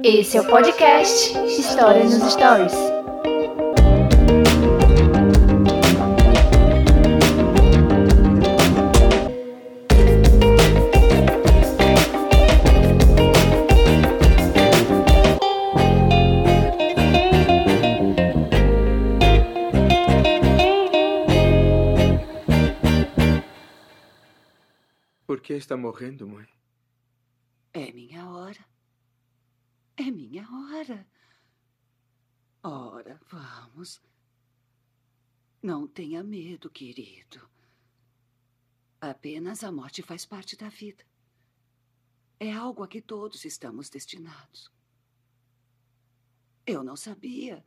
Esse 0.00 0.36
é 0.36 0.40
o 0.40 0.46
podcast 0.46 1.36
História 1.58 2.04
nos 2.04 2.32
Stories. 2.32 2.72
Por 25.26 25.40
que 25.40 25.54
está 25.54 25.76
morrendo, 25.76 26.28
mãe? 26.28 26.46
É 27.72 27.90
minha 27.90 28.24
hora. 28.30 28.78
É 30.08 30.10
minha 30.10 30.48
hora. 30.50 31.06
Ora, 32.62 33.20
vamos. 33.28 34.00
Não 35.62 35.86
tenha 35.86 36.24
medo, 36.24 36.70
querido. 36.70 37.46
Apenas 38.98 39.62
a 39.62 39.70
morte 39.70 40.02
faz 40.02 40.24
parte 40.24 40.56
da 40.56 40.70
vida. 40.70 41.04
É 42.40 42.50
algo 42.50 42.82
a 42.82 42.88
que 42.88 43.02
todos 43.02 43.44
estamos 43.44 43.90
destinados. 43.90 44.72
Eu 46.64 46.82
não 46.82 46.96
sabia, 46.96 47.62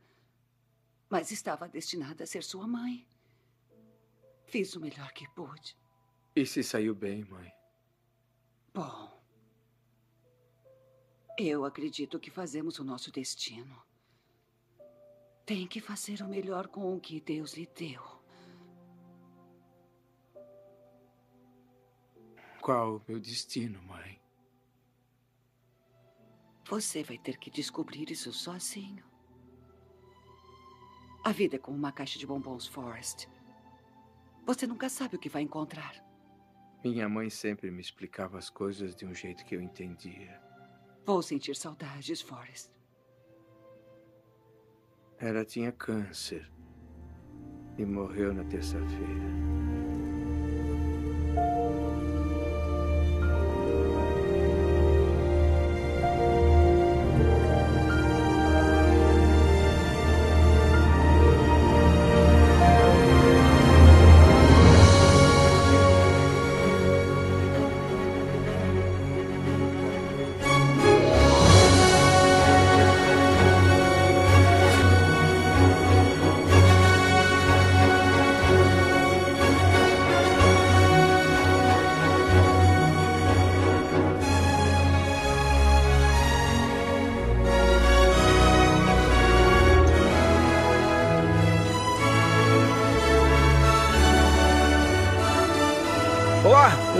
mas 1.08 1.30
estava 1.30 1.68
destinada 1.68 2.24
a 2.24 2.26
ser 2.26 2.42
sua 2.42 2.66
mãe. 2.66 3.06
Fiz 4.46 4.74
o 4.74 4.80
melhor 4.80 5.12
que 5.12 5.28
pude. 5.30 5.78
E 6.34 6.44
se 6.44 6.64
saiu 6.64 6.92
bem, 6.92 7.24
mãe? 7.24 7.52
Bom, 8.74 9.21
eu 11.38 11.64
acredito 11.64 12.20
que 12.20 12.30
fazemos 12.30 12.78
o 12.78 12.84
nosso 12.84 13.10
destino. 13.10 13.82
Tem 15.44 15.66
que 15.66 15.80
fazer 15.80 16.22
o 16.22 16.28
melhor 16.28 16.68
com 16.68 16.94
o 16.94 17.00
que 17.00 17.20
Deus 17.20 17.54
lhe 17.54 17.66
deu. 17.66 18.02
Qual 22.60 22.96
o 22.96 23.02
meu 23.08 23.18
destino, 23.18 23.82
mãe? 23.82 24.20
Você 26.68 27.02
vai 27.02 27.18
ter 27.18 27.38
que 27.38 27.50
descobrir 27.50 28.10
isso 28.10 28.32
sozinho. 28.32 29.04
A 31.24 31.32
vida 31.32 31.56
é 31.56 31.58
como 31.58 31.76
uma 31.76 31.92
caixa 31.92 32.18
de 32.18 32.26
bombons, 32.26 32.66
Forrest. 32.66 33.26
Você 34.46 34.66
nunca 34.66 34.88
sabe 34.88 35.16
o 35.16 35.18
que 35.18 35.28
vai 35.28 35.42
encontrar. 35.42 36.04
Minha 36.84 37.08
mãe 37.08 37.30
sempre 37.30 37.70
me 37.70 37.80
explicava 37.80 38.38
as 38.38 38.50
coisas 38.50 38.94
de 38.94 39.04
um 39.04 39.14
jeito 39.14 39.44
que 39.44 39.54
eu 39.54 39.60
entendia. 39.60 40.51
Vou 41.04 41.20
sentir 41.22 41.56
saudades, 41.56 42.20
Forrest. 42.20 42.70
Ela 45.18 45.44
tinha 45.44 45.72
câncer 45.72 46.50
e 47.78 47.84
morreu 47.84 48.32
na 48.32 48.44
terça-feira. 48.44 49.42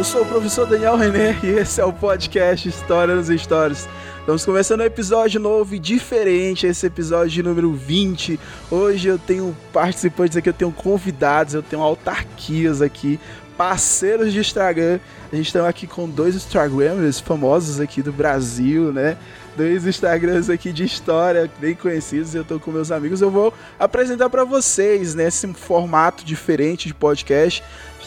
Eu 0.02 0.04
sou 0.04 0.22
o 0.22 0.26
professor 0.26 0.66
Daniel 0.66 0.96
René 0.96 1.38
e 1.44 1.46
esse 1.46 1.80
é 1.80 1.84
o 1.84 1.92
podcast 1.92 2.68
História 2.68 3.14
nos 3.14 3.28
Stories. 3.28 3.88
Estamos 4.18 4.44
começando 4.44 4.80
um 4.80 4.84
episódio 4.84 5.38
novo 5.38 5.76
e 5.76 5.78
diferente, 5.78 6.66
esse 6.66 6.84
episódio 6.84 7.44
número 7.44 7.72
20. 7.72 8.36
Hoje 8.68 9.06
eu 9.06 9.16
tenho 9.16 9.56
participantes 9.72 10.36
aqui, 10.36 10.48
eu 10.48 10.52
tenho 10.52 10.72
convidados, 10.72 11.54
eu 11.54 11.62
tenho 11.62 11.80
autarquias 11.80 12.82
aqui, 12.82 13.20
parceiros 13.56 14.32
de 14.32 14.40
Instagram. 14.40 14.98
A 15.32 15.36
gente 15.36 15.46
está 15.46 15.68
aqui 15.68 15.86
com 15.86 16.08
dois 16.08 16.34
Instagramers 16.34 17.20
famosos 17.20 17.78
aqui 17.78 18.02
do 18.02 18.12
Brasil, 18.12 18.92
né? 18.92 19.16
Dois 19.56 19.86
Instagrams 19.86 20.48
aqui 20.48 20.72
de 20.72 20.84
história 20.84 21.50
bem 21.58 21.74
conhecidos. 21.74 22.34
Eu 22.34 22.44
tô 22.44 22.58
com 22.58 22.70
meus 22.70 22.90
amigos. 22.90 23.20
Eu 23.20 23.30
vou 23.30 23.52
apresentar 23.78 24.30
para 24.30 24.44
vocês 24.44 25.14
nesse 25.14 25.46
formato 25.52 26.24
diferente 26.24 26.88
de 26.88 26.94
podcast 26.94 27.62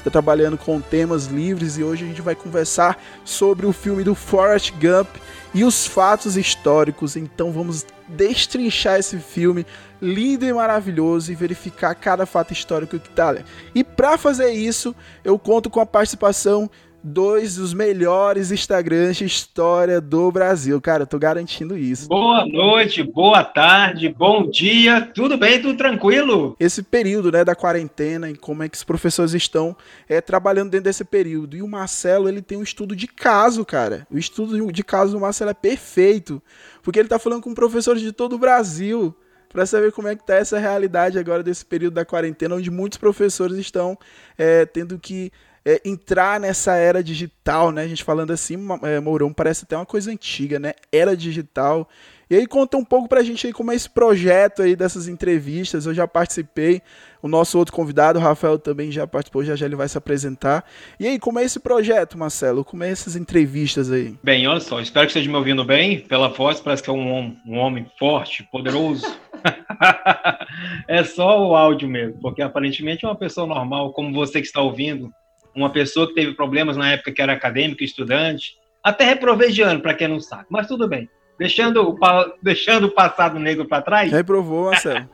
está 0.08 0.12
trabalhando 0.12 0.58
com 0.58 0.80
temas 0.80 1.26
livres 1.26 1.78
e 1.78 1.84
hoje 1.84 2.06
a 2.06 2.08
gente 2.08 2.22
vai 2.22 2.36
conversar 2.36 3.02
sobre 3.24 3.66
o 3.66 3.74
filme 3.74 4.04
do 4.04 4.14
Forrest 4.14 4.72
Gump 4.74 5.10
e 5.54 5.64
os 5.64 5.88
fatos 5.88 6.38
históricos. 6.38 7.16
Então 7.16 7.52
vamos 7.52 7.86
destrinchar 8.08 9.00
esse 9.00 9.18
filme 9.18 9.66
lindo 10.00 10.46
e 10.46 10.54
maravilhoso 10.54 11.32
e 11.32 11.36
verificar 11.36 11.96
cada 11.96 12.26
fato 12.28 12.54
histórico 12.54 13.00
que 13.00 13.10
tá. 13.10 13.36
E 13.74 13.84
para 13.84 14.18
fazer 14.18 14.52
isso, 14.52 14.96
eu 15.24 15.40
conto 15.40 15.72
com 15.72 15.80
a 15.80 15.86
participação 15.86 16.70
dois 17.06 17.58
dos 17.58 17.72
melhores 17.72 18.52
Instagrams 18.52 19.18
de 19.18 19.26
história 19.26 20.02
do 20.02 20.32
Brasil. 20.32 20.82
Cara, 20.82 21.04
eu 21.04 21.08
tô 21.08 21.20
garantindo 21.20 21.78
isso. 21.78 22.08
Boa 22.08 22.48
noite, 22.48 23.04
boa 23.04 23.44
tarde, 23.44 24.10
bom 24.10 24.50
dia, 24.50 25.12
tudo 25.14 25.38
bem, 25.38 25.62
tudo 25.62 25.78
tranquilo? 25.78 26.56
Esse 26.60 26.82
período, 26.82 27.32
né, 27.32 27.46
da 27.46 27.54
quarentena 27.54 28.28
e 28.28 28.36
como 28.36 28.64
é 28.64 28.70
que 28.70 28.76
os 28.76 28.84
professores 28.84 29.36
estão 29.36 29.78
é, 30.10 30.20
trabalhando 30.20 30.72
dentro 30.72 30.86
desse 30.86 31.06
período. 31.06 31.56
E 31.56 31.62
o 31.62 31.68
Marcelo, 31.68 32.28
ele 32.28 32.42
tem 32.42 32.58
um 32.58 32.64
estudo 32.64 32.96
de 32.96 33.08
caso, 33.08 33.64
cara. 33.64 34.08
O 34.10 34.18
estudo 34.18 34.72
de 34.72 34.84
caso 34.84 35.12
do 35.12 35.20
Marcelo 35.20 35.52
é 35.52 35.54
perfeito, 35.54 36.42
porque 36.82 36.98
ele 36.98 37.08
tá 37.08 37.20
falando 37.20 37.44
com 37.44 37.54
professores 37.54 38.02
de 38.02 38.12
todo 38.12 38.34
o 38.34 38.40
Brasil 38.40 39.16
para 39.54 39.68
saber 39.68 39.92
como 39.92 40.08
é 40.08 40.16
que 40.16 40.26
tá 40.26 40.36
essa 40.36 40.58
realidade 40.58 41.20
agora 41.20 41.44
desse 41.44 41.64
período 41.64 41.94
da 41.94 42.04
quarentena, 42.04 42.56
onde 42.56 42.72
muitos 42.72 42.98
professores 42.98 43.58
estão 43.58 43.96
é, 44.38 44.66
tendo 44.66 44.98
que 44.98 45.32
é, 45.66 45.82
entrar 45.84 46.40
nessa 46.40 46.76
era 46.76 47.04
digital, 47.04 47.72
né? 47.72 47.82
A 47.82 47.88
gente 47.88 48.04
falando 48.04 48.32
assim, 48.32 48.56
é, 48.84 49.00
Mourão, 49.00 49.34
parece 49.34 49.66
até 49.66 49.76
uma 49.76 49.86
coisa 49.86 50.12
antiga, 50.12 50.60
né? 50.60 50.74
Era 50.92 51.18
digital. 51.18 51.90
E 52.30 52.36
aí 52.36 52.48
conta 52.48 52.76
um 52.78 52.84
pouco 52.84 53.08
pra 53.08 53.24
gente 53.24 53.46
aí 53.46 53.54
como 53.54 53.72
é 53.72 53.76
esse 53.76 53.90
projeto 53.90 54.62
aí 54.64 54.76
dessas 54.76 55.08
entrevistas. 55.08 55.86
Eu 55.86 55.94
já 55.94 56.08
participei, 56.08 56.82
o 57.22 57.28
nosso 57.28 57.58
outro 57.58 57.74
convidado, 57.74 58.18
o 58.18 58.22
Rafael, 58.22 58.58
também 58.58 58.92
já 58.92 59.06
participou, 59.06 59.44
já 59.44 59.56
já 59.56 59.66
ele 59.66 59.76
vai 59.76 59.88
se 59.88 59.98
apresentar. 59.98 60.64
E 61.00 61.08
aí, 61.08 61.20
como 61.20 61.40
é 61.40 61.44
esse 61.44 61.60
projeto, 61.60 62.18
Marcelo? 62.18 62.64
Como 62.64 62.84
é 62.84 62.90
essas 62.90 63.16
entrevistas 63.16 63.92
aí? 63.92 64.16
Bem, 64.24 64.48
olha 64.48 64.60
só, 64.60 64.80
espero 64.80 65.06
que 65.06 65.12
esteja 65.12 65.30
me 65.30 65.38
ouvindo 65.38 65.64
bem. 65.64 66.00
Pela 66.00 66.30
voz, 66.30 66.60
parece 66.60 66.82
que 66.82 66.90
é 66.90 66.94
um, 66.94 67.36
um 67.46 67.58
homem 67.58 67.86
forte, 67.98 68.48
poderoso. 68.52 69.06
é 70.88 71.04
só 71.04 71.48
o 71.48 71.56
áudio 71.56 71.88
mesmo, 71.88 72.20
porque 72.22 72.42
aparentemente 72.42 73.06
é 73.06 73.08
uma 73.08 73.16
pessoa 73.16 73.46
normal, 73.46 73.94
como 73.94 74.14
você 74.14 74.42
que 74.42 74.48
está 74.48 74.62
ouvindo, 74.62 75.12
uma 75.56 75.70
pessoa 75.70 76.08
que 76.08 76.14
teve 76.14 76.34
problemas 76.34 76.76
na 76.76 76.92
época 76.92 77.12
que 77.12 77.22
era 77.22 77.34
acadêmico, 77.34 77.84
estudante, 77.84 78.56
até 78.84 79.06
reprovei 79.06 79.52
de 79.52 79.62
ano, 79.62 79.80
para 79.80 79.94
quem 79.94 80.08
não 80.08 80.20
sabe, 80.20 80.46
mas 80.50 80.68
tudo 80.68 80.88
bem. 80.88 81.10
Deixando 81.40 81.90
o, 81.90 81.98
deixando 82.42 82.86
o 82.86 82.92
passado 82.92 83.40
negro 83.40 83.66
para 83.66 83.82
trás. 83.82 84.12
Reprovou, 84.12 84.66
Marcelo. 84.66 85.10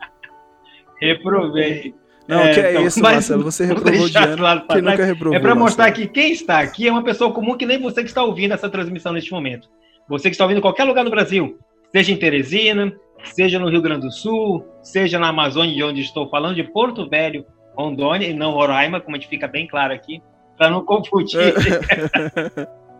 reprovei. 1.00 1.96
Não, 2.28 2.42
é, 2.42 2.54
que 2.54 2.60
é 2.60 2.72
então, 2.72 2.86
isso, 2.86 3.02
Marcelo? 3.02 3.44
Você 3.44 3.66
reprovou 3.66 4.10
de 4.10 4.18
ano. 4.18 4.66
Quem 4.70 4.82
nunca 4.82 5.06
reprovou, 5.06 5.38
é 5.38 5.40
para 5.40 5.56
mostrar 5.56 5.92
que 5.92 6.08
quem 6.08 6.32
está 6.32 6.60
aqui 6.60 6.88
é 6.88 6.92
uma 6.92 7.04
pessoa 7.04 7.32
comum 7.32 7.56
que 7.56 7.66
nem 7.66 7.80
você 7.80 8.04
que 8.04 8.10
está 8.10 8.24
ouvindo 8.24 8.54
essa 8.54 8.70
transmissão 8.70 9.14
neste 9.14 9.32
momento. 9.32 9.70
Você 10.10 10.24
que 10.24 10.36
está 10.36 10.44
ouvindo 10.44 10.58
em 10.58 10.62
qualquer 10.62 10.84
lugar 10.84 11.06
do 11.06 11.12
Brasil, 11.12 11.58
seja 11.92 12.12
em 12.12 12.18
Teresina, 12.18 12.94
seja 13.24 13.58
no 13.58 13.70
Rio 13.70 13.82
Grande 13.82 14.02
do 14.02 14.12
Sul, 14.12 14.66
seja 14.84 15.18
na 15.18 15.30
Amazônia, 15.30 15.74
de 15.74 15.84
onde 15.84 16.02
estou 16.02 16.30
falando, 16.30 16.56
de 16.56 16.64
Porto 16.64 17.10
Velho, 17.10 17.46
Rondônia 17.76 18.28
e 18.28 18.34
não 18.34 18.52
Roraima, 18.52 19.00
como 19.00 19.16
a 19.16 19.20
gente 19.20 19.30
fica 19.30 19.48
bem 19.48 19.66
claro 19.66 19.94
aqui 19.94 20.22
para 20.62 20.70
não 20.70 20.86
confundir. 20.86 21.40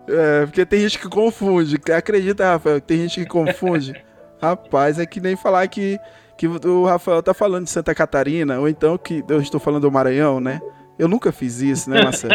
é, 0.10 0.46
porque 0.48 0.66
tem 0.66 0.80
gente 0.80 0.98
que 0.98 1.08
confunde. 1.08 1.78
Acredita, 1.96 2.54
Rafael, 2.54 2.82
que 2.82 2.88
tem 2.88 2.98
gente 2.98 3.20
que 3.20 3.28
confunde. 3.28 3.94
Rapaz, 4.42 4.98
é 4.98 5.06
que 5.06 5.22
nem 5.22 5.36
falar 5.36 5.68
que, 5.68 6.00
que 6.36 6.48
o 6.48 6.86
Rafael 6.86 7.22
tá 7.22 7.36
falando 7.36 7.66
de 7.66 7.70
Santa 7.70 7.94
Catarina, 7.94 8.60
ou 8.60 8.68
então 8.68 8.98
que 8.98 9.24
eu 9.30 9.40
estou 9.40 9.60
falando 9.60 9.84
do 9.84 9.92
Maranhão, 9.92 10.40
né? 10.40 10.60
Eu 10.98 11.08
nunca 11.08 11.32
fiz 11.32 11.62
isso, 11.62 11.88
né, 11.88 12.02
Marcelo? 12.02 12.34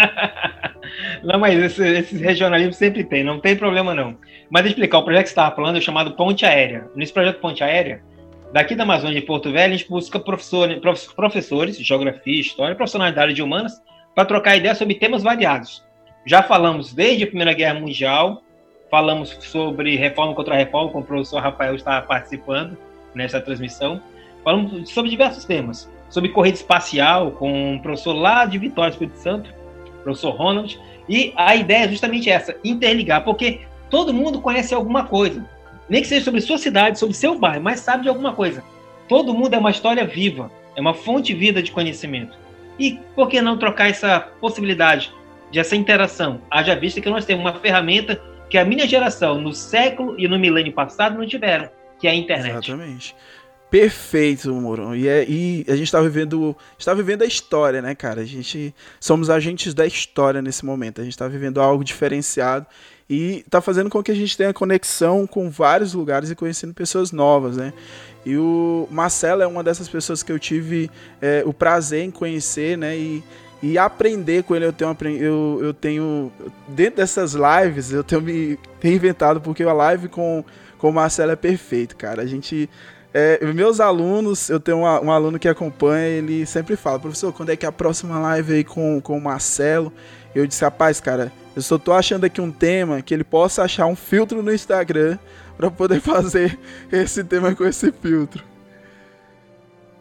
não, 1.25 1.41
mas 1.41 1.59
esse, 1.59 1.85
esse 1.85 2.17
regionalismo 2.17 2.73
sempre 2.73 3.03
tem, 3.03 3.25
não 3.25 3.41
tem 3.41 3.57
problema 3.57 3.97
não. 3.97 4.17
Mas 4.49 4.65
explicar, 4.65 4.99
o 4.99 5.05
projeto 5.05 5.25
que 5.25 5.31
você 5.31 5.33
estava 5.33 5.57
falando 5.57 5.79
é 5.79 5.81
chamado 5.81 6.13
Ponte 6.13 6.47
Aérea. 6.47 6.89
Nesse 6.95 7.13
projeto 7.13 7.41
Ponte 7.41 7.65
Aérea, 7.65 8.01
daqui 8.53 8.77
da 8.77 8.85
Amazônia 8.85 9.21
de 9.21 9.27
Porto 9.27 9.51
Velho, 9.51 9.75
a 9.75 9.77
gente 9.77 9.91
busca 9.91 10.21
professores, 10.21 10.79
professores 11.17 11.77
de 11.77 11.83
geografia, 11.83 12.41
história, 12.41 12.77
profissionais 12.77 13.13
da 13.13 13.23
área 13.23 13.35
de 13.35 13.43
humanas, 13.43 13.73
para 14.17 14.25
trocar 14.25 14.57
ideias 14.57 14.79
sobre 14.79 14.95
temas 14.95 15.23
variados. 15.23 15.85
Já 16.25 16.43
falamos 16.43 16.95
desde 16.95 17.25
a 17.25 17.27
Primeira 17.27 17.53
Guerra 17.53 17.79
Mundial, 17.79 18.43
falamos 18.91 19.37
sobre 19.41 19.95
reforma 19.95 20.35
contra 20.35 20.57
reforma, 20.57 20.91
com 20.91 21.01
o 21.01 21.05
professor 21.05 21.43
Rafael 21.43 21.77
está 21.77 22.01
participando 22.01 22.79
nessa 23.15 23.43
transmissão. 23.43 24.01
Falamos 24.43 24.89
sobre 24.89 25.11
diversos 25.11 25.45
temas, 25.45 25.93
sobre 26.09 26.31
corrida 26.31 26.57
espacial, 26.57 27.33
com 27.33 27.75
um 27.75 27.79
professor 27.79 28.15
lá 28.15 28.47
de 28.47 28.57
Vitória, 28.57 28.91
Espírito 28.91 29.19
Santo, 29.19 29.53
professor 30.03 30.31
Ronald, 30.31 30.81
e 31.07 31.35
a 31.37 31.55
ideia 31.55 31.85
é 31.85 31.89
justamente 31.89 32.31
essa, 32.31 32.57
interligar, 32.65 33.23
porque 33.23 33.61
todo 33.91 34.15
mundo 34.15 34.41
conhece 34.41 34.75
alguma 34.75 35.05
coisa, 35.05 35.45
nem 35.91 36.01
que 36.01 36.09
seja 36.09 36.25
sobre 36.25 36.41
sua 36.41 36.57
cidade, 36.57 36.99
sobre 36.99 37.15
seu 37.15 37.39
bairro, 37.39 37.63
mas 37.63 37.81
sabe 37.81 38.05
de 38.05 38.09
alguma 38.09 38.33
coisa. 38.33 38.65
Todo 39.11 39.35
mundo 39.35 39.53
é 39.53 39.59
uma 39.59 39.71
história 39.71 40.07
viva, 40.07 40.51
é 40.75 40.81
uma 40.81 40.95
fonte 40.95 41.35
vida 41.35 41.63
de 41.63 41.71
conhecimento. 41.71 42.46
E 42.79 43.01
por 43.15 43.29
que 43.29 43.41
não 43.41 43.59
trocar 43.59 43.89
essa 43.89 44.21
possibilidade 44.41 45.13
de 45.51 45.59
essa 45.59 45.77
interação? 45.77 46.41
Haja 46.51 46.75
vista 46.75 47.01
que 47.01 47.09
nós 47.09 47.25
temos 47.25 47.45
uma 47.45 47.59
ferramenta 47.59 48.21
que 48.49 48.59
a 48.59 48.65
minha 48.65 48.87
geração, 48.87 49.41
no 49.41 49.53
século 49.53 50.15
e 50.19 50.29
no 50.29 50.39
milênio 50.39 50.73
passado, 50.73 51.19
não 51.19 51.27
tiveram, 51.27 51.69
que 51.99 52.07
é 52.07 52.11
a 52.11 52.15
internet. 52.15 52.71
Exatamente. 52.71 53.15
Perfeito, 53.71 54.55
Moron. 54.55 54.95
E, 54.95 55.09
é, 55.09 55.25
e 55.29 55.65
a 55.69 55.73
gente 55.73 55.87
está 55.87 56.01
vivendo, 56.01 56.57
está 56.79 56.95
vivendo 56.95 57.23
a 57.23 57.27
história, 57.27 57.83
né, 57.83 57.95
cara? 57.95 58.21
A 58.21 58.25
gente 58.25 58.75
somos 59.01 59.29
agentes 59.29 59.75
da 59.75 59.85
história 59.85 60.41
nesse 60.41 60.65
momento. 60.65 61.01
A 61.01 61.05
gente 61.05 61.15
está 61.15 61.27
vivendo 61.27 61.61
algo 61.61 61.83
diferenciado 61.83 62.65
e 63.11 63.43
está 63.45 63.61
fazendo 63.61 63.91
com 63.91 64.03
que 64.03 64.13
a 64.13 64.15
gente 64.15 64.37
tenha 64.37 64.53
conexão 64.53 65.27
com 65.27 65.51
vários 65.51 65.95
lugares 65.95 66.31
e 66.31 66.37
conhecendo 66.37 66.75
pessoas 66.75 67.11
novas, 67.11 67.57
né? 67.57 67.73
E 68.27 68.37
o 68.37 68.89
Marcelo 68.91 69.41
é 69.41 69.47
uma 69.47 69.63
dessas 69.63 69.89
pessoas 69.89 70.21
que 70.21 70.33
eu 70.33 70.39
tive 70.39 70.91
é, 71.23 71.45
o 71.47 71.53
prazer 71.55 72.03
em 72.03 72.11
conhecer, 72.11 72.77
né? 72.77 72.97
E, 72.97 73.23
e 73.63 73.79
aprender 73.79 74.43
com 74.43 74.57
ele. 74.57 74.65
Eu 74.67 74.73
tenho, 74.73 75.17
eu, 75.17 75.61
eu 75.63 75.73
tenho 75.73 76.33
dentro 76.67 76.97
dessas 76.97 77.35
lives 77.35 77.93
eu 77.93 78.03
tenho 78.03 78.21
me 78.21 78.59
reinventado 78.81 79.41
porque 79.41 79.63
a 79.63 79.73
live 79.73 80.09
com 80.09 80.45
com 80.77 80.91
o 80.91 80.93
Marcelo 80.93 81.33
é 81.33 81.37
perfeito, 81.37 81.97
cara. 81.97 82.21
A 82.21 82.27
gente 82.27 82.69
é, 83.15 83.43
meus 83.55 83.81
alunos, 83.81 84.51
eu 84.51 84.61
tenho 84.61 84.81
uma, 84.81 85.01
um 85.01 85.11
aluno 85.11 85.39
que 85.39 85.49
acompanha, 85.49 86.19
ele 86.19 86.45
sempre 86.45 86.77
fala, 86.77 86.99
professor, 86.99 87.33
quando 87.33 87.49
é 87.49 87.57
que 87.57 87.65
é 87.65 87.69
a 87.69 87.73
próxima 87.73 88.19
live 88.19 88.53
aí 88.53 88.65
com, 88.65 89.01
com 89.01 89.17
o 89.17 89.21
Marcelo? 89.21 89.91
Eu 90.35 90.47
disse, 90.47 90.63
rapaz, 90.63 91.01
cara, 91.01 91.33
eu 91.55 91.63
só 91.63 91.79
tô 91.79 91.95
achando 91.95 92.25
aqui 92.25 92.43
um 92.43 92.51
tema 92.51 93.01
que 93.01 93.15
ele 93.15 93.25
possa 93.25 93.63
achar 93.63 93.87
um 93.87 93.97
filtro 93.97 94.43
no 94.43 94.53
Instagram 94.53 95.17
para 95.57 95.71
poder 95.71 96.01
fazer 96.01 96.59
esse 96.91 97.25
tema 97.25 97.55
com 97.55 97.65
esse 97.65 97.91
filtro. 97.93 98.43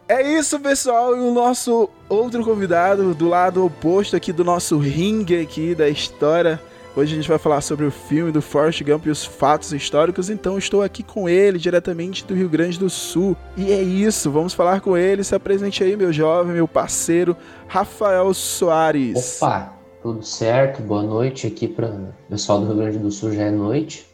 É 0.08 0.22
isso, 0.22 0.60
pessoal. 0.60 1.16
E 1.16 1.20
o 1.20 1.32
nosso 1.32 1.90
outro 2.08 2.44
convidado 2.44 3.14
do 3.14 3.28
lado 3.28 3.64
oposto 3.64 4.14
aqui 4.14 4.32
do 4.32 4.44
nosso 4.44 4.78
ringue 4.78 5.40
aqui 5.40 5.74
da 5.74 5.88
história 5.88 6.60
Hoje 6.96 7.12
a 7.12 7.16
gente 7.16 7.28
vai 7.28 7.36
falar 7.36 7.60
sobre 7.60 7.84
o 7.84 7.90
filme 7.90 8.32
do 8.32 8.40
Forrest 8.40 8.82
Gump 8.82 9.04
e 9.04 9.10
os 9.10 9.22
fatos 9.22 9.70
históricos, 9.70 10.30
então 10.30 10.56
estou 10.56 10.82
aqui 10.82 11.02
com 11.02 11.28
ele, 11.28 11.58
diretamente 11.58 12.24
do 12.24 12.34
Rio 12.34 12.48
Grande 12.48 12.78
do 12.78 12.88
Sul. 12.88 13.36
E 13.54 13.70
é 13.70 13.82
isso, 13.82 14.30
vamos 14.30 14.54
falar 14.54 14.80
com 14.80 14.96
ele. 14.96 15.22
Se 15.22 15.34
apresente 15.34 15.84
aí, 15.84 15.94
meu 15.94 16.10
jovem, 16.10 16.54
meu 16.54 16.66
parceiro, 16.66 17.36
Rafael 17.68 18.32
Soares. 18.32 19.42
Opa, 19.42 19.74
tudo 20.02 20.22
certo? 20.22 20.80
Boa 20.80 21.02
noite 21.02 21.46
aqui 21.46 21.68
para 21.68 21.86
o 21.86 22.14
pessoal 22.30 22.60
do 22.60 22.68
Rio 22.68 22.76
Grande 22.76 22.98
do 22.98 23.10
Sul, 23.10 23.30
já 23.30 23.42
é 23.42 23.50
noite. 23.50 24.05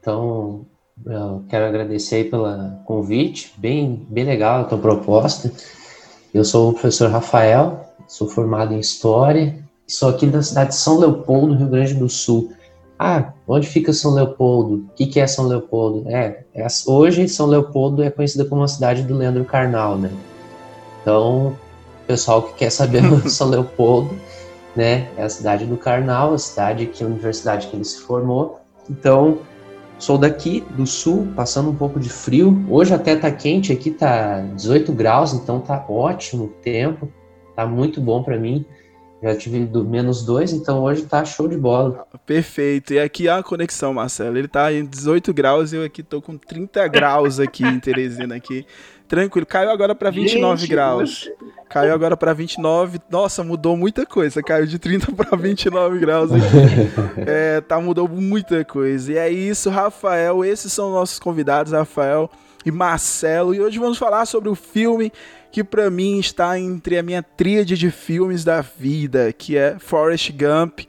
Então, 0.00 0.66
eu 1.06 1.44
quero 1.48 1.66
agradecer 1.66 2.16
aí 2.16 2.24
pelo 2.24 2.46
convite, 2.84 3.52
bem, 3.56 4.06
bem 4.08 4.24
legal 4.24 4.60
a 4.60 4.64
tua 4.64 4.78
proposta. 4.78 5.52
Eu 6.32 6.44
sou 6.44 6.70
o 6.70 6.72
professor 6.72 7.10
Rafael, 7.10 7.86
sou 8.08 8.28
formado 8.28 8.74
em 8.74 8.80
História 8.80 9.60
Sou 9.90 10.08
aqui 10.08 10.24
da 10.24 10.40
cidade 10.40 10.70
de 10.70 10.76
São 10.76 10.98
Leopoldo, 10.98 11.54
Rio 11.54 11.66
Grande 11.66 11.94
do 11.94 12.08
Sul. 12.08 12.52
Ah, 12.96 13.32
onde 13.46 13.66
fica 13.66 13.92
São 13.92 14.14
Leopoldo? 14.14 14.74
O 14.74 14.94
que, 14.94 15.04
que 15.04 15.18
é 15.18 15.26
São 15.26 15.48
Leopoldo? 15.48 16.08
É, 16.08 16.44
é, 16.54 16.64
hoje 16.86 17.28
São 17.28 17.46
Leopoldo 17.46 18.00
é 18.00 18.08
conhecida 18.08 18.44
como 18.44 18.62
a 18.62 18.68
cidade 18.68 19.02
do 19.02 19.16
Leandro 19.16 19.44
Carnal, 19.44 19.98
né? 19.98 20.08
Então, 21.02 21.56
o 22.04 22.06
pessoal 22.06 22.40
que 22.40 22.54
quer 22.54 22.70
saber 22.70 23.02
São 23.28 23.48
Leopoldo, 23.48 24.16
né, 24.76 25.08
é 25.16 25.24
a 25.24 25.28
cidade 25.28 25.66
do 25.66 25.76
Carnal, 25.76 26.34
a 26.34 26.38
cidade 26.38 26.86
que 26.86 27.02
a 27.02 27.06
universidade 27.08 27.66
que 27.66 27.74
ele 27.74 27.84
se 27.84 28.00
formou. 28.02 28.60
Então, 28.88 29.38
sou 30.00 30.18
daqui 30.18 30.64
do 30.70 30.86
sul, 30.86 31.28
passando 31.36 31.70
um 31.70 31.76
pouco 31.76 32.00
de 32.00 32.08
frio. 32.08 32.64
Hoje 32.68 32.92
até 32.92 33.14
tá 33.14 33.30
quente, 33.30 33.72
aqui 33.72 33.90
tá 33.90 34.40
18 34.56 34.92
graus, 34.92 35.32
então 35.32 35.60
tá 35.60 35.84
ótimo 35.88 36.44
o 36.44 36.48
tempo, 36.48 37.12
tá 37.54 37.66
muito 37.66 38.00
bom 38.00 38.22
para 38.22 38.36
mim. 38.38 38.64
Já 39.22 39.36
tive 39.36 39.66
do 39.66 39.84
menos 39.84 40.24
dois, 40.24 40.50
então 40.50 40.82
hoje 40.82 41.02
tá 41.02 41.22
show 41.26 41.46
de 41.46 41.56
bola. 41.56 42.06
Perfeito. 42.24 42.94
E 42.94 42.98
aqui 42.98 43.28
a 43.28 43.42
conexão, 43.42 43.92
Marcelo. 43.92 44.38
Ele 44.38 44.48
tá 44.48 44.72
em 44.72 44.82
18 44.82 45.34
graus 45.34 45.72
e 45.72 45.76
eu 45.76 45.84
aqui 45.84 46.02
tô 46.02 46.22
com 46.22 46.38
30 46.38 46.88
graus 46.88 47.38
aqui 47.38 47.62
em 47.62 47.78
Teresina 47.78 48.34
aqui. 48.34 48.64
Tranquilo. 49.10 49.44
Caiu 49.44 49.70
agora 49.72 49.92
para 49.92 50.08
29 50.08 50.60
Gente, 50.60 50.70
graus. 50.70 51.28
Caiu 51.68 51.92
agora 51.92 52.16
para 52.16 52.32
29. 52.32 53.00
Nossa, 53.10 53.42
mudou 53.42 53.76
muita 53.76 54.06
coisa. 54.06 54.40
Caiu 54.40 54.66
de 54.66 54.78
30 54.78 55.10
para 55.10 55.36
29 55.36 55.98
graus 55.98 56.30
aqui. 56.30 56.46
É, 57.26 57.60
tá 57.60 57.80
mudou 57.80 58.06
muita 58.06 58.64
coisa. 58.64 59.12
E 59.12 59.18
é 59.18 59.28
isso, 59.28 59.68
Rafael. 59.68 60.44
Esses 60.44 60.72
são 60.72 60.92
nossos 60.92 61.18
convidados, 61.18 61.72
Rafael 61.72 62.30
e 62.64 62.70
Marcelo. 62.70 63.52
E 63.52 63.60
hoje 63.60 63.80
vamos 63.80 63.98
falar 63.98 64.26
sobre 64.26 64.48
o 64.48 64.54
filme 64.54 65.12
que 65.50 65.64
para 65.64 65.90
mim 65.90 66.20
está 66.20 66.56
entre 66.56 66.96
a 66.96 67.02
minha 67.02 67.20
tríade 67.20 67.76
de 67.76 67.90
filmes 67.90 68.44
da 68.44 68.60
vida, 68.60 69.32
que 69.32 69.56
é 69.56 69.76
Forrest 69.80 70.30
Gump. 70.30 70.82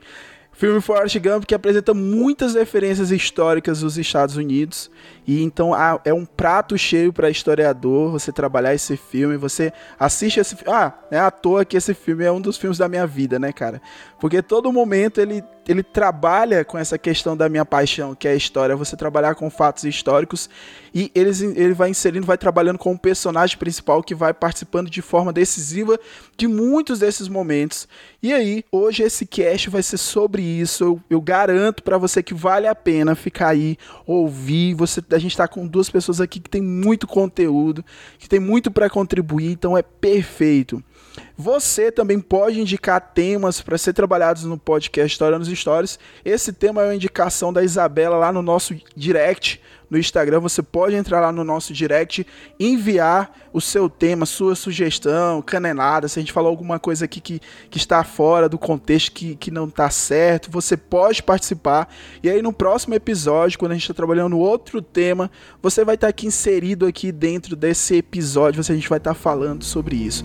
Filme 0.51 0.79
Forrest 0.79 1.17
Gump 1.17 1.45
que 1.45 1.55
apresenta 1.55 1.91
muitas 1.91 2.53
referências 2.53 3.09
históricas 3.09 3.79
dos 3.79 3.97
Estados 3.97 4.37
Unidos 4.37 4.91
e 5.27 5.43
então 5.43 5.71
é 6.03 6.13
um 6.13 6.25
prato 6.25 6.77
cheio 6.77 7.13
para 7.13 7.29
historiador 7.29 8.11
você 8.11 8.31
trabalhar 8.31 8.73
esse 8.73 8.97
filme, 8.97 9.37
você 9.37 9.71
assiste 9.99 10.39
esse 10.39 10.55
filme. 10.55 10.73
Ah, 10.73 10.93
é 11.11 11.19
à 11.19 11.29
toa 11.29 11.63
que 11.63 11.77
esse 11.77 11.93
filme 11.93 12.23
é 12.23 12.31
um 12.31 12.41
dos 12.41 12.57
filmes 12.57 12.77
da 12.77 12.89
minha 12.89 13.05
vida, 13.05 13.37
né, 13.37 13.51
cara? 13.51 13.81
Porque 14.19 14.41
todo 14.41 14.71
momento 14.71 15.21
ele, 15.21 15.43
ele 15.67 15.83
trabalha 15.83 16.65
com 16.65 16.77
essa 16.77 16.97
questão 16.97 17.37
da 17.37 17.49
minha 17.49 17.65
paixão, 17.65 18.15
que 18.15 18.27
é 18.27 18.31
a 18.31 18.35
história, 18.35 18.75
você 18.75 18.95
trabalhar 18.95 19.35
com 19.35 19.49
fatos 19.49 19.83
históricos 19.83 20.49
e 20.93 21.11
eles, 21.15 21.41
ele 21.41 21.73
vai 21.73 21.89
inserindo, 21.89 22.25
vai 22.25 22.37
trabalhando 22.37 22.77
com 22.77 22.91
o 22.91 22.99
personagem 22.99 23.57
principal 23.57 24.03
que 24.03 24.13
vai 24.13 24.33
participando 24.33 24.89
de 24.89 25.01
forma 25.01 25.31
decisiva 25.31 25.99
de 26.35 26.47
muitos 26.47 26.99
desses 26.99 27.27
momentos. 27.27 27.87
E 28.21 28.33
aí, 28.33 28.63
hoje 28.71 29.03
esse 29.03 29.25
cast 29.25 29.69
vai 29.69 29.81
ser 29.81 29.97
sobre 29.97 30.41
isso. 30.41 30.83
Eu, 30.83 31.01
eu 31.09 31.21
garanto 31.21 31.81
para 31.81 31.97
você 31.97 32.21
que 32.21 32.33
vale 32.33 32.67
a 32.67 32.75
pena 32.75 33.15
ficar 33.15 33.49
aí, 33.49 33.77
ouvir, 34.05 34.73
você 34.73 35.01
a 35.15 35.19
gente 35.19 35.31
está 35.31 35.47
com 35.47 35.67
duas 35.67 35.89
pessoas 35.89 36.21
aqui 36.21 36.39
que 36.39 36.49
tem 36.49 36.61
muito 36.61 37.07
conteúdo, 37.07 37.83
que 38.17 38.29
tem 38.29 38.39
muito 38.39 38.71
para 38.71 38.89
contribuir, 38.89 39.51
então 39.51 39.77
é 39.77 39.81
perfeito. 39.81 40.83
Você 41.37 41.91
também 41.91 42.19
pode 42.19 42.59
indicar 42.59 43.01
temas 43.13 43.61
para 43.61 43.77
ser 43.77 43.93
trabalhados 43.93 44.43
no 44.43 44.57
podcast 44.57 45.11
História 45.11 45.37
nos 45.37 45.47
Stories. 45.47 45.99
Esse 46.23 46.53
tema 46.53 46.81
é 46.81 46.85
uma 46.85 46.95
indicação 46.95 47.51
da 47.51 47.63
Isabela 47.63 48.17
lá 48.17 48.31
no 48.31 48.41
nosso 48.41 48.75
direct 48.95 49.61
no 49.91 49.97
Instagram. 49.97 50.39
Você 50.39 50.63
pode 50.63 50.95
entrar 50.95 51.19
lá 51.19 51.33
no 51.33 51.43
nosso 51.43 51.73
direct, 51.73 52.25
enviar 52.57 53.49
o 53.51 53.59
seu 53.59 53.89
tema, 53.89 54.25
sua 54.25 54.55
sugestão, 54.55 55.41
canelada. 55.41 56.07
Se 56.07 56.17
a 56.17 56.21
gente 56.21 56.31
falou 56.31 56.49
alguma 56.49 56.79
coisa 56.79 57.03
aqui 57.03 57.19
que, 57.19 57.41
que 57.69 57.77
está 57.77 58.01
fora 58.05 58.47
do 58.47 58.57
contexto, 58.57 59.11
que, 59.11 59.35
que 59.35 59.51
não 59.51 59.65
está 59.65 59.89
certo, 59.89 60.49
você 60.49 60.77
pode 60.77 61.21
participar. 61.21 61.93
E 62.23 62.29
aí 62.29 62.41
no 62.41 62.53
próximo 62.53 62.95
episódio, 62.95 63.59
quando 63.59 63.73
a 63.73 63.75
gente 63.75 63.83
está 63.83 63.93
trabalhando 63.93 64.39
outro 64.39 64.81
tema, 64.81 65.29
você 65.61 65.83
vai 65.83 65.95
estar 65.95 66.07
aqui 66.07 66.25
inserido 66.25 66.85
aqui 66.85 67.11
dentro 67.11 67.55
desse 67.57 67.97
episódio. 67.97 68.63
Você, 68.63 68.71
a 68.71 68.75
gente 68.75 68.87
vai 68.87 68.97
estar 68.97 69.13
falando 69.13 69.65
sobre 69.65 69.97
isso. 69.97 70.23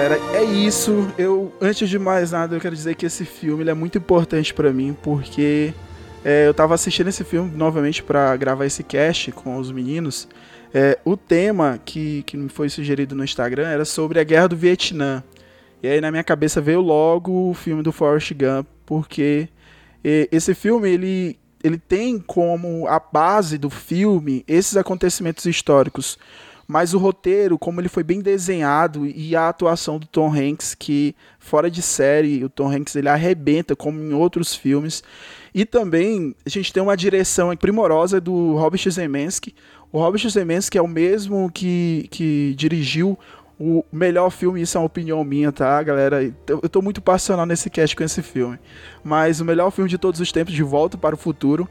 Galera, 0.00 0.18
é 0.34 0.42
isso. 0.42 1.12
Eu, 1.18 1.52
antes 1.60 1.86
de 1.86 1.98
mais 1.98 2.32
nada, 2.32 2.56
eu 2.56 2.60
quero 2.60 2.74
dizer 2.74 2.94
que 2.94 3.04
esse 3.04 3.26
filme 3.26 3.68
é 3.68 3.74
muito 3.74 3.98
importante 3.98 4.54
para 4.54 4.72
mim 4.72 4.96
porque 5.02 5.74
é, 6.24 6.46
eu 6.46 6.54
tava 6.54 6.74
assistindo 6.74 7.08
esse 7.08 7.22
filme 7.22 7.54
novamente 7.54 8.02
para 8.02 8.34
gravar 8.34 8.64
esse 8.64 8.82
cast 8.82 9.30
com 9.32 9.58
os 9.58 9.70
meninos. 9.70 10.26
É, 10.72 10.98
o 11.04 11.18
tema 11.18 11.78
que, 11.84 12.22
que 12.22 12.34
me 12.38 12.48
foi 12.48 12.70
sugerido 12.70 13.14
no 13.14 13.22
Instagram 13.22 13.68
era 13.68 13.84
sobre 13.84 14.18
a 14.18 14.24
guerra 14.24 14.48
do 14.48 14.56
Vietnã. 14.56 15.22
E 15.82 15.88
aí 15.88 16.00
na 16.00 16.10
minha 16.10 16.24
cabeça 16.24 16.62
veio 16.62 16.80
logo 16.80 17.50
o 17.50 17.52
filme 17.52 17.82
do 17.82 17.92
Forrest 17.92 18.32
Gump, 18.32 18.66
porque 18.86 19.50
esse 20.02 20.54
filme 20.54 20.88
ele, 20.88 21.38
ele 21.62 21.76
tem 21.76 22.18
como 22.18 22.88
a 22.88 22.98
base 22.98 23.58
do 23.58 23.68
filme 23.68 24.44
esses 24.48 24.78
acontecimentos 24.78 25.44
históricos 25.44 26.16
mas 26.70 26.94
o 26.94 26.98
roteiro, 26.98 27.58
como 27.58 27.80
ele 27.80 27.88
foi 27.88 28.04
bem 28.04 28.20
desenhado 28.20 29.04
e 29.04 29.34
a 29.34 29.48
atuação 29.48 29.98
do 29.98 30.06
Tom 30.06 30.32
Hanks, 30.32 30.72
que 30.72 31.16
fora 31.40 31.68
de 31.68 31.82
série, 31.82 32.44
o 32.44 32.48
Tom 32.48 32.70
Hanks 32.70 32.94
ele 32.94 33.08
arrebenta 33.08 33.74
como 33.74 34.00
em 34.00 34.12
outros 34.12 34.54
filmes. 34.54 35.02
E 35.52 35.64
também 35.64 36.32
a 36.46 36.48
gente 36.48 36.72
tem 36.72 36.80
uma 36.80 36.96
direção 36.96 37.56
primorosa 37.56 38.20
do 38.20 38.54
Robert 38.54 38.88
Zemeckis. 38.88 39.52
O 39.90 39.98
Robert 39.98 40.30
Zemeckis 40.30 40.70
é 40.76 40.80
o 40.80 40.86
mesmo 40.86 41.50
que, 41.52 42.06
que 42.08 42.54
dirigiu 42.56 43.18
o 43.58 43.84
melhor 43.90 44.30
filme, 44.30 44.62
isso 44.62 44.78
é 44.78 44.80
uma 44.80 44.86
opinião 44.86 45.24
minha, 45.24 45.50
tá, 45.50 45.82
galera? 45.82 46.22
Eu 46.46 46.68
tô 46.68 46.80
muito 46.80 47.02
passional 47.02 47.46
nesse 47.46 47.68
cast 47.68 47.96
com 47.96 48.04
esse 48.04 48.22
filme. 48.22 48.60
Mas 49.02 49.40
o 49.40 49.44
melhor 49.44 49.72
filme 49.72 49.90
de 49.90 49.98
todos 49.98 50.20
os 50.20 50.30
tempos, 50.30 50.54
De 50.54 50.62
Volta 50.62 50.96
para 50.96 51.16
o 51.16 51.18
Futuro 51.18 51.68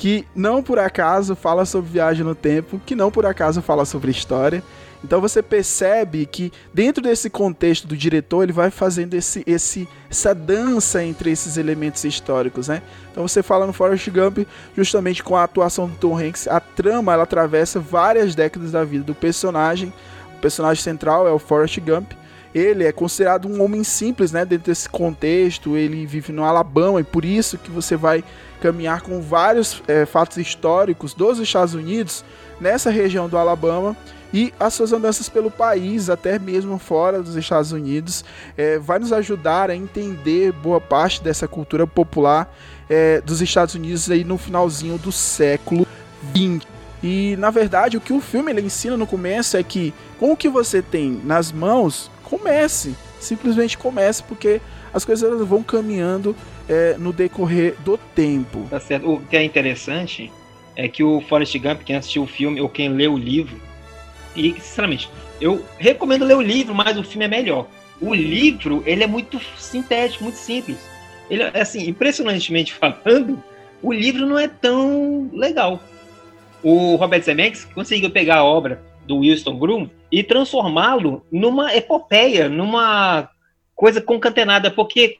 que 0.00 0.26
não 0.34 0.62
por 0.62 0.78
acaso 0.78 1.36
fala 1.36 1.66
sobre 1.66 1.90
viagem 1.90 2.24
no 2.24 2.34
tempo, 2.34 2.80
que 2.86 2.94
não 2.94 3.10
por 3.10 3.26
acaso 3.26 3.60
fala 3.60 3.84
sobre 3.84 4.10
história. 4.10 4.62
Então 5.04 5.20
você 5.20 5.42
percebe 5.42 6.24
que 6.24 6.50
dentro 6.72 7.02
desse 7.02 7.28
contexto 7.28 7.86
do 7.86 7.94
diretor, 7.94 8.42
ele 8.42 8.52
vai 8.52 8.70
fazendo 8.70 9.12
esse, 9.12 9.44
esse, 9.46 9.86
essa 10.10 10.34
dança 10.34 11.04
entre 11.04 11.30
esses 11.30 11.58
elementos 11.58 12.02
históricos, 12.02 12.68
né? 12.68 12.80
Então 13.12 13.28
você 13.28 13.42
fala 13.42 13.66
no 13.66 13.74
Forrest 13.74 14.08
Gump, 14.08 14.38
justamente 14.74 15.22
com 15.22 15.36
a 15.36 15.44
atuação 15.44 15.86
do 15.86 15.96
Tom 15.96 16.18
Hanks, 16.18 16.48
a 16.48 16.60
trama 16.60 17.12
ela 17.12 17.24
atravessa 17.24 17.78
várias 17.78 18.34
décadas 18.34 18.72
da 18.72 18.82
vida 18.82 19.04
do 19.04 19.14
personagem. 19.14 19.92
O 20.34 20.40
personagem 20.40 20.82
central 20.82 21.28
é 21.28 21.30
o 21.30 21.38
Forrest 21.38 21.78
Gump. 21.78 22.12
Ele 22.54 22.84
é 22.84 22.92
considerado 22.92 23.46
um 23.46 23.62
homem 23.62 23.84
simples, 23.84 24.32
né? 24.32 24.44
Dentro 24.44 24.66
desse 24.66 24.88
contexto, 24.88 25.76
ele 25.76 26.04
vive 26.06 26.32
no 26.32 26.44
Alabama 26.44 27.00
e 27.00 27.04
por 27.04 27.24
isso 27.24 27.56
que 27.56 27.70
você 27.70 27.96
vai 27.96 28.24
caminhar 28.60 29.02
com 29.02 29.20
vários 29.20 29.82
é, 29.86 30.04
fatos 30.04 30.36
históricos 30.36 31.14
dos 31.14 31.38
Estados 31.38 31.74
Unidos 31.74 32.24
nessa 32.60 32.90
região 32.90 33.28
do 33.28 33.38
Alabama 33.38 33.96
e 34.32 34.54
as 34.60 34.74
suas 34.74 34.92
andanças 34.92 35.28
pelo 35.28 35.50
país, 35.50 36.08
até 36.08 36.38
mesmo 36.38 36.78
fora 36.78 37.22
dos 37.22 37.34
Estados 37.34 37.72
Unidos, 37.72 38.24
é, 38.56 38.78
vai 38.78 38.98
nos 38.98 39.12
ajudar 39.12 39.70
a 39.70 39.76
entender 39.76 40.52
boa 40.52 40.80
parte 40.80 41.22
dessa 41.22 41.48
cultura 41.48 41.86
popular 41.86 42.52
é, 42.88 43.20
dos 43.20 43.40
Estados 43.42 43.74
Unidos 43.74 44.10
aí 44.10 44.22
no 44.22 44.38
finalzinho 44.38 44.98
do 44.98 45.10
século 45.10 45.86
XX. 46.34 46.66
E 47.02 47.34
na 47.38 47.50
verdade 47.50 47.96
o 47.96 48.00
que 48.00 48.12
o 48.12 48.20
filme 48.20 48.52
ensina 48.60 48.96
no 48.96 49.06
começo 49.06 49.56
é 49.56 49.62
que 49.62 49.92
com 50.18 50.32
o 50.32 50.36
que 50.36 50.48
você 50.48 50.82
tem 50.82 51.20
nas 51.24 51.50
mãos, 51.50 52.10
comece, 52.30 52.94
simplesmente 53.18 53.76
comece, 53.76 54.22
porque 54.22 54.60
as 54.94 55.04
coisas 55.04 55.46
vão 55.46 55.62
caminhando 55.62 56.36
é, 56.68 56.96
no 56.96 57.12
decorrer 57.12 57.74
do 57.80 57.98
tempo. 57.98 58.66
Tá 58.70 58.78
certo. 58.78 59.10
O 59.10 59.20
que 59.20 59.36
é 59.36 59.42
interessante 59.42 60.32
é 60.76 60.88
que 60.88 61.02
o 61.02 61.20
Forrest 61.22 61.58
Gump, 61.58 61.82
quem 61.82 61.96
assistiu 61.96 62.22
o 62.22 62.26
filme 62.26 62.60
ou 62.60 62.68
quem 62.68 62.88
lê 62.88 63.08
o 63.08 63.18
livro, 63.18 63.60
e 64.36 64.52
sinceramente, 64.52 65.10
eu 65.40 65.64
recomendo 65.78 66.24
ler 66.24 66.36
o 66.36 66.40
livro, 66.40 66.74
mas 66.74 66.96
o 66.96 67.02
filme 67.02 67.24
é 67.24 67.28
melhor. 67.28 67.66
O 68.00 68.14
livro, 68.14 68.82
ele 68.86 69.02
é 69.02 69.06
muito 69.06 69.40
sintético, 69.58 70.24
muito 70.24 70.38
simples. 70.38 70.78
Ele, 71.28 71.42
assim, 71.42 71.88
impressionantemente 71.88 72.72
falando, 72.72 73.42
o 73.82 73.92
livro 73.92 74.24
não 74.26 74.38
é 74.38 74.48
tão 74.48 75.28
legal. 75.32 75.80
O 76.62 76.94
Robert 76.96 77.22
Zemeckis 77.22 77.64
conseguiu 77.64 78.10
pegar 78.10 78.36
a 78.36 78.44
obra 78.44 78.82
do 79.10 79.20
Winston 79.20 79.58
Groom 79.58 79.90
e 80.10 80.22
transformá-lo 80.22 81.26
numa 81.32 81.74
epopeia, 81.74 82.48
numa 82.48 83.28
coisa 83.74 84.00
concatenada, 84.00 84.70
porque 84.70 85.16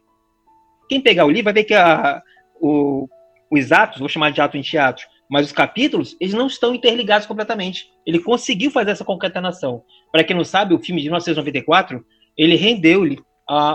quem 0.88 1.00
pegar 1.00 1.25
o 1.25 1.30
livro 1.30 1.44
vai 1.44 1.54
ver 1.54 1.64
que 1.64 1.75
a, 1.75 2.23
o, 2.61 3.09
os 3.50 3.73
atos, 3.73 3.99
vou 3.99 4.09
chamar 4.09 4.30
de 4.30 4.40
ato 4.40 4.56
em 4.56 4.62
teatro, 4.62 5.04
mas 5.28 5.47
os 5.47 5.52
capítulos, 5.52 6.16
eles 6.20 6.35
não 6.35 6.47
estão 6.47 6.73
interligados 6.73 7.26
completamente. 7.26 7.88
Ele 8.06 8.20
conseguiu 8.20 8.70
fazer 8.70 8.92
essa 8.92 9.04
concatenação. 9.04 9.82
Para 10.12 10.23
quem 10.23 10.37
não 10.37 10.44
sabe, 10.44 10.73
o 10.73 10.78
filme 10.78 11.00
de 11.00 11.09
1994, 11.09 12.04
ele 12.37 12.54
rendeu-lhe 12.54 13.20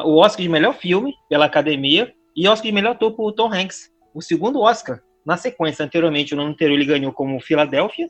o 0.05 0.17
Oscar 0.17 0.41
de 0.41 0.49
melhor 0.49 0.75
filme 0.75 1.13
pela 1.29 1.45
Academia 1.45 2.13
e 2.35 2.47
o 2.47 2.51
Oscar 2.51 2.67
de 2.67 2.71
melhor 2.71 2.91
ator 2.91 3.11
por 3.13 3.33
Tom 3.33 3.51
Hanks. 3.53 3.89
O 4.13 4.21
segundo 4.21 4.61
Oscar, 4.61 5.01
na 5.25 5.35
sequência, 5.35 5.83
anteriormente, 5.83 6.33
no 6.33 6.41
ano 6.41 6.51
anterior, 6.51 6.75
ele 6.75 6.85
ganhou 6.85 7.11
como 7.11 7.39
Filadélfia, 7.41 8.09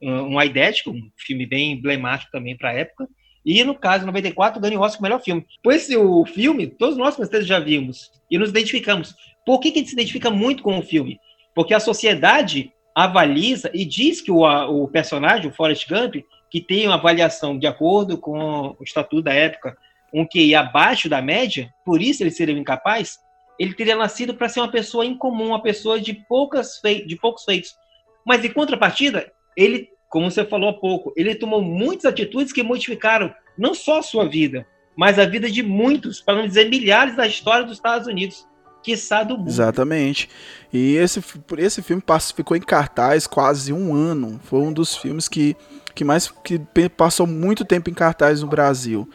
um, 0.00 0.36
um 0.36 0.42
idético, 0.42 0.90
um 0.90 1.10
filme 1.16 1.46
bem 1.46 1.72
emblemático 1.72 2.30
também 2.30 2.56
para 2.56 2.70
a 2.70 2.74
época. 2.74 3.08
E, 3.44 3.64
no 3.64 3.74
caso, 3.74 4.04
94, 4.04 4.60
ganhou 4.60 4.84
o 4.84 5.02
melhor 5.02 5.20
filme. 5.22 5.46
Pois 5.62 5.88
o 5.90 6.24
filme, 6.26 6.66
todos 6.66 6.96
nós 6.96 7.16
com 7.16 7.22
certeza 7.22 7.46
já 7.46 7.58
vimos 7.58 8.10
e 8.30 8.38
nos 8.38 8.50
identificamos. 8.50 9.14
Por 9.46 9.60
que, 9.60 9.70
que 9.70 9.78
a 9.78 9.80
gente 9.80 9.88
se 9.88 9.94
identifica 9.94 10.30
muito 10.30 10.62
com 10.62 10.78
o 10.78 10.82
filme? 10.82 11.18
Porque 11.54 11.74
a 11.74 11.80
sociedade 11.80 12.72
avaliza 12.94 13.70
e 13.72 13.84
diz 13.84 14.20
que 14.20 14.30
o, 14.30 14.42
o 14.42 14.88
personagem, 14.88 15.48
o 15.48 15.54
Forrest 15.54 15.88
Gump, 15.88 16.16
que 16.50 16.60
tem 16.60 16.86
uma 16.86 16.96
avaliação 16.96 17.58
de 17.58 17.66
acordo 17.66 18.18
com 18.18 18.76
o 18.78 18.84
estatuto 18.84 19.22
da 19.22 19.32
época, 19.32 19.76
um 20.12 20.26
QI 20.26 20.54
abaixo 20.54 21.08
da 21.08 21.22
média, 21.22 21.72
por 21.84 22.02
isso 22.02 22.22
ele 22.22 22.30
seria 22.30 22.58
incapaz, 22.58 23.18
ele 23.58 23.74
teria 23.74 23.94
nascido 23.94 24.34
para 24.34 24.48
ser 24.48 24.60
uma 24.60 24.70
pessoa 24.70 25.06
incomum, 25.06 25.48
uma 25.48 25.62
pessoa 25.62 26.00
de, 26.00 26.14
poucas 26.14 26.80
de 27.06 27.16
poucos 27.16 27.44
feitos. 27.44 27.76
Mas, 28.24 28.44
em 28.44 28.52
contrapartida, 28.52 29.32
ele 29.56 29.88
como 30.10 30.28
você 30.28 30.44
falou 30.44 30.70
há 30.70 30.72
pouco, 30.72 31.12
ele 31.16 31.36
tomou 31.36 31.62
muitas 31.62 32.04
atitudes 32.04 32.52
que 32.52 32.64
modificaram 32.64 33.32
não 33.56 33.72
só 33.74 34.00
a 34.00 34.02
sua 34.02 34.28
vida, 34.28 34.66
mas 34.96 35.20
a 35.20 35.24
vida 35.24 35.48
de 35.48 35.62
muitos, 35.62 36.20
para 36.20 36.34
não 36.34 36.48
dizer 36.48 36.68
milhares 36.68 37.14
da 37.14 37.28
história 37.28 37.64
dos 37.64 37.76
Estados 37.76 38.08
Unidos, 38.08 38.44
quiçá 38.82 39.22
do 39.22 39.38
mundo. 39.38 39.48
Exatamente. 39.48 40.28
E 40.72 40.96
esse, 40.96 41.22
esse 41.58 41.80
filme 41.80 42.02
ficou 42.34 42.56
em 42.56 42.60
cartaz 42.60 43.26
quase 43.26 43.72
um 43.72 43.94
ano. 43.94 44.40
Foi 44.42 44.58
um 44.60 44.72
dos 44.72 44.96
filmes 44.96 45.28
que, 45.28 45.56
que 45.94 46.02
mais 46.02 46.28
que 46.28 46.58
passou 46.96 47.26
muito 47.26 47.64
tempo 47.64 47.88
em 47.88 47.94
cartaz 47.94 48.42
no 48.42 48.48
Brasil. 48.48 49.08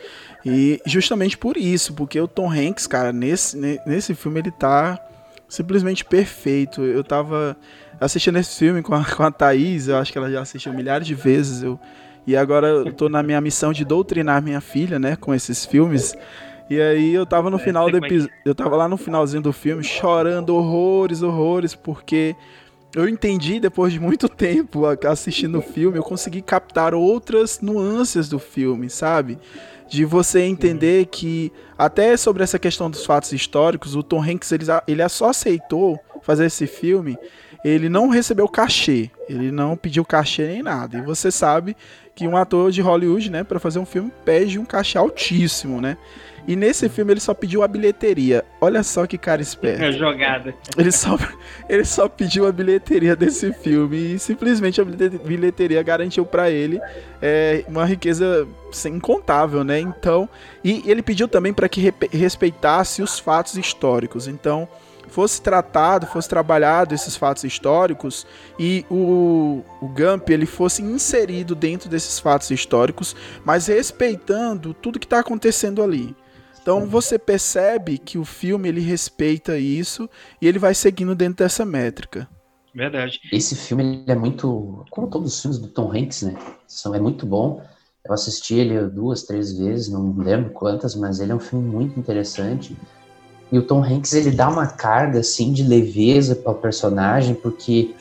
E 0.46 0.80
justamente 0.86 1.38
por 1.38 1.58
isso, 1.58 1.94
porque 1.94 2.20
o 2.22 2.28
Tom 2.28 2.50
Hanks, 2.50 2.88
cara, 2.88 3.12
nesse, 3.12 3.58
nesse 3.86 4.16
filme 4.16 4.40
ele 4.40 4.52
tá 4.52 4.98
simplesmente 5.50 6.06
perfeito. 6.06 6.84
Eu 6.84 7.04
tava 7.04 7.58
assistindo 8.00 8.38
esse 8.38 8.58
filme 8.58 8.82
com 8.82 8.94
a, 8.94 9.04
com 9.06 9.24
a 9.24 9.32
Thaís, 9.32 9.88
eu 9.88 9.98
acho 9.98 10.12
que 10.12 10.18
ela 10.18 10.32
já 10.32 10.42
assistiu 10.42 10.74
milhares 10.74 11.08
de 11.08 11.16
vezes. 11.16 11.64
Eu, 11.64 11.80
e 12.28 12.36
agora 12.36 12.68
eu 12.68 12.94
tô 12.94 13.08
na 13.08 13.22
minha 13.22 13.40
missão 13.40 13.72
de 13.72 13.86
doutrinar 13.86 14.42
minha 14.42 14.62
filha, 14.62 14.98
né, 14.98 15.16
com 15.16 15.34
esses 15.34 15.66
filmes. 15.66 16.16
E 16.70 16.82
aí 16.82 17.14
eu 17.14 17.26
tava 17.26 17.50
no 17.50 17.58
é, 17.58 17.60
final 17.60 17.90
do 17.90 17.98
episódio. 17.98 18.34
Eu 18.44 18.56
tava 18.56 18.76
lá 18.76 18.88
no 18.88 18.98
finalzinho 18.98 19.42
do 19.42 19.54
filme 19.54 19.84
chorando 19.84 20.56
horrores, 20.56 21.22
horrores, 21.22 21.76
porque 21.76 22.36
eu 22.96 23.08
entendi 23.08 23.60
depois 23.60 23.94
de 23.94 24.00
muito 24.00 24.28
tempo 24.30 24.86
assistindo 25.08 25.60
o 25.60 25.62
filme, 25.62 25.98
eu 25.98 26.04
consegui 26.04 26.42
captar 26.42 26.96
outras 26.96 27.60
nuances 27.62 28.28
do 28.28 28.40
filme, 28.40 28.90
sabe? 28.90 29.38
De 29.88 30.04
você 30.04 30.42
entender 30.42 31.06
que, 31.06 31.52
até 31.78 32.18
sobre 32.18 32.44
essa 32.44 32.58
questão 32.58 32.90
dos 32.90 33.06
fatos 33.06 33.32
históricos, 33.32 33.96
o 33.96 34.02
Tom 34.02 34.24
Hanks 34.24 34.52
ele, 34.52 34.66
ele 34.88 35.08
só 35.10 35.30
aceitou 35.30 36.00
fazer 36.24 36.46
esse 36.46 36.66
filme 36.66 37.16
ele 37.68 37.90
não 37.90 38.10
recebeu 38.10 38.48
cachê, 38.48 39.10
ele 39.28 39.52
não 39.52 39.76
pediu 39.76 40.06
cachê 40.06 40.46
nem 40.46 40.62
nada. 40.62 41.00
E 41.00 41.02
você 41.02 41.32
sabe 41.32 41.76
que 42.14 42.28
um 42.28 42.38
ator 42.38 42.72
de 42.72 42.80
Hollywood, 42.80 43.32
né, 43.32 43.44
para 43.44 43.60
fazer 43.60 43.80
um 43.80 43.86
filme 43.86 44.12
pede 44.24 44.60
um 44.60 44.66
cachê 44.66 45.00
altíssimo, 45.00 45.82
né? 45.82 45.98
E 46.48 46.56
nesse 46.56 46.88
filme 46.88 47.12
ele 47.12 47.20
só 47.20 47.34
pediu 47.34 47.64
a 47.64 47.68
bilheteria. 47.68 48.46
Olha 48.62 48.84
só 48.84 49.08
que 49.08 49.18
cara 49.18 49.42
esperto. 49.42 49.84
É 49.84 49.92
jogada. 49.92 50.54
Ele 50.78 50.92
só, 50.92 51.18
ele 51.68 51.84
só 51.84 52.08
pediu 52.08 52.46
a 52.46 52.52
bilheteria 52.52 53.16
desse 53.16 53.52
filme 53.52 54.14
e 54.14 54.20
simplesmente 54.20 54.80
a 54.80 54.86
bilheteria 54.86 55.82
garantiu 55.82 56.24
para 56.24 56.52
ele 56.52 56.80
é, 57.20 57.66
uma 57.68 57.84
riqueza 57.84 58.48
incontável, 58.86 59.64
né? 59.64 59.80
Então, 59.80 60.30
e 60.64 60.84
ele 60.86 61.02
pediu 61.02 61.28
também 61.28 61.52
para 61.52 61.68
que 61.68 61.92
respeitasse 62.12 63.02
os 63.02 63.18
fatos 63.18 63.58
históricos. 63.58 64.28
Então, 64.28 64.68
fosse 65.08 65.42
tratado, 65.42 66.08
fosse 66.08 66.28
trabalhado 66.28 66.94
esses 66.94 67.16
fatos 67.16 67.44
históricos 67.44 68.26
e 68.60 68.86
o, 68.90 69.64
o 69.82 69.88
Gump 69.88 70.30
ele 70.30 70.46
fosse 70.46 70.82
inserido 70.82 71.56
dentro 71.56 71.90
desses 71.90 72.20
fatos 72.20 72.52
históricos, 72.52 73.16
mas 73.44 73.68
respeitando 73.68 74.74
tudo 74.74 75.00
que 75.00 75.06
está 75.06 75.20
acontecendo 75.20 75.84
ali. 75.84 76.16
Então 76.62 76.88
você 76.88 77.20
percebe 77.20 77.98
que 77.98 78.18
o 78.18 78.26
filme 78.26 78.70
ele 78.70 78.82
respeita 78.82 79.58
isso 79.58 80.10
e 80.42 80.48
ele 80.48 80.58
vai 80.58 80.74
seguindo 80.74 81.14
dentro 81.14 81.44
dessa 81.44 81.64
métrica. 81.64 82.28
Verdade. 82.74 83.20
Esse 83.32 83.56
filme 83.56 83.84
ele 83.84 84.12
é 84.12 84.16
muito, 84.16 84.84
como 84.90 85.08
todos 85.08 85.34
os 85.34 85.42
filmes 85.42 85.60
do 85.60 85.68
Tom 85.68 85.92
Hanks, 85.94 86.24
né? 86.24 86.36
São 86.68 86.94
é 86.96 87.00
muito 87.00 87.26
bom. 87.26 87.64
Eu 88.04 88.14
assisti 88.14 88.56
ele 88.56 88.80
duas, 88.90 89.24
três 89.24 89.58
vezes, 89.58 89.90
não 89.90 90.14
lembro 90.18 90.52
quantas, 90.52 90.96
mas 90.96 91.20
ele 91.20 91.32
é 91.32 91.36
um 91.36 91.40
filme 91.40 91.68
muito 91.68 92.00
interessante 92.00 92.76
E 93.52 93.60
o 93.60 93.62
Tom 93.62 93.84
Hanks 93.84 94.14
ele 94.14 94.32
dá 94.32 94.50
uma 94.50 94.68
carga 94.68 95.20
assim 95.20 95.54
de 95.54 95.64
leveza 95.64 96.36
para 96.36 96.52
o 96.52 96.56
personagem, 96.56 97.36
porque 97.36 97.94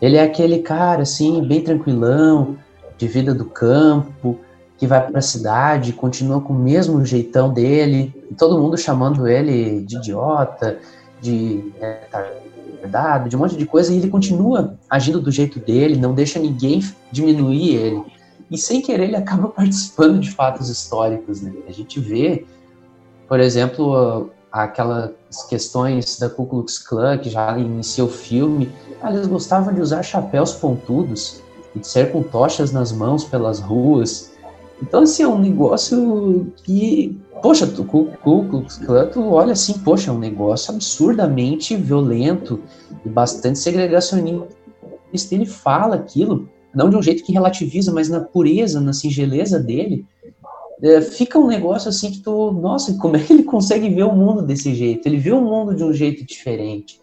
ele 0.00 0.16
é 0.16 0.22
aquele 0.22 0.58
cara 0.58 1.02
assim, 1.02 1.42
bem 1.42 1.62
tranquilão, 1.62 2.56
de 2.96 3.08
vida 3.08 3.34
do 3.34 3.44
campo, 3.44 4.38
que 4.76 4.86
vai 4.86 5.06
para 5.06 5.18
a 5.18 5.22
cidade, 5.22 5.92
continua 5.92 6.40
com 6.40 6.52
o 6.52 6.58
mesmo 6.58 7.04
jeitão 7.04 7.52
dele, 7.52 8.14
todo 8.36 8.60
mundo 8.60 8.76
chamando 8.76 9.26
ele 9.26 9.80
de 9.82 9.96
idiota, 9.96 10.78
de 11.20 11.72
retardado, 11.80 13.28
de 13.28 13.36
um 13.36 13.38
monte 13.38 13.56
de 13.56 13.64
coisa, 13.64 13.92
e 13.92 13.96
ele 13.96 14.08
continua 14.08 14.76
agindo 14.90 15.20
do 15.20 15.30
jeito 15.30 15.58
dele, 15.58 15.96
não 15.96 16.12
deixa 16.12 16.38
ninguém 16.38 16.82
diminuir 17.10 17.74
ele. 17.74 18.02
E 18.50 18.58
sem 18.58 18.82
querer 18.82 19.04
ele 19.04 19.16
acaba 19.16 19.48
participando 19.56 20.20
de 20.20 20.30
fatos 20.30 20.68
históricos, 20.68 21.40
né? 21.40 21.52
A 21.66 21.72
gente 21.72 21.98
vê, 21.98 22.44
por 23.26 23.40
exemplo, 23.40 24.30
aquelas 24.62 25.10
questões 25.48 26.16
da 26.16 26.30
Ku 26.30 26.46
Klux 26.46 26.78
Klan, 26.78 27.18
que 27.18 27.28
já 27.28 27.58
inicia 27.58 28.04
o 28.04 28.08
filme, 28.08 28.70
ah, 29.02 29.12
eles 29.12 29.26
gostavam 29.26 29.74
de 29.74 29.80
usar 29.80 30.04
chapéus 30.04 30.52
pontudos 30.52 31.42
e 31.74 31.80
de 31.80 31.86
ser 31.88 32.12
com 32.12 32.22
tochas 32.22 32.70
nas 32.70 32.92
mãos 32.92 33.24
pelas 33.24 33.58
ruas. 33.58 34.32
Então, 34.80 35.02
assim, 35.02 35.24
é 35.24 35.28
um 35.28 35.40
negócio 35.40 36.52
que, 36.62 37.20
poxa, 37.42 37.64
o 37.64 37.84
Ku 37.84 38.12
Klux 38.22 38.78
Klan, 38.78 39.06
tu 39.08 39.28
olha 39.32 39.54
assim, 39.54 39.72
poxa, 39.80 40.12
é 40.12 40.14
um 40.14 40.20
negócio 40.20 40.72
absurdamente 40.72 41.74
violento 41.74 42.60
e 43.04 43.08
bastante 43.08 43.58
segregacionista. 43.58 44.46
Ele 45.32 45.46
fala 45.46 45.96
aquilo, 45.96 46.48
não 46.72 46.88
de 46.88 46.96
um 46.96 47.02
jeito 47.02 47.24
que 47.24 47.32
relativiza, 47.32 47.92
mas 47.92 48.08
na 48.08 48.20
pureza, 48.20 48.80
na 48.80 48.92
singeleza 48.92 49.58
dele, 49.58 50.06
fica 51.12 51.38
um 51.38 51.46
negócio 51.46 51.88
assim 51.88 52.10
que 52.10 52.18
tu, 52.18 52.52
nossa, 52.52 52.96
como 52.98 53.16
é 53.16 53.20
que 53.20 53.32
ele 53.32 53.44
consegue 53.44 53.88
ver 53.88 54.04
o 54.04 54.12
mundo 54.12 54.42
desse 54.42 54.74
jeito? 54.74 55.06
Ele 55.06 55.18
vê 55.18 55.32
o 55.32 55.40
mundo 55.40 55.74
de 55.74 55.84
um 55.84 55.92
jeito 55.92 56.24
diferente. 56.26 57.00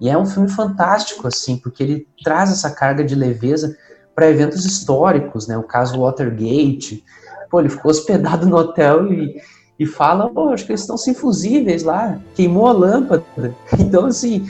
E 0.00 0.08
é 0.08 0.16
um 0.16 0.26
filme 0.26 0.48
fantástico, 0.48 1.26
assim, 1.26 1.56
porque 1.56 1.82
ele 1.82 2.08
traz 2.22 2.52
essa 2.52 2.70
carga 2.70 3.02
de 3.02 3.14
leveza 3.14 3.76
para 4.14 4.30
eventos 4.30 4.64
históricos, 4.64 5.46
né? 5.48 5.56
O 5.56 5.62
caso 5.62 6.00
Watergate. 6.00 7.04
Pô, 7.50 7.60
ele 7.60 7.68
ficou 7.68 7.90
hospedado 7.90 8.46
no 8.46 8.56
hotel 8.56 9.12
e, 9.12 9.40
e 9.78 9.86
fala, 9.86 10.28
pô, 10.28 10.50
acho 10.50 10.64
que 10.64 10.72
eles 10.72 10.82
estão 10.82 10.96
sem 10.96 11.14
fusíveis 11.14 11.82
lá, 11.82 12.20
queimou 12.34 12.66
a 12.66 12.72
lâmpada. 12.72 13.24
Então, 13.78 14.06
assim, 14.06 14.46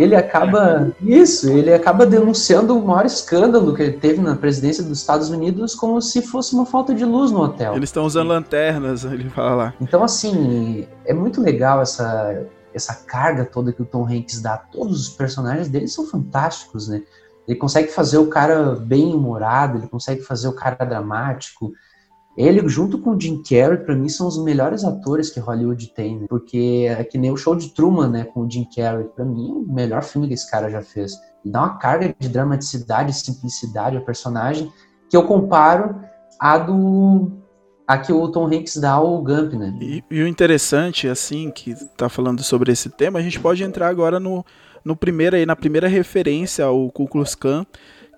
ele 0.00 0.16
acaba 0.16 0.90
isso, 1.02 1.50
ele 1.50 1.72
acaba 1.74 2.06
denunciando 2.06 2.74
o 2.76 2.82
maior 2.82 3.04
escândalo 3.04 3.74
que 3.74 3.82
ele 3.82 3.92
teve 3.92 4.20
na 4.22 4.34
presidência 4.34 4.82
dos 4.82 4.98
Estados 4.98 5.28
Unidos 5.28 5.74
como 5.74 6.00
se 6.00 6.22
fosse 6.22 6.54
uma 6.54 6.64
falta 6.64 6.94
de 6.94 7.04
luz 7.04 7.30
no 7.30 7.42
hotel. 7.42 7.74
Eles 7.74 7.90
estão 7.90 8.06
usando 8.06 8.28
lanternas, 8.28 9.04
ele 9.04 9.28
fala 9.28 9.54
lá. 9.54 9.74
Então 9.78 10.02
assim, 10.02 10.88
é 11.04 11.12
muito 11.12 11.42
legal 11.42 11.82
essa 11.82 12.46
essa 12.72 12.94
carga 12.94 13.44
toda 13.44 13.72
que 13.72 13.82
o 13.82 13.84
Tom 13.84 14.06
Hanks 14.06 14.40
dá. 14.40 14.56
Todos 14.56 15.08
os 15.08 15.08
personagens 15.10 15.68
dele 15.68 15.88
são 15.88 16.06
fantásticos, 16.06 16.88
né? 16.88 17.02
Ele 17.46 17.58
consegue 17.58 17.88
fazer 17.88 18.16
o 18.16 18.28
cara 18.28 18.76
bem 18.76 19.12
humorado, 19.12 19.78
ele 19.78 19.88
consegue 19.88 20.22
fazer 20.22 20.48
o 20.48 20.54
cara 20.54 20.84
dramático. 20.84 21.72
Ele, 22.40 22.66
junto 22.68 22.98
com 22.98 23.10
o 23.10 23.20
Jim 23.20 23.42
Carrey, 23.42 23.76
para 23.76 23.94
mim, 23.94 24.08
são 24.08 24.26
os 24.26 24.42
melhores 24.42 24.82
atores 24.82 25.28
que 25.28 25.38
Hollywood 25.38 25.92
tem, 25.94 26.20
né? 26.20 26.26
Porque 26.26 26.86
é 26.88 27.04
que 27.04 27.18
nem 27.18 27.30
o 27.30 27.36
show 27.36 27.54
de 27.54 27.68
Truman, 27.74 28.08
né, 28.08 28.24
com 28.24 28.40
o 28.40 28.50
Jim 28.50 28.66
Carrey. 28.74 29.04
Para 29.14 29.26
mim, 29.26 29.50
é 29.50 29.52
o 29.52 29.74
melhor 29.74 30.02
filme 30.02 30.26
que 30.26 30.32
esse 30.32 30.50
cara 30.50 30.70
já 30.70 30.80
fez. 30.80 31.12
Dá 31.44 31.60
uma 31.60 31.76
carga 31.76 32.14
de 32.18 32.28
dramaticidade 32.30 33.12
simplicidade 33.12 33.98
ao 33.98 34.04
personagem 34.04 34.72
que 35.10 35.16
eu 35.16 35.24
comparo 35.24 36.00
a 36.38 36.56
do 36.56 37.30
a 37.86 37.98
que 37.98 38.12
o 38.12 38.28
Tom 38.28 38.46
Hanks 38.46 38.76
dá 38.76 38.92
ao 38.92 39.20
Gump, 39.20 39.52
né? 39.54 39.76
E, 39.80 40.02
e, 40.10 40.22
o 40.22 40.26
interessante, 40.26 41.08
assim, 41.08 41.50
que 41.50 41.74
tá 41.96 42.08
falando 42.08 42.42
sobre 42.42 42.72
esse 42.72 42.88
tema, 42.88 43.18
a 43.18 43.22
gente 43.22 43.40
pode 43.40 43.64
entrar 43.64 43.88
agora 43.88 44.20
no, 44.20 44.46
no 44.84 44.96
primeiro 44.96 45.36
aí, 45.36 45.44
na 45.44 45.56
primeira 45.56 45.88
referência 45.88 46.64
ao 46.64 46.88
Ku 46.90 47.08
Klux 47.08 47.34
Klan, 47.34 47.66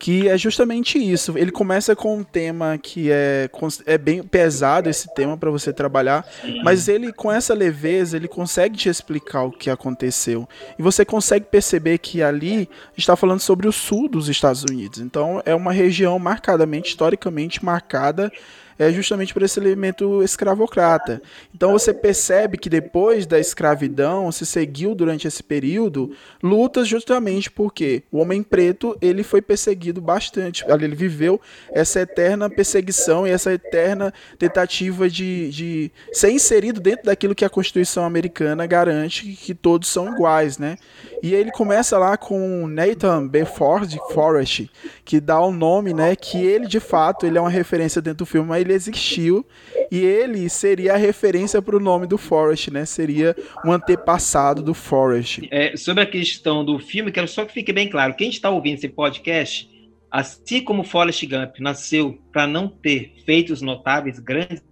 que 0.03 0.29
é 0.29 0.37
justamente 0.37 0.99
isso. 0.99 1.39
Ele 1.39 1.53
começa 1.53 1.95
com 1.95 2.17
um 2.17 2.25
tema 2.25 2.77
que 2.77 3.09
é, 3.09 3.49
é 3.87 3.97
bem 3.97 4.21
pesado 4.21 4.91
esse 4.91 5.07
tema 5.15 5.37
para 5.37 5.49
você 5.49 5.73
trabalhar, 5.73 6.27
mas 6.65 6.89
ele 6.89 7.13
com 7.13 7.31
essa 7.31 7.55
leveza 7.55 8.17
ele 8.17 8.27
consegue 8.27 8.77
te 8.77 8.89
explicar 8.89 9.45
o 9.45 9.53
que 9.53 9.71
aconteceu 9.71 10.49
e 10.77 10.83
você 10.83 11.05
consegue 11.05 11.47
perceber 11.47 11.99
que 11.99 12.21
ali 12.21 12.69
está 12.99 13.15
falando 13.15 13.39
sobre 13.39 13.69
o 13.69 13.73
sul 13.73 14.09
dos 14.09 14.29
Estados 14.29 14.65
Unidos. 14.65 14.99
Então 14.99 15.41
é 15.47 15.55
uma 15.55 15.73
região 15.73 16.19
marcadamente 16.19 16.89
historicamente 16.89 17.65
marcada 17.65 18.33
é 18.79 18.91
justamente 18.91 19.33
por 19.33 19.43
esse 19.43 19.59
elemento 19.59 20.23
escravocrata. 20.23 21.23
Então 21.55 21.73
você 21.73 21.93
percebe 21.93 22.57
que 22.57 22.69
depois 22.69 23.27
da 23.27 23.39
escravidão 23.39 24.31
se 24.33 24.47
seguiu 24.47 24.95
durante 24.95 25.27
esse 25.27 25.43
período 25.43 26.13
lutas 26.43 26.89
justamente 26.89 27.51
porque 27.51 28.03
o 28.11 28.19
homem 28.19 28.43
preto 28.43 28.97
ele 29.01 29.23
foi 29.23 29.43
perseguido 29.43 30.01
bastante, 30.01 30.65
ele 30.69 30.95
viveu 30.95 31.41
essa 31.71 32.01
eterna 32.01 32.51
perseguição 32.51 33.27
e 33.27 33.31
essa 33.31 33.53
eterna 33.53 34.13
tentativa 34.39 35.09
de, 35.09 35.51
de 35.51 35.93
ser 36.13 36.31
inserido 36.31 36.81
dentro 36.81 37.07
daquilo 37.07 37.35
que 37.35 37.45
a 37.45 37.51
Constituição 37.51 38.05
americana 38.05 38.67
garante 38.67 39.27
que 39.33 39.55
todos 39.55 39.89
são 39.89 40.13
iguais, 40.13 40.59
né? 40.59 40.77
E 41.23 41.35
ele 41.35 41.53
começa 41.53 41.99
lá 41.99 42.17
com 42.17 42.67
Nathan 42.67 43.29
Bedford 43.29 43.99
Forrest, 44.13 44.69
que 45.05 45.21
dá 45.21 45.41
o 45.41 45.49
um 45.49 45.53
nome, 45.53 45.95
né, 45.95 46.17
que 46.17 46.45
ele 46.45 46.67
de 46.67 46.81
fato 46.81 47.27
ele 47.27 47.39
é 47.39 47.41
uma 47.41 47.51
referência 47.51 48.03
dentro 48.03 48.19
do 48.19 48.27
filme, 48.27 48.49
ele 48.63 48.73
existiu 48.73 49.47
e 49.91 49.99
ele 50.01 50.49
seria 50.49 50.95
a 50.95 50.97
referência 50.97 51.61
para 51.61 51.77
o 51.77 51.81
nome 51.81 52.07
do 52.07 52.17
Forrest, 52.17 52.69
né? 52.69 52.85
Seria 52.85 53.37
um 53.65 53.73
antepassado 53.73 54.63
do 54.63 54.73
Forrest. 54.73 55.47
É, 55.51 55.77
sobre 55.77 56.03
a 56.03 56.07
questão 56.07 56.65
do 56.65 56.79
filme, 56.79 57.13
quero 57.13 57.29
só 57.29 57.45
que 57.45 57.53
fique 57.53 57.73
bem 57.73 57.89
claro, 57.89 58.15
quem 58.15 58.31
está 58.31 58.51
ouvindo 58.51 58.75
esse 58.75 58.89
podcast, 58.89 59.69
assim 60.11 60.63
como 60.63 60.85
Forrest 60.85 61.25
Gump 61.27 61.59
nasceu 61.61 62.19
para 62.33 62.47
não 62.47 62.69
ter 62.69 63.15
feitos 63.27 63.61
notáveis, 63.61 64.19
grandes 64.19 64.63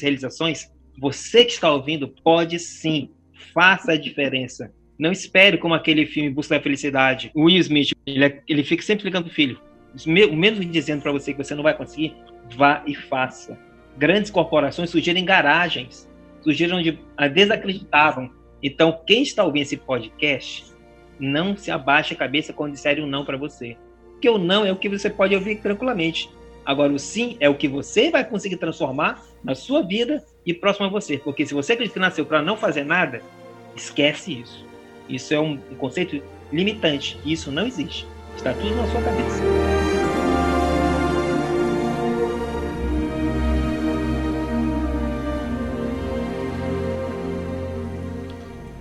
realizações, 0.00 0.70
você 0.98 1.44
que 1.44 1.52
está 1.52 1.70
ouvindo 1.72 2.08
pode 2.08 2.58
sim, 2.58 3.10
faça 3.52 3.92
a 3.92 3.96
diferença 3.96 4.72
não 4.98 5.12
espere 5.12 5.56
como 5.56 5.74
aquele 5.74 6.04
filme 6.06 6.28
Busca 6.28 6.56
da 6.56 6.62
Felicidade. 6.62 7.30
Will 7.34 7.58
Smith, 7.58 7.92
ele, 8.04 8.24
é, 8.24 8.42
ele 8.48 8.64
fica 8.64 8.82
sempre 8.82 9.04
ligando 9.04 9.24
pro 9.26 9.34
filho. 9.34 9.60
Mesmo 10.04 10.64
dizendo 10.64 11.02
para 11.02 11.12
você 11.12 11.32
que 11.32 11.42
você 11.42 11.54
não 11.54 11.62
vai 11.62 11.74
conseguir, 11.74 12.14
vá 12.54 12.82
e 12.86 12.94
faça. 12.94 13.58
Grandes 13.96 14.30
corporações 14.30 14.90
surgiram 14.90 15.18
em 15.18 15.24
garagens, 15.24 16.08
surgiram 16.42 16.78
onde 16.78 16.98
desacreditavam. 17.32 18.30
Então, 18.62 19.00
quem 19.06 19.22
está 19.22 19.44
ouvindo 19.44 19.62
esse 19.62 19.76
podcast, 19.76 20.64
não 21.18 21.56
se 21.56 21.70
abaixe 21.70 22.14
a 22.14 22.16
cabeça 22.16 22.52
quando 22.52 22.72
disserem 22.72 23.04
um 23.04 23.08
não 23.08 23.24
para 23.24 23.36
você. 23.36 23.76
Porque 24.12 24.28
o 24.28 24.38
não 24.38 24.64
é 24.64 24.72
o 24.72 24.76
que 24.76 24.88
você 24.88 25.10
pode 25.10 25.34
ouvir 25.34 25.56
tranquilamente. 25.56 26.30
Agora, 26.64 26.92
o 26.92 26.98
sim 26.98 27.36
é 27.40 27.48
o 27.48 27.54
que 27.54 27.66
você 27.66 28.10
vai 28.10 28.24
conseguir 28.24 28.56
transformar 28.56 29.22
na 29.42 29.54
sua 29.54 29.82
vida 29.82 30.24
e 30.44 30.52
próximo 30.52 30.86
a 30.86 30.90
você. 30.90 31.18
Porque 31.18 31.46
se 31.46 31.54
você 31.54 31.72
acredita 31.72 31.94
que 31.94 32.00
nasceu 32.00 32.26
para 32.26 32.42
não 32.42 32.56
fazer 32.56 32.84
nada, 32.84 33.22
esquece 33.74 34.40
isso. 34.40 34.66
Isso 35.08 35.32
é 35.32 35.40
um 35.40 35.56
conceito 35.78 36.22
limitante. 36.52 37.18
Isso 37.24 37.50
não 37.50 37.66
existe. 37.66 38.06
Está 38.36 38.52
tudo 38.52 38.74
na 38.74 38.86
sua 38.86 39.02
cabeça. 39.02 39.97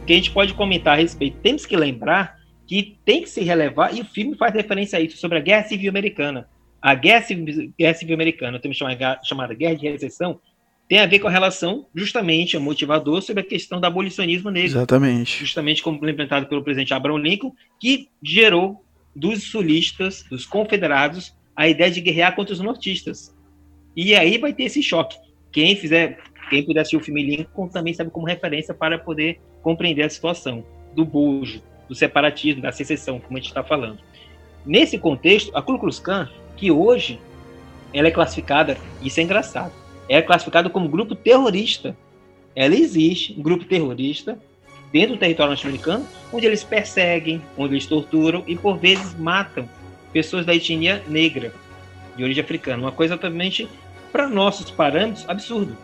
Que 0.08 0.14
a 0.14 0.16
gente 0.16 0.32
pode 0.32 0.54
comentar 0.54 0.94
a 0.94 1.02
respeito. 1.02 1.38
Temos 1.44 1.66
que 1.66 1.76
lembrar 1.76 2.38
que 2.66 2.98
tem 3.06 3.22
que 3.22 3.30
se 3.30 3.42
relevar, 3.42 3.96
e 3.96 4.02
o 4.02 4.06
filme 4.06 4.36
faz 4.36 4.54
referência 4.54 4.98
a 4.98 5.02
isso, 5.02 5.18
sobre 5.18 5.38
a 5.38 5.42
Guerra 5.42 5.68
Civil 5.68 5.90
Americana. 5.90 6.50
A 6.82 6.96
Guerra 6.96 7.22
Civil, 7.22 7.74
Guerra 7.78 7.94
Civil 7.94 8.16
Americana, 8.16 8.60
temos 8.60 8.78
chamada, 8.78 9.20
chamada 9.24 9.54
Guerra 9.54 9.76
de 9.76 9.90
Recessão, 9.90 10.40
tem 10.88 11.00
a 11.00 11.06
ver 11.06 11.20
com 11.20 11.28
a 11.28 11.32
relação, 11.32 11.86
justamente, 11.94 12.56
o 12.56 12.62
motivador 12.62 13.22
sobre 13.22 13.42
a 13.42 13.46
questão 13.46 13.82
do 13.82 13.86
abolicionismo 13.86 14.50
negro. 14.50 14.70
Exatamente. 14.70 15.40
Justamente 15.40 15.84
como 15.84 15.98
implementado 15.98 16.46
pelo 16.48 16.64
presidente 16.64 16.94
Abraham 16.94 17.20
Lincoln, 17.20 17.54
que 17.78 18.08
gerou 18.24 18.84
dos 19.14 19.44
sulistas, 19.44 20.24
dos 20.30 20.46
confederados, 20.46 21.36
a 21.54 21.68
ideia 21.68 21.92
de 21.92 22.00
guerrear 22.00 22.36
contra 22.36 22.54
os 22.54 22.62
nortistas. 22.62 23.36
E 23.96 24.16
aí 24.16 24.38
vai 24.38 24.54
ter 24.54 24.64
esse 24.64 24.82
choque. 24.82 25.18
Quem 25.52 25.76
fizer, 25.76 26.20
quem 26.50 26.64
puder 26.64 26.82
assistir 26.82 26.98
o 26.98 27.02
filme 27.02 27.24
Lincoln 27.24 27.68
também 27.68 27.94
sabe 27.94 28.10
como 28.10 28.26
referência 28.26 28.74
para 28.74 28.98
poder 28.98 29.40
compreender 29.62 30.04
a 30.04 30.10
situação 30.10 30.64
do 30.94 31.06
bojo, 31.06 31.62
do 31.88 31.96
separatismo, 31.96 32.62
da 32.62 32.72
secessão, 32.72 33.20
como 33.20 33.38
a 33.38 33.42
gente 33.42 33.50
está 33.50 33.64
falando. 33.64 34.00
Nesse 34.66 34.98
contexto, 34.98 35.56
a 35.56 35.62
Ku 35.62 35.78
Klux 35.80 36.00
Klan, 36.00 36.30
que 36.56 36.72
hoje 36.72 37.20
ela 37.94 38.08
é 38.08 38.12
classificada, 38.12 38.78
isso 39.02 39.20
é 39.20 39.24
engraçado, 39.24 39.74
é 40.10 40.22
classificado 40.22 40.70
como 40.70 40.90
grupo 40.90 41.16
terrorista. 41.16 41.96
Ela 42.56 42.76
existe, 42.76 43.34
um 43.38 43.42
grupo 43.42 43.66
terrorista, 43.66 44.38
dentro 44.92 45.16
do 45.16 45.20
território 45.20 45.52
norte-americano, 45.52 46.06
onde 46.34 46.46
eles 46.46 46.64
perseguem, 46.64 47.42
onde 47.58 47.74
eles 47.74 47.86
torturam 47.86 48.44
e, 48.48 48.56
por 48.56 48.78
vezes, 48.78 49.18
matam 49.18 49.70
pessoas 50.12 50.46
da 50.46 50.56
etnia 50.56 51.04
negra, 51.08 51.54
de 52.16 52.24
origem 52.24 52.44
africana. 52.44 52.84
Uma 52.84 52.92
coisa 52.92 53.16
totalmente, 53.16 53.70
para 54.12 54.28
nossos 54.28 54.72
parâmetros, 54.72 55.28
absurdo. 55.30 55.78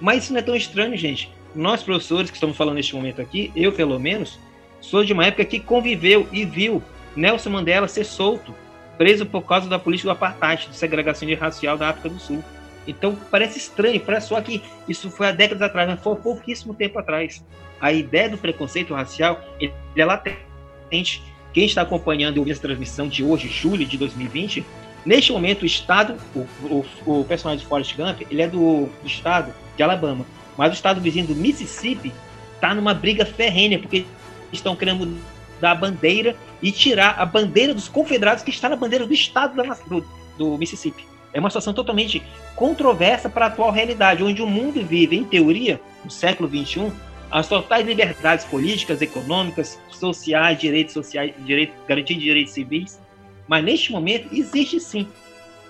Mas 0.00 0.24
isso 0.24 0.32
não 0.32 0.40
é 0.40 0.42
tão 0.42 0.54
estranho, 0.54 0.96
gente, 0.96 1.30
nós 1.54 1.82
professores 1.82 2.30
que 2.30 2.36
estamos 2.36 2.56
falando 2.56 2.76
neste 2.76 2.94
momento 2.94 3.20
aqui, 3.20 3.50
eu 3.56 3.72
pelo 3.72 3.98
menos, 3.98 4.38
sou 4.80 5.04
de 5.04 5.12
uma 5.12 5.26
época 5.26 5.44
que 5.44 5.58
conviveu 5.58 6.28
e 6.32 6.44
viu 6.44 6.82
Nelson 7.16 7.50
Mandela 7.50 7.88
ser 7.88 8.04
solto, 8.04 8.54
preso 8.96 9.26
por 9.26 9.42
causa 9.42 9.68
da 9.68 9.78
política 9.78 10.08
do 10.08 10.12
apartheid, 10.12 10.68
de 10.68 10.76
segregação 10.76 11.28
racial 11.34 11.76
da 11.76 11.88
África 11.88 12.08
do 12.08 12.18
Sul. 12.18 12.42
Então 12.86 13.16
parece 13.30 13.58
estranho, 13.58 14.00
parece 14.00 14.28
só 14.28 14.40
que 14.40 14.62
isso 14.88 15.10
foi 15.10 15.28
há 15.28 15.32
décadas 15.32 15.62
atrás, 15.62 15.88
mas 15.88 16.00
foi 16.00 16.16
pouquíssimo 16.16 16.74
tempo 16.74 16.98
atrás. 16.98 17.44
A 17.80 17.92
ideia 17.92 18.28
do 18.28 18.38
preconceito 18.38 18.94
racial 18.94 19.40
ele 19.60 19.72
é 19.96 20.04
latente. 20.04 21.22
Quem 21.52 21.64
está 21.66 21.82
acompanhando 21.82 22.48
essa 22.50 22.60
transmissão 22.60 23.08
de 23.08 23.24
hoje, 23.24 23.48
julho 23.48 23.84
de 23.84 23.96
2020, 23.98 24.64
neste 25.04 25.32
momento 25.32 25.62
o 25.62 25.66
estado, 25.66 26.16
o, 26.34 26.84
o, 27.06 27.20
o 27.20 27.24
personagem 27.24 27.62
de 27.62 27.68
Forrest 27.68 27.96
Gump, 27.96 28.22
ele 28.30 28.42
é 28.42 28.48
do, 28.48 28.86
do 28.86 29.06
estado 29.06 29.52
de 29.78 29.82
Alabama, 29.82 30.26
mas 30.56 30.72
o 30.72 30.74
estado 30.74 31.00
vizinho 31.00 31.28
do 31.28 31.36
Mississippi 31.36 32.12
está 32.56 32.74
numa 32.74 32.92
briga 32.92 33.24
ferrenha 33.24 33.78
porque 33.78 34.04
estão 34.52 34.74
querendo 34.74 35.16
dar 35.60 35.70
a 35.70 35.74
bandeira 35.76 36.36
e 36.60 36.72
tirar 36.72 37.14
a 37.16 37.24
bandeira 37.24 37.72
dos 37.72 37.88
confederados 37.88 38.42
que 38.42 38.50
está 38.50 38.68
na 38.68 38.74
bandeira 38.74 39.06
do 39.06 39.14
estado 39.14 39.54
do, 39.88 40.04
do 40.36 40.58
Mississippi. 40.58 41.06
É 41.32 41.38
uma 41.38 41.48
situação 41.48 41.72
totalmente 41.72 42.20
controversa 42.56 43.28
para 43.28 43.46
a 43.46 43.48
atual 43.48 43.70
realidade, 43.70 44.24
onde 44.24 44.42
o 44.42 44.46
mundo 44.46 44.84
vive, 44.84 45.16
em 45.16 45.24
teoria, 45.24 45.80
no 46.04 46.10
século 46.10 46.48
XXI, 46.48 46.90
as 47.30 47.46
totais 47.46 47.86
liberdades 47.86 48.44
políticas, 48.46 49.00
econômicas, 49.00 49.78
sociais, 49.90 50.58
direitos 50.58 50.94
sociais, 50.94 51.32
direito, 51.44 51.72
garantia 51.86 52.16
de 52.16 52.22
direitos 52.22 52.52
civis. 52.52 52.98
Mas 53.46 53.62
neste 53.62 53.92
momento 53.92 54.28
existe 54.32 54.80
sim 54.80 55.06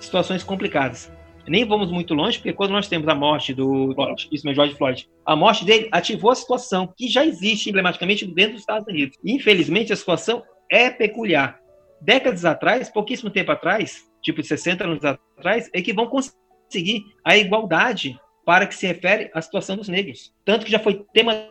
situações 0.00 0.42
complicadas. 0.42 1.10
Nem 1.48 1.64
vamos 1.64 1.90
muito 1.90 2.14
longe, 2.14 2.38
porque 2.38 2.52
quando 2.52 2.72
nós 2.72 2.88
temos 2.88 3.08
a 3.08 3.14
morte 3.14 3.54
do 3.54 3.94
isso 4.30 4.44
mesmo, 4.44 4.54
George 4.54 4.74
Floyd, 4.74 5.08
a 5.24 5.34
morte 5.34 5.64
dele 5.64 5.88
ativou 5.90 6.30
a 6.30 6.34
situação 6.34 6.92
que 6.96 7.08
já 7.08 7.24
existe 7.24 7.68
emblematicamente 7.68 8.26
dentro 8.26 8.52
dos 8.52 8.62
Estados 8.62 8.86
Unidos. 8.88 9.16
Infelizmente, 9.24 9.92
a 9.92 9.96
situação 9.96 10.42
é 10.70 10.90
peculiar. 10.90 11.58
Décadas 12.00 12.44
atrás, 12.44 12.90
pouquíssimo 12.90 13.30
tempo 13.30 13.50
atrás, 13.50 14.08
tipo 14.22 14.42
60 14.42 14.84
anos 14.84 15.04
atrás, 15.04 15.68
é 15.72 15.82
que 15.82 15.92
vão 15.92 16.06
conseguir 16.06 17.04
a 17.24 17.36
igualdade 17.36 18.18
para 18.44 18.66
que 18.66 18.74
se 18.74 18.86
refere 18.86 19.30
à 19.34 19.42
situação 19.42 19.76
dos 19.76 19.88
negros. 19.88 20.32
Tanto 20.44 20.64
que 20.64 20.72
já 20.72 20.78
foi 20.78 21.04
tema 21.12 21.48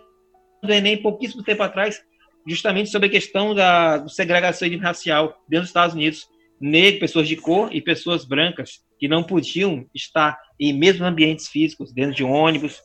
do 0.63 0.73
Enem 0.73 0.97
pouquíssimo 0.97 1.43
tempo 1.43 1.61
atrás, 1.63 2.01
justamente 2.47 2.89
sobre 2.89 3.07
a 3.07 3.11
questão 3.11 3.53
da 3.53 4.07
segregação 4.07 4.67
racial 4.79 5.27
dentro 5.47 5.63
dos 5.63 5.69
Estados 5.69 5.95
Unidos. 5.95 6.27
Negros, 6.59 6.99
pessoas 6.99 7.27
de 7.27 7.35
cor 7.35 7.73
e 7.73 7.81
pessoas 7.81 8.25
brancas 8.25 8.81
que 8.99 9.07
não 9.07 9.23
podiam 9.23 9.85
estar 9.93 10.39
em 10.59 10.73
mesmos 10.73 11.07
ambientes 11.07 11.47
físicos, 11.47 11.93
dentro 11.93 12.15
de 12.15 12.23
ônibus, 12.23 12.81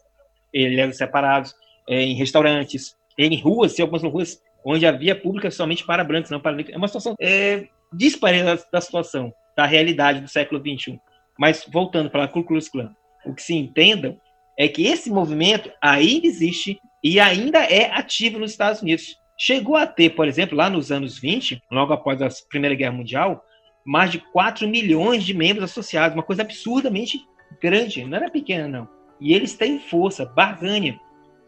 eles 0.52 0.78
eram 0.78 0.92
separados, 0.92 1.54
é, 1.88 2.02
em 2.02 2.14
restaurantes, 2.14 2.94
em 3.18 3.40
ruas, 3.40 3.78
em 3.78 3.82
algumas 3.82 4.02
ruas 4.02 4.40
onde 4.64 4.86
havia 4.86 5.14
pública 5.14 5.50
somente 5.50 5.84
para 5.84 6.04
brancos, 6.04 6.30
não 6.30 6.40
para 6.40 6.56
negros. 6.56 6.74
É 6.74 6.78
uma 6.78 6.88
situação 6.88 7.14
é, 7.20 7.66
da, 7.92 8.58
da 8.72 8.80
situação, 8.80 9.32
da 9.56 9.66
realidade 9.66 10.20
do 10.20 10.28
século 10.28 10.60
XXI. 10.60 11.00
Mas 11.38 11.66
voltando 11.70 12.10
para 12.10 12.24
a 12.24 12.28
Ku 12.28 12.44
Klux 12.44 12.68
Klan, 12.68 12.94
o 13.24 13.34
que 13.34 13.42
se 13.42 13.54
entenda 13.54 14.16
é 14.58 14.68
que 14.68 14.86
esse 14.86 15.10
movimento 15.10 15.70
ainda 15.80 16.26
existe 16.26 16.78
e 17.02 17.18
ainda 17.18 17.58
é 17.64 17.90
ativo 17.90 18.38
nos 18.38 18.52
Estados 18.52 18.82
Unidos. 18.82 19.16
Chegou 19.38 19.76
a 19.76 19.86
ter, 19.86 20.10
por 20.10 20.28
exemplo, 20.28 20.56
lá 20.56 20.70
nos 20.70 20.92
anos 20.92 21.18
20, 21.18 21.60
logo 21.70 21.92
após 21.92 22.22
a 22.22 22.28
Primeira 22.48 22.76
Guerra 22.76 22.92
Mundial, 22.92 23.42
mais 23.84 24.10
de 24.10 24.18
4 24.18 24.66
milhões 24.68 25.24
de 25.24 25.34
membros 25.34 25.64
associados, 25.70 26.14
uma 26.14 26.22
coisa 26.22 26.42
absurdamente 26.42 27.26
grande, 27.60 28.04
não 28.04 28.16
era 28.16 28.30
pequena, 28.30 28.68
não. 28.68 28.88
E 29.20 29.34
eles 29.34 29.54
têm 29.54 29.78
força, 29.78 30.24
barganha. 30.24 30.98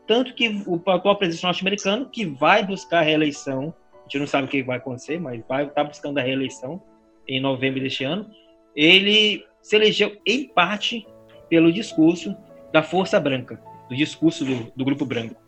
Tanto 0.07 0.35
que 0.35 0.63
o 0.67 0.81
atual 0.91 1.17
presidente 1.17 1.45
norte-americano, 1.45 2.09
que 2.11 2.27
vai 2.27 2.65
buscar 2.65 2.99
a 2.99 3.03
reeleição, 3.03 3.75
a 4.01 4.03
gente 4.05 4.19
não 4.19 4.27
sabe 4.27 4.47
o 4.47 4.51
que 4.51 4.63
vai 4.63 4.77
acontecer, 4.77 5.19
mas 5.19 5.43
vai 5.49 5.63
estar 5.63 5.83
tá 5.83 5.85
buscando 5.85 6.19
a 6.19 6.23
reeleição 6.23 6.83
em 7.27 7.41
novembro 7.41 7.81
deste 7.81 8.05
ano, 8.05 8.31
ele 8.77 9.45
se 9.63 9.77
elegeu 9.77 10.17
em 10.27 10.47
parte 10.47 11.07
pelo 11.49 11.73
discurso 11.73 12.37
da 12.71 12.83
força 12.83 13.19
branca, 13.19 13.61
do 13.89 13.97
discurso 13.97 14.45
do, 14.45 14.73
do 14.77 14.85
grupo 14.85 15.07
branco. 15.07 15.41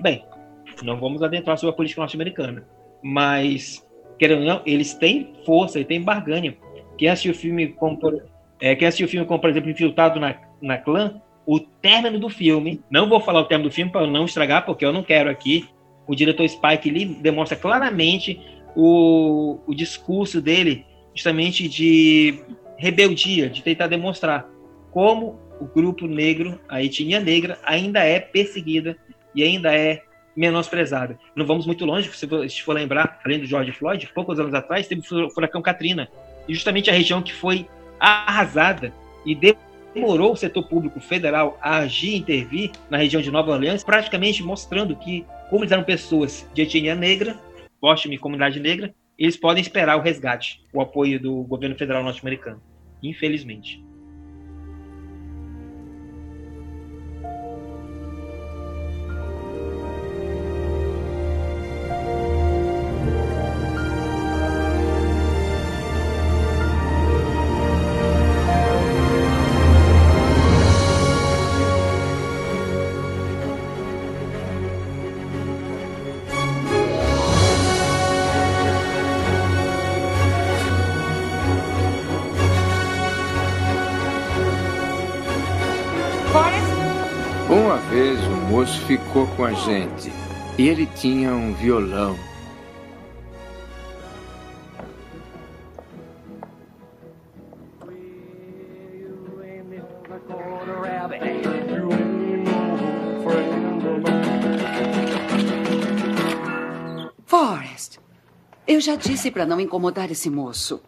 Bem, 0.00 0.24
não 0.82 0.98
vamos 0.98 1.22
adentrar 1.22 1.56
sobre 1.56 1.72
a 1.72 1.76
política 1.76 2.00
norte-americana, 2.00 2.66
mas, 3.02 3.85
querendo 4.18 4.40
ou 4.40 4.46
não, 4.46 4.62
eles 4.64 4.94
têm 4.94 5.32
força, 5.44 5.78
eles 5.78 5.88
têm 5.88 6.02
barganha. 6.02 6.56
Quem 6.96 7.08
assistiu 7.08 7.32
o 7.32 7.34
filme 7.34 7.68
como, 7.68 7.98
é, 8.60 8.74
quem 8.74 8.88
assistiu 8.88 9.06
o 9.06 9.10
filme 9.10 9.26
como, 9.26 9.40
por 9.40 9.50
exemplo, 9.50 9.70
Infiltrado 9.70 10.18
na, 10.18 10.34
na 10.60 10.78
Clã, 10.78 11.20
o 11.44 11.60
término 11.60 12.18
do 12.18 12.28
filme, 12.28 12.80
não 12.90 13.08
vou 13.08 13.20
falar 13.20 13.40
o 13.40 13.44
término 13.44 13.68
do 13.70 13.74
filme 13.74 13.92
para 13.92 14.06
não 14.06 14.24
estragar, 14.24 14.64
porque 14.66 14.84
eu 14.84 14.92
não 14.92 15.02
quero 15.02 15.30
aqui, 15.30 15.68
o 16.06 16.14
diretor 16.14 16.48
Spike 16.48 16.90
Lee 16.90 17.04
demonstra 17.20 17.56
claramente 17.56 18.40
o, 18.74 19.58
o 19.66 19.74
discurso 19.74 20.40
dele, 20.40 20.84
justamente 21.14 21.68
de 21.68 22.40
rebeldia, 22.76 23.48
de 23.48 23.62
tentar 23.62 23.86
demonstrar 23.86 24.48
como 24.90 25.38
o 25.60 25.64
grupo 25.64 26.06
negro, 26.06 26.60
a 26.68 26.82
etnia 26.82 27.20
negra, 27.20 27.58
ainda 27.64 28.00
é 28.00 28.20
perseguida 28.20 28.96
e 29.34 29.42
ainda 29.42 29.74
é 29.74 30.02
menosprezada. 30.36 31.18
Não 31.34 31.46
vamos 31.46 31.66
muito 31.66 31.84
longe, 31.84 32.10
se 32.12 32.62
for 32.62 32.74
lembrar, 32.74 33.20
além 33.24 33.40
do 33.40 33.46
George 33.46 33.72
Floyd, 33.72 34.08
poucos 34.14 34.38
anos 34.38 34.52
atrás 34.54 34.86
teve 34.86 35.00
o 35.00 35.30
furacão 35.30 35.62
Katrina, 35.62 36.08
e 36.46 36.54
justamente 36.54 36.90
a 36.90 36.92
região 36.92 37.22
que 37.22 37.32
foi 37.32 37.66
arrasada 37.98 38.92
e 39.24 39.34
demorou 39.34 40.32
o 40.32 40.36
setor 40.36 40.68
público 40.68 41.00
federal 41.00 41.58
a 41.60 41.78
agir 41.78 42.10
e 42.10 42.16
intervir 42.16 42.70
na 42.90 42.98
região 42.98 43.22
de 43.22 43.30
Nova 43.30 43.52
Orleans, 43.52 43.82
praticamente 43.82 44.42
mostrando 44.42 44.94
que, 44.94 45.24
como 45.48 45.62
eles 45.62 45.72
eram 45.72 45.82
pessoas 45.82 46.48
de 46.52 46.62
etnia 46.62 46.94
negra, 46.94 47.36
e 48.10 48.18
comunidade 48.18 48.60
negra, 48.60 48.92
eles 49.18 49.36
podem 49.36 49.62
esperar 49.62 49.96
o 49.96 50.02
resgate, 50.02 50.60
o 50.72 50.80
apoio 50.80 51.20
do 51.20 51.42
governo 51.44 51.76
federal 51.76 52.02
norte-americano. 52.02 52.60
Infelizmente. 53.02 53.82
Com 89.36 89.44
a 89.44 89.52
gente. 89.52 90.10
E 90.58 90.66
ele 90.66 90.86
tinha 90.86 91.30
um 91.30 91.52
violão. 91.52 92.16
Forrest, 107.26 107.98
eu 108.66 108.80
já 108.80 108.96
disse 108.96 109.30
para 109.30 109.44
não 109.44 109.60
incomodar 109.60 110.10
esse 110.10 110.30
moço. 110.30 110.80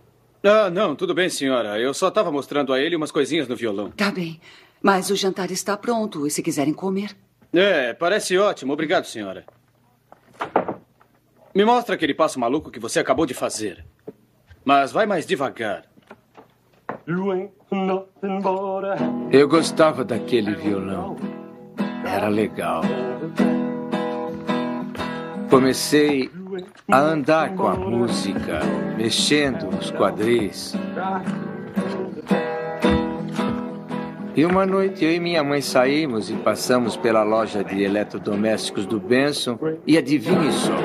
Ah, 0.42 0.70
não, 0.70 0.96
tudo 0.96 1.14
bem, 1.14 1.28
senhora. 1.28 1.78
Eu 1.78 1.92
só 1.92 2.08
estava 2.08 2.32
mostrando 2.32 2.72
a 2.72 2.80
ele 2.80 2.96
umas 2.96 3.10
coisinhas 3.10 3.46
no 3.46 3.56
violão. 3.56 3.90
Tá 3.90 4.10
bem. 4.10 4.40
Mas 4.80 5.10
o 5.10 5.16
jantar 5.16 5.50
está 5.50 5.76
pronto 5.76 6.26
e 6.26 6.30
se 6.30 6.42
quiserem 6.42 6.72
comer. 6.72 7.14
É, 7.52 7.92
parece 7.94 8.36
ótimo. 8.36 8.72
Obrigado, 8.72 9.04
senhora. 9.04 9.44
Me 11.54 11.64
mostra 11.64 11.94
aquele 11.94 12.14
passo 12.14 12.38
maluco 12.38 12.70
que 12.70 12.78
você 12.78 13.00
acabou 13.00 13.26
de 13.26 13.34
fazer. 13.34 13.84
Mas 14.64 14.92
vai 14.92 15.06
mais 15.06 15.26
devagar. 15.26 15.84
Eu 19.32 19.48
gostava 19.48 20.04
daquele 20.04 20.54
violão. 20.54 21.16
Era 22.04 22.28
legal. 22.28 22.82
Comecei 25.48 26.30
a 26.90 26.98
andar 26.98 27.54
com 27.54 27.66
a 27.66 27.74
música, 27.74 28.60
mexendo 28.96 29.70
nos 29.70 29.90
quadris. 29.90 30.74
E 34.38 34.44
uma 34.44 34.64
noite 34.64 35.04
eu 35.04 35.12
e 35.12 35.18
minha 35.18 35.42
mãe 35.42 35.60
saímos 35.60 36.30
e 36.30 36.34
passamos 36.34 36.96
pela 36.96 37.24
loja 37.24 37.64
de 37.64 37.82
eletrodomésticos 37.82 38.86
do 38.86 39.00
Benson 39.00 39.58
e 39.84 39.98
adivinhe 39.98 40.52
só. 40.52 40.78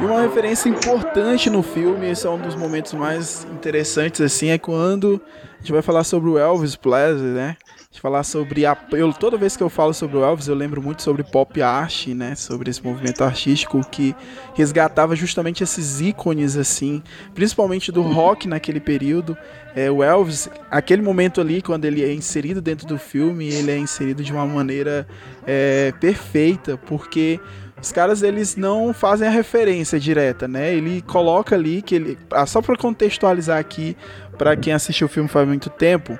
uma 0.00 0.22
referência 0.22 0.68
importante 0.68 1.50
no 1.50 1.64
filme, 1.64 2.08
esse 2.08 2.24
é 2.24 2.30
um 2.30 2.38
dos 2.38 2.54
momentos 2.54 2.92
mais 2.92 3.44
interessantes, 3.52 4.20
assim, 4.20 4.50
é 4.50 4.58
quando 4.58 5.20
a 5.54 5.58
gente 5.58 5.72
vai 5.72 5.82
falar 5.82 6.04
sobre 6.04 6.30
o 6.30 6.38
Elvis 6.38 6.76
Presley, 6.76 7.32
né? 7.32 7.56
Falar 8.00 8.22
sobre 8.22 8.64
a... 8.64 8.74
Eu, 8.92 9.12
toda 9.12 9.36
vez 9.36 9.58
que 9.58 9.62
eu 9.62 9.68
falo 9.68 9.92
sobre 9.92 10.16
o 10.16 10.24
Elvis, 10.24 10.48
eu 10.48 10.54
lembro 10.54 10.80
muito 10.80 11.02
sobre 11.02 11.22
pop 11.22 11.60
art, 11.60 12.06
né? 12.06 12.34
Sobre 12.34 12.70
esse 12.70 12.82
movimento 12.82 13.22
artístico 13.22 13.78
que 13.90 14.16
resgatava 14.54 15.14
justamente 15.14 15.62
esses 15.62 16.00
ícones, 16.00 16.56
assim, 16.56 17.02
principalmente 17.34 17.92
do 17.92 18.00
rock 18.00 18.48
naquele 18.48 18.80
período. 18.80 19.36
É, 19.76 19.90
o 19.90 20.02
Elvis, 20.02 20.48
aquele 20.70 21.02
momento 21.02 21.42
ali, 21.42 21.60
quando 21.60 21.84
ele 21.84 22.02
é 22.02 22.10
inserido 22.10 22.62
dentro 22.62 22.86
do 22.86 22.96
filme, 22.96 23.48
ele 23.48 23.70
é 23.70 23.76
inserido 23.76 24.24
de 24.24 24.32
uma 24.32 24.46
maneira 24.46 25.06
é, 25.46 25.92
perfeita, 26.00 26.78
porque 26.78 27.38
os 27.82 27.92
caras 27.92 28.22
eles 28.22 28.56
não 28.56 28.94
fazem 28.94 29.28
a 29.28 29.30
referência 29.30 30.00
direta, 30.00 30.48
né? 30.48 30.72
Ele 30.72 31.02
coloca 31.02 31.54
ali 31.54 31.82
que 31.82 31.96
ele, 31.96 32.18
ah, 32.30 32.46
só 32.46 32.62
para 32.62 32.76
contextualizar 32.76 33.58
aqui 33.58 33.94
para 34.38 34.56
quem 34.56 34.72
assistiu 34.72 35.06
o 35.06 35.10
filme 35.10 35.28
faz 35.28 35.46
muito 35.46 35.68
tempo, 35.68 36.18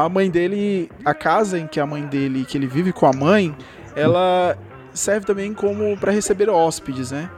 a 0.00 0.08
mãe 0.08 0.30
dele, 0.30 0.90
a 1.04 1.14
casa 1.14 1.58
em 1.58 1.66
que 1.66 1.78
a 1.78 1.86
mãe 1.86 2.04
dele, 2.06 2.44
que 2.44 2.56
ele 2.56 2.66
vive 2.66 2.92
com 2.92 3.06
a 3.06 3.12
mãe, 3.12 3.54
ela 3.94 4.56
serve 4.92 5.26
também 5.26 5.52
como 5.54 5.96
para 5.96 6.12
receber 6.12 6.48
hóspedes, 6.48 7.10
né? 7.10 7.28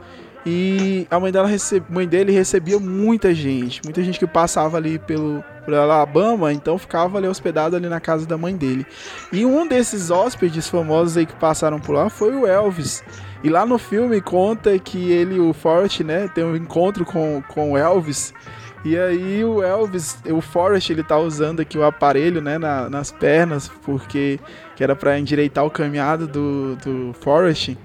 E 0.45 1.07
a 1.09 1.19
mãe, 1.19 1.31
dela 1.31 1.47
recebe, 1.47 1.87
mãe 1.89 2.07
dele 2.07 2.31
recebia 2.31 2.77
muita 2.79 3.33
gente, 3.33 3.81
muita 3.83 4.03
gente 4.03 4.19
que 4.19 4.27
passava 4.27 4.77
ali 4.77 4.99
pelo, 4.99 5.43
pelo 5.65 5.77
Alabama, 5.77 6.53
então 6.53 6.77
ficava 6.77 7.17
ali 7.17 7.27
hospedado 7.27 7.75
ali 7.75 7.89
na 7.89 7.99
casa 7.99 8.27
da 8.27 8.37
mãe 8.37 8.55
dele. 8.55 8.85
E 9.31 9.43
um 9.43 9.67
desses 9.67 10.11
hóspedes 10.11 10.69
famosos 10.69 11.17
aí 11.17 11.25
que 11.25 11.35
passaram 11.35 11.79
por 11.79 11.93
lá 11.93 12.11
foi 12.11 12.35
o 12.35 12.45
Elvis. 12.45 13.03
E 13.43 13.49
lá 13.49 13.65
no 13.65 13.79
filme 13.79 14.21
conta 14.21 14.77
que 14.77 15.11
ele, 15.11 15.39
o 15.39 15.51
Forrest, 15.51 16.01
né, 16.01 16.27
tem 16.27 16.43
um 16.43 16.55
encontro 16.55 17.03
com, 17.03 17.41
com 17.47 17.71
o 17.71 17.77
Elvis. 17.77 18.31
E 18.85 18.97
aí 18.97 19.43
o 19.43 19.63
Elvis, 19.63 20.19
o 20.29 20.39
Forrest, 20.39 20.91
ele 20.91 21.01
tá 21.01 21.17
usando 21.17 21.59
aqui 21.59 21.75
o 21.75 21.83
aparelho, 21.83 22.39
né, 22.39 22.59
na, 22.59 22.87
nas 22.87 23.11
pernas, 23.11 23.67
porque 23.83 24.39
que 24.75 24.83
era 24.83 24.95
para 24.95 25.17
endireitar 25.17 25.65
o 25.65 25.71
caminhado 25.71 26.27
do, 26.27 26.75
do 26.75 27.13
Forrest. 27.19 27.75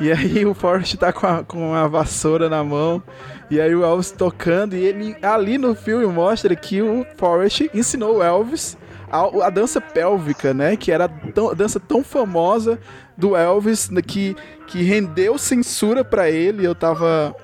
E 0.00 0.10
aí 0.10 0.46
o 0.46 0.54
Forrest 0.54 0.96
tá 0.96 1.12
com 1.12 1.26
a, 1.26 1.44
com 1.44 1.74
a 1.74 1.86
vassoura 1.86 2.48
na 2.48 2.64
mão. 2.64 3.02
E 3.50 3.60
aí 3.60 3.74
o 3.74 3.84
Elvis 3.84 4.10
tocando. 4.10 4.74
E 4.74 4.82
ele 4.82 5.16
ali 5.20 5.58
no 5.58 5.74
filme 5.74 6.06
mostra 6.06 6.56
que 6.56 6.80
o 6.80 7.04
Forrest 7.16 7.68
ensinou 7.74 8.16
o 8.16 8.22
Elvis 8.22 8.78
a, 9.10 9.46
a 9.46 9.50
dança 9.50 9.80
pélvica, 9.80 10.54
né? 10.54 10.76
Que 10.76 10.92
era 10.92 11.04
a 11.04 11.54
dança 11.54 11.80
tão 11.80 12.04
famosa 12.04 12.78
do 13.16 13.36
Elvis 13.36 13.90
né, 13.90 14.00
que, 14.02 14.36
que 14.66 14.82
rendeu 14.82 15.36
censura 15.38 16.04
para 16.04 16.30
ele. 16.30 16.66
Eu 16.66 16.74
tava. 16.74 17.34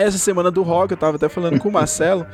Essa 0.00 0.16
semana 0.16 0.50
do 0.50 0.62
rock, 0.62 0.92
eu 0.92 0.96
tava 0.96 1.16
até 1.16 1.28
falando 1.28 1.58
com 1.58 1.68
o 1.68 1.72
Marcelo. 1.72 2.26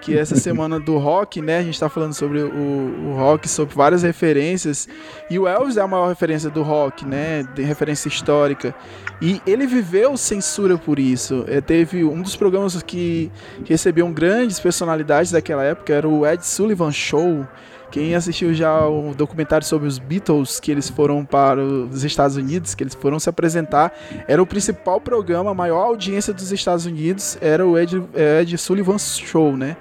que 0.00 0.18
essa 0.18 0.34
semana 0.34 0.80
do 0.80 0.98
rock, 0.98 1.40
né? 1.40 1.58
A 1.58 1.62
gente 1.62 1.78
tá 1.78 1.88
falando 1.88 2.12
sobre 2.12 2.40
o, 2.40 3.10
o, 3.10 3.14
rock, 3.16 3.48
sobre 3.48 3.72
várias 3.76 4.02
referências. 4.02 4.88
E 5.30 5.38
o 5.38 5.46
Elvis 5.46 5.76
é 5.76 5.80
a 5.80 5.86
maior 5.86 6.08
referência 6.08 6.50
do 6.50 6.64
rock, 6.64 7.06
né? 7.06 7.44
De 7.54 7.62
referência 7.62 8.08
histórica. 8.08 8.74
E 9.20 9.40
ele 9.46 9.64
viveu 9.68 10.16
censura 10.16 10.76
por 10.76 10.98
isso. 10.98 11.44
É, 11.46 11.60
teve 11.60 12.02
um 12.02 12.20
dos 12.20 12.34
programas 12.34 12.82
que 12.82 13.30
recebiam 13.64 14.12
grandes 14.12 14.58
personalidades 14.58 15.30
daquela 15.30 15.62
época, 15.62 15.94
era 15.94 16.08
o 16.08 16.26
Ed 16.26 16.44
Sullivan 16.44 16.90
Show 16.90 17.46
quem 17.92 18.14
assistiu 18.14 18.54
já 18.54 18.88
o 18.88 19.14
documentário 19.14 19.66
sobre 19.66 19.86
os 19.86 19.98
Beatles, 19.98 20.58
que 20.58 20.70
eles 20.70 20.88
foram 20.88 21.26
para 21.26 21.62
os 21.62 22.02
Estados 22.02 22.36
Unidos, 22.38 22.74
que 22.74 22.82
eles 22.82 22.94
foram 22.94 23.20
se 23.20 23.28
apresentar, 23.28 23.92
era 24.26 24.42
o 24.42 24.46
principal 24.46 24.98
programa, 24.98 25.50
a 25.50 25.54
maior 25.54 25.84
audiência 25.84 26.32
dos 26.32 26.50
Estados 26.50 26.86
Unidos 26.86 27.36
era 27.40 27.64
o 27.66 27.78
Ed, 27.78 28.02
Ed 28.40 28.56
Sullivan 28.56 28.96
Show, 28.98 29.58
né? 29.58 29.76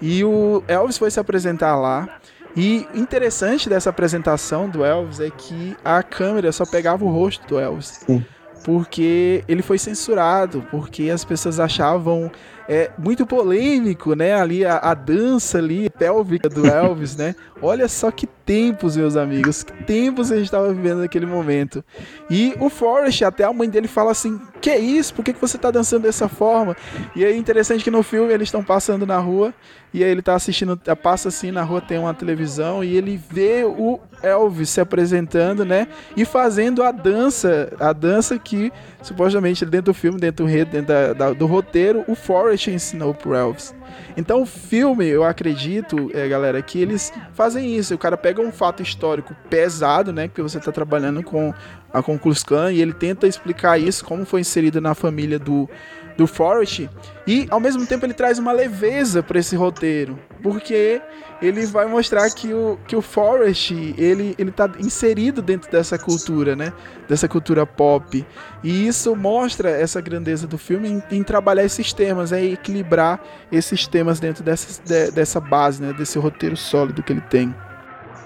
E 0.00 0.22
o 0.22 0.62
Elvis 0.68 0.96
foi 0.96 1.10
se 1.10 1.18
apresentar 1.18 1.74
lá. 1.76 2.08
E 2.56 2.86
interessante 2.94 3.68
dessa 3.68 3.90
apresentação 3.90 4.70
do 4.70 4.84
Elvis 4.84 5.18
é 5.18 5.28
que 5.28 5.76
a 5.84 6.02
câmera 6.04 6.52
só 6.52 6.64
pegava 6.64 7.04
o 7.04 7.08
rosto 7.10 7.46
do 7.48 7.58
Elvis. 7.58 8.04
Sim. 8.06 8.24
Porque 8.64 9.42
ele 9.48 9.62
foi 9.62 9.78
censurado, 9.78 10.64
porque 10.70 11.10
as 11.10 11.24
pessoas 11.24 11.58
achavam 11.58 12.30
é 12.68 12.90
muito 12.98 13.26
polêmico, 13.26 14.14
né? 14.14 14.34
Ali 14.34 14.64
a, 14.64 14.78
a, 14.78 14.94
dança 14.94 15.58
ali 15.58 15.88
pélvica 15.88 16.48
do 16.48 16.66
Elvis, 16.66 17.16
né? 17.16 17.34
Olha 17.60 17.88
só 17.88 18.10
que 18.10 18.28
tempos, 18.46 18.96
meus 18.96 19.16
amigos, 19.16 19.64
que 19.64 19.72
tempos 19.82 20.30
a 20.30 20.36
gente 20.36 20.44
estava 20.44 20.72
vivendo 20.72 21.00
naquele 21.00 21.26
momento. 21.26 21.84
E 22.30 22.54
o 22.60 22.70
Forrest, 22.70 23.22
até 23.22 23.42
a 23.42 23.52
mãe 23.52 23.68
dele 23.68 23.88
fala 23.88 24.12
assim: 24.12 24.40
"Que 24.60 24.70
é 24.70 24.78
isso? 24.78 25.12
Por 25.12 25.24
que, 25.24 25.32
que 25.32 25.40
você 25.40 25.56
está 25.56 25.70
dançando 25.70 26.04
dessa 26.04 26.28
forma?" 26.28 26.76
E 27.14 27.24
é 27.24 27.36
interessante 27.36 27.82
que 27.82 27.90
no 27.90 28.04
filme 28.04 28.32
eles 28.32 28.46
estão 28.46 28.62
passando 28.62 29.04
na 29.04 29.18
rua 29.18 29.52
e 29.92 30.04
aí 30.04 30.10
ele 30.10 30.20
está 30.20 30.34
assistindo, 30.34 30.78
passa 31.02 31.28
assim 31.28 31.50
na 31.50 31.62
rua 31.62 31.80
tem 31.80 31.98
uma 31.98 32.14
televisão 32.14 32.84
e 32.84 32.96
ele 32.96 33.20
vê 33.30 33.64
o 33.64 33.98
Elvis 34.22 34.70
se 34.70 34.80
apresentando, 34.80 35.64
né? 35.64 35.88
E 36.16 36.24
fazendo 36.24 36.82
a 36.82 36.92
dança, 36.92 37.72
a 37.80 37.92
dança 37.92 38.38
que 38.38 38.72
supostamente 39.02 39.64
dentro 39.64 39.92
do 39.92 39.94
filme, 39.94 40.20
dentro 40.20 40.46
do, 40.46 40.52
dentro 40.52 40.82
da, 40.82 41.12
da, 41.12 41.32
do 41.32 41.46
roteiro, 41.46 42.04
o 42.06 42.14
Forrest 42.14 42.68
ensinou 42.68 43.12
pro 43.12 43.34
Elvis. 43.34 43.74
Então 44.16 44.42
o 44.42 44.46
filme, 44.46 45.06
eu 45.06 45.24
acredito, 45.24 46.10
é, 46.14 46.28
galera, 46.28 46.60
que 46.62 46.80
eles 46.80 47.12
fazem 47.34 47.76
isso. 47.76 47.94
O 47.94 47.98
cara 47.98 48.16
pega 48.16 48.40
um 48.40 48.52
fato 48.52 48.82
histórico 48.82 49.34
pesado, 49.48 50.12
né? 50.12 50.28
Porque 50.28 50.42
você 50.42 50.58
está 50.58 50.72
trabalhando 50.72 51.22
com 51.22 51.52
a 51.92 52.02
Klan 52.44 52.72
e 52.72 52.80
ele 52.80 52.92
tenta 52.92 53.26
explicar 53.26 53.78
isso, 53.78 54.04
como 54.04 54.24
foi 54.24 54.40
inserido 54.40 54.80
na 54.80 54.94
família 54.94 55.38
do, 55.38 55.68
do 56.16 56.26
Forrest 56.26 56.88
e 57.26 57.46
ao 57.50 57.60
mesmo 57.60 57.86
tempo 57.86 58.06
ele 58.06 58.14
traz 58.14 58.38
uma 58.38 58.52
leveza 58.52 59.22
para 59.22 59.38
esse 59.38 59.54
roteiro, 59.56 60.18
porque 60.42 61.00
ele 61.42 61.66
vai 61.66 61.86
mostrar 61.86 62.30
que 62.30 62.52
o, 62.54 62.78
que 62.86 62.96
o 62.96 63.02
Forrest 63.02 63.72
ele 63.98 64.34
ele 64.38 64.50
tá 64.50 64.70
inserido 64.78 65.42
dentro 65.42 65.70
dessa 65.70 65.98
cultura, 65.98 66.56
né? 66.56 66.72
Dessa 67.08 67.28
cultura 67.28 67.66
pop. 67.66 68.24
E 68.64 68.86
isso 68.86 69.14
mostra 69.14 69.70
essa 69.70 70.00
grandeza 70.00 70.46
do 70.46 70.56
filme 70.56 70.88
em, 70.88 71.02
em 71.18 71.22
trabalhar 71.22 71.64
esses 71.64 71.92
temas, 71.92 72.32
é 72.32 72.42
equilibrar 72.42 73.20
esses 73.52 73.86
temas 73.86 74.18
dentro 74.18 74.42
dessa, 74.42 74.80
de, 74.82 75.10
dessa 75.10 75.40
base, 75.40 75.82
né? 75.82 75.92
Desse 75.92 76.18
roteiro 76.18 76.56
sólido 76.56 77.02
que 77.02 77.12
ele 77.12 77.22
tem. 77.22 77.54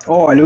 Olha, 0.06 0.44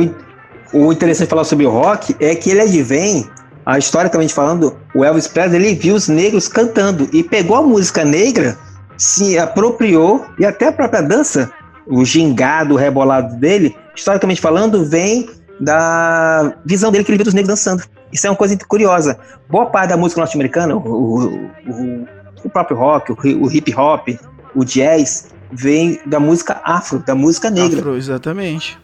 o, 0.72 0.87
o 0.87 0.92
interessante 0.92 1.28
falar 1.28 1.44
sobre 1.44 1.66
o 1.66 1.70
rock 1.70 2.16
é 2.18 2.35
que 2.35 2.50
ele 2.50 2.62
advém 2.62 3.28
a 3.64 3.79
historicamente 3.79 4.35
falando, 4.35 4.77
o 4.94 5.05
Elvis 5.05 5.27
Presley 5.27 5.61
ele 5.61 5.74
viu 5.74 5.94
os 5.94 6.09
negros 6.09 6.48
cantando 6.48 7.09
e 7.12 7.22
pegou 7.22 7.57
a 7.57 7.62
música 7.62 8.05
negra, 8.05 8.59
se 8.96 9.38
apropriou 9.38 10.24
e 10.38 10.44
até 10.44 10.68
a 10.68 10.72
própria 10.72 11.03
dança, 11.03 11.50
o 11.87 12.05
gingado, 12.05 12.74
o 12.74 12.77
rebolado 12.77 13.37
dele, 13.37 13.74
historicamente 13.94 14.40
falando, 14.40 14.85
vem 14.85 15.29
da 15.59 16.55
visão 16.64 16.92
dele 16.92 17.05
que 17.05 17.11
ele 17.11 17.18
viu 17.18 17.27
os 17.27 17.35
negros 17.35 17.48
dançando. 17.48 17.85
Isso 18.12 18.27
é 18.27 18.31
uma 18.31 18.37
coisa 18.37 18.57
curiosa. 18.68 19.18
Boa 19.48 19.66
parte 19.66 19.90
da 19.90 19.96
música 19.96 20.20
norte-americana, 20.20 20.77
o, 20.77 20.81
o, 20.81 22.07
o, 22.44 22.50
próprio 22.50 22.77
rock, 22.77 23.12
o, 23.12 23.50
hip 23.50 23.74
hop, 23.74 24.09
o 24.55 24.64
jazz, 24.64 25.31
vem 25.50 26.00
da 26.05 26.20
música 26.20 26.61
afro, 26.62 26.98
da 26.98 27.14
música 27.14 27.50
negra. 27.50 27.79
Afro, 27.79 27.96
exatamente. 27.96 28.79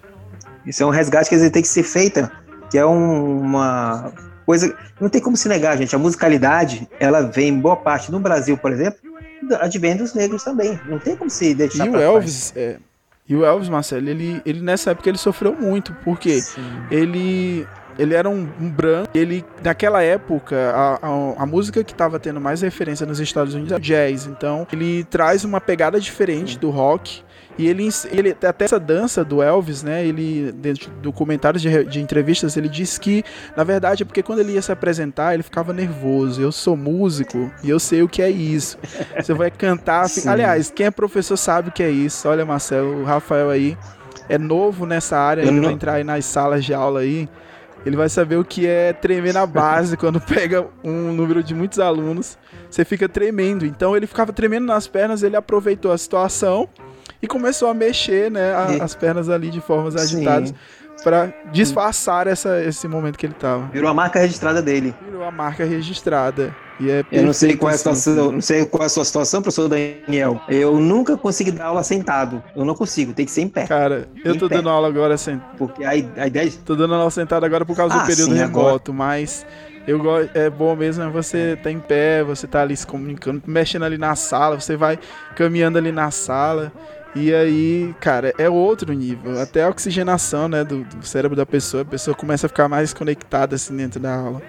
Isso 0.67 0.83
é 0.83 0.87
um 0.87 0.91
resgate 0.91 1.29
que 1.29 1.51
tem 1.51 1.63
que 1.63 1.69
ser 1.69 1.83
feita, 1.83 2.31
que 2.71 2.79
é 2.79 2.85
um, 2.85 3.41
uma 3.41 4.13
coisa. 4.51 4.77
Não 5.01 5.09
tem 5.09 5.21
como 5.21 5.37
se 5.37 5.49
negar, 5.49 5.79
gente. 5.79 5.95
A 5.95 5.99
musicalidade, 5.99 6.89
ela 6.99 7.23
vem, 7.23 7.57
boa 7.61 7.77
parte 7.77 8.11
no 8.11 8.19
Brasil, 8.19 8.59
por 8.59 8.73
exemplo, 8.73 8.99
advém 9.61 9.97
dos 9.97 10.13
negros 10.13 10.43
também. 10.43 10.79
Não 10.89 10.99
tem 10.99 11.15
como 11.15 11.31
se 11.31 11.55
deixar. 11.55 11.87
E 11.87 11.91
o 11.91 11.97
Elvis, 11.97 12.53
é, 12.57 12.77
e 13.29 13.37
o 13.37 13.45
Elvis, 13.45 13.69
Marcelo, 13.69 14.09
ele, 14.09 14.43
ele 14.45 14.61
nessa 14.61 14.91
época 14.91 15.09
ele 15.09 15.19
sofreu 15.19 15.55
muito, 15.55 15.95
porque 16.05 16.41
Sim. 16.41 16.63
ele 16.91 17.65
ele 17.97 18.15
era 18.15 18.29
um, 18.29 18.49
um, 18.61 18.69
branco. 18.69 19.11
Ele, 19.15 19.45
naquela 19.63 20.03
época, 20.03 20.57
a, 20.75 20.95
a, 20.95 21.43
a 21.43 21.47
música 21.47 21.85
que 21.85 21.93
estava 21.93 22.19
tendo 22.19 22.41
mais 22.41 22.63
referência 22.63 23.07
nos 23.07 23.21
Estados 23.21 23.55
Unidos 23.55 23.73
é 23.73 23.79
jazz. 23.79 24.27
Então, 24.27 24.67
ele 24.73 25.05
traz 25.05 25.45
uma 25.45 25.61
pegada 25.61 26.01
diferente 26.01 26.59
do 26.59 26.71
rock. 26.71 27.23
E 27.61 27.69
ele, 27.69 27.87
ele 28.11 28.31
até 28.31 28.65
essa 28.65 28.81
dança 28.81 29.23
do 29.23 29.43
Elvis, 29.43 29.83
né? 29.83 30.03
Ele, 30.03 30.51
dentro 30.51 30.91
do 30.93 31.13
comentário 31.13 31.61
de, 31.61 31.85
de 31.85 32.01
entrevistas, 32.01 32.57
ele 32.57 32.71
disse 32.71 32.99
que, 32.99 33.23
na 33.55 33.63
verdade, 33.63 34.03
é 34.03 34.07
porque 34.07 34.23
quando 34.23 34.39
ele 34.39 34.53
ia 34.53 34.63
se 34.63 34.73
apresentar, 34.73 35.35
ele 35.35 35.43
ficava 35.43 35.71
nervoso. 35.71 36.41
Eu 36.41 36.51
sou 36.51 36.75
músico 36.75 37.53
e 37.63 37.69
eu 37.69 37.79
sei 37.79 38.03
o 38.03 38.09
que 38.09 38.23
é 38.23 38.31
isso. 38.31 38.79
Você 39.15 39.35
vai 39.35 39.51
cantar. 39.51 40.07
Aliás, 40.27 40.71
quem 40.71 40.87
é 40.87 40.91
professor 40.91 41.37
sabe 41.37 41.69
o 41.69 41.73
que 41.73 41.83
é 41.83 41.91
isso. 41.91 42.27
Olha, 42.27 42.47
Marcelo, 42.47 43.03
o 43.03 43.05
Rafael 43.05 43.51
aí 43.51 43.77
é 44.27 44.39
novo 44.39 44.87
nessa 44.87 45.19
área, 45.19 45.43
ele 45.43 45.61
vai 45.61 45.73
entrar 45.75 45.95
aí 45.95 46.05
nas 46.05 46.25
salas 46.25 46.65
de 46.65 46.73
aula 46.73 47.01
aí. 47.01 47.29
Ele 47.85 47.97
vai 47.97 48.09
saber 48.09 48.37
o 48.37 48.45
que 48.45 48.67
é 48.67 48.95
tremer 48.95 49.35
na 49.35 49.45
base 49.45 49.99
quando 49.99 50.19
pega 50.25 50.67
um 50.83 51.13
número 51.13 51.43
de 51.43 51.55
muitos 51.55 51.79
alunos. 51.79 52.39
Você 52.71 52.87
fica 52.87 53.07
tremendo. 53.07 53.67
Então 53.67 53.95
ele 53.95 54.07
ficava 54.07 54.33
tremendo 54.33 54.65
nas 54.65 54.87
pernas, 54.87 55.23
ele 55.23 55.37
aproveitou 55.37 55.93
a 55.93 55.99
situação 55.99 56.67
e 57.23 57.27
começou 57.27 57.69
a 57.69 57.75
mexer, 57.75 58.31
né, 58.31 58.53
a, 58.55 58.85
as 58.85 58.95
pernas 58.95 59.29
ali 59.29 59.51
de 59.51 59.61
formas 59.61 59.95
agitadas 59.97 60.55
pra 61.03 61.33
disfarçar 61.53 62.27
essa, 62.27 62.63
esse 62.63 62.87
momento 62.87 63.19
que 63.19 63.27
ele 63.27 63.35
tava. 63.35 63.67
Virou 63.73 63.89
a 63.91 63.95
marca 63.95 64.19
registrada 64.19 64.61
dele. 64.61 64.95
Virou 65.05 65.25
a 65.25 65.31
marca 65.31 65.65
registrada. 65.65 66.55
E 66.79 66.91
é 66.91 67.05
Eu 67.13 67.25
não 67.25 67.33
sei 67.33 67.57
qual 67.57 67.71
é 67.71 67.75
a 67.75 67.79
situação, 67.79 68.33
não 68.33 68.41
sei 68.41 68.65
qual 68.65 68.83
é 68.83 68.87
a 68.87 68.89
sua 68.89 69.05
situação, 69.05 69.43
professor 69.43 69.69
Daniel. 69.69 70.41
Eu 70.49 70.79
nunca 70.81 71.17
consegui 71.17 71.51
dar 71.53 71.67
aula 71.67 71.83
sentado. 71.83 72.43
Eu 72.57 72.65
não 72.65 72.75
consigo, 72.75 73.13
tem 73.13 73.27
que 73.27 73.31
ser 73.33 73.43
em 73.43 73.49
pé. 73.49 73.67
Cara, 73.67 74.09
eu 74.25 74.37
tô 74.37 74.47
Em 74.47 74.49
pé. 74.49 74.55
dando 74.57 74.69
aula 74.71 74.89
agora 74.89 75.17
sem, 75.19 75.41
Porque 75.59 75.85
a, 75.85 75.91
a 75.91 76.27
ideia 76.27 76.49
de 76.49 76.57
Tô 76.59 76.75
dando 76.75 76.95
aula 76.95 77.11
sentado 77.11 77.45
agora 77.45 77.65
por 77.67 77.77
causa 77.77 77.95
Ah, 77.95 77.99
do 77.99 78.07
período 78.07 78.33
sim, 78.33 78.39
remoto, 78.39 78.95
mas 78.95 79.45
eu 79.87 79.99
gosto, 79.99 80.31
é 80.35 80.49
bom 80.49 80.75
mesmo 80.77 81.05
é 81.05 81.09
você 81.09 81.59
tá 81.63 81.71
em 81.71 81.81
pé, 81.81 82.23
você 82.23 82.47
tá 82.47 82.63
ali 82.63 82.77
se 82.77 82.87
comunicando, 82.87 83.43
mexendo 83.47 83.85
ali 83.85 83.99
na 83.99 84.15
sala, 84.15 84.59
você 84.61 84.77
vai 84.77 84.99
caminhando 85.37 85.77
ali 85.79 85.93
na 85.93 86.11
sala. 86.11 86.73
E 87.15 87.35
aí, 87.35 87.95
cara, 88.01 88.33
é 88.39 88.49
outro 88.49 88.93
nível. 88.93 89.41
Até 89.41 89.65
a 89.65 89.69
oxigenação, 89.69 90.49
né, 90.49 90.63
do, 90.63 90.85
do 90.85 91.05
cérebro 91.05 91.37
da 91.37 91.45
pessoa, 91.45 91.83
a 91.83 91.87
pessoa 91.87 92.15
começa 92.15 92.47
a 92.47 92.49
ficar 92.49 92.69
mais 92.69 92.95
conectada 92.95 93.57
assim 93.57 93.77
dentro 93.77 93.99
da 93.99 94.15
aula. 94.15 94.41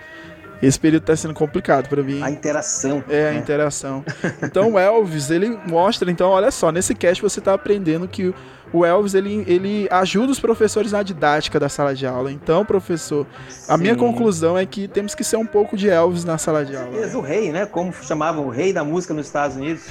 Esse 0.62 0.80
período 0.80 1.04
tá 1.04 1.15
sendo 1.15 1.34
complicado 1.34 1.89
pra 1.89 2.04
mim. 2.04 2.21
a 2.21 2.30
interação. 2.30 3.04
É, 3.10 3.30
a 3.30 3.32
né? 3.32 3.39
interação. 3.39 4.06
Então 4.43 4.74
o 4.74 4.80
Elvis, 4.80 5.32
ele 5.32 5.58
mostra, 5.65 6.12
então, 6.12 6.30
olha 6.30 6.52
só, 6.52 6.71
nesse 6.71 6.93
cast 6.93 7.21
você 7.21 7.41
tá 7.41 7.54
aprendendo 7.54 8.08
que 8.08 8.34
o 8.74 8.86
Elvis, 8.86 9.13
ele, 9.13 9.43
ele 9.47 9.88
ajuda 9.91 10.32
os 10.32 10.39
professores 10.39 10.91
na 10.91 11.04
didática 11.04 11.60
da 11.60 11.67
sala 11.67 11.93
de 11.93 12.06
aula. 12.06 12.32
Então, 12.32 12.65
professor, 12.65 13.28
a 13.67 13.78
minha 13.78 13.95
conclusão 13.95 14.58
é 14.58 14.65
que 14.65 14.88
temos 14.88 15.13
que 15.13 15.24
ser 15.24 15.36
um 15.36 15.45
pouco 15.45 15.76
de 15.76 15.89
Elvis 15.89 16.24
na 16.24 16.38
sala 16.38 16.63
de 16.63 16.76
aula. 16.76 16.89
Mas 16.91 17.13
O 17.13 17.21
rei, 17.21 17.52
né? 17.52 17.65
Como 17.65 17.91
chamavam 17.93 18.45
o 18.45 18.50
rei 18.50 18.71
da 18.71 18.84
música 18.84 19.13
nos 19.13 19.26
Estados 19.26 19.58
Unidos. 19.58 19.84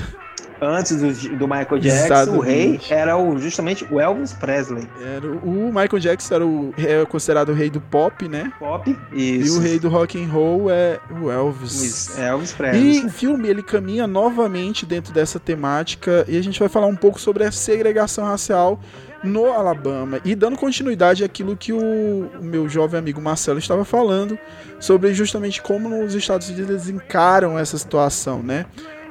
Antes 0.61 0.97
do, 0.97 1.37
do 1.37 1.49
Michael 1.49 1.79
Jackson, 1.79 2.05
Exatamente. 2.05 2.39
o 2.39 2.41
rei 2.41 2.81
era 2.91 3.17
o, 3.17 3.39
justamente 3.39 3.87
o 3.91 4.01
Elvis 4.01 4.33
Presley. 4.33 4.87
Era 5.03 5.27
o 5.27 5.61
o 5.71 5.73
Michael 5.73 5.99
Jackson 5.99 6.35
era 6.35 6.47
o, 6.47 6.75
é 6.77 7.05
considerado 7.05 7.51
o 7.51 7.55
rei 7.55 7.71
do 7.71 7.81
pop, 7.81 8.27
né? 8.29 8.53
Pop. 8.59 8.97
E 9.13 9.37
Isso. 9.37 9.59
o 9.59 9.61
rei 9.61 9.79
do 9.79 9.89
rock 9.89 10.23
and 10.23 10.29
roll 10.29 10.71
é 10.71 10.99
o 11.21 11.31
Elvis. 11.31 11.83
Isso, 11.83 12.21
Elvis 12.21 12.53
Presley. 12.53 12.99
E 12.99 13.07
o 13.07 13.11
filme 13.11 13.49
ele 13.49 13.63
caminha 13.63 14.07
novamente 14.07 14.87
dentro 14.87 15.13
dessa 15.13 15.39
temática 15.39 16.25
e 16.29 16.37
a 16.37 16.43
gente 16.43 16.59
vai 16.59 16.69
falar 16.69 16.87
um 16.87 16.97
pouco 16.97 17.21
sobre 17.21 17.45
a 17.45 17.53
segregação 17.53 18.25
racial 18.25 18.81
no 19.23 19.53
Alabama 19.53 20.19
e 20.25 20.35
dando 20.35 20.57
continuidade 20.57 21.23
àquilo 21.23 21.55
que 21.57 21.73
o, 21.73 22.31
o 22.41 22.43
meu 22.43 22.69
jovem 22.69 22.99
amigo 22.99 23.21
Marcelo 23.21 23.59
estava 23.59 23.85
falando 23.85 24.39
sobre 24.79 25.13
justamente 25.13 25.61
como 25.61 25.89
nos 25.89 26.15
Estados 26.15 26.49
Unidos 26.49 26.89
encaram 26.89 27.59
essa 27.59 27.77
situação, 27.77 28.43
né? 28.43 28.65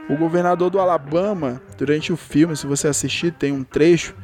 O 0.10 0.18
governador 0.18 0.72
do 0.72 0.80
Alabama, 0.80 1.62
durante 1.78 2.12
o 2.12 2.18
filme, 2.18 2.58
se 2.58 2.66
você 2.66 2.88
assistir, 2.88 3.32
tem 3.32 3.52
um 3.52 3.64
trecho 3.64 4.16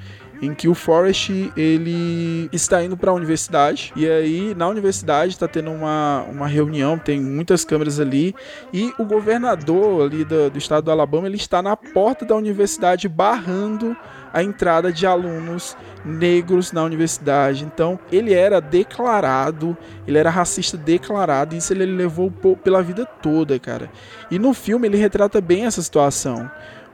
em 0.41 0.53
que 0.53 0.67
o 0.67 0.73
Forrest 0.73 1.29
ele 1.55 2.49
está 2.51 2.83
indo 2.83 2.97
para 2.97 3.11
a 3.11 3.13
universidade. 3.13 3.93
E 3.95 4.07
aí 4.07 4.55
na 4.55 4.67
universidade 4.67 5.33
está 5.33 5.47
tendo 5.47 5.71
uma, 5.71 6.25
uma 6.29 6.47
reunião, 6.47 6.97
tem 6.97 7.19
muitas 7.21 7.63
câmeras 7.63 7.99
ali. 7.99 8.35
E 8.73 8.93
o 8.97 9.05
governador 9.05 10.05
ali 10.05 10.25
do, 10.25 10.49
do 10.49 10.57
estado 10.57 10.85
do 10.85 10.91
Alabama 10.91 11.27
ele 11.27 11.37
está 11.37 11.61
na 11.61 11.77
porta 11.77 12.25
da 12.25 12.35
universidade 12.35 13.07
barrando 13.07 13.95
a 14.35 14.43
entrada 14.43 14.91
de 14.91 15.07
alunos 15.07 15.77
negros 16.03 16.73
na 16.73 16.83
universidade. 16.83 17.63
Então 17.63 17.97
ele 18.11 18.33
era 18.33 18.59
declarado, 18.59 19.77
ele 20.05 20.17
era 20.17 20.29
racista 20.29 20.75
declarado 20.75 21.55
e 21.55 21.57
isso 21.59 21.71
ele 21.71 21.85
levou 21.85 22.29
pela 22.61 22.83
vida 22.83 23.05
toda, 23.05 23.57
cara. 23.57 23.89
E 24.29 24.37
no 24.37 24.53
filme 24.53 24.89
ele 24.89 24.97
retrata 24.97 25.39
bem 25.39 25.65
essa 25.65 25.81
situação 25.81 26.51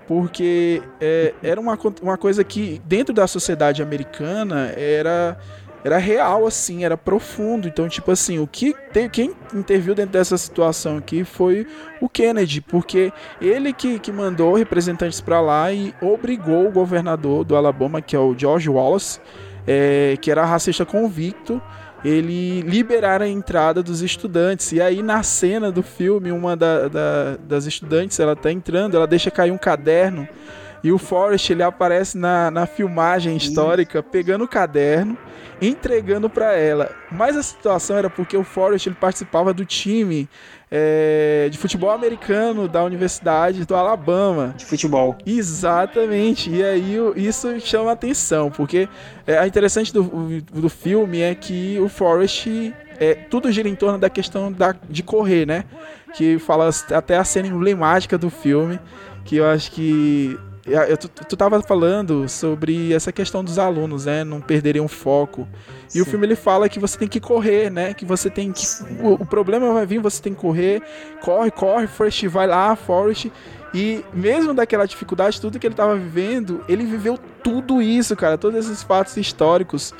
porque 0.08 0.84
é, 0.99 1.34
era 1.41 1.60
uma, 1.60 1.80
uma 2.01 2.17
coisa 2.17 2.43
que 2.43 2.82
dentro 2.86 3.13
da 3.13 3.25
sociedade 3.25 3.82
americana 3.82 4.71
era 4.75 5.38
era 5.84 5.98
real 5.98 6.46
assim, 6.46 6.84
era 6.84 6.96
profundo. 6.98 7.67
Então, 7.67 7.88
tipo 7.89 8.12
assim, 8.12 8.39
o 8.39 8.48
que 8.48 8.74
te- 8.94 9.10
quem 9.10 9.32
interviu 9.54 9.96
dentro 9.96 10.12
dessa 10.13 10.38
situação 10.38 10.98
aqui 10.98 11.24
foi 11.24 11.65
o 12.00 12.08
Kennedy, 12.08 12.62
porque 12.62 13.12
ele 13.41 13.74
que, 13.74 14.00
que 14.00 14.12
mandou 14.12 14.54
representantes 14.56 15.20
para 15.22 15.39
lá 15.41 15.72
e 15.72 15.94
obrigou 16.02 16.67
o 16.67 16.72
governador 16.72 17.44
do 17.44 17.56
Alabama, 17.56 18.02
que 18.02 18.15
é 18.15 18.20
o 18.20 18.36
George 18.38 18.70
Wallace, 18.70 19.20
é, 19.67 20.17
que 20.22 20.30
era 20.32 20.46
racista 20.46 20.86
convicto, 20.86 21.62
ele 22.04 22.62
liberar 22.62 23.22
a 23.22 23.28
entrada 23.28 23.84
dos 23.84 24.02
estudantes. 24.02 24.72
E 24.72 24.82
aí, 24.82 25.04
na 25.04 25.22
cena 25.22 25.72
do 25.72 25.84
filme, 25.84 26.32
uma 26.32 26.56
da- 26.58 26.88
da- 26.88 27.38
das 27.48 27.65
estudantes, 27.67 28.20
ela 28.20 28.36
tá 28.36 28.52
entrando, 28.52 28.96
ela 28.96 29.06
deixa 29.06 29.30
cair 29.30 29.52
um 29.52 29.58
caderno. 29.58 30.28
E 30.84 30.91
o 30.91 30.98
Forrest, 30.98 31.50
ele 31.50 31.63
aparece 31.63 32.17
na, 32.17 32.50
na 32.50 32.65
filmagem 32.65 33.38
histórica, 33.38 34.02
pegando 34.02 34.46
o 34.46 34.48
caderno, 34.48 35.17
entregando 35.62 36.30
para 36.30 36.54
ela. 36.54 36.89
Mas 37.12 37.38
a 37.38 37.44
situação 37.44 37.98
era 37.98 38.10
porque 38.10 38.36
o 38.36 38.44
Forrest, 38.44 38.88
ele 38.88 38.96
participava 38.96 39.54
do 39.54 39.63
time 39.63 40.28
é, 40.72 41.50
de 41.52 41.58
futebol 41.58 41.91
americano 41.91 42.67
da 42.67 42.84
Universidade 42.84 43.65
do 43.65 43.76
Alabama. 43.76 44.56
De 44.58 44.65
futebol. 44.65 45.17
Exatamente. 45.26 46.50
E 46.50 46.63
aí 46.63 46.96
isso 47.15 47.60
chama 47.60 47.91
atenção, 47.91 48.50
porque 48.50 48.89
é, 49.28 49.38
a 49.38 49.46
interessante 49.46 49.94
do, 49.94 50.41
do 50.41 50.70
filme 50.70 51.20
é 51.20 51.36
que 51.36 51.78
o 51.80 51.89
Forrest 51.89 52.48
é, 53.00 53.13
tudo 53.15 53.52
gira 53.52 53.67
em 53.67 53.76
torno 53.76 53.98
da 53.98 54.10
questão 54.10 54.52
da, 54.52 54.76
de 54.89 55.04
correr, 55.04 55.46
né? 55.46 55.65
Que 56.13 56.39
fala 56.39 56.70
até 56.91 57.17
a 57.17 57.24
cena 57.24 57.48
emblemática 57.48 58.17
do 58.17 58.30
filme, 58.30 58.80
que 59.26 59.38
eu 59.38 59.46
acho 59.46 59.72
que 59.72 60.39
eu- 60.65 60.82
eu- 60.84 60.97
tu, 60.97 61.08
tu 61.10 61.36
tava 61.38 61.62
falando 61.62 62.28
sobre 62.30 62.93
essa 62.93 63.12
questão 63.12 63.43
dos 63.43 63.58
alunos, 63.58 64.06
né? 64.06 64.24
Não 64.24 64.39
perderem 64.41 64.82
o 64.82 64.88
foco. 64.88 65.47
E 65.93 66.02
o 66.02 66.06
Sim. 66.06 66.12
filme 66.12 66.28
ele 66.28 66.36
fala 66.36 66.69
que 66.69 66.80
você 66.80 66.97
tem 66.97 67.08
que 67.08 67.19
correr, 67.19 67.69
né? 67.69 67.93
Que 67.93 68.06
você 68.06 68.30
tem 68.30 68.52
que. 68.52 68.65
O, 69.02 69.13
o 69.13 69.26
problema 69.26 69.74
vai 69.74 69.86
vir, 69.86 70.00
você 70.00 70.21
tem 70.21 70.34
que 70.34 70.39
correr. 70.39 70.82
Corre, 71.21 71.52
corre, 71.52 71.88
Forrest 71.88 72.24
vai 72.28 72.47
lá, 72.47 72.76
Forrest. 72.76 73.32
E 73.74 74.04
mesmo 74.13 74.54
daquela 74.54 74.86
dificuldade, 74.86 75.39
tudo 75.39 75.58
que 75.58 75.65
ele 75.65 75.74
tava 75.76 75.95
vivendo, 75.95 76.63
ele 76.67 76.86
viveu 76.86 77.17
tudo 77.43 77.82
isso, 77.82 78.15
cara, 78.15 78.38
todos 78.38 78.65
esses 78.65 78.84
fatos 78.84 79.15
históricos. 79.17 79.93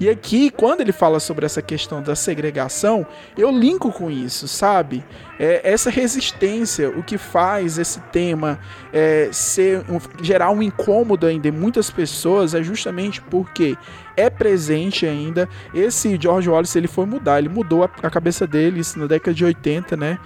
E 0.00 0.08
aqui, 0.08 0.48
quando 0.50 0.80
ele 0.80 0.92
fala 0.92 1.18
sobre 1.18 1.44
essa 1.44 1.60
questão 1.60 2.00
da 2.00 2.14
segregação, 2.14 3.04
eu 3.36 3.50
linko 3.50 3.90
com 3.90 4.08
isso, 4.08 4.46
sabe? 4.46 5.04
É, 5.40 5.60
essa 5.64 5.90
resistência, 5.90 6.88
o 6.90 7.02
que 7.02 7.18
faz 7.18 7.78
esse 7.78 8.00
tema 8.12 8.60
é, 8.92 9.28
ser 9.32 9.80
um- 9.90 9.98
gerar 10.22 10.50
um 10.50 10.62
incômodo 10.62 11.26
ainda 11.26 11.48
em 11.48 11.52
muitas 11.52 11.90
pessoas 11.90 12.54
é 12.54 12.62
justamente 12.62 13.20
porque 13.22 13.76
é 14.16 14.30
presente 14.30 15.04
ainda. 15.04 15.48
Esse 15.74 16.16
George 16.20 16.48
Wallace 16.48 16.78
ele 16.78 16.88
foi 16.88 17.04
mudar, 17.06 17.38
ele 17.38 17.48
mudou 17.48 17.82
a, 17.82 17.90
a 18.02 18.10
cabeça 18.10 18.46
dele, 18.46 18.80
isso 18.80 18.98
na 18.98 19.06
década 19.06 19.34
de 19.34 19.44
80, 19.44 19.96
né? 19.96 20.18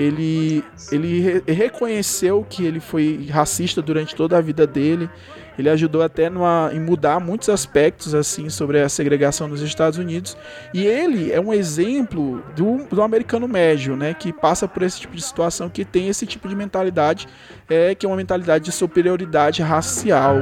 Ele, 0.00 0.64
ele 0.90 1.20
re- 1.20 1.42
reconheceu 1.46 2.46
que 2.48 2.64
ele 2.64 2.80
foi 2.80 3.28
racista 3.30 3.82
durante 3.82 4.14
toda 4.14 4.38
a 4.38 4.40
vida 4.40 4.66
dele. 4.66 5.10
Ele 5.58 5.68
ajudou 5.68 6.00
até 6.00 6.30
numa, 6.30 6.70
em 6.72 6.80
mudar 6.80 7.20
muitos 7.20 7.50
aspectos 7.50 8.14
assim 8.14 8.48
sobre 8.48 8.80
a 8.80 8.88
segregação 8.88 9.46
nos 9.46 9.60
Estados 9.60 9.98
Unidos. 9.98 10.38
E 10.72 10.86
ele 10.86 11.30
é 11.30 11.38
um 11.38 11.52
exemplo 11.52 12.42
do, 12.56 12.86
do 12.86 13.02
americano 13.02 13.46
médio, 13.46 13.94
né? 13.94 14.14
Que 14.14 14.32
passa 14.32 14.66
por 14.66 14.82
esse 14.82 14.98
tipo 15.00 15.14
de 15.14 15.20
situação, 15.22 15.68
que 15.68 15.84
tem 15.84 16.08
esse 16.08 16.24
tipo 16.24 16.48
de 16.48 16.56
mentalidade, 16.56 17.28
é, 17.68 17.94
que 17.94 18.06
é 18.06 18.08
uma 18.08 18.16
mentalidade 18.16 18.64
de 18.64 18.72
superioridade 18.72 19.60
racial. 19.60 20.36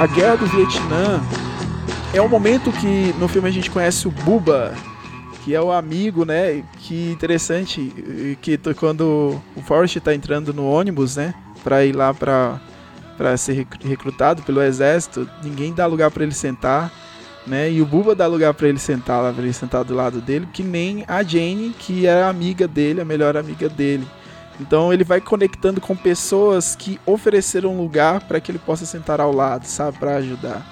A 0.00 0.06
guerra 0.06 0.36
do 0.36 0.46
Vietnã 0.46 1.20
é 2.14 2.22
o 2.22 2.28
momento 2.28 2.72
que 2.72 3.14
no 3.18 3.28
filme 3.28 3.48
a 3.48 3.52
gente 3.52 3.70
conhece 3.70 4.08
o 4.08 4.10
Buba, 4.10 4.74
que 5.44 5.54
é 5.54 5.60
o 5.60 5.70
amigo, 5.70 6.24
né? 6.24 6.64
Que 6.78 7.10
interessante 7.10 8.36
que 8.40 8.58
quando 8.74 9.38
o 9.54 9.60
Forrest 9.60 9.98
tá 9.98 10.14
entrando 10.14 10.54
no 10.54 10.66
ônibus, 10.66 11.16
né? 11.16 11.34
Pra 11.62 11.84
ir 11.84 11.92
lá 11.92 12.14
pra, 12.14 12.58
pra 13.20 13.36
ser 13.36 13.52
rec- 13.52 13.84
recrutado 13.84 14.40
pelo 14.40 14.62
exército, 14.62 15.28
ninguém 15.44 15.74
dá 15.74 15.84
lugar 15.84 16.10
pra 16.10 16.22
ele 16.22 16.32
sentar, 16.32 16.90
né? 17.46 17.70
E 17.70 17.82
o 17.82 17.84
Buba 17.84 18.14
dá 18.14 18.26
lugar 18.26 18.54
pra 18.54 18.66
ele 18.66 18.78
sentar 18.78 19.22
lá, 19.22 19.30
pra 19.30 19.42
ele 19.42 19.52
sentar 19.52 19.84
do 19.84 19.94
lado 19.94 20.22
dele, 20.22 20.48
que 20.50 20.62
nem 20.62 21.04
a 21.06 21.22
Jane, 21.22 21.74
que 21.78 22.06
é 22.06 22.22
a 22.22 22.30
amiga 22.30 22.66
dele, 22.66 22.98
a 23.02 23.04
melhor 23.04 23.36
amiga 23.36 23.68
dele. 23.68 24.08
Então 24.58 24.90
ele 24.90 25.04
vai 25.04 25.20
conectando 25.20 25.82
com 25.82 25.94
pessoas 25.94 26.74
que 26.74 26.98
ofereceram 27.04 27.76
lugar 27.76 28.22
para 28.22 28.40
que 28.40 28.50
ele 28.50 28.58
possa 28.58 28.86
sentar 28.86 29.20
ao 29.20 29.34
lado, 29.34 29.66
sabe, 29.66 29.98
para 29.98 30.16
ajudar. 30.16 30.66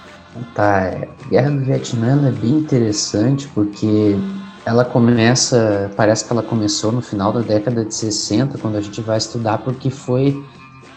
Tá, 0.54 0.84
é, 0.86 1.06
Guerra 1.28 1.50
do 1.50 1.60
Vietnã 1.60 2.28
é 2.28 2.32
bem 2.32 2.52
interessante 2.52 3.46
porque 3.48 4.16
ela 4.64 4.86
começa, 4.86 5.90
parece 5.94 6.24
que 6.24 6.32
ela 6.32 6.42
começou 6.42 6.92
no 6.92 7.02
final 7.02 7.30
da 7.30 7.40
década 7.40 7.84
de 7.84 7.94
60, 7.94 8.56
quando 8.56 8.76
a 8.76 8.80
gente 8.80 9.02
vai 9.02 9.18
estudar, 9.18 9.58
porque 9.58 9.90
foi 9.90 10.42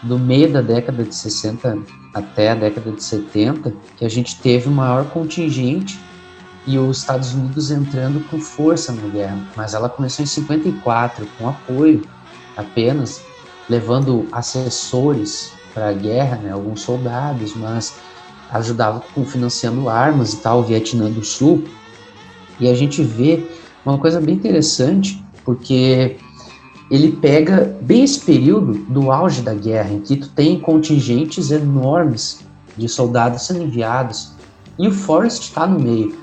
do 0.02 0.18
meio 0.18 0.52
da 0.52 0.60
década 0.60 1.04
de 1.04 1.14
60 1.14 1.78
até 2.12 2.50
a 2.50 2.54
década 2.54 2.90
de 2.90 3.02
70 3.02 3.72
que 3.96 4.04
a 4.04 4.08
gente 4.08 4.40
teve 4.40 4.68
o 4.68 4.72
maior 4.72 5.04
contingente 5.06 5.98
e 6.66 6.78
os 6.78 6.98
Estados 6.98 7.32
Unidos 7.34 7.70
entrando 7.70 8.20
com 8.28 8.38
força 8.40 8.92
na 8.92 9.08
guerra. 9.08 9.38
Mas 9.56 9.74
ela 9.74 9.88
começou 9.88 10.22
em 10.22 10.26
54, 10.26 11.26
com 11.38 11.48
apoio 11.48 12.02
apenas, 12.56 13.22
levando 13.68 14.26
assessores 14.32 15.52
para 15.72 15.88
a 15.88 15.92
guerra, 15.92 16.36
né, 16.36 16.52
alguns 16.52 16.82
soldados, 16.82 17.54
mas 17.56 17.94
ajudava 18.50 19.02
com 19.14 19.24
financiando 19.24 19.88
armas 19.88 20.34
e 20.34 20.36
tal, 20.38 20.60
o 20.60 20.62
Vietnã 20.62 21.10
do 21.10 21.24
Sul. 21.24 21.64
E 22.60 22.68
a 22.68 22.74
gente 22.74 23.02
vê 23.02 23.48
uma 23.84 23.98
coisa 23.98 24.20
bem 24.20 24.34
interessante, 24.34 25.24
porque 25.44 26.16
ele 26.92 27.10
pega 27.10 27.74
bem 27.80 28.04
esse 28.04 28.20
período 28.20 28.74
do 28.74 29.10
auge 29.10 29.40
da 29.40 29.54
guerra, 29.54 29.94
em 29.94 30.00
que 30.00 30.14
tu 30.14 30.28
tem 30.28 30.60
contingentes 30.60 31.50
enormes 31.50 32.44
de 32.76 32.86
soldados 32.86 33.46
sendo 33.46 33.62
enviados, 33.62 34.32
e 34.78 34.86
o 34.86 34.92
Forrest 34.92 35.40
está 35.40 35.66
no 35.66 35.80
meio. 35.80 36.14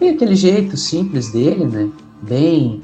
Tem 0.00 0.10
aquele 0.10 0.34
jeito 0.34 0.76
simples 0.76 1.30
dele, 1.30 1.64
né? 1.64 1.88
Bem, 2.22 2.82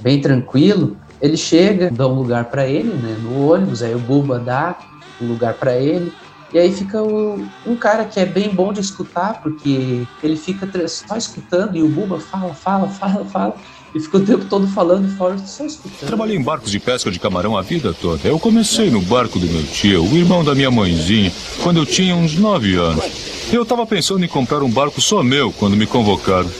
bem 0.00 0.22
tranquilo. 0.22 0.96
Ele 1.20 1.36
chega, 1.36 1.90
dá 1.90 2.08
um 2.08 2.14
lugar 2.14 2.46
para 2.46 2.66
ele, 2.66 2.94
né? 2.94 3.14
No 3.22 3.52
ônibus, 3.52 3.82
aí 3.82 3.94
o 3.94 3.98
Buba 3.98 4.38
dá 4.38 4.78
um 5.20 5.28
lugar 5.28 5.54
para 5.54 5.76
ele. 5.76 6.10
E 6.50 6.58
aí 6.58 6.72
fica 6.72 7.02
o, 7.02 7.46
um 7.66 7.76
cara 7.76 8.06
que 8.06 8.18
é 8.18 8.24
bem 8.24 8.54
bom 8.54 8.72
de 8.72 8.80
escutar, 8.80 9.42
porque 9.42 10.06
ele 10.22 10.36
fica 10.36 10.66
só 10.88 11.14
escutando 11.14 11.76
e 11.76 11.82
o 11.82 11.88
Buba 11.88 12.18
fala, 12.18 12.54
fala, 12.54 12.88
fala, 12.88 13.24
fala. 13.26 13.54
E 13.94 13.98
fica 13.98 14.18
o 14.18 14.20
tempo 14.20 14.44
todo 14.44 14.66
falando 14.68 15.08
e 15.08 15.16
fora 15.16 15.36
só 15.38 15.64
escutando. 15.66 16.06
Trabalhei 16.06 16.36
em 16.36 16.42
barcos 16.42 16.70
de 16.70 16.78
pesca 16.78 17.10
de 17.10 17.18
camarão 17.18 17.56
a 17.56 17.62
vida 17.62 17.92
toda. 17.92 18.26
Eu 18.26 18.38
comecei 18.38 18.88
no 18.90 19.00
barco 19.00 19.38
do 19.38 19.46
meu 19.46 19.64
tio, 19.64 20.04
o 20.04 20.16
irmão 20.16 20.44
da 20.44 20.54
minha 20.54 20.70
mãezinha, 20.70 21.32
quando 21.62 21.78
eu 21.78 21.86
tinha 21.86 22.14
uns 22.14 22.36
nove 22.36 22.76
anos. 22.76 23.04
Eu 23.52 23.62
estava 23.62 23.84
pensando 23.84 24.24
em 24.24 24.28
comprar 24.28 24.62
um 24.62 24.70
barco 24.70 25.00
só 25.00 25.22
meu 25.22 25.52
quando 25.52 25.76
me 25.76 25.86
convocaram. 25.86 26.50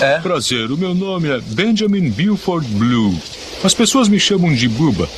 É? 0.00 0.18
Prazer, 0.20 0.70
o 0.70 0.76
meu 0.78 0.94
nome 0.94 1.28
é 1.28 1.38
Benjamin 1.40 2.10
Buford 2.10 2.66
Blue. 2.68 3.14
As 3.62 3.74
pessoas 3.74 4.08
me 4.08 4.18
chamam 4.18 4.54
de 4.54 4.68
Buba. 4.68 5.08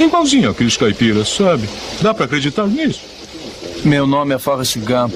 Igualzinho 0.00 0.50
aqueles 0.50 0.76
caipiras, 0.76 1.28
sabe? 1.28 1.68
Dá 2.00 2.12
para 2.12 2.24
acreditar 2.24 2.66
nisso? 2.66 3.02
Meu 3.84 4.06
nome 4.06 4.34
é 4.34 4.38
Forrest 4.38 4.78
Gump. 4.78 5.14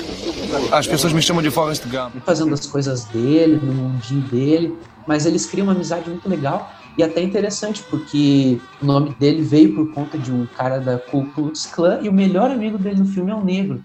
As 0.73 0.87
pessoas 0.87 1.13
me 1.13 1.23
chamam 1.23 1.43
de 1.43 1.51
Forrest 1.51 1.85
Gump. 1.87 2.17
Fazendo 2.25 2.53
as 2.55 2.67
coisas 2.67 3.05
dele, 3.05 3.61
no 3.63 3.73
mundinho 3.73 4.23
dele, 4.23 4.79
mas 5.07 5.27
eles 5.27 5.47
criam 5.47 5.67
uma 5.67 5.73
amizade 5.75 6.09
muito 6.09 6.29
legal 6.29 6.71
e 6.97 7.03
até 7.03 7.21
interessante, 7.23 7.83
porque 7.91 8.61
o 8.81 8.87
nome 8.87 9.15
dele 9.19 9.43
veio 9.43 9.75
por 9.75 9.93
conta 9.93 10.17
de 10.17 10.31
um 10.31 10.47
cara 10.47 10.79
da 10.79 10.99
Ku 10.99 11.27
Klux 11.33 11.67
Klan 11.67 12.01
e 12.03 12.09
o 12.09 12.13
melhor 12.13 12.51
amigo 12.51 12.79
dele 12.79 13.01
no 13.01 13.07
filme 13.07 13.31
é 13.31 13.35
um 13.35 13.45
negro. 13.45 13.85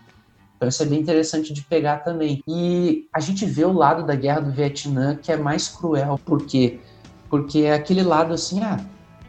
Então 0.56 0.70
isso 0.70 0.84
é 0.84 0.86
bem 0.86 1.00
interessante 1.00 1.54
de 1.54 1.62
pegar 1.64 2.00
também. 2.00 2.44
E 2.48 3.08
a 3.14 3.20
gente 3.20 3.46
vê 3.46 3.66
o 3.66 3.74
lado 3.74 4.06
da 4.06 4.14
guerra 4.14 4.42
do 4.42 4.52
Vietnã 4.52 5.16
que 5.16 5.32
é 5.32 5.38
mais 5.38 5.68
cruel. 5.70 6.20
Por 6.24 6.46
quê? 6.46 6.80
Porque 7.30 7.60
é 7.60 7.74
aquele 7.74 8.04
lado 8.04 8.34
assim, 8.34 8.62
ah, 8.62 8.80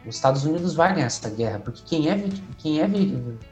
os 0.05 0.15
Estados 0.15 0.43
Unidos 0.45 0.73
vai 0.73 0.93
ganhar 0.93 1.05
essa 1.05 1.29
guerra, 1.29 1.59
porque 1.59 1.81
quem 1.85 2.09
é 2.09 2.23
quem 2.57 2.81
é 2.81 2.89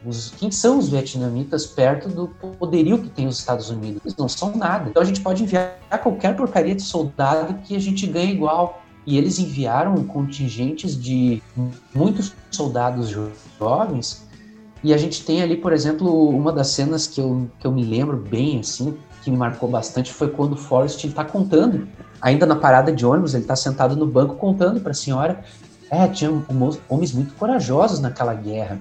os, 0.04 0.30
quem 0.30 0.50
são 0.50 0.78
os 0.78 0.88
vietnamitas 0.88 1.66
perto 1.66 2.08
do 2.08 2.28
poderio 2.58 2.98
que 2.98 3.08
tem 3.08 3.26
os 3.26 3.38
Estados 3.38 3.70
Unidos? 3.70 4.00
Eles 4.04 4.16
não 4.16 4.28
são 4.28 4.56
nada. 4.56 4.90
Então 4.90 5.02
a 5.02 5.06
gente 5.06 5.20
pode 5.20 5.44
enviar 5.44 5.78
qualquer 6.02 6.36
porcaria 6.36 6.74
de 6.74 6.82
soldado 6.82 7.54
que 7.64 7.76
a 7.76 7.78
gente 7.78 8.06
ganha 8.06 8.32
igual. 8.32 8.82
E 9.06 9.16
eles 9.16 9.38
enviaram 9.38 9.94
contingentes 10.04 11.00
de 11.00 11.42
muitos 11.94 12.34
soldados 12.50 13.08
jovens. 13.58 14.28
E 14.82 14.92
a 14.92 14.96
gente 14.96 15.24
tem 15.24 15.42
ali, 15.42 15.56
por 15.56 15.72
exemplo, 15.72 16.28
uma 16.28 16.52
das 16.52 16.68
cenas 16.68 17.06
que 17.06 17.20
eu, 17.20 17.48
que 17.58 17.66
eu 17.66 17.72
me 17.72 17.84
lembro 17.84 18.16
bem, 18.16 18.60
assim, 18.60 18.96
que 19.22 19.30
me 19.30 19.36
marcou 19.36 19.68
bastante, 19.68 20.12
foi 20.12 20.28
quando 20.28 20.52
o 20.52 20.56
Forrest 20.56 21.04
está 21.04 21.24
contando, 21.24 21.86
ainda 22.20 22.46
na 22.46 22.56
parada 22.56 22.92
de 22.92 23.04
ônibus, 23.04 23.34
ele 23.34 23.44
está 23.44 23.56
sentado 23.56 23.96
no 23.96 24.06
banco 24.06 24.36
contando 24.36 24.80
para 24.80 24.92
a 24.92 24.94
senhora 24.94 25.44
é, 25.90 26.06
tinha 26.06 26.30
homens 26.88 27.12
muito 27.12 27.34
corajosos 27.34 28.00
naquela 28.00 28.34
guerra. 28.34 28.78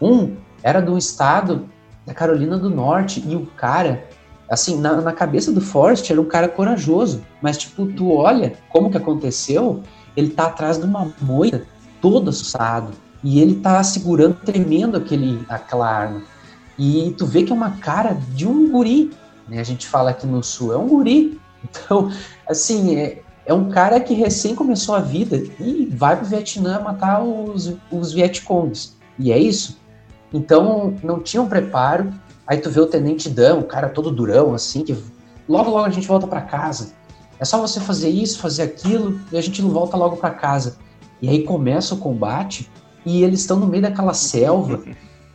Um 0.00 0.36
era 0.62 0.80
do 0.80 0.98
estado 0.98 1.68
da 2.04 2.12
Carolina 2.12 2.58
do 2.58 2.68
Norte 2.68 3.22
e 3.26 3.36
o 3.36 3.46
cara, 3.46 4.04
assim, 4.48 4.78
na, 4.78 5.00
na 5.00 5.12
cabeça 5.12 5.52
do 5.52 5.60
Forrest 5.60 6.10
era 6.10 6.20
um 6.20 6.24
cara 6.24 6.48
corajoso, 6.48 7.22
mas 7.40 7.56
tipo, 7.56 7.86
tu 7.86 8.12
olha 8.12 8.54
como 8.68 8.90
que 8.90 8.96
aconteceu, 8.96 9.82
ele 10.16 10.30
tá 10.30 10.46
atrás 10.46 10.78
de 10.78 10.84
uma 10.84 11.12
moita, 11.20 11.62
todo 12.00 12.30
assustado, 12.30 12.92
e 13.22 13.40
ele 13.40 13.56
tá 13.56 13.82
segurando, 13.84 14.34
tremendo 14.44 14.96
aquele, 14.96 15.44
aquela 15.48 15.88
arma. 15.88 16.22
E 16.78 17.14
tu 17.16 17.26
vê 17.26 17.42
que 17.42 17.52
é 17.52 17.54
uma 17.54 17.72
cara 17.72 18.14
de 18.34 18.46
um 18.46 18.70
guri, 18.70 19.10
né? 19.46 19.60
A 19.60 19.64
gente 19.64 19.86
fala 19.86 20.10
aqui 20.10 20.26
no 20.26 20.42
sul, 20.42 20.72
é 20.72 20.76
um 20.76 20.88
guri. 20.88 21.38
Então, 21.62 22.10
assim, 22.48 22.96
é, 22.96 23.22
é 23.50 23.52
um 23.52 23.68
cara 23.68 23.98
que 23.98 24.14
recém 24.14 24.54
começou 24.54 24.94
a 24.94 25.00
vida 25.00 25.42
e 25.58 25.84
vai 25.86 26.16
pro 26.16 26.24
Vietnã 26.24 26.78
matar 26.78 27.20
os, 27.20 27.74
os 27.90 28.12
Vietcongs. 28.12 28.96
E 29.18 29.32
é 29.32 29.38
isso. 29.38 29.76
Então, 30.32 30.94
não 31.02 31.18
tinha 31.18 31.42
um 31.42 31.48
preparo. 31.48 32.14
Aí 32.46 32.58
tu 32.58 32.70
vê 32.70 32.78
o 32.78 32.86
Tenente 32.86 33.28
Dan, 33.28 33.56
o 33.56 33.64
cara 33.64 33.88
todo 33.88 34.12
durão, 34.12 34.54
assim, 34.54 34.84
que 34.84 34.96
logo, 35.48 35.68
logo 35.68 35.84
a 35.84 35.90
gente 35.90 36.06
volta 36.06 36.28
para 36.28 36.42
casa. 36.42 36.92
É 37.40 37.44
só 37.44 37.60
você 37.60 37.80
fazer 37.80 38.08
isso, 38.08 38.38
fazer 38.38 38.62
aquilo, 38.62 39.20
e 39.32 39.36
a 39.36 39.40
gente 39.40 39.60
volta 39.62 39.96
logo 39.96 40.16
para 40.16 40.30
casa. 40.30 40.78
E 41.20 41.28
aí 41.28 41.42
começa 41.42 41.96
o 41.96 41.98
combate, 41.98 42.70
e 43.04 43.24
eles 43.24 43.40
estão 43.40 43.58
no 43.58 43.66
meio 43.66 43.82
daquela 43.82 44.14
selva, 44.14 44.80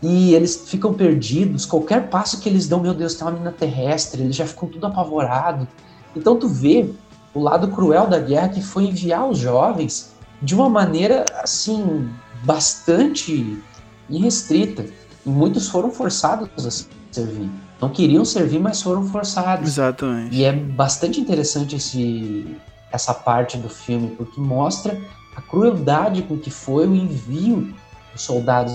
e 0.01 0.33
eles 0.33 0.69
ficam 0.69 0.93
perdidos. 0.93 1.65
Qualquer 1.65 2.07
passo 2.07 2.39
que 2.39 2.47
eles 2.47 2.65
dão, 2.65 2.79
meu 2.79 2.93
Deus, 2.93 3.15
tem 3.15 3.27
uma 3.27 3.37
mina 3.37 3.51
terrestre, 3.51 4.21
eles 4.21 4.37
já 4.37 4.45
ficam 4.45 4.69
tudo 4.69 4.87
apavorados. 4.87 5.67
Então 6.15 6.39
tu 6.39 6.47
vê 6.47 6.89
o 7.35 7.41
lado 7.41 7.67
cruel 7.67 8.07
da 8.07 8.17
guerra 8.17 8.49
que 8.49 8.61
foi 8.61 8.85
enviar 8.85 9.29
os 9.29 9.37
jovens 9.37 10.15
de 10.41 10.55
uma 10.55 10.69
maneira 10.69 11.25
assim 11.43 12.09
bastante 12.43 13.61
irrestrita 14.09 14.85
e 15.25 15.29
muitos 15.29 15.67
foram 15.67 15.91
forçados 15.91 16.49
a 16.65 16.71
servir. 17.11 17.49
Não 17.81 17.89
queriam 17.89 18.23
servir, 18.23 18.59
mas 18.59 18.81
foram 18.81 19.05
forçados. 19.07 19.67
Exatamente. 19.67 20.33
E 20.33 20.43
é 20.45 20.53
bastante 20.53 21.19
interessante 21.19 21.75
esse, 21.75 22.57
essa 22.91 23.13
parte 23.13 23.57
do 23.57 23.67
filme 23.67 24.15
porque 24.15 24.39
mostra 24.39 24.97
a 25.35 25.41
crueldade 25.41 26.21
com 26.21 26.37
que 26.37 26.49
foi 26.49 26.87
o 26.87 26.95
envio 26.95 27.73
dos 28.13 28.21
soldados 28.21 28.73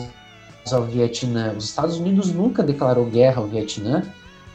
ao 0.71 0.85
Vietnã. 0.85 1.55
Os 1.57 1.65
Estados 1.65 1.97
Unidos 1.97 2.31
nunca 2.31 2.63
declarou 2.63 3.07
guerra 3.07 3.41
ao 3.41 3.47
Vietnã, 3.47 4.03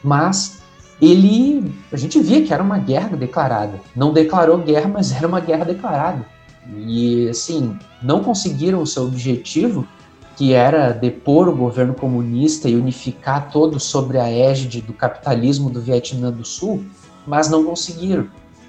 mas 0.04 0.62
ele 1.00 1.74
a 1.92 1.96
gente 1.96 2.20
via 2.20 2.42
que 2.42 2.52
era 2.52 2.62
uma 2.62 2.78
guerra 2.78 3.16
declarada. 3.16 3.80
Não 3.94 4.12
declarou 4.12 4.58
guerra, 4.58 4.88
mas 4.88 5.12
era 5.12 5.26
uma 5.26 5.40
guerra 5.40 5.64
declarada. 5.64 6.24
E 6.74 7.28
assim, 7.28 7.76
não 8.02 8.22
conseguiram 8.22 8.82
o 8.82 8.86
seu 8.86 9.04
objetivo, 9.04 9.86
que 10.36 10.52
era 10.52 10.92
depor 10.92 11.48
o 11.48 11.56
governo 11.56 11.94
comunista 11.94 12.68
e 12.68 12.76
unificar 12.76 13.50
todos 13.50 13.84
sobre 13.84 14.18
a 14.18 14.28
égide 14.28 14.82
do 14.82 14.92
capitalismo 14.92 15.70
do 15.70 15.80
Vietnã 15.80 16.30
do 16.30 16.44
Sul, 16.44 16.84
mas 17.26 17.48
não 17.48 17.64
conseguiram. 17.64 18.28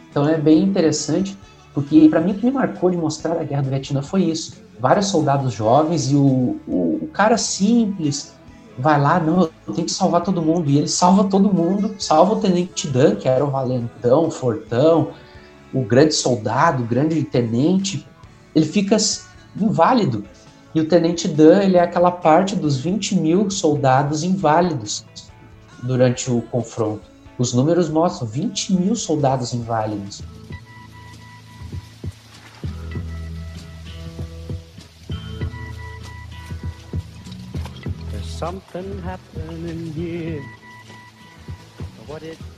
Então 0.09 0.27
é 0.27 0.37
bem 0.37 0.63
interessante, 0.63 1.37
porque 1.73 2.07
para 2.09 2.21
mim 2.21 2.31
o 2.31 2.35
que 2.35 2.45
me 2.45 2.51
marcou 2.51 2.89
de 2.89 2.97
mostrar 2.97 3.39
a 3.39 3.43
guerra 3.43 3.63
do 3.63 3.69
Vietnã 3.69 4.01
foi 4.01 4.23
isso. 4.23 4.53
Vários 4.79 5.07
soldados 5.07 5.53
jovens 5.53 6.11
e 6.11 6.15
o, 6.15 6.57
o, 6.67 6.99
o 7.01 7.09
cara 7.11 7.37
simples, 7.37 8.33
vai 8.77 8.99
lá, 8.99 9.19
não, 9.19 9.49
eu 9.67 9.73
tenho 9.73 9.85
que 9.85 9.91
salvar 9.91 10.21
todo 10.21 10.41
mundo. 10.41 10.69
E 10.69 10.77
ele 10.77 10.87
salva 10.87 11.25
todo 11.25 11.51
mundo, 11.51 11.95
salva 11.99 12.33
o 12.33 12.39
Tenente 12.39 12.87
Dan, 12.87 13.15
que 13.15 13.27
era 13.27 13.43
o 13.43 13.49
valentão, 13.49 14.27
o 14.27 14.31
fortão, 14.31 15.11
o 15.73 15.81
grande 15.81 16.13
soldado, 16.13 16.83
o 16.83 16.85
grande 16.85 17.21
tenente. 17.23 18.07
Ele 18.53 18.65
fica 18.65 18.97
inválido. 19.55 20.23
E 20.73 20.79
o 20.79 20.87
Tenente 20.87 21.27
Dan, 21.27 21.63
ele 21.63 21.77
é 21.77 21.81
aquela 21.81 22.11
parte 22.11 22.55
dos 22.55 22.77
20 22.77 23.15
mil 23.15 23.49
soldados 23.49 24.23
inválidos 24.23 25.05
durante 25.81 26.29
o 26.29 26.41
confronto. 26.41 27.01
Os 27.37 27.53
números 27.53 27.89
mostram 27.89 28.27
20 28.27 28.73
mil 28.73 28.95
soldados 28.95 29.53
inválidos. 29.53 30.21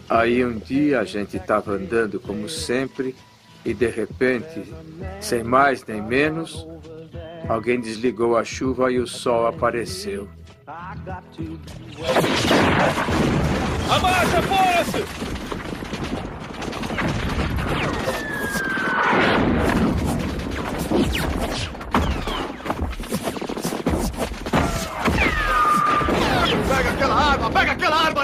Aí 0.10 0.46
um 0.46 0.58
dia 0.58 1.00
a 1.00 1.06
gente 1.06 1.38
estava 1.38 1.72
andando 1.72 2.20
como 2.20 2.50
sempre 2.50 3.16
e 3.64 3.74
de 3.74 3.88
repente, 3.88 4.74
sem 5.22 5.42
mais 5.44 5.86
nem 5.86 6.02
menos, 6.02 6.68
alguém 7.48 7.80
desligou 7.80 8.38
a 8.38 8.44
chuva 8.44 8.92
e 8.92 9.00
o 9.00 9.08
sol 9.08 9.48
apareceu. 9.48 10.28
Abaixa, 13.90 14.42
Forrest! 14.42 15.49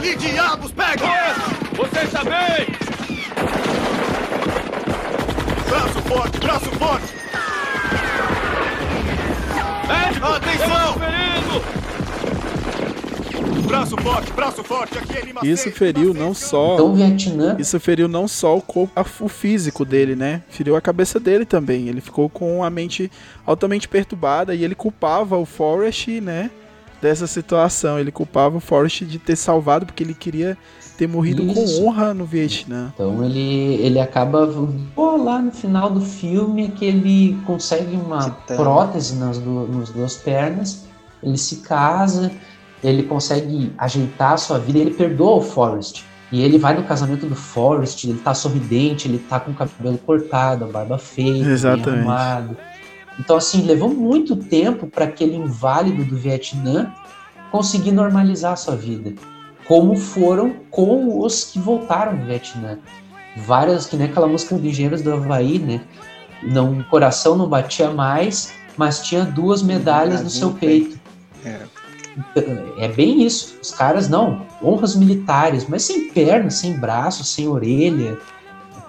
Ali, 0.05 0.15
diabos, 0.17 0.71
pega! 0.71 1.05
Você 1.75 1.99
está 2.05 2.23
bem? 2.23 2.67
Braço 5.67 6.01
forte, 6.07 6.39
braço 6.39 6.71
forte! 6.71 7.13
Médico! 9.87 10.27
Atenção! 10.27 10.95
Braço 13.67 13.97
forte, 13.97 14.31
braço 14.33 14.63
forte, 14.63 14.97
aqui 14.97 15.17
ele 15.17 15.33
Isso 15.51 15.71
feriu 15.71 16.13
não 16.13 16.33
só. 16.35 16.75
Então, 16.75 16.91
o 16.91 16.95
Vietnã. 16.95 17.57
Isso 17.59 17.79
feriu 17.79 18.07
não 18.07 18.27
só 18.27 18.55
o, 18.55 18.61
corpo, 18.61 18.93
a- 18.95 19.05
o 19.23 19.27
físico 19.27 19.83
dele, 19.83 20.15
né? 20.15 20.43
Feriu 20.49 20.75
a 20.75 20.81
cabeça 20.81 21.19
dele 21.19 21.45
também. 21.45 21.89
Ele 21.89 21.99
ficou 21.99 22.29
com 22.29 22.63
a 22.63 22.69
mente 22.69 23.11
altamente 23.45 23.87
perturbada 23.87 24.53
e 24.53 24.63
ele 24.63 24.75
culpava 24.75 25.35
o 25.35 25.45
Forrest, 25.45 26.07
né? 26.21 26.51
Dessa 27.01 27.27
situação. 27.27 27.99
Ele 27.99 28.11
culpava 28.11 28.57
o 28.57 28.59
Forrest 28.59 29.03
de 29.03 29.19
ter 29.19 29.35
salvado 29.35 29.85
porque 29.85 30.03
ele 30.03 30.13
queria 30.13 30.57
ter 30.97 31.07
morrido 31.07 31.43
Isso. 31.43 31.81
com 31.81 31.87
honra 31.87 32.13
no 32.13 32.25
Vietnã. 32.25 32.91
Então 32.93 33.23
ele, 33.23 33.75
ele 33.75 33.99
acaba. 33.99 34.47
Pô, 34.93 35.17
lá 35.17 35.41
no 35.41 35.51
final 35.51 35.89
do 35.89 36.01
filme 36.01 36.65
é 36.65 36.67
que 36.69 36.85
ele 36.85 37.37
consegue 37.45 37.95
uma 37.95 38.29
prótese 38.29 39.15
nas, 39.15 39.37
du 39.37 39.67
nas 39.67 39.89
duas 39.89 40.15
pernas, 40.15 40.85
ele 41.21 41.37
se 41.37 41.57
casa, 41.57 42.31
ele 42.83 43.03
consegue 43.03 43.73
ajeitar 43.77 44.33
a 44.33 44.37
sua 44.37 44.59
vida, 44.59 44.79
ele 44.79 44.91
perdoa 44.91 45.37
o 45.37 45.41
Forrest. 45.41 46.03
E 46.31 46.41
ele 46.41 46.57
vai 46.57 46.75
no 46.75 46.83
casamento 46.83 47.27
do 47.27 47.35
Forrest, 47.35 48.03
ele 48.03 48.19
tá 48.19 48.33
sorridente, 48.33 49.07
ele 49.07 49.19
tá 49.19 49.39
com 49.39 49.51
o 49.51 49.53
cabelo 49.53 49.97
cortado, 49.99 50.65
a 50.65 50.67
barba 50.67 50.97
feita, 50.97 51.43
bem 51.43 51.53
Exatamente. 51.53 51.89
arrumado. 51.89 52.57
Então, 53.19 53.37
assim, 53.37 53.61
levou 53.61 53.89
muito 53.89 54.35
tempo 54.35 54.87
para 54.87 55.05
aquele 55.05 55.35
inválido 55.35 56.03
do 56.03 56.17
Vietnã 56.17 56.93
conseguir 57.51 57.91
normalizar 57.91 58.53
a 58.53 58.57
sua 58.57 58.75
vida. 58.75 59.13
Como 59.65 59.95
foram 59.95 60.55
com 60.69 61.19
os 61.19 61.45
que 61.45 61.59
voltaram 61.59 62.15
do 62.15 62.25
Vietnã. 62.25 62.77
Várias, 63.37 63.85
que 63.85 63.95
nem 63.95 64.07
aquela 64.07 64.27
música 64.27 64.55
do 64.57 64.67
Engenheiros 64.67 65.01
do 65.01 65.13
Havaí, 65.13 65.59
né? 65.59 65.81
Não, 66.43 66.79
o 66.79 66.83
coração 66.85 67.35
não 67.35 67.47
batia 67.47 67.89
mais, 67.89 68.53
mas 68.77 69.01
tinha 69.01 69.23
duas 69.23 69.63
medalhas 69.63 70.21
no 70.21 70.29
seu 70.29 70.51
peito. 70.51 70.99
É 72.77 72.87
bem 72.89 73.23
isso. 73.23 73.57
Os 73.61 73.71
caras, 73.71 74.07
não, 74.09 74.45
honras 74.63 74.95
militares, 74.95 75.67
mas 75.67 75.83
sem 75.83 76.09
perna, 76.09 76.49
sem 76.49 76.77
braço, 76.77 77.23
sem 77.23 77.47
orelha, 77.47 78.17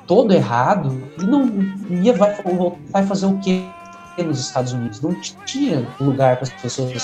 todo 0.06 0.34
errado. 0.34 1.00
E 1.18 1.24
não 1.24 1.50
ia 2.02 2.12
vai, 2.12 2.36
vai 2.90 3.06
fazer 3.06 3.26
o 3.26 3.38
quê 3.38 3.62
nos 4.24 4.40
Estados 4.40 4.72
Unidos? 4.72 5.00
Não 5.00 5.14
tinha 5.44 5.94
lugar 6.00 6.36
para 6.36 6.44
as 6.44 6.50
pessoas 6.50 6.92
da 6.92 7.00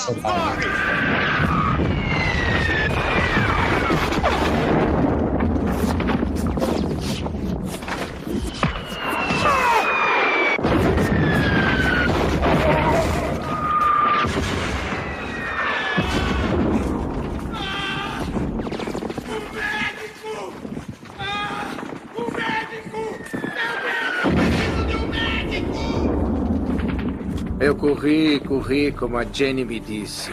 Eu 27.63 27.77
corri, 27.77 28.41
corri 28.41 28.91
como 28.91 29.17
a 29.17 29.23
Jenny 29.23 29.63
me 29.63 29.79
disse. 29.79 30.31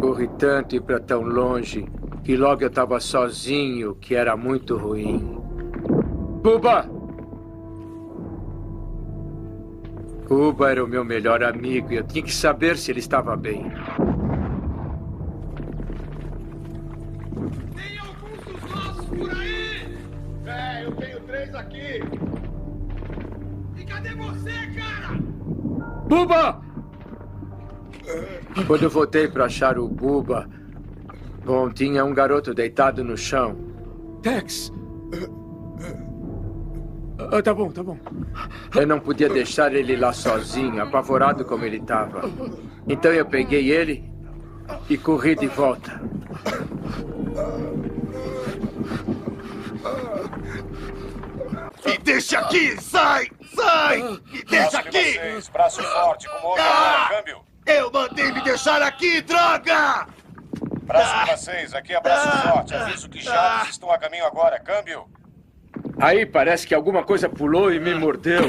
Corri 0.00 0.28
tanto 0.38 0.76
e 0.76 0.80
para 0.80 1.00
tão 1.00 1.22
longe 1.22 1.84
que 2.22 2.36
logo 2.36 2.62
eu 2.62 2.68
estava 2.68 3.00
sozinho, 3.00 3.96
que 3.96 4.14
era 4.14 4.36
muito 4.36 4.76
ruim. 4.76 5.40
Cuba! 6.40 6.88
Cuba 10.28 10.70
era 10.70 10.84
o 10.84 10.86
meu 10.86 11.04
melhor 11.04 11.42
amigo 11.42 11.92
e 11.92 11.96
eu 11.96 12.04
tinha 12.04 12.22
que 12.22 12.32
saber 12.32 12.76
se 12.76 12.92
ele 12.92 13.00
estava 13.00 13.34
bem. 13.34 13.66
Buba! 26.12 26.60
Quando 28.66 28.82
eu 28.82 28.90
voltei 28.90 29.28
para 29.28 29.46
achar 29.46 29.78
o 29.78 29.88
Buba, 29.88 30.46
bom, 31.42 31.70
tinha 31.70 32.04
um 32.04 32.12
garoto 32.12 32.52
deitado 32.52 33.02
no 33.02 33.16
chão. 33.16 33.56
Tex! 34.20 34.70
Ah, 37.18 37.40
tá 37.40 37.54
bom, 37.54 37.70
tá 37.70 37.82
bom. 37.82 37.98
Eu 38.76 38.86
não 38.86 39.00
podia 39.00 39.30
deixar 39.30 39.74
ele 39.74 39.96
lá 39.96 40.12
sozinho, 40.12 40.82
apavorado 40.82 41.46
como 41.46 41.64
ele 41.64 41.78
estava. 41.78 42.30
Então 42.86 43.10
eu 43.10 43.24
peguei 43.24 43.70
ele 43.70 44.04
e 44.90 44.98
corri 44.98 45.34
de 45.34 45.46
volta. 45.46 45.98
Me 51.86 51.98
deixa 52.04 52.38
aqui! 52.38 52.78
Sai! 52.82 53.30
Sai! 53.54 54.02
Me 54.30 54.42
deixa 54.44 54.78
aqui! 54.78 55.18
braço 55.52 55.82
forte, 55.82 56.28
com 56.28 56.46
o 56.46 56.50
olho 56.52 56.62
Ah! 56.62 57.08
câmbio. 57.10 57.40
Eu 57.66 57.90
mandei 57.92 58.32
me 58.32 58.42
deixar 58.42 58.82
aqui, 58.82 59.20
droga! 59.22 60.06
Braço 60.82 61.24
de 61.24 61.30
vocês, 61.30 61.74
aqui 61.74 61.94
é 61.94 62.00
braço 62.00 62.48
forte. 62.48 62.74
Aviso 62.74 63.08
que 63.08 63.22
chaves 63.22 63.70
estão 63.70 63.90
a 63.90 63.98
caminho 63.98 64.26
agora. 64.26 64.58
Câmbio. 64.58 65.06
Aí 66.00 66.26
parece 66.26 66.66
que 66.66 66.74
alguma 66.74 67.02
coisa 67.04 67.28
pulou 67.28 67.72
e 67.72 67.78
me 67.78 67.94
mordeu. 67.94 68.42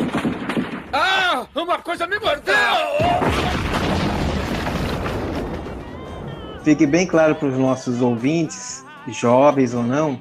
Ah! 0.92 1.46
Uma 1.56 1.80
coisa 1.80 2.08
me 2.08 2.18
mordeu! 2.20 2.54
Fique 6.64 6.86
bem 6.86 7.06
claro 7.06 7.36
para 7.36 7.50
os 7.50 7.58
nossos 7.58 8.02
ouvintes, 8.02 8.86
jovens 9.08 9.74
ou 9.74 9.84
não. 9.84 10.20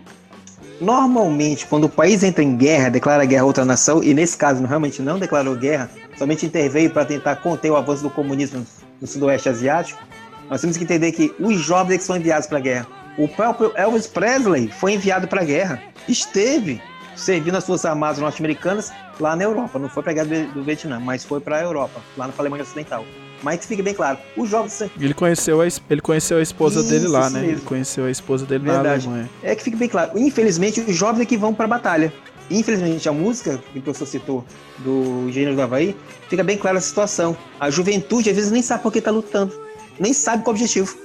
Normalmente, 0.82 1.64
quando 1.64 1.84
o 1.84 1.88
país 1.88 2.24
entra 2.24 2.42
em 2.42 2.56
guerra, 2.56 2.88
declara 2.88 3.24
guerra 3.24 3.42
a 3.42 3.46
outra 3.46 3.64
nação, 3.64 4.02
e 4.02 4.12
nesse 4.12 4.36
caso 4.36 4.66
realmente 4.66 5.00
não 5.00 5.16
declarou 5.16 5.54
guerra, 5.54 5.88
somente 6.18 6.44
interveio 6.44 6.90
para 6.90 7.04
tentar 7.04 7.36
conter 7.36 7.70
o 7.70 7.76
avanço 7.76 8.02
do 8.02 8.10
comunismo 8.10 8.66
no 9.00 9.06
sudoeste 9.06 9.48
asiático, 9.48 10.02
nós 10.50 10.60
temos 10.60 10.76
que 10.76 10.82
entender 10.82 11.12
que 11.12 11.32
os 11.38 11.60
jovens 11.60 11.94
é 11.94 11.98
que 11.98 12.04
são 12.04 12.16
enviados 12.16 12.48
para 12.48 12.58
a 12.58 12.60
guerra. 12.60 12.88
O 13.16 13.28
próprio 13.28 13.70
Elvis 13.76 14.08
Presley 14.08 14.72
foi 14.72 14.94
enviado 14.94 15.28
para 15.28 15.42
a 15.42 15.44
guerra. 15.44 15.80
Esteve 16.08 16.82
servindo 17.14 17.56
as 17.56 17.64
Forças 17.64 17.86
Armadas 17.86 18.18
norte-americanas 18.18 18.92
lá 19.20 19.36
na 19.36 19.44
Europa. 19.44 19.78
Não 19.78 19.88
foi 19.88 20.02
para 20.02 20.10
a 20.10 20.14
guerra 20.16 20.46
do 20.52 20.64
Vietnã, 20.64 20.98
mas 20.98 21.22
foi 21.22 21.38
para 21.38 21.58
a 21.58 21.62
Europa, 21.62 22.00
lá 22.16 22.26
na 22.26 22.34
Alemanha 22.36 22.64
Ocidental. 22.64 23.04
Mas 23.42 23.60
que 23.60 23.66
fique 23.66 23.82
bem 23.82 23.94
claro, 23.94 24.18
os 24.36 24.48
jovens 24.48 24.82
Ele 24.98 25.12
conheceu 25.12 25.60
a, 25.60 25.66
ele 25.66 26.00
conheceu 26.00 26.38
a 26.38 26.42
esposa 26.42 26.80
Isso, 26.80 26.88
dele 26.88 27.08
lá, 27.08 27.28
né? 27.28 27.40
mesmo. 27.40 27.54
Ele 27.56 27.60
conheceu 27.62 28.04
a 28.04 28.10
esposa 28.10 28.46
dele 28.46 28.64
Verdade. 28.64 29.06
na 29.06 29.12
Alemanha. 29.14 29.30
É 29.42 29.54
que 29.54 29.62
fique 29.64 29.76
bem 29.76 29.88
claro. 29.88 30.16
Infelizmente, 30.16 30.80
os 30.80 30.94
jovens 30.94 31.22
é 31.22 31.26
que 31.26 31.36
vão 31.36 31.52
para 31.52 31.64
a 31.64 31.68
batalha. 31.68 32.12
Infelizmente, 32.50 33.08
a 33.08 33.12
música 33.12 33.58
que 33.72 33.78
o 33.78 33.82
professor 33.82 34.06
citou 34.06 34.44
do 34.78 35.26
Engenheiro 35.28 35.56
do 35.56 35.62
Havaí, 35.62 35.96
fica 36.28 36.44
bem 36.44 36.56
clara 36.56 36.78
a 36.78 36.80
situação. 36.80 37.36
A 37.58 37.70
juventude, 37.70 38.30
às 38.30 38.36
vezes, 38.36 38.50
nem 38.50 38.62
sabe 38.62 38.82
por 38.82 38.92
que 38.92 38.98
está 38.98 39.10
lutando. 39.10 39.52
Nem 39.98 40.12
sabe 40.12 40.42
qual 40.44 40.54
o 40.54 40.56
objetivo. 40.56 40.96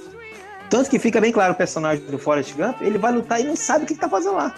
Tanto 0.68 0.90
que 0.90 0.98
fica 0.98 1.20
bem 1.20 1.32
claro 1.32 1.54
o 1.54 1.56
personagem 1.56 2.04
do 2.04 2.18
Forrest 2.18 2.54
Gump, 2.54 2.82
ele 2.82 2.98
vai 2.98 3.12
lutar 3.12 3.40
e 3.40 3.44
não 3.44 3.56
sabe 3.56 3.84
o 3.84 3.86
que 3.86 3.94
está 3.94 4.08
fazendo 4.08 4.34
lá. 4.34 4.54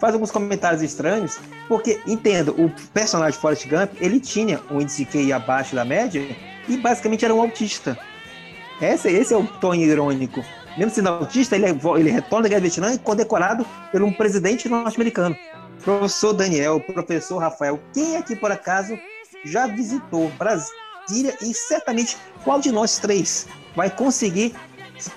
Faz 0.00 0.14
alguns 0.14 0.30
comentários 0.30 0.82
estranhos, 0.82 1.38
porque, 1.66 2.00
entenda, 2.06 2.52
o 2.52 2.70
personagem 2.92 3.38
Forrest 3.38 3.66
Gump, 3.68 3.90
ele 4.00 4.20
tinha 4.20 4.60
um 4.70 4.80
índice 4.80 5.04
QI 5.04 5.32
abaixo 5.32 5.74
da 5.74 5.84
média 5.84 6.24
e 6.68 6.76
basicamente 6.76 7.24
era 7.24 7.34
um 7.34 7.40
autista. 7.40 7.98
Esse, 8.80 9.08
esse 9.08 9.34
é 9.34 9.36
o 9.36 9.44
tom 9.44 9.74
irônico. 9.74 10.44
Mesmo 10.76 10.92
sendo 10.92 11.08
autista, 11.08 11.56
ele, 11.56 11.66
é 11.66 11.76
ele 11.98 12.10
retorna 12.10 12.44
da 12.44 12.48
Guerra 12.48 12.60
do 12.60 12.62
Vietnã 12.62 12.94
e 12.94 12.98
condecorado 12.98 13.66
por 13.90 14.00
um 14.02 14.12
presidente 14.12 14.68
norte-americano. 14.68 15.36
Professor 15.82 16.32
Daniel, 16.32 16.80
professor 16.80 17.38
Rafael, 17.38 17.80
quem 17.92 18.16
aqui 18.16 18.36
por 18.36 18.52
acaso 18.52 18.96
já 19.44 19.66
visitou 19.66 20.30
Brasília 20.38 21.36
e 21.40 21.52
certamente 21.54 22.16
qual 22.44 22.60
de 22.60 22.70
nós 22.70 22.98
três 22.98 23.48
vai 23.74 23.90
conseguir 23.90 24.54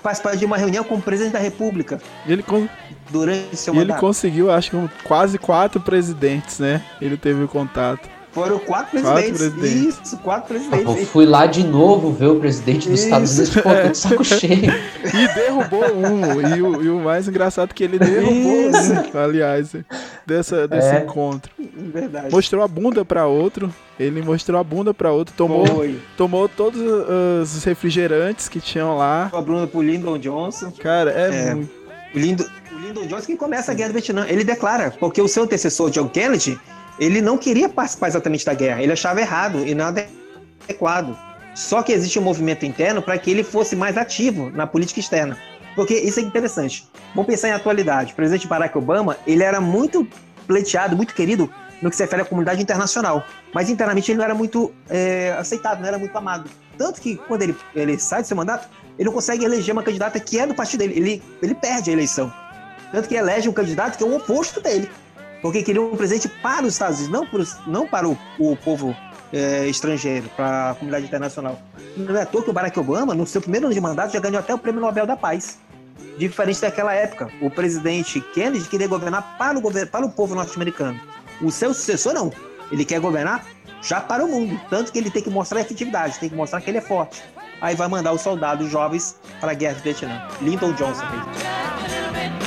participar 0.02 0.36
de 0.36 0.44
uma 0.44 0.56
reunião 0.56 0.84
com 0.84 0.96
o 0.96 1.02
presidente 1.02 1.32
da 1.32 1.38
República 1.38 2.00
Ele, 2.26 2.42
con- 2.42 2.68
durante 3.10 3.56
seu 3.56 3.72
e 3.74 3.76
ele 3.78 3.84
mandato? 3.86 4.00
conseguiu, 4.00 4.50
acho 4.50 4.70
que 4.70 4.76
um- 4.76 4.88
quase 5.04 5.38
quatro 5.38 5.80
presidentes, 5.80 6.58
né? 6.58 6.82
Ele 7.00 7.16
teve 7.16 7.42
o 7.44 7.48
contato. 7.48 8.08
Foram 8.32 8.58
quatro 8.60 9.00
Quatro 9.02 9.22
presidentes. 9.22 9.38
presidentes. 9.60 10.00
Isso, 10.06 10.16
quatro 10.18 10.56
Eu 10.56 10.70
presidentes. 10.70 11.08
fui 11.10 11.26
lá 11.26 11.44
de 11.46 11.62
novo 11.64 12.10
ver 12.12 12.28
o 12.28 12.40
presidente 12.40 12.88
dos 12.88 13.02
Estados 13.02 13.30
Isso, 13.38 13.42
Unidos, 13.42 13.62
pô, 13.62 13.68
tô 13.68 13.74
é. 13.76 13.88
de 13.90 13.98
saco 13.98 14.24
cheio. 14.24 14.72
E 15.12 15.34
derrubou 15.34 15.84
um. 15.96 16.40
E 16.56 16.62
o, 16.62 16.82
e 16.82 16.88
o 16.88 16.98
mais 17.00 17.28
engraçado 17.28 17.70
é 17.70 17.74
que 17.74 17.84
ele 17.84 17.98
derrubou 17.98 18.70
um, 18.70 19.18
aliás, 19.18 19.72
dessa, 20.26 20.66
desse 20.66 20.88
É. 20.88 21.02
encontro. 21.04 21.52
Verdade. 21.58 22.30
Mostrou 22.30 22.62
a 22.62 22.68
bunda 22.68 23.04
pra 23.04 23.26
outro. 23.26 23.72
Ele 24.00 24.22
mostrou 24.22 24.58
a 24.58 24.64
bunda 24.64 24.94
pra 24.94 25.12
outro. 25.12 25.34
Tomou, 25.36 25.66
Foi. 25.66 25.98
tomou 26.16 26.48
todos 26.48 26.80
os 27.42 27.62
refrigerantes 27.64 28.48
que 28.48 28.60
tinham 28.60 28.96
lá. 28.96 29.30
A 29.32 29.40
Bruna 29.42 29.66
pro 29.66 29.82
Lyndon 29.82 30.16
Johnson. 30.18 30.72
Cara, 30.80 31.10
é, 31.10 31.48
É. 31.50 31.54
muito. 31.54 31.70
O 32.14 32.18
Lyndon, 32.18 32.44
o 32.72 32.78
Lyndon 32.86 33.06
Johnson 33.06 33.26
que 33.26 33.36
começa 33.36 33.72
a 33.72 33.74
guerra 33.74 33.88
do 33.90 33.92
Vietnã. 33.94 34.24
Ele 34.28 34.42
declara, 34.44 34.90
porque 34.98 35.20
o 35.20 35.28
seu 35.28 35.42
antecessor, 35.42 35.90
John 35.90 36.08
Kennedy, 36.08 36.58
ele 37.02 37.20
não 37.20 37.36
queria 37.36 37.68
participar 37.68 38.06
exatamente 38.06 38.46
da 38.46 38.54
guerra. 38.54 38.80
Ele 38.80 38.92
achava 38.92 39.20
errado 39.20 39.66
e 39.66 39.74
não 39.74 39.86
adequado. 39.86 41.18
Só 41.52 41.82
que 41.82 41.92
existe 41.92 42.16
um 42.16 42.22
movimento 42.22 42.64
interno 42.64 43.02
para 43.02 43.18
que 43.18 43.28
ele 43.28 43.42
fosse 43.42 43.74
mais 43.74 43.98
ativo 43.98 44.50
na 44.50 44.68
política 44.68 45.00
externa. 45.00 45.36
Porque 45.74 45.94
isso 45.94 46.20
é 46.20 46.22
interessante. 46.22 46.88
Vamos 47.12 47.26
pensar 47.26 47.48
em 47.48 47.52
atualidade. 47.52 48.12
O 48.12 48.14
presidente 48.14 48.46
Barack 48.46 48.78
Obama, 48.78 49.16
ele 49.26 49.42
era 49.42 49.60
muito 49.60 50.06
pleiteado, 50.46 50.94
muito 50.94 51.12
querido 51.12 51.52
no 51.82 51.90
que 51.90 51.96
se 51.96 52.04
refere 52.04 52.22
à 52.22 52.24
comunidade 52.24 52.62
internacional. 52.62 53.26
Mas 53.52 53.68
internamente 53.68 54.12
ele 54.12 54.18
não 54.18 54.24
era 54.24 54.34
muito 54.34 54.72
é, 54.88 55.34
aceitado, 55.36 55.80
não 55.80 55.88
era 55.88 55.98
muito 55.98 56.16
amado. 56.16 56.48
Tanto 56.78 57.00
que 57.00 57.16
quando 57.16 57.42
ele, 57.42 57.56
ele 57.74 57.98
sai 57.98 58.22
do 58.22 58.28
seu 58.28 58.36
mandato, 58.36 58.68
ele 58.96 59.06
não 59.06 59.12
consegue 59.12 59.44
eleger 59.44 59.72
uma 59.72 59.82
candidata 59.82 60.20
que 60.20 60.38
é 60.38 60.46
do 60.46 60.54
partido 60.54 60.78
dele. 60.80 60.94
Ele, 60.96 61.22
ele 61.42 61.54
perde 61.56 61.90
a 61.90 61.92
eleição. 61.92 62.32
Tanto 62.92 63.08
que 63.08 63.16
elege 63.16 63.48
um 63.48 63.52
candidato 63.52 63.98
que 63.98 64.04
é 64.04 64.06
o 64.06 64.14
oposto 64.14 64.60
dele. 64.60 64.88
Porque 65.42 65.62
queria 65.62 65.82
um 65.82 65.96
presidente 65.96 66.28
para 66.28 66.64
os 66.64 66.74
Estados 66.74 67.00
Unidos, 67.00 67.20
não, 67.20 67.26
para 67.26 67.44
não 67.66 67.86
para 67.86 68.08
o, 68.08 68.16
o 68.38 68.56
povo 68.56 68.96
é, 69.32 69.66
estrangeiro, 69.66 70.30
para 70.36 70.70
a 70.70 70.74
comunidade 70.74 71.04
internacional. 71.04 71.60
Não 71.96 72.16
é 72.16 72.22
à 72.22 72.26
toa 72.26 72.44
que 72.44 72.50
o 72.50 72.52
Barack 72.52 72.78
Obama, 72.78 73.12
no 73.14 73.26
seu 73.26 73.40
primeiro 73.40 73.66
ano 73.66 73.74
de 73.74 73.80
mandato, 73.80 74.12
já 74.12 74.20
ganhou 74.20 74.38
até 74.38 74.54
o 74.54 74.58
Prêmio 74.58 74.80
Nobel 74.80 75.04
da 75.04 75.16
Paz. 75.16 75.58
Diferente 76.16 76.60
daquela 76.60 76.94
época, 76.94 77.28
o 77.40 77.50
presidente 77.50 78.20
Kennedy 78.20 78.68
queria 78.68 78.86
governar 78.86 79.36
para 79.36 79.58
o, 79.58 79.60
governo, 79.60 79.90
para 79.90 80.06
o 80.06 80.10
povo 80.10 80.34
norte-americano. 80.34 81.00
O 81.40 81.50
seu 81.50 81.74
sucessor 81.74 82.12
não. 82.12 82.32
Ele 82.70 82.84
quer 82.84 83.00
governar 83.00 83.44
já 83.82 84.00
para 84.00 84.24
o 84.24 84.28
mundo. 84.28 84.60
Tanto 84.70 84.92
que 84.92 84.98
ele 84.98 85.10
tem 85.10 85.22
que 85.22 85.30
mostrar 85.30 85.60
efetividade, 85.60 86.18
tem 86.20 86.28
que 86.28 86.36
mostrar 86.36 86.60
que 86.60 86.70
ele 86.70 86.78
é 86.78 86.82
forte. 86.82 87.22
Aí 87.60 87.74
vai 87.74 87.88
mandar 87.88 88.12
os 88.12 88.20
soldados 88.20 88.70
jovens 88.70 89.16
para 89.40 89.52
a 89.52 89.54
guerra 89.54 89.74
do 89.74 89.82
Vietnã. 89.82 90.28
Lyndon 90.40 90.72
Johnson 90.72 91.02
fez. 91.06 92.41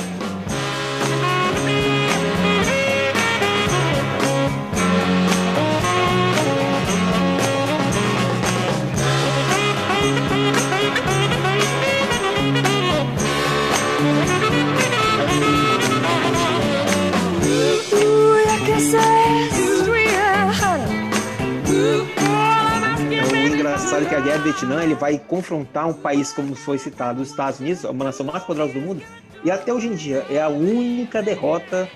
Engraçado 23.76 24.04
é 24.04 24.08
que 24.08 24.14
a 24.14 24.20
guerra 24.20 24.38
do 24.38 24.44
Vietnã 24.44 24.82
ele 24.82 24.94
vai 24.94 25.18
confrontar 25.18 25.88
um 25.88 25.92
país 25.92 26.32
como 26.32 26.54
foi 26.54 26.78
citado, 26.78 27.22
os 27.22 27.30
Estados 27.30 27.60
Unidos, 27.60 27.84
uma 27.84 28.06
nação 28.06 28.24
mais 28.26 28.42
poderosa 28.42 28.72
do 28.72 28.80
mundo, 28.80 29.02
e 29.44 29.50
até 29.50 29.72
hoje 29.72 29.86
em 29.86 29.94
dia 29.94 30.26
é 30.30 30.40
a 30.40 30.48
única 30.48 31.22
derrota 31.22 31.88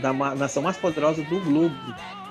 da 0.00 0.12
nação 0.12 0.62
mais 0.62 0.76
poderosa 0.76 1.22
do 1.22 1.40
globo 1.40 1.74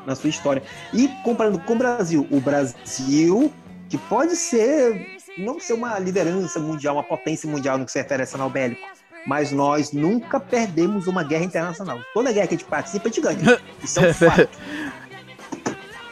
na 0.05 0.15
sua 0.15 0.29
história. 0.29 0.61
E 0.93 1.07
comparando 1.23 1.59
com 1.59 1.73
o 1.73 1.77
Brasil, 1.77 2.27
o 2.29 2.39
Brasil, 2.39 3.53
que 3.89 3.97
pode 3.97 4.35
ser, 4.35 5.19
não 5.37 5.59
ser 5.59 5.73
uma 5.73 5.97
liderança 5.99 6.59
mundial, 6.59 6.95
uma 6.95 7.03
potência 7.03 7.49
mundial 7.49 7.77
no 7.77 7.85
que 7.85 7.91
se 7.91 7.99
refere 7.99 8.21
a 8.21 8.25
arsenal 8.25 8.49
bélico, 8.49 8.81
mas 9.25 9.51
nós 9.51 9.91
nunca 9.91 10.39
perdemos 10.39 11.07
uma 11.07 11.23
guerra 11.23 11.45
internacional. 11.45 11.99
Toda 12.13 12.31
guerra 12.31 12.47
que 12.47 12.55
a 12.55 12.57
gente 12.57 12.67
participa, 12.67 13.07
a 13.07 13.11
gente 13.11 13.21
ganha. 13.21 13.59
Isso 13.83 13.99
é 13.99 14.09
um 14.09 14.13
fato. 14.15 14.49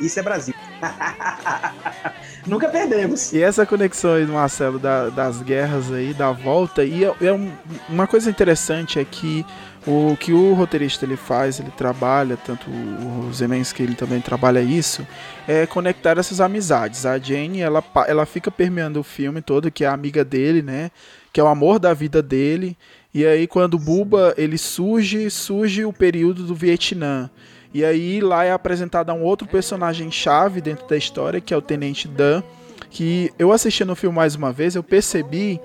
Isso 0.02 0.20
é 0.20 0.24
Brasil. 0.24 0.54
Nunca 2.46 2.68
perdemos. 2.68 3.32
E 3.32 3.42
essa 3.42 3.66
conexão 3.66 4.14
aí 4.16 4.26
do 4.26 4.34
Marcelo 4.34 4.78
da- 4.78 5.10
das 5.10 5.42
guerras 5.42 5.92
aí, 5.92 6.14
da 6.14 6.32
volta, 6.32 6.84
e 6.84 7.06
é, 7.06 7.16
é 7.22 7.32
um- 7.32 7.52
uma 7.88 8.06
coisa 8.06 8.30
interessante 8.30 9.00
é 9.00 9.06
que 9.06 9.46
o 9.88 10.16
que 10.18 10.32
o 10.34 10.54
roteirista 10.54 11.06
ele 11.06 11.16
faz, 11.18 11.60
ele 11.60 11.72
trabalha, 11.72 12.38
tanto 12.38 12.70
o 12.70 13.30
Zemensky 13.34 13.84
ele 13.84 13.96
também 13.96 14.20
trabalha 14.22 14.62
isso, 14.62 15.06
é 15.48 15.66
conectar 15.66 16.18
essas 16.18 16.40
amizades. 16.42 17.06
A 17.06 17.18
Jane, 17.18 17.62
ela, 17.62 17.84
ela 18.08 18.26
fica 18.26 18.50
permeando 18.52 19.00
o 19.00 19.04
filme 19.04 19.42
todo, 19.42 19.72
que 19.72 19.84
é 19.84 19.88
a 19.88 19.94
amiga 19.94 20.24
dele, 20.26 20.62
né? 20.62 20.90
Que 21.32 21.40
é 21.40 21.44
o 21.44 21.48
amor 21.48 21.80
da 21.80 21.94
vida 21.94 22.22
dele. 22.22 22.78
E 23.14 23.26
aí 23.26 23.48
quando 23.48 23.76
o 23.76 23.80
Buba 23.80 24.34
ele 24.38 24.58
surge, 24.58 25.30
surge 25.30 25.86
o 25.86 25.94
período 25.94 26.44
do 26.44 26.56
Vietnã. 26.56 27.30
E 27.74 27.84
aí 27.84 28.22
lá 28.22 28.44
é 28.44 28.52
apresentado 28.52 29.12
um 29.12 29.24
outro 29.24 29.48
personagem 29.48 30.12
chave 30.12 30.62
dentro 30.62 30.88
da 30.88 30.96
história, 30.96 31.42
que 31.42 31.54
é 31.54 31.58
o 31.58 31.62
Tenente 31.62 32.08
Dan, 32.08 32.44
que 32.90 33.32
eu 33.40 33.52
assistindo 33.52 33.92
o 33.92 33.96
filme 33.96 34.16
mais 34.16 34.36
uma 34.36 34.52
vez, 34.52 34.76
eu 34.76 34.84
percebi 34.84 35.60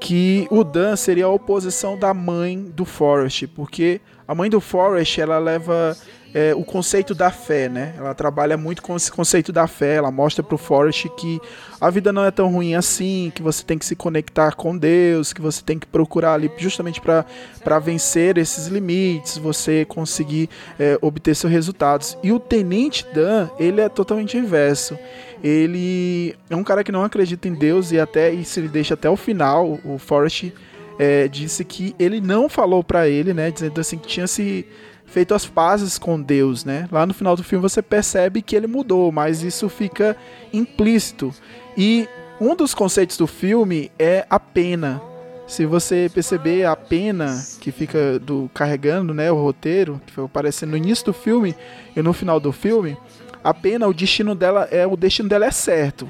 que 0.00 0.46
o 0.50 0.62
Dan 0.62 0.94
seria 0.94 1.24
a 1.24 1.30
oposição 1.30 1.98
da 1.98 2.14
mãe 2.14 2.62
do 2.62 2.84
Forrest, 2.84 3.46
porque 3.48 4.00
a 4.26 4.34
mãe 4.34 4.48
do 4.48 4.60
Forrest, 4.60 5.18
ela 5.18 5.38
leva 5.38 5.96
é, 6.34 6.54
o 6.54 6.62
conceito 6.62 7.14
da 7.14 7.30
fé, 7.30 7.68
né? 7.68 7.94
Ela 7.96 8.14
trabalha 8.14 8.56
muito 8.56 8.82
com 8.82 8.94
esse 8.96 9.10
conceito 9.10 9.52
da 9.52 9.66
fé, 9.66 9.94
ela 9.96 10.10
mostra 10.10 10.42
pro 10.42 10.58
Forrest 10.58 11.08
que 11.16 11.40
a 11.80 11.90
vida 11.90 12.12
não 12.12 12.24
é 12.24 12.30
tão 12.30 12.50
ruim 12.50 12.74
assim, 12.74 13.32
que 13.34 13.42
você 13.42 13.64
tem 13.64 13.78
que 13.78 13.86
se 13.86 13.96
conectar 13.96 14.54
com 14.54 14.76
Deus, 14.76 15.32
que 15.32 15.40
você 15.40 15.62
tem 15.62 15.78
que 15.78 15.86
procurar 15.86 16.34
ali 16.34 16.50
justamente 16.58 17.00
para 17.00 17.78
vencer 17.78 18.36
esses 18.36 18.66
limites, 18.66 19.38
você 19.38 19.84
conseguir 19.84 20.50
é, 20.78 20.98
obter 21.00 21.34
seus 21.34 21.52
resultados. 21.52 22.16
E 22.22 22.32
o 22.32 22.38
Tenente 22.38 23.06
Dan, 23.14 23.48
ele 23.58 23.80
é 23.80 23.88
totalmente 23.88 24.36
inverso. 24.36 24.98
Ele 25.42 26.34
é 26.50 26.56
um 26.56 26.64
cara 26.64 26.82
que 26.82 26.90
não 26.90 27.04
acredita 27.04 27.46
em 27.48 27.54
Deus 27.54 27.92
e 27.92 27.98
até 27.98 28.30
isso 28.30 28.58
ele 28.58 28.68
deixa 28.68 28.94
até 28.94 29.08
o 29.08 29.16
final. 29.16 29.78
O 29.84 29.96
Forrest 29.98 30.52
é, 30.98 31.28
disse 31.28 31.64
que 31.64 31.94
ele 31.98 32.20
não 32.20 32.48
falou 32.48 32.82
para 32.82 33.08
ele, 33.08 33.32
né, 33.32 33.50
dizendo 33.50 33.80
assim 33.80 33.96
que 33.96 34.08
tinha 34.08 34.26
se 34.26 34.66
feito 35.08 35.34
as 35.34 35.46
pazes 35.46 35.98
com 35.98 36.20
Deus, 36.20 36.64
né? 36.64 36.88
Lá 36.92 37.06
no 37.06 37.14
final 37.14 37.34
do 37.34 37.42
filme 37.42 37.62
você 37.62 37.82
percebe 37.82 38.42
que 38.42 38.54
ele 38.54 38.66
mudou, 38.66 39.10
mas 39.10 39.42
isso 39.42 39.68
fica 39.68 40.16
implícito. 40.52 41.34
E 41.76 42.08
um 42.40 42.54
dos 42.54 42.74
conceitos 42.74 43.16
do 43.16 43.26
filme 43.26 43.90
é 43.98 44.26
a 44.28 44.38
pena. 44.38 45.02
Se 45.46 45.64
você 45.64 46.10
perceber 46.12 46.64
a 46.64 46.76
pena 46.76 47.42
que 47.60 47.72
fica 47.72 48.18
do 48.18 48.50
carregando, 48.52 49.14
né, 49.14 49.32
o 49.32 49.42
roteiro, 49.42 50.00
que 50.06 50.12
foi 50.12 50.24
aparecendo 50.24 50.70
no 50.70 50.76
início 50.76 51.06
do 51.06 51.12
filme 51.12 51.54
e 51.96 52.02
no 52.02 52.12
final 52.12 52.38
do 52.38 52.52
filme, 52.52 52.96
a 53.42 53.54
pena, 53.54 53.88
o 53.88 53.94
destino 53.94 54.34
dela 54.34 54.68
é 54.70 54.86
o 54.86 54.96
destino 54.96 55.28
dela 55.28 55.46
é 55.46 55.50
certo. 55.50 56.06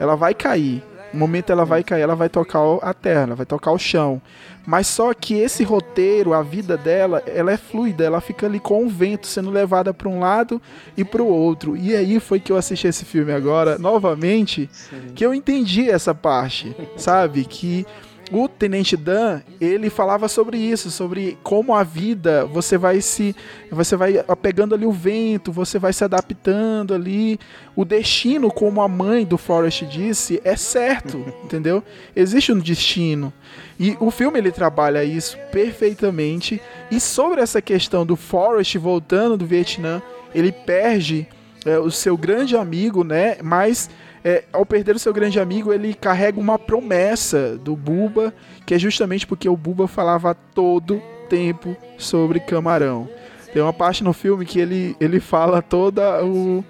Ela 0.00 0.14
vai 0.14 0.32
cair. 0.32 0.82
No 1.12 1.20
momento 1.20 1.50
ela 1.50 1.64
vai 1.64 1.82
cair, 1.82 2.02
ela 2.02 2.14
vai 2.14 2.28
tocar 2.28 2.60
a 2.82 2.92
terra, 2.92 3.22
ela 3.22 3.34
vai 3.34 3.46
tocar 3.46 3.72
o 3.72 3.78
chão. 3.78 4.20
Mas 4.66 4.86
só 4.86 5.14
que 5.14 5.34
esse 5.34 5.64
roteiro, 5.64 6.34
a 6.34 6.42
vida 6.42 6.76
dela, 6.76 7.22
ela 7.26 7.50
é 7.50 7.56
fluida, 7.56 8.04
ela 8.04 8.20
fica 8.20 8.44
ali 8.44 8.60
com 8.60 8.84
o 8.84 8.88
vento 8.88 9.26
sendo 9.26 9.50
levada 9.50 9.94
para 9.94 10.08
um 10.08 10.20
lado 10.20 10.60
e 10.94 11.04
para 11.04 11.22
o 11.22 11.26
outro. 11.26 11.74
E 11.74 11.96
aí 11.96 12.20
foi 12.20 12.38
que 12.38 12.52
eu 12.52 12.56
assisti 12.56 12.86
esse 12.86 13.04
filme 13.04 13.32
agora 13.32 13.78
novamente, 13.78 14.68
que 15.14 15.24
eu 15.24 15.32
entendi 15.32 15.88
essa 15.88 16.14
parte, 16.14 16.76
sabe? 16.96 17.44
Que 17.44 17.86
o 18.30 18.48
Tenente 18.48 18.96
Dan, 18.96 19.40
ele 19.60 19.88
falava 19.90 20.28
sobre 20.28 20.58
isso, 20.58 20.90
sobre 20.90 21.38
como 21.42 21.74
a 21.74 21.82
vida, 21.82 22.44
você 22.46 22.76
vai 22.76 23.00
se 23.00 23.34
você 23.70 23.96
vai 23.96 24.22
pegando 24.40 24.74
ali 24.74 24.84
o 24.84 24.92
vento, 24.92 25.50
você 25.50 25.78
vai 25.78 25.92
se 25.92 26.04
adaptando 26.04 26.94
ali. 26.94 27.38
O 27.74 27.84
destino, 27.84 28.50
como 28.50 28.82
a 28.82 28.88
mãe 28.88 29.24
do 29.24 29.38
Forrest 29.38 29.84
disse, 29.84 30.40
é 30.44 30.56
certo, 30.56 31.24
entendeu? 31.44 31.82
Existe 32.14 32.52
um 32.52 32.58
destino. 32.58 33.32
E 33.78 33.96
o 34.00 34.10
filme 34.10 34.38
ele 34.38 34.50
trabalha 34.50 35.04
isso 35.04 35.38
perfeitamente. 35.52 36.60
E 36.90 37.00
sobre 37.00 37.40
essa 37.40 37.62
questão 37.62 38.04
do 38.04 38.16
Forrest 38.16 38.76
voltando 38.76 39.36
do 39.36 39.46
Vietnã, 39.46 40.02
ele 40.34 40.52
perde 40.52 41.26
é, 41.64 41.78
o 41.78 41.90
seu 41.90 42.16
grande 42.16 42.56
amigo, 42.56 43.04
né? 43.04 43.36
Mas 43.42 43.88
é, 44.28 44.44
ao 44.52 44.66
perder 44.66 44.94
o 44.94 44.98
seu 44.98 45.12
grande 45.12 45.40
amigo, 45.40 45.72
ele 45.72 45.94
carrega 45.94 46.38
uma 46.38 46.58
promessa 46.58 47.56
do 47.56 47.74
Buba, 47.74 48.34
que 48.66 48.74
é 48.74 48.78
justamente 48.78 49.26
porque 49.26 49.48
o 49.48 49.56
Buba 49.56 49.88
falava 49.88 50.34
todo 50.34 51.00
tempo 51.28 51.74
sobre 51.96 52.38
camarão. 52.40 53.08
Tem 53.52 53.62
uma 53.62 53.72
parte 53.72 54.04
no 54.04 54.12
filme 54.12 54.44
que 54.44 54.60
ele, 54.60 54.94
ele 55.00 55.18
fala 55.20 55.62
toda 55.62 56.22
o, 56.24 56.62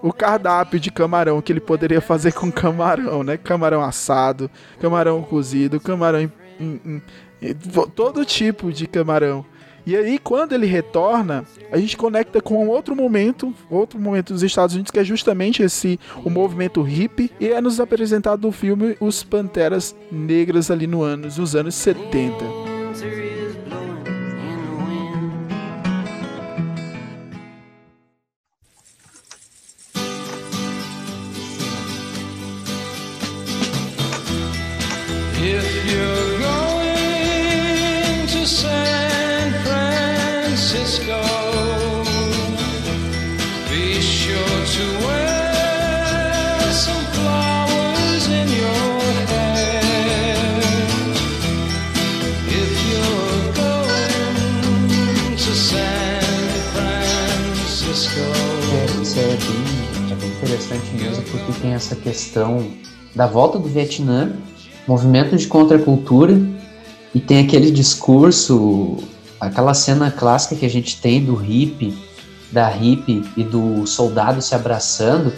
o 0.00 0.12
cardápio 0.12 0.78
de 0.78 0.90
camarão 0.90 1.42
que 1.42 1.52
ele 1.52 1.60
poderia 1.60 2.00
fazer 2.00 2.32
com 2.32 2.50
camarão, 2.52 3.24
né? 3.24 3.36
Camarão 3.36 3.82
assado, 3.82 4.48
camarão 4.80 5.22
cozido, 5.22 5.80
camarão 5.80 6.20
em, 6.20 6.30
em- 6.60 7.02
em- 7.42 7.54
todo 7.94 8.24
tipo 8.24 8.72
de 8.72 8.86
camarão. 8.86 9.44
E 9.86 9.96
aí, 9.96 10.18
quando 10.18 10.52
ele 10.52 10.66
retorna, 10.66 11.44
a 11.72 11.78
gente 11.78 11.96
conecta 11.96 12.40
com 12.40 12.68
outro 12.68 12.94
momento, 12.94 13.54
outro 13.70 13.98
momento 13.98 14.32
dos 14.32 14.42
Estados 14.42 14.74
Unidos, 14.74 14.90
que 14.90 14.98
é 14.98 15.04
justamente 15.04 15.62
esse 15.62 15.98
o 16.24 16.30
movimento 16.30 16.82
hippie, 16.82 17.30
e 17.40 17.48
é 17.48 17.60
nos 17.60 17.80
apresentado 17.80 18.46
no 18.46 18.52
filme 18.52 18.96
Os 19.00 19.22
Panteras 19.22 19.96
Negras 20.10 20.70
ali 20.70 20.86
no 20.86 21.02
anos, 21.02 21.38
os 21.38 21.56
anos 21.56 21.74
70. 21.74 23.39
Francisco, 40.70 41.18
be 43.68 44.00
sure 44.00 44.38
to 44.38 44.84
wear 45.04 46.62
some 46.72 47.04
flowers 47.06 48.28
in 48.28 48.46
your 48.48 49.00
hair. 49.26 50.36
If 52.46 52.70
you're 52.86 53.52
going 53.52 55.36
to 55.36 55.52
San 55.56 56.20
Francisco. 56.72 58.20
É, 58.72 59.02
isso 59.02 59.18
é 59.18 59.22
é 59.22 60.14
bem 60.14 60.28
interessante 60.28 60.88
mesmo, 60.94 61.24
porque 61.32 61.52
tem 61.60 61.72
essa 61.72 61.96
questão 61.96 62.64
da 63.16 63.26
volta 63.26 63.58
do 63.58 63.68
Vietnã, 63.68 64.36
movimento 64.86 65.36
de 65.36 65.48
contracultura, 65.48 66.40
e 67.12 67.18
tem 67.18 67.40
aquele 67.40 67.72
discurso, 67.72 68.98
aquela 69.40 69.74
cena 69.74 70.10
clássica 70.10 70.54
que 70.54 70.66
a 70.66 70.70
gente 70.70 71.00
tem 71.00 71.24
do 71.24 71.34
hippie, 71.34 71.96
da 72.52 72.68
hippie 72.68 73.24
e 73.36 73.42
do 73.42 73.86
soldado 73.86 74.42
se 74.42 74.54
abraçando, 74.54 75.32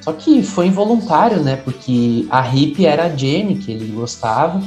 só 0.00 0.12
que 0.12 0.42
foi 0.42 0.66
involuntário, 0.66 1.42
né? 1.42 1.56
Porque 1.56 2.26
a 2.30 2.40
hippie 2.40 2.86
era 2.86 3.06
a 3.06 3.16
Jenny, 3.16 3.56
que 3.56 3.72
ele 3.72 3.92
gostava, 3.92 4.62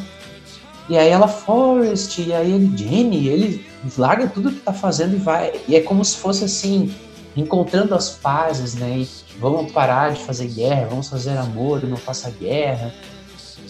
e 0.90 0.98
aí 0.98 1.10
ela, 1.10 1.28
Forrest, 1.28 2.20
e 2.20 2.34
aí 2.34 2.52
ele, 2.52 2.76
Jenny, 2.76 3.28
ele 3.28 3.66
larga 3.98 4.28
tudo 4.28 4.52
que 4.52 4.60
tá 4.60 4.74
fazendo 4.74 5.16
e 5.16 5.20
vai. 5.20 5.54
E 5.68 5.76
é 5.76 5.80
como 5.80 6.04
se 6.04 6.18
fosse 6.18 6.44
assim, 6.44 6.94
encontrando 7.36 7.96
as 7.96 8.10
pazes, 8.10 8.74
né? 8.76 9.00
E 9.00 9.10
vamos 9.40 9.72
parar 9.72 10.12
de 10.12 10.22
fazer 10.22 10.48
guerra, 10.48 10.88
vamos 10.90 11.08
fazer 11.08 11.38
amor, 11.38 11.82
não 11.84 11.98
faça 11.98 12.30
guerra. 12.30 12.94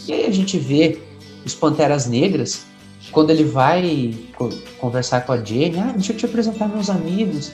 E 0.07 0.13
aí 0.13 0.25
a 0.25 0.31
gente 0.31 0.57
vê 0.57 0.99
os 1.45 1.53
Panteras 1.53 2.07
Negras, 2.07 2.65
quando 3.11 3.29
ele 3.29 3.43
vai 3.43 4.13
co- 4.37 4.49
conversar 4.77 5.21
com 5.25 5.33
a 5.33 5.37
Jenny, 5.43 5.79
ah, 5.79 5.91
deixa 5.93 6.13
eu 6.13 6.17
te 6.17 6.25
apresentar 6.25 6.67
meus 6.67 6.89
amigos. 6.89 7.51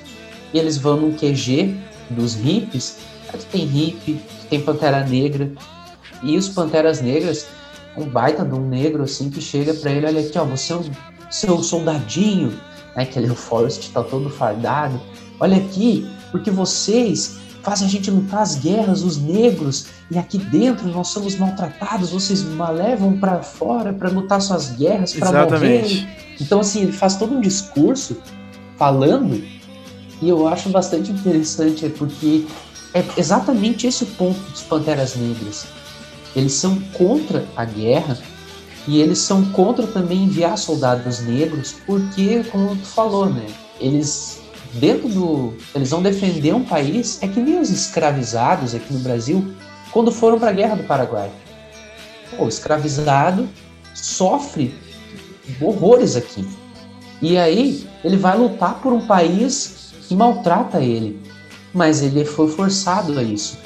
E 0.53 0.59
eles 0.59 0.77
vão 0.77 0.97
num 0.97 1.11
QG 1.13 1.75
dos 2.09 2.35
hippies. 2.35 2.97
Aí 3.31 3.39
tu 3.39 3.45
tem 3.47 3.65
hippie, 3.65 4.13
tu 4.41 4.45
tem 4.49 4.61
Pantera 4.61 5.05
Negra. 5.05 5.51
E 6.23 6.37
os 6.37 6.49
Panteras 6.49 7.01
Negras, 7.01 7.47
um 7.97 8.05
baita 8.05 8.43
de 8.45 8.53
um 8.55 8.67
negro 8.67 9.03
assim 9.03 9.29
que 9.29 9.41
chega 9.41 9.73
pra 9.73 9.91
ele, 9.91 10.05
olha 10.05 10.21
aqui, 10.21 10.37
ó, 10.37 10.45
você 10.45 10.73
é 10.73 10.77
um 10.77 10.83
seu 11.29 11.61
soldadinho, 11.61 12.57
né? 12.95 13.05
Que 13.05 13.19
ele, 13.19 13.29
o 13.29 13.35
Forrest 13.35 13.91
tá 13.91 14.01
todo 14.03 14.29
fardado. 14.29 14.99
Olha 15.39 15.57
aqui, 15.57 16.09
porque 16.31 16.49
vocês 16.49 17.37
fazem 17.67 17.85
a 17.85 17.91
gente 17.91 18.09
lutar 18.09 18.43
as 18.43 18.55
guerras, 18.55 19.03
os 19.03 19.17
negros, 19.17 19.87
e 20.09 20.17
aqui 20.17 20.37
dentro 20.37 20.87
nós 20.87 21.09
somos 21.09 21.35
maltratados, 21.35 22.11
vocês 22.11 22.41
levam 22.73 23.19
pra 23.19 23.43
fora 23.43 23.91
pra 23.91 24.09
lutar 24.09 24.41
suas 24.41 24.69
guerras, 24.69 25.13
Exatamente. 25.13 25.95
morrer. 25.95 26.35
Então, 26.39 26.61
assim, 26.61 26.83
ele 26.83 26.93
faz 26.93 27.17
todo 27.17 27.35
um 27.35 27.41
discurso 27.41 28.15
falando, 28.77 29.43
e 30.21 30.29
eu 30.29 30.47
acho 30.47 30.69
bastante 30.69 31.11
interessante, 31.11 31.85
é 31.85 31.89
porque 31.89 32.45
é 32.93 33.03
exatamente 33.17 33.85
esse 33.85 34.05
o 34.05 34.07
ponto 34.07 34.39
dos 34.49 34.61
Panteras 34.61 35.17
Negras. 35.17 35.65
Eles 36.33 36.53
são 36.53 36.79
contra 36.93 37.45
a 37.53 37.65
guerra 37.65 38.17
e 38.87 39.01
eles 39.01 39.19
são 39.19 39.43
contra 39.51 39.85
também 39.85 40.23
enviar 40.23 40.57
soldados 40.57 41.19
negros, 41.19 41.75
porque, 41.85 42.45
como 42.45 42.77
tu 42.77 42.85
falou, 42.85 43.25
né? 43.29 43.45
Eles 43.77 44.39
dentro 44.73 45.09
do, 45.09 45.53
eles 45.73 45.89
vão 45.89 46.01
defender 46.01 46.53
um 46.53 46.63
país 46.63 47.19
é 47.21 47.27
que 47.27 47.39
nem 47.39 47.59
os 47.59 47.69
escravizados 47.69 48.73
aqui 48.75 48.93
no 48.93 48.99
Brasil 48.99 49.53
quando 49.91 50.11
foram 50.11 50.39
para 50.39 50.49
a 50.49 50.53
guerra 50.53 50.75
do 50.75 50.83
Paraguai. 50.83 51.31
O 52.37 52.47
escravizado 52.47 53.47
sofre 53.93 54.73
horrores 55.61 56.15
aqui. 56.15 56.47
E 57.21 57.37
aí 57.37 57.87
ele 58.03 58.17
vai 58.17 58.37
lutar 58.37 58.79
por 58.81 58.93
um 58.93 59.05
país 59.05 59.93
que 60.07 60.15
maltrata 60.15 60.79
ele, 60.79 61.19
mas 61.73 62.03
ele 62.03 62.23
foi 62.25 62.47
forçado 62.47 63.17
a 63.17 63.23
isso. 63.23 63.57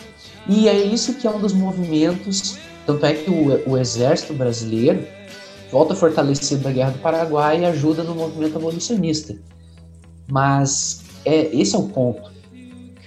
E 0.47 0.67
é 0.67 0.73
isso 0.73 1.15
que 1.15 1.27
é 1.27 1.29
um 1.29 1.39
dos 1.39 1.53
movimentos, 1.53 2.57
tanto 2.85 3.05
é 3.05 3.13
que 3.13 3.29
o, 3.29 3.71
o 3.71 3.77
exército 3.77 4.33
brasileiro 4.33 5.05
volta 5.71 5.95
fortalecido 5.95 6.63
da 6.63 6.71
Guerra 6.71 6.91
do 6.91 6.99
Paraguai 6.99 7.61
e 7.61 7.65
ajuda 7.65 8.03
no 8.03 8.15
movimento 8.15 8.57
abolicionista. 8.57 9.35
Mas 10.31 11.03
é, 11.25 11.53
esse 11.53 11.75
é 11.75 11.77
o 11.77 11.83
ponto. 11.89 12.31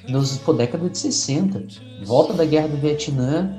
Nos 0.08 0.36
pô, 0.36 0.52
década 0.52 0.88
de 0.88 0.98
60, 0.98 1.64
volta 2.04 2.34
da 2.34 2.44
Guerra 2.44 2.68
do 2.68 2.76
Vietnã 2.76 3.58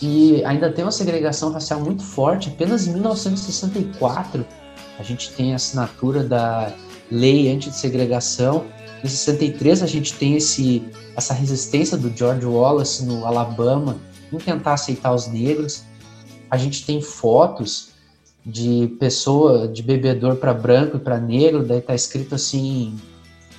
e 0.00 0.42
ainda 0.44 0.72
tem 0.72 0.84
uma 0.84 0.90
segregação 0.90 1.52
racial 1.52 1.80
muito 1.80 2.02
forte. 2.02 2.48
Apenas 2.48 2.86
em 2.86 2.94
1964 2.94 4.46
a 4.98 5.02
gente 5.02 5.30
tem 5.32 5.52
a 5.52 5.56
assinatura 5.56 6.24
da 6.24 6.72
lei 7.10 7.52
anti-segregação. 7.52 8.64
Em 9.04 9.08
63 9.08 9.82
a 9.82 9.86
gente 9.86 10.14
tem 10.14 10.36
esse, 10.36 10.82
essa 11.14 11.34
resistência 11.34 11.96
do 11.96 12.10
George 12.16 12.46
Wallace 12.46 13.04
no 13.04 13.26
Alabama 13.26 13.98
em 14.32 14.38
tentar 14.38 14.72
aceitar 14.72 15.14
os 15.14 15.26
negros. 15.26 15.84
A 16.50 16.56
gente 16.56 16.86
tem 16.86 17.02
fotos 17.02 17.87
de 18.48 18.96
pessoa, 18.98 19.68
de 19.68 19.82
bebedor 19.82 20.36
para 20.36 20.54
branco 20.54 20.96
e 20.96 21.00
para 21.00 21.18
negro, 21.18 21.62
daí 21.62 21.82
tá 21.82 21.94
escrito 21.94 22.34
assim 22.34 22.96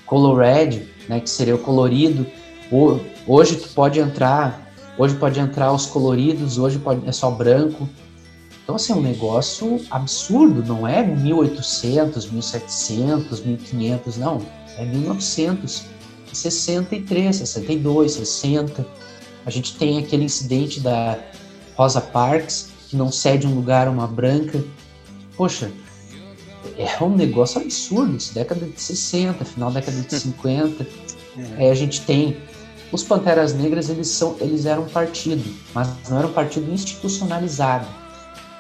color 0.05 0.39
red, 0.39 0.81
né, 1.07 1.19
que 1.19 1.29
seria 1.29 1.53
o 1.55 1.59
colorido. 1.59 2.25
Ho- 2.71 2.99
Hoje 3.27 3.57
tu 3.57 3.69
pode 3.69 3.99
entrar, 3.99 4.73
hoje 4.97 5.13
pode 5.15 5.39
entrar 5.39 5.71
os 5.71 5.85
coloridos, 5.85 6.57
hoje 6.57 6.79
pode 6.79 7.07
é 7.07 7.11
só 7.11 7.29
branco. 7.29 7.87
Então 8.63 8.73
assim, 8.75 8.91
é 8.91 8.95
um 8.95 9.01
negócio 9.01 9.79
absurdo, 9.91 10.63
não 10.65 10.87
é 10.87 11.05
1800, 11.05 12.31
1700, 12.31 13.41
1500, 13.41 14.17
não, 14.17 14.41
é 14.77 14.85
1963, 14.85 17.35
62, 17.35 18.11
60. 18.13 18.87
A 19.45 19.51
gente 19.51 19.75
tem 19.75 19.99
aquele 19.99 20.23
incidente 20.23 20.79
da 20.79 21.19
Rosa 21.75 22.01
Parks, 22.01 22.71
que 22.89 22.95
não 22.95 23.11
cede 23.11 23.45
um 23.45 23.53
lugar 23.53 23.87
a 23.87 23.91
uma 23.91 24.07
branca. 24.07 24.63
Poxa, 25.39 25.71
é 26.77 27.01
um 27.01 27.15
negócio 27.15 27.61
absurdo, 27.61 28.17
isso, 28.17 28.33
década 28.33 28.65
de 28.65 28.81
60, 28.81 29.45
final 29.45 29.71
da 29.71 29.79
década 29.79 30.01
de 30.01 30.11
50. 30.19 30.85
Aí 31.57 31.69
a 31.69 31.73
gente 31.73 32.01
tem 32.01 32.35
os 32.91 33.03
Panteras 33.03 33.53
Negras, 33.53 33.89
eles 33.89 34.09
são, 34.09 34.35
eles 34.41 34.65
eram 34.65 34.83
um 34.83 34.89
partido, 34.89 35.41
mas 35.73 35.87
não 36.09 36.17
era 36.17 36.27
um 36.27 36.33
partido 36.33 36.69
institucionalizado. 36.69 37.87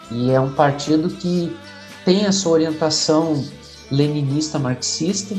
E 0.09 0.31
é 0.31 0.39
um 0.39 0.53
partido 0.53 1.09
que 1.09 1.53
tem 2.05 2.25
a 2.25 2.31
sua 2.31 2.53
orientação 2.53 3.45
leninista 3.91 4.57
marxista, 4.57 5.35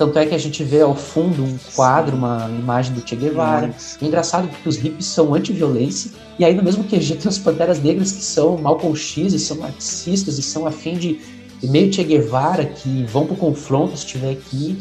tanto 0.00 0.18
é 0.18 0.24
que 0.24 0.34
a 0.34 0.38
gente 0.38 0.64
vê 0.64 0.80
ao 0.80 0.96
fundo 0.96 1.44
um 1.44 1.58
quadro, 1.76 2.16
uma 2.16 2.48
imagem 2.48 2.94
do 2.94 3.06
Che 3.06 3.14
Guevara. 3.14 3.70
É 4.00 4.06
engraçado 4.06 4.48
porque 4.48 4.66
os 4.66 4.76
hippies 4.78 5.04
são 5.04 5.34
anti-violência, 5.34 6.10
e 6.38 6.44
aí 6.44 6.54
no 6.54 6.62
mesmo 6.62 6.84
QG 6.84 7.16
tem 7.16 7.28
os 7.28 7.36
Panteras 7.36 7.82
Negras 7.82 8.10
que 8.10 8.24
são 8.24 8.56
Malcolm 8.56 8.96
X 8.96 9.34
e 9.34 9.38
são 9.38 9.58
marxistas 9.58 10.38
e 10.38 10.42
são 10.42 10.66
afim 10.66 10.94
de 10.94 11.20
meio 11.62 11.92
Che 11.92 12.02
Guevara, 12.02 12.64
que 12.64 13.04
vão 13.12 13.26
pro 13.26 13.36
confronto 13.36 13.94
se 13.94 14.06
estiver 14.06 14.30
aqui. 14.30 14.78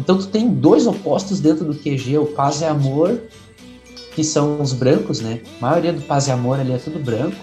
Então 0.00 0.16
tu 0.16 0.28
tem 0.28 0.48
dois 0.48 0.86
opostos 0.86 1.40
dentro 1.40 1.66
do 1.66 1.74
QG, 1.74 2.16
o 2.16 2.24
Paz 2.24 2.62
e 2.62 2.64
Amor, 2.64 3.20
que 4.14 4.24
são 4.24 4.62
os 4.62 4.72
brancos, 4.72 5.20
né? 5.20 5.40
A 5.60 5.66
maioria 5.66 5.92
do 5.92 6.00
Paz 6.00 6.26
e 6.26 6.30
Amor 6.30 6.58
ali 6.58 6.72
é 6.72 6.78
tudo 6.78 6.98
branco. 6.98 7.36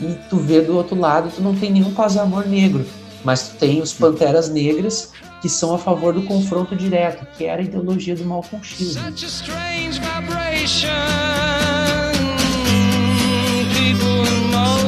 E 0.00 0.12
tu 0.28 0.38
vê 0.38 0.60
do 0.60 0.76
outro 0.76 0.98
lado, 0.98 1.30
tu 1.32 1.40
não 1.40 1.54
tem 1.54 1.70
nenhum 1.70 1.92
Paz 1.92 2.16
e 2.16 2.18
Amor 2.18 2.48
negro, 2.48 2.84
mas 3.24 3.48
tem 3.48 3.80
os 3.80 3.92
Panteras 3.92 4.48
Negras, 4.50 5.12
que 5.40 5.48
são 5.48 5.74
a 5.74 5.78
favor 5.78 6.14
do 6.14 6.22
confronto 6.22 6.76
direto, 6.76 7.26
que 7.36 7.44
era 7.44 7.60
a 7.60 7.64
ideologia 7.64 8.14
do 8.14 8.24
Malcolm 8.24 8.64
X. 8.64 8.96
né? 8.96 9.12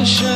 Such 0.06 0.35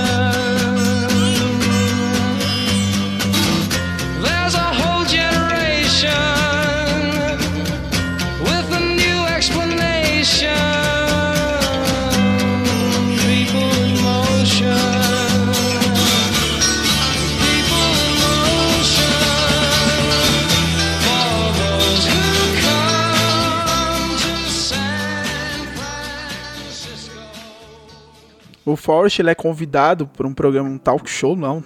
o 28.71 28.77
Forrest 28.77 29.18
ele 29.18 29.31
é 29.31 29.35
convidado 29.35 30.07
por 30.07 30.25
um 30.27 30.33
programa, 30.33 30.68
um 30.68 30.79
talk 30.79 31.09
show, 31.09 31.37
não, 31.37 31.62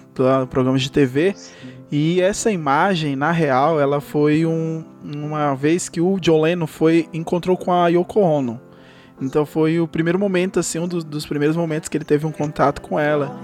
programa 0.49 0.79
de 0.79 0.91
TV. 0.91 1.35
E 1.91 2.21
essa 2.21 2.51
imagem, 2.51 3.15
na 3.15 3.31
real, 3.31 3.79
ela 3.79 4.01
foi 4.01 4.45
um, 4.45 4.85
uma 5.05 5.55
vez 5.55 5.89
que 5.89 6.01
o 6.01 6.19
John 6.19 6.41
Lennon 6.41 6.67
foi 6.67 7.09
encontrou 7.13 7.57
com 7.57 7.73
a 7.73 7.89
Yoko 7.89 8.21
Ono. 8.21 8.61
Então 9.21 9.47
foi 9.47 9.79
o 9.79 9.87
primeiro 9.87 10.19
momento, 10.19 10.59
assim, 10.59 10.79
um 10.79 10.89
dos, 10.89 11.05
dos 11.05 11.25
primeiros 11.25 11.57
momentos 11.57 11.89
que 11.89 11.97
ele 11.97 12.05
teve 12.05 12.27
um 12.27 12.33
contato 12.33 12.81
com 12.81 12.99
ela. 12.99 13.39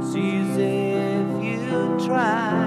Sees 0.00 0.56
if 0.58 1.42
you 1.42 1.96
try. 1.98 2.63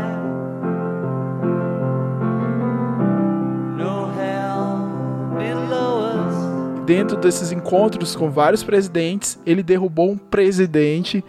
Dentro 6.88 7.18
desses 7.18 7.52
encontros 7.52 8.16
com 8.16 8.32
vários 8.32 8.64
presidentes, 8.64 9.38
ele 9.46 9.62
derrubou 9.62 10.10
um 10.10 10.18
presidente 10.18 11.22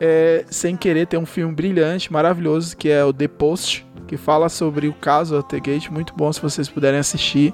é, 0.00 0.46
sem 0.48 0.74
querer. 0.74 1.06
Tem 1.06 1.20
um 1.20 1.26
filme 1.26 1.54
brilhante, 1.54 2.10
maravilhoso, 2.10 2.74
que 2.74 2.88
é 2.88 3.04
o 3.04 3.12
The 3.12 3.28
Post, 3.28 3.86
que 4.08 4.16
fala 4.16 4.48
sobre 4.48 4.88
o 4.88 4.94
caso 4.94 5.36
Watergate. 5.36 5.92
Muito 5.92 6.14
bom 6.16 6.32
se 6.32 6.40
vocês 6.40 6.66
puderem 6.66 6.98
assistir. 6.98 7.52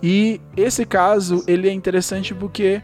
E 0.00 0.40
esse 0.56 0.86
caso 0.86 1.42
ele 1.48 1.68
é 1.68 1.72
interessante 1.72 2.32
porque 2.32 2.80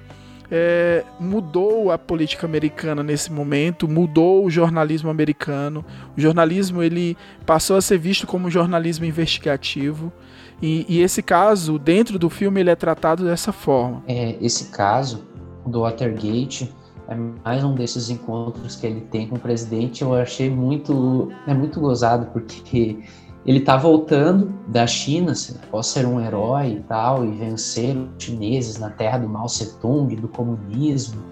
é, 0.51 1.05
mudou 1.19 1.91
a 1.91 1.99
política 1.99 2.47
americana 2.47 3.03
nesse 3.03 3.31
momento, 3.31 3.87
mudou 3.87 4.45
o 4.45 4.51
jornalismo 4.51 5.09
americano. 5.09 5.85
O 6.17 6.21
jornalismo 6.21 6.83
ele 6.83 7.17
passou 7.47 7.77
a 7.77 7.83
ser 7.83 7.99
visto 7.99 8.27
como 8.27 8.51
jornalismo 8.51 9.05
investigativo. 9.05 10.13
E, 10.61 10.85
e 10.89 11.01
esse 11.01 11.23
caso, 11.23 11.79
dentro 11.79 12.19
do 12.19 12.29
filme, 12.29 12.61
ele 12.61 12.71
é 12.71 12.77
tratado 12.77 13.25
dessa 13.25 13.53
forma. 13.53 14.03
É, 14.07 14.37
esse 14.41 14.67
caso 14.67 15.25
do 15.65 15.83
Watergate 15.83 16.71
é 17.09 17.15
mais 17.45 17.65
um 17.65 17.75
desses 17.75 18.11
encontros 18.11 18.77
que 18.77 18.87
ele 18.87 19.01
tem 19.03 19.29
com 19.29 19.37
o 19.37 19.39
presidente. 19.39 20.03
Eu 20.03 20.15
achei 20.15 20.51
muito, 20.51 21.31
é 21.47 21.55
muito 21.55 21.81
gozado 21.81 22.27
porque 22.33 22.99
ele 23.45 23.61
tá 23.61 23.77
voltando 23.77 24.53
da 24.67 24.87
China, 24.87 25.33
após 25.63 25.87
ser 25.87 26.07
um 26.07 26.21
herói 26.21 26.73
e 26.73 26.81
tal, 26.81 27.25
e 27.25 27.31
vencer 27.31 27.97
os 27.97 28.09
chineses 28.23 28.79
na 28.79 28.91
terra 28.91 29.19
do 29.19 29.29
Mao 29.29 29.47
Tse-tung, 29.47 30.15
do 30.17 30.29
comunismo. 30.29 31.23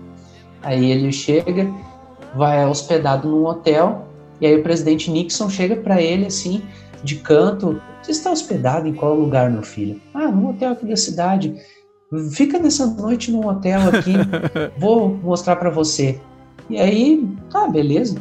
Aí 0.62 0.90
ele 0.90 1.12
chega, 1.12 1.70
vai 2.34 2.66
hospedado 2.66 3.28
num 3.28 3.44
hotel, 3.44 4.06
e 4.40 4.46
aí 4.46 4.56
o 4.58 4.62
presidente 4.62 5.10
Nixon 5.10 5.50
chega 5.50 5.76
para 5.76 6.00
ele 6.00 6.26
assim, 6.26 6.62
de 7.02 7.16
canto: 7.16 7.80
Você 8.02 8.12
está 8.12 8.30
hospedado 8.30 8.88
em 8.88 8.94
qual 8.94 9.14
lugar, 9.14 9.50
meu 9.50 9.62
filho? 9.62 10.00
Ah, 10.14 10.28
num 10.28 10.50
hotel 10.50 10.72
aqui 10.72 10.86
da 10.86 10.96
cidade. 10.96 11.54
Fica 12.32 12.58
nessa 12.58 12.86
noite 12.86 13.30
num 13.30 13.46
hotel 13.46 13.80
aqui, 13.88 14.14
vou 14.78 15.10
mostrar 15.10 15.56
para 15.56 15.68
você. 15.68 16.18
E 16.70 16.78
aí, 16.78 17.28
tá, 17.50 17.68
beleza. 17.68 18.16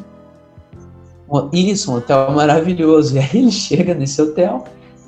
Isso, 1.52 1.92
um 1.92 1.96
hotel 1.96 2.32
maravilhoso. 2.32 3.16
E 3.18 3.20
aí 3.20 3.30
ele 3.34 3.52
chega 3.52 3.94
nesse 3.94 4.22
hotel 4.22 4.64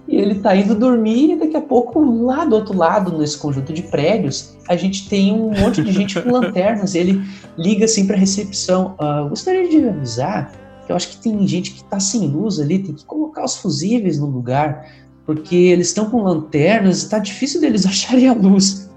e 0.08 0.16
ele 0.16 0.36
tá 0.36 0.56
indo 0.56 0.74
dormir 0.74 1.34
e 1.34 1.36
daqui 1.36 1.56
a 1.56 1.62
pouco, 1.62 2.00
lá 2.24 2.44
do 2.44 2.56
outro 2.56 2.76
lado, 2.76 3.16
nesse 3.18 3.38
conjunto 3.38 3.72
de 3.72 3.84
prédios, 3.84 4.56
a 4.68 4.76
gente 4.76 5.08
tem 5.08 5.32
um 5.32 5.52
monte 5.52 5.84
de 5.84 5.92
gente 5.92 6.20
com 6.20 6.32
lanternas. 6.34 6.96
Ele 6.96 7.22
liga 7.58 7.86
assim 7.86 8.08
pra 8.08 8.18
recepção. 8.18 8.96
Uh, 9.00 9.30
gostaria 9.30 9.70
de 9.70 9.88
avisar 9.88 10.52
que 10.90 10.92
eu 10.92 10.96
acho 10.96 11.10
que 11.10 11.18
tem 11.18 11.48
gente 11.48 11.72
que 11.72 11.84
tá 11.84 12.00
sem 12.00 12.28
luz 12.28 12.60
ali, 12.60 12.80
tem 12.80 12.96
que 12.96 13.06
colocar 13.06 13.46
os 13.46 13.58
fusíveis 13.58 14.18
no 14.18 14.26
lugar, 14.26 14.88
porque 15.24 15.56
eles 15.56 15.90
estão 15.90 16.10
com 16.10 16.24
lanternas 16.24 17.04
e 17.04 17.10
tá 17.10 17.20
difícil 17.20 17.62
deles 17.62 17.86
acharem 17.88 18.28
a 18.28 18.34
luz. 18.34 18.90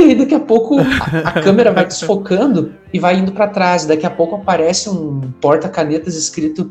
E 0.00 0.04
aí 0.04 0.14
daqui 0.14 0.34
a 0.34 0.40
pouco 0.40 0.78
a, 0.78 1.28
a 1.28 1.32
câmera 1.42 1.72
vai 1.72 1.86
desfocando 1.86 2.72
e 2.92 2.98
vai 2.98 3.18
indo 3.18 3.32
para 3.32 3.48
trás. 3.48 3.84
Daqui 3.84 4.06
a 4.06 4.10
pouco 4.10 4.36
aparece 4.36 4.88
um 4.88 5.20
porta-canetas 5.40 6.16
escrito 6.16 6.70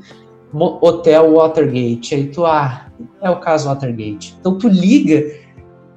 Hotel 0.54 1.34
Watergate. 1.34 2.16
Aí 2.16 2.28
tu, 2.28 2.46
ah, 2.46 2.88
é 3.22 3.30
o 3.30 3.40
caso 3.40 3.68
Watergate. 3.68 4.36
Então 4.40 4.58
tu 4.58 4.68
liga 4.68 5.24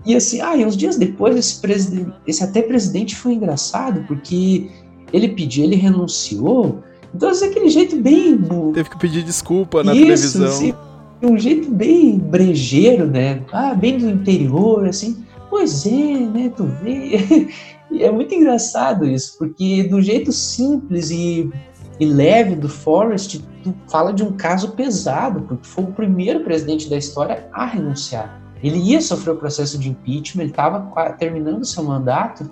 e 0.05 0.17
assim, 0.17 0.41
ah, 0.41 0.57
e 0.57 0.65
uns 0.65 0.77
dias 0.77 0.97
depois 0.97 1.37
esse 1.37 1.61
presidente, 1.61 2.13
esse 2.27 2.43
até 2.43 2.61
presidente 2.61 3.15
foi 3.15 3.35
engraçado 3.35 4.05
porque 4.07 4.69
ele 5.13 5.29
pediu, 5.29 5.65
ele 5.65 5.77
renunciou. 5.77 6.83
Então 7.15 7.29
assim, 7.29 7.47
aquele 7.47 7.69
jeito 7.69 7.97
bem 7.97 8.39
teve 8.73 8.91
que 8.91 8.99
pedir 8.99 9.23
desculpa 9.23 9.83
na 9.83 9.95
Isso, 9.95 10.03
televisão. 10.03 10.47
Assim, 10.47 10.75
um 11.23 11.39
jeito 11.39 11.71
bem 11.71 12.19
brejeiro, 12.19 13.07
né? 13.07 13.43
Ah, 13.53 13.75
bem 13.75 13.97
do 13.97 14.11
interior, 14.11 14.87
assim. 14.89 15.22
Pois 15.53 15.85
é, 15.85 16.19
né? 16.19 16.51
Tu 16.57 16.65
vê. 16.65 17.51
E 17.91 18.03
é 18.03 18.11
muito 18.11 18.35
engraçado 18.35 19.05
isso, 19.05 19.37
porque 19.37 19.83
do 19.83 20.01
jeito 20.01 20.33
simples 20.33 21.11
e, 21.11 21.53
e 22.01 22.07
leve 22.07 22.57
do 22.57 22.67
Forrest, 22.67 23.39
tu 23.63 23.75
fala 23.87 24.15
de 24.15 24.23
um 24.23 24.33
caso 24.33 24.71
pesado, 24.71 25.43
porque 25.43 25.69
foi 25.69 25.85
o 25.85 25.93
primeiro 25.93 26.41
presidente 26.41 26.89
da 26.89 26.97
história 26.97 27.47
a 27.53 27.67
renunciar. 27.67 28.41
Ele 28.63 28.79
ia 28.79 28.99
sofrer 28.99 29.33
o 29.33 29.37
processo 29.37 29.79
de 29.79 29.91
impeachment, 29.91 30.45
ele 30.45 30.53
estava 30.53 31.13
terminando 31.19 31.67
seu 31.67 31.85
mandato 31.85 32.51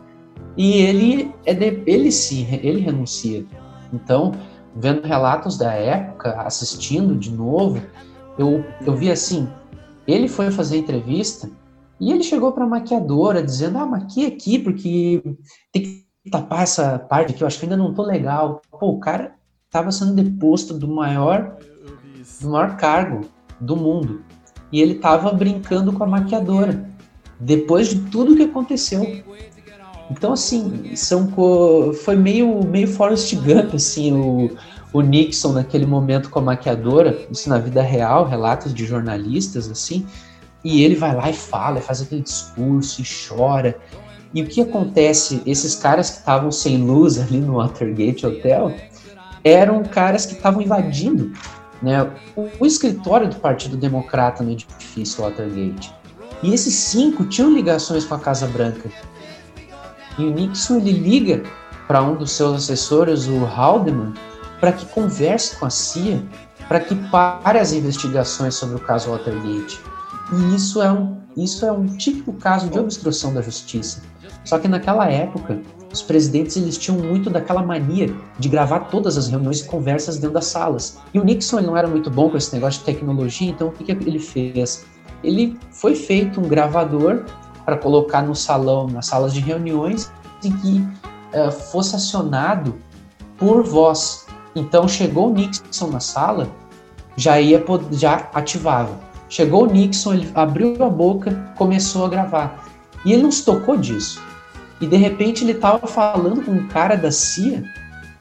e 0.58 0.82
ele 0.82 1.34
é 1.46 1.54
ele 1.86 2.12
sim, 2.12 2.46
ele 2.62 2.80
renuncia. 2.80 3.46
Então, 3.94 4.32
vendo 4.76 5.06
relatos 5.06 5.56
da 5.56 5.72
época, 5.72 6.38
assistindo 6.42 7.16
de 7.16 7.30
novo, 7.30 7.80
eu, 8.38 8.62
eu 8.84 8.94
vi 8.94 9.10
assim, 9.10 9.48
ele 10.06 10.28
foi 10.28 10.50
fazer 10.50 10.76
entrevista 10.76 11.48
e 12.00 12.10
ele 12.10 12.22
chegou 12.22 12.50
para 12.52 12.64
a 12.64 12.68
maquiadora 12.68 13.42
dizendo: 13.42 13.78
Ah, 13.78 13.84
maquia 13.84 14.28
aqui, 14.28 14.58
porque 14.58 15.22
tem 15.70 15.82
que 15.82 16.30
tapar 16.30 16.62
essa 16.62 16.98
parte 16.98 17.32
aqui, 17.32 17.42
eu 17.42 17.46
acho 17.46 17.58
que 17.58 17.66
ainda 17.66 17.76
não 17.76 17.92
tô 17.92 18.02
legal. 18.02 18.62
Pô, 18.70 18.88
o 18.88 18.98
cara 18.98 19.34
estava 19.66 19.92
sendo 19.92 20.14
deposto 20.14 20.72
do 20.72 20.88
maior, 20.88 21.58
do 22.40 22.50
maior 22.50 22.76
cargo 22.76 23.28
do 23.60 23.76
mundo. 23.76 24.22
E 24.72 24.80
ele 24.80 24.94
estava 24.94 25.30
brincando 25.32 25.92
com 25.92 26.02
a 26.02 26.06
maquiadora. 26.06 26.88
Depois 27.38 27.88
de 27.88 28.00
tudo 28.10 28.36
que 28.36 28.44
aconteceu. 28.44 29.22
Então, 30.10 30.32
assim, 30.32 30.94
são 30.96 31.26
co... 31.28 31.92
foi 31.92 32.16
meio, 32.16 32.64
meio 32.64 32.88
Forrest 32.88 33.34
Gump, 33.36 33.74
assim, 33.74 34.12
o, 34.12 34.50
o 34.92 35.00
Nixon 35.00 35.52
naquele 35.52 35.86
momento 35.86 36.30
com 36.30 36.40
a 36.40 36.42
maquiadora, 36.42 37.26
isso 37.30 37.48
na 37.48 37.58
vida 37.58 37.80
real, 37.80 38.26
relatos 38.26 38.74
de 38.74 38.84
jornalistas, 38.84 39.70
assim, 39.70 40.04
e 40.64 40.82
ele 40.84 40.94
vai 40.94 41.14
lá 41.14 41.30
e 41.30 41.32
fala, 41.32 41.80
faz 41.80 42.02
aquele 42.02 42.22
discurso 42.22 43.00
e 43.00 43.04
chora. 43.04 43.78
E 44.32 44.42
o 44.42 44.46
que 44.46 44.60
acontece? 44.60 45.42
Esses 45.46 45.74
caras 45.74 46.10
que 46.10 46.18
estavam 46.18 46.52
sem 46.52 46.78
luz 46.78 47.18
ali 47.18 47.38
no 47.38 47.54
Watergate 47.54 48.26
Hotel 48.26 48.74
eram 49.42 49.82
caras 49.82 50.26
que 50.26 50.34
estavam 50.34 50.60
invadindo 50.60 51.32
né, 51.82 52.02
o, 52.36 52.48
o, 52.60 52.66
escritório 52.66 53.28
do 53.28 53.36
Partido 53.36 53.76
Democrata 53.76 54.44
no 54.44 54.52
edifício 54.52 55.24
Watergate. 55.24 55.92
E 56.42 56.52
esses 56.52 56.74
cinco 56.74 57.24
tinham 57.24 57.52
ligações 57.52 58.04
com 58.04 58.14
a 58.14 58.18
Casa 58.18 58.46
Branca. 58.46 58.90
E 60.18 60.24
o 60.24 60.30
Nixon 60.30 60.76
ele 60.76 60.92
liga 60.92 61.42
para 61.88 62.02
um 62.02 62.14
dos 62.14 62.32
seus 62.32 62.64
assessores, 62.64 63.26
o 63.26 63.44
Haldeman, 63.44 64.12
para 64.60 64.72
que 64.72 64.84
converse 64.86 65.56
com 65.56 65.66
a 65.66 65.70
CIA, 65.70 66.22
para 66.68 66.80
que 66.80 66.94
pare 66.94 67.58
as 67.58 67.72
investigações 67.72 68.54
sobre 68.54 68.76
o 68.76 68.80
caso 68.80 69.10
Watergate. 69.10 69.80
E 70.32 70.54
isso 70.54 70.80
é 70.80 70.92
um, 70.92 71.16
isso 71.36 71.64
é 71.64 71.72
um 71.72 71.86
típico 71.86 72.32
caso 72.34 72.68
de 72.68 72.78
obstrução 72.78 73.32
da 73.34 73.42
justiça. 73.42 74.02
Só 74.44 74.58
que 74.58 74.68
naquela 74.68 75.06
época, 75.06 75.60
os 75.92 76.02
presidentes 76.02 76.56
eles 76.56 76.78
tinham 76.78 76.98
muito 76.98 77.28
daquela 77.28 77.62
mania 77.62 78.14
de 78.38 78.48
gravar 78.48 78.80
todas 78.90 79.18
as 79.18 79.28
reuniões 79.28 79.60
e 79.60 79.64
conversas 79.64 80.16
dentro 80.16 80.34
das 80.34 80.46
salas. 80.46 80.98
E 81.12 81.18
o 81.18 81.24
Nixon 81.24 81.60
não 81.60 81.76
era 81.76 81.88
muito 81.88 82.10
bom 82.10 82.30
com 82.30 82.36
esse 82.36 82.54
negócio 82.54 82.80
de 82.80 82.86
tecnologia, 82.86 83.50
então 83.50 83.68
o 83.68 83.72
que, 83.72 83.84
que 83.84 83.92
ele 83.92 84.18
fez? 84.18 84.86
Ele 85.22 85.58
foi 85.70 85.94
feito 85.94 86.40
um 86.40 86.48
gravador 86.48 87.24
para 87.64 87.76
colocar 87.76 88.22
no 88.22 88.34
salão, 88.34 88.86
nas 88.86 89.06
salas 89.06 89.34
de 89.34 89.40
reuniões, 89.40 90.10
em 90.42 90.52
que 90.52 90.80
uh, 91.36 91.50
fosse 91.50 91.96
acionado 91.96 92.74
por 93.36 93.62
voz. 93.62 94.26
Então 94.54 94.88
chegou 94.88 95.30
o 95.30 95.34
Nixon 95.34 95.88
na 95.88 96.00
sala, 96.00 96.48
já 97.16 97.40
ia 97.40 97.62
já 97.92 98.28
ativava. 98.32 99.09
Chegou 99.30 99.62
o 99.62 99.72
Nixon, 99.72 100.14
ele 100.14 100.30
abriu 100.34 100.84
a 100.84 100.90
boca, 100.90 101.30
começou 101.56 102.04
a 102.04 102.08
gravar. 102.08 102.66
E 103.04 103.12
ele 103.12 103.22
não 103.22 103.30
se 103.30 103.44
tocou 103.44 103.76
disso. 103.76 104.20
E 104.80 104.86
de 104.86 104.96
repente 104.96 105.44
ele 105.44 105.52
estava 105.52 105.86
falando 105.86 106.44
com 106.44 106.50
um 106.50 106.66
cara 106.66 106.96
da 106.96 107.12
CIA, 107.12 107.62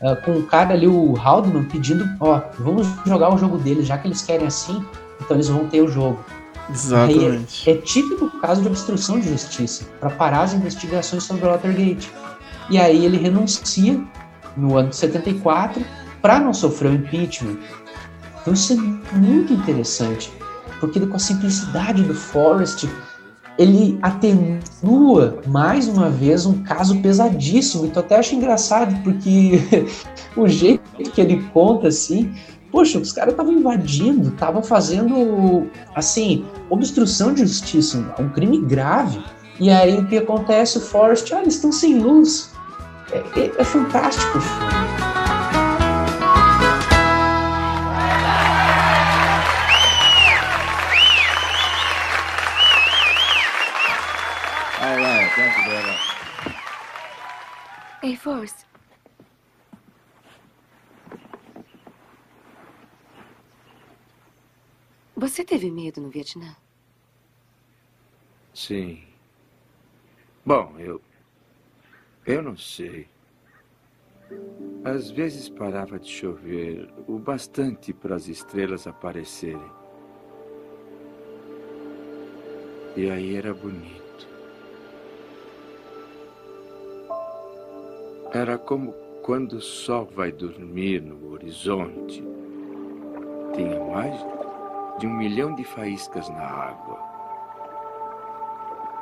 uh, 0.01 0.24
com 0.24 0.34
um 0.34 0.41
cara 0.43 0.76
ali, 0.76 0.88
o 0.88 1.16
Haldeman, 1.18 1.64
pedindo: 1.64 2.07
Ó, 2.20 2.38
oh, 2.38 2.64
vamos 2.64 2.88
jogar 3.07 3.34
o 3.34 3.39
jogo 3.39 3.57
deles, 3.57 3.88
já 3.88 3.97
que 3.97 4.07
eles 4.07 4.22
querem 4.22 4.45
assim, 4.45 4.86
então 5.20 5.36
eles 5.36 5.49
vão 5.49 5.68
ter 5.68 5.82
o 5.82 5.88
jogo. 5.88 6.24
Exatamente. 6.70 7.68
É, 7.68 7.74
é, 7.74 7.78
típico 7.78 8.30
caso 8.39 8.62
de 8.62 8.68
obstrução 8.68 9.20
de 9.20 9.30
justiça, 9.30 9.86
para 9.99 10.12
parar 10.12 10.41
as 10.41 10.53
investigações 10.53 11.24
sobre 11.24 11.43
o 11.43 11.49
Watergate. 11.49 12.12
E 12.70 12.78
aí 12.78 13.03
ele 13.03 13.18
renuncia 13.18 13.99
no 14.55 14.78
ano 14.78 14.89
de 14.89 14.95
74 14.95 15.84
para 16.22 16.39
não 16.39 16.53
sofrer 16.53 16.91
o 16.91 16.93
impeachment. 16.93 17.57
Então 18.41 18.53
isso 18.53 18.74
é 18.74 19.16
muito 19.18 19.51
interessante 19.53 20.32
porque 20.80 21.00
com 21.00 21.16
a 21.16 21.20
simplicidade 21.20 22.04
do 22.04 22.14
Forrest, 22.14 22.88
ele 23.58 24.00
atenua 24.02 25.40
mais 25.46 25.88
uma 25.88 26.10
vez 26.10 26.46
um 26.46 26.64
caso 26.64 27.02
pesadíssimo. 27.02 27.86
Então 27.86 28.02
até 28.02 28.18
acho 28.18 28.34
engraçado, 28.34 28.96
porque 29.04 29.62
o 30.36 30.48
jeito 30.48 30.82
que 31.12 31.20
ele 31.20 31.44
conta 31.54 31.90
assim, 31.90 32.34
poxa, 32.72 32.98
os 32.98 33.12
caras 33.12 33.34
estavam 33.34 33.52
invadindo, 33.52 34.30
estavam 34.30 34.64
fazendo 34.64 35.68
assim, 35.94 36.46
obstrução 36.70 37.34
de 37.34 37.42
justiça, 37.42 38.14
um 38.18 38.30
crime 38.30 38.62
grave. 38.62 39.22
E 39.60 39.70
aí 39.70 39.98
o 39.98 40.08
que 40.08 40.18
acontece? 40.18 40.78
O 40.78 40.82
Forrest, 40.82 41.34
ah, 41.34 41.42
eles 41.42 41.56
estão 41.56 41.72
sem 41.72 42.00
luz. 42.00 42.52
É, 43.12 43.18
é, 43.40 43.52
é 43.58 43.64
fantástico. 43.64 44.40
Ei, 58.10 58.16
Force. 58.16 58.66
Você 65.16 65.45
teve 65.45 65.70
medo 65.70 66.01
no 66.01 66.10
Vietnã? 66.10 66.55
Sim. 68.51 69.03
Bom, 70.43 70.74
eu. 70.80 70.99
Eu 72.26 72.41
não 72.41 72.57
sei. 72.57 73.07
Às 74.84 75.12
vezes 75.12 75.47
parava 75.47 75.99
de 75.99 76.10
chover 76.10 76.91
o 77.07 77.20
bastante 77.20 77.93
para 77.93 78.16
as 78.16 78.28
estrelas 78.28 78.88
aparecerem. 78.88 79.72
E 82.97 83.07
aí 83.07 83.36
era 83.36 83.53
bonito. 83.53 84.09
Era 88.32 88.60
como 88.60 88.94
quando 89.24 89.54
o 89.54 89.62
sol 89.62 90.08
vai 90.16 90.32
dormir 90.32 91.02
no 91.02 91.32
horizonte. 91.32 92.24
Tinha 93.56 93.84
mais 93.86 94.16
de 95.00 95.08
um 95.08 95.14
milhão 95.14 95.56
de 95.56 95.64
faíscas 95.64 96.30
na 96.30 96.44
água. 96.44 97.00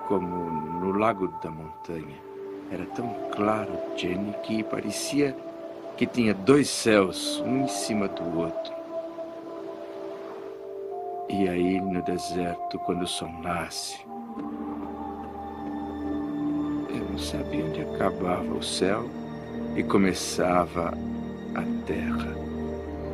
Como 0.07 0.49
no 0.79 0.93
lago 0.93 1.27
da 1.43 1.51
montanha. 1.51 2.15
Era 2.71 2.85
tão 2.85 3.13
claro, 3.35 3.77
Jenny, 3.97 4.33
que 4.43 4.63
parecia 4.63 5.35
que 5.97 6.05
tinha 6.05 6.33
dois 6.33 6.69
céus, 6.69 7.41
um 7.45 7.63
em 7.63 7.67
cima 7.67 8.07
do 8.07 8.39
outro. 8.39 8.73
E 11.27 11.49
aí, 11.49 11.81
no 11.81 12.01
deserto, 12.01 12.79
quando 12.79 13.01
o 13.01 13.07
sol 13.07 13.29
nasce, 13.41 13.99
não 17.17 17.23
sabia 17.23 17.65
onde 17.65 17.81
acabava 17.81 18.53
o 18.53 18.61
céu 18.61 19.09
e 19.75 19.81
começava 19.81 20.95
a 21.55 21.61
terra. 21.87 22.37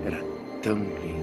Era 0.05 0.21
tão 0.61 0.77
lindo, 0.77 1.22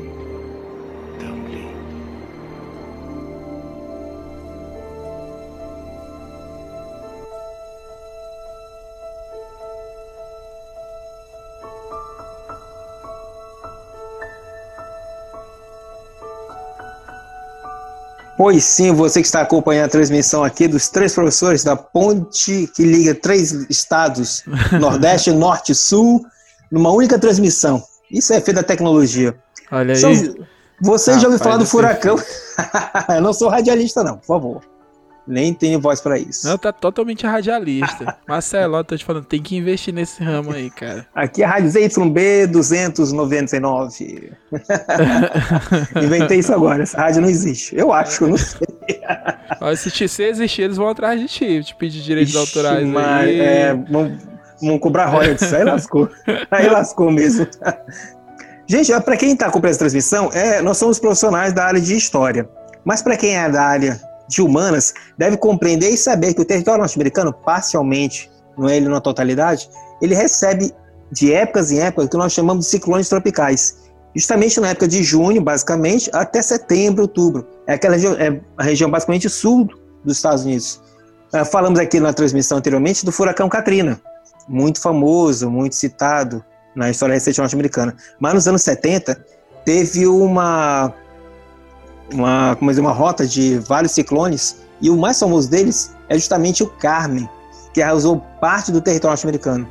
Pois 18.43 18.65
sim, 18.65 18.91
você 18.95 19.21
que 19.21 19.27
está 19.27 19.43
acompanhando 19.43 19.85
a 19.85 19.89
transmissão 19.91 20.43
aqui 20.43 20.67
dos 20.67 20.89
três 20.89 21.13
professores 21.15 21.63
da 21.63 21.77
ponte 21.77 22.67
que 22.75 22.83
liga 22.83 23.15
três 23.15 23.53
estados, 23.69 24.43
Nordeste, 24.81 25.31
Norte 25.31 25.73
e 25.73 25.75
Sul, 25.75 26.25
numa 26.73 26.91
única 26.91 27.19
transmissão. 27.19 27.83
Isso 28.11 28.33
é 28.33 28.41
feito 28.41 28.57
da 28.57 28.63
tecnologia. 28.63 29.35
Olha 29.71 29.93
aí. 29.93 30.01
São- 30.01 30.35
Você 30.81 31.19
já 31.19 31.27
ouviu 31.29 31.39
falar 31.39 31.59
do 31.59 31.67
furacão? 31.67 32.17
Eu 33.15 33.21
não 33.21 33.35
sou 33.35 33.51
radialista, 33.51 34.03
não, 34.03 34.17
por 34.17 34.27
favor. 34.27 34.63
Nem 35.27 35.55
tenho 35.55 35.81
voz 35.81 36.01
para 36.01 36.19
isso. 36.19 36.47
Não, 36.47 36.59
tá 36.59 36.73
totalmente 36.73 37.27
radialista. 37.27 38.17
Marcelo, 38.27 38.83
tô 38.83 38.97
te 38.97 39.05
falando, 39.05 39.25
tem 39.25 39.41
que 39.41 39.57
investir 39.57 39.93
nesse 39.95 40.23
ramo 40.23 40.53
aí, 40.53 40.71
cara. 40.71 41.07
Aqui 41.15 41.43
é 41.43 41.47
a 41.47 41.51
Rádio 41.51 41.71
ZYB 41.71 42.47
299. 42.49 44.33
Inventei 46.03 46.39
isso 46.39 46.53
agora, 46.53 46.83
essa 46.83 46.99
rádio 46.99 47.23
não 47.23 47.29
existe. 47.29 47.77
Eu 47.77 47.93
acho, 47.93 48.25
eu 48.25 48.29
não 48.29 48.37
sei. 48.37 48.67
Ó, 49.61 49.75
se 49.75 50.09
se 50.09 50.23
existir, 50.23 50.63
eles 50.63 50.77
vão 50.77 50.89
atrás 50.89 51.21
de 51.21 51.29
ti, 51.29 51.63
te 51.63 51.75
pedir 51.77 52.01
direitos 52.03 52.35
autorais 52.35 52.87
Mas, 52.87 53.29
aí. 53.29 53.41
é, 53.41 53.75
vamos, 53.75 54.19
vamos 54.61 54.81
cobrar 54.81 55.07
royalties. 55.07 55.53
Aí 55.53 55.65
lascou. 55.65 56.09
Aí 56.51 56.69
lascou 56.69 57.11
mesmo. 57.11 57.47
Gente, 58.67 58.93
para 59.03 59.17
quem 59.17 59.33
está 59.33 59.47
acompanhando 59.47 59.71
essa 59.73 59.81
transmissão, 59.81 60.31
é, 60.33 60.63
nós 60.63 60.77
somos 60.79 60.99
profissionais 60.99 61.53
da 61.53 61.65
área 61.65 61.81
de 61.81 61.95
história. 61.95 62.49
Mas 62.85 63.03
para 63.03 63.17
quem 63.17 63.37
é 63.37 63.49
da 63.49 63.63
área 63.63 64.01
de 64.31 64.41
humanas, 64.41 64.95
deve 65.19 65.37
compreender 65.37 65.91
e 65.91 65.97
saber 65.97 66.33
que 66.33 66.41
o 66.41 66.45
território 66.45 66.79
norte-americano, 66.79 67.33
parcialmente, 67.33 68.31
não 68.57 68.69
é 68.69 68.77
ele 68.77 68.89
na 68.89 69.01
totalidade, 69.01 69.69
ele 70.01 70.15
recebe 70.15 70.73
de 71.11 71.33
épocas 71.33 71.73
em 71.73 71.81
épocas 71.81 72.09
que 72.09 72.17
nós 72.17 72.33
chamamos 72.33 72.67
de 72.67 72.71
ciclones 72.71 73.09
tropicais. 73.09 73.91
Justamente 74.15 74.61
na 74.61 74.69
época 74.69 74.87
de 74.87 75.03
junho, 75.03 75.43
basicamente, 75.43 76.09
até 76.13 76.41
setembro, 76.41 77.03
outubro. 77.03 77.45
É 77.67 77.75
aquela 77.75 77.95
região, 77.95 78.13
é 78.15 78.41
a 78.57 78.63
região 78.63 78.89
basicamente 78.89 79.29
sul 79.29 79.69
dos 80.05 80.17
Estados 80.17 80.45
Unidos. 80.45 80.81
Ah, 81.33 81.45
falamos 81.45 81.81
aqui 81.81 81.99
na 81.99 82.13
transmissão 82.13 82.59
anteriormente 82.59 83.05
do 83.05 83.11
furacão 83.11 83.49
Katrina, 83.49 84.01
muito 84.49 84.81
famoso, 84.81 85.51
muito 85.51 85.75
citado 85.75 86.45
na 86.75 86.89
história 86.89 87.15
recente 87.15 87.41
norte-americana. 87.41 87.97
Mas 88.21 88.35
nos 88.35 88.47
anos 88.47 88.63
70 88.63 89.25
teve 89.65 90.07
uma 90.07 90.95
uma, 92.13 92.57
como 92.57 92.71
dizer, 92.71 92.81
uma 92.81 92.93
rota 92.93 93.27
de 93.27 93.59
vários 93.59 93.93
ciclones 93.93 94.57
e 94.81 94.91
o 94.91 94.97
mais 94.97 95.19
famoso 95.19 95.49
deles 95.49 95.95
é 96.09 96.15
justamente 96.15 96.63
o 96.63 96.67
Carmen, 96.67 97.29
que 97.73 97.83
arrasou 97.83 98.21
parte 98.41 98.73
do 98.73 98.81
território 98.81 99.13
norte-americano. 99.13 99.69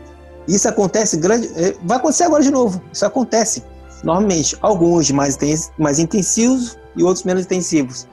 Isso 0.48 0.68
acontece 0.68 1.18
grande, 1.18 1.50
eh, 1.56 1.76
vai 1.84 1.98
acontecer 1.98 2.24
agora 2.24 2.42
de 2.42 2.52
novo. 2.52 2.82
Isso 2.92 3.06
acontece 3.06 3.64
normalmente, 4.04 4.58
alguns 4.62 5.12
mais, 5.12 5.38
mais 5.78 6.00
intensivos 6.00 6.78
e 6.96 7.04
outros 7.04 7.24
menos 7.24 7.44
intensivos. 7.44 8.08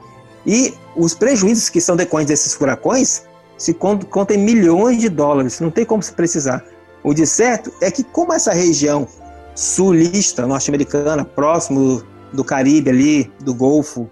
E 0.45 0.73
os 0.95 1.13
prejuízos 1.13 1.69
que 1.69 1.81
são 1.81 1.95
decorrentes 1.95 2.29
desses 2.29 2.53
furacões 2.53 3.23
se 3.57 3.73
cont- 3.73 4.05
contam 4.05 4.35
em 4.35 4.39
milhões 4.39 4.99
de 4.99 5.09
dólares, 5.09 5.59
não 5.59 5.71
tem 5.71 5.85
como 5.85 6.03
se 6.03 6.13
precisar. 6.13 6.63
O 7.03 7.13
de 7.13 7.25
certo 7.25 7.71
é 7.81 7.89
que, 7.89 8.03
como 8.03 8.33
essa 8.33 8.51
região 8.53 9.07
sulista 9.55 10.45
norte-americana, 10.45 11.25
próximo 11.25 12.03
do 12.33 12.43
Caribe 12.43 12.89
ali, 12.89 13.31
do 13.39 13.53
Golfo 13.53 14.09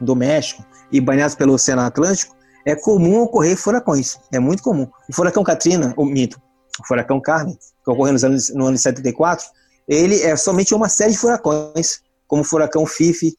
do 0.00 0.14
México 0.16 0.64
e 0.92 1.00
banhados 1.00 1.34
pelo 1.34 1.52
Oceano 1.54 1.82
Atlântico, 1.82 2.34
é 2.66 2.74
comum 2.74 3.20
ocorrer 3.22 3.56
furacões. 3.56 4.18
É 4.32 4.38
muito 4.38 4.62
comum. 4.62 4.88
O 5.08 5.14
furacão 5.14 5.42
Katrina, 5.44 5.92
o 5.96 6.04
mito, 6.04 6.40
o 6.80 6.86
furacão 6.86 7.20
Carmen, 7.20 7.56
que 7.84 7.90
ocorreu 7.90 8.12
nos 8.14 8.24
anos, 8.24 8.52
no 8.54 8.66
ano 8.66 8.76
de 8.76 8.82
74, 8.82 9.46
ele 9.86 10.22
é 10.22 10.34
somente 10.36 10.74
uma 10.74 10.88
série 10.88 11.12
de 11.12 11.18
furacões, 11.18 12.00
como 12.26 12.42
o 12.42 12.44
furacão 12.44 12.86
Fifi, 12.86 13.36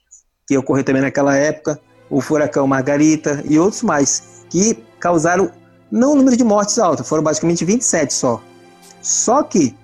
que 0.48 0.56
ocorreu 0.58 0.84
também 0.84 1.02
naquela 1.02 1.36
época, 1.36 1.80
o 2.10 2.22
furacão 2.22 2.68
Margarita 2.68 3.44
e 3.50 3.58
outros 3.58 3.82
mais, 3.82 4.46
que 4.50 4.76
causaram 5.00 5.50
não 5.92 6.14
um 6.14 6.16
número 6.18 6.38
de 6.38 6.44
mortes 6.44 6.78
alto, 6.78 7.04
foram 7.04 7.24
basicamente 7.24 7.66
27 7.66 8.14
só. 8.14 8.42
Só 9.02 9.42
que 9.44 9.76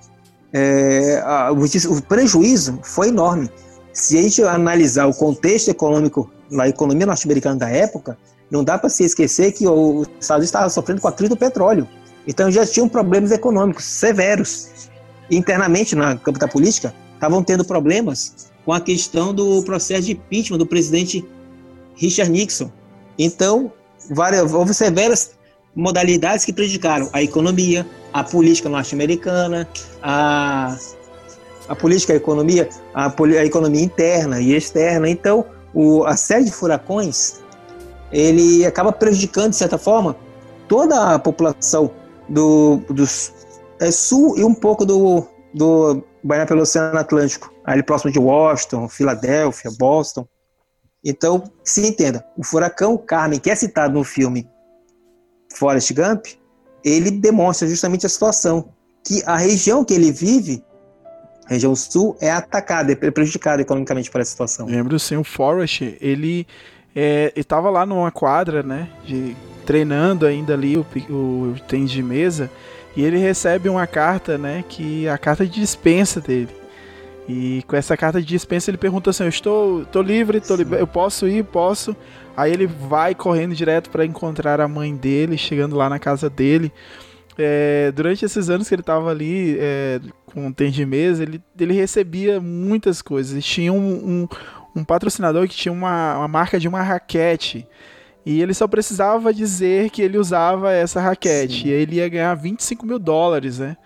é, 0.53 1.19
a- 1.25 1.51
o 1.51 2.01
prejuízo 2.03 2.79
foi 2.83 3.07
enorme. 3.07 3.49
Se 3.93 4.17
a 4.17 4.21
gente 4.21 4.43
analisar 4.43 5.07
o 5.07 5.13
contexto 5.13 5.69
econômico 5.69 6.29
na 6.51 6.67
economia 6.67 7.05
norte-americana 7.05 7.55
da 7.55 7.69
época, 7.69 8.17
não 8.51 8.63
dá 8.63 8.77
para 8.77 8.89
se 8.89 9.03
esquecer 9.03 9.53
que 9.53 9.65
o 9.65 10.01
Estados 10.01 10.29
Unidos 10.29 10.45
estava 10.45 10.69
sofrendo 10.69 11.01
com 11.01 11.07
a 11.07 11.11
crise 11.11 11.29
do 11.29 11.37
petróleo. 11.37 11.87
Então 12.27 12.51
já 12.51 12.65
tinham 12.65 12.87
problemas 12.87 13.31
econômicos 13.31 13.85
severos. 13.85 14.89
Internamente, 15.29 15.95
na 15.95 16.17
campo 16.17 16.37
da 16.37 16.47
política, 16.47 16.93
estavam 17.13 17.41
tendo 17.41 17.63
problemas 17.63 18.51
com 18.65 18.73
a 18.73 18.81
questão 18.81 19.33
do 19.33 19.63
processo 19.63 20.03
de 20.03 20.11
impeachment 20.11 20.57
do 20.57 20.65
presidente 20.65 21.25
Richard 21.95 22.29
Nixon. 22.29 22.69
Então, 23.17 23.71
várias, 24.09 24.53
houve 24.53 24.73
severas 24.73 25.31
modalidades 25.73 26.43
que 26.43 26.51
prejudicaram 26.51 27.09
a 27.13 27.23
economia, 27.23 27.87
a 28.11 28.23
política 28.23 28.67
norte-americana, 28.67 29.67
a, 30.01 30.77
a 31.69 31.75
política, 31.75 32.13
a 32.13 32.15
economia, 32.17 32.67
a, 32.93 33.07
a 33.07 33.45
economia 33.45 33.81
interna 33.81 34.41
e 34.41 34.53
externa. 34.53 35.09
Então, 35.09 35.45
o, 35.73 36.03
a 36.05 36.15
série 36.15 36.45
de 36.45 36.51
furacões 36.51 37.41
ele 38.11 38.65
acaba 38.65 38.91
prejudicando, 38.91 39.51
de 39.51 39.55
certa 39.55 39.77
forma, 39.77 40.15
toda 40.67 41.15
a 41.15 41.19
população 41.19 41.91
do, 42.27 42.77
dos 42.89 43.33
é, 43.79 43.89
sul 43.89 44.37
e 44.37 44.43
um 44.43 44.53
pouco 44.53 44.85
do, 44.85 45.25
do 45.53 46.03
banhado 46.23 46.49
pelo 46.49 46.61
Oceano 46.61 46.97
Atlântico, 46.97 47.51
ali 47.63 47.81
próximo 47.81 48.11
de 48.11 48.19
Washington, 48.19 48.87
Filadélfia, 48.87 49.71
Boston. 49.77 50.27
Então, 51.03 51.43
se 51.63 51.87
entenda, 51.87 52.23
o 52.37 52.43
furacão 52.43 52.97
Carmen, 52.97 53.39
que 53.39 53.49
é 53.49 53.55
citado 53.55 53.93
no 53.93 54.03
filme 54.03 54.47
Forrest 55.55 55.93
Gump, 55.93 56.25
ele 56.83 57.11
demonstra 57.11 57.67
justamente 57.67 58.05
a 58.05 58.09
situação 58.09 58.69
que 59.03 59.23
a 59.25 59.35
região 59.35 59.83
que 59.83 59.93
ele 59.93 60.11
vive, 60.11 60.63
a 61.45 61.53
região 61.53 61.75
sul, 61.75 62.15
é 62.21 62.31
atacada, 62.31 62.91
é 62.91 63.11
prejudicada 63.11 63.61
economicamente 63.61 64.09
por 64.09 64.21
essa 64.21 64.31
situação. 64.31 64.67
Lembro 64.67 64.97
sim, 64.99 65.17
o 65.17 65.23
Forrest, 65.23 65.81
ele 65.99 66.47
é, 66.95 67.33
estava 67.35 67.69
lá 67.69 67.85
numa 67.85 68.11
quadra, 68.11 68.63
né, 68.63 68.89
de, 69.05 69.35
treinando 69.65 70.25
ainda 70.25 70.53
ali 70.53 70.77
o, 70.77 70.85
o 71.09 71.55
tênis 71.67 71.91
de 71.91 72.01
mesa, 72.03 72.49
e 72.95 73.03
ele 73.03 73.17
recebe 73.17 73.69
uma 73.69 73.87
carta, 73.87 74.37
né, 74.37 74.63
que 74.67 75.07
é 75.07 75.11
a 75.11 75.17
carta 75.17 75.45
de 75.45 75.59
dispensa 75.59 76.19
dele. 76.19 76.61
E 77.27 77.63
com 77.67 77.75
essa 77.75 77.95
carta 77.95 78.19
de 78.19 78.27
dispensa 78.27 78.69
ele 78.69 78.77
pergunta 78.77 79.09
assim: 79.09 79.23
Eu 79.23 79.29
estou, 79.29 79.83
estou 79.83 80.01
livre, 80.01 80.39
estou 80.39 80.57
li 80.57 80.67
eu 80.71 80.87
posso 80.87 81.27
ir, 81.27 81.45
posso. 81.45 81.95
Aí 82.35 82.51
ele 82.51 82.65
vai 82.65 83.13
correndo 83.13 83.53
direto 83.53 83.89
para 83.89 84.05
encontrar 84.05 84.59
a 84.59 84.67
mãe 84.67 84.95
dele, 84.95 85.37
chegando 85.37 85.75
lá 85.75 85.89
na 85.89 85.99
casa 85.99 86.29
dele. 86.29 86.71
É, 87.37 87.91
durante 87.93 88.25
esses 88.25 88.49
anos 88.49 88.67
que 88.67 88.75
ele 88.75 88.81
estava 88.81 89.09
ali 89.09 89.57
é, 89.59 89.99
com 90.25 90.47
o 90.47 90.53
tênis 90.53 90.73
de 90.73 90.85
mesa, 90.85 91.23
ele, 91.23 91.41
ele 91.59 91.73
recebia 91.73 92.39
muitas 92.39 93.01
coisas. 93.01 93.43
Tinha 93.43 93.71
um, 93.71 93.77
um, 93.77 94.27
um 94.75 94.83
patrocinador 94.83 95.47
que 95.47 95.55
tinha 95.55 95.71
uma, 95.71 96.17
uma 96.17 96.27
marca 96.27 96.59
de 96.59 96.67
uma 96.67 96.81
raquete. 96.81 97.67
E 98.25 98.41
ele 98.41 98.53
só 98.53 98.67
precisava 98.67 99.33
dizer 99.33 99.89
que 99.89 100.01
ele 100.01 100.17
usava 100.17 100.71
essa 100.71 101.01
raquete. 101.01 101.63
Sim. 101.63 101.67
E 101.69 101.71
ele 101.71 101.95
ia 101.95 102.09
ganhar 102.09 102.35
25 102.35 102.85
mil 102.85 102.99
dólares, 102.99 103.59
né? 103.59 103.77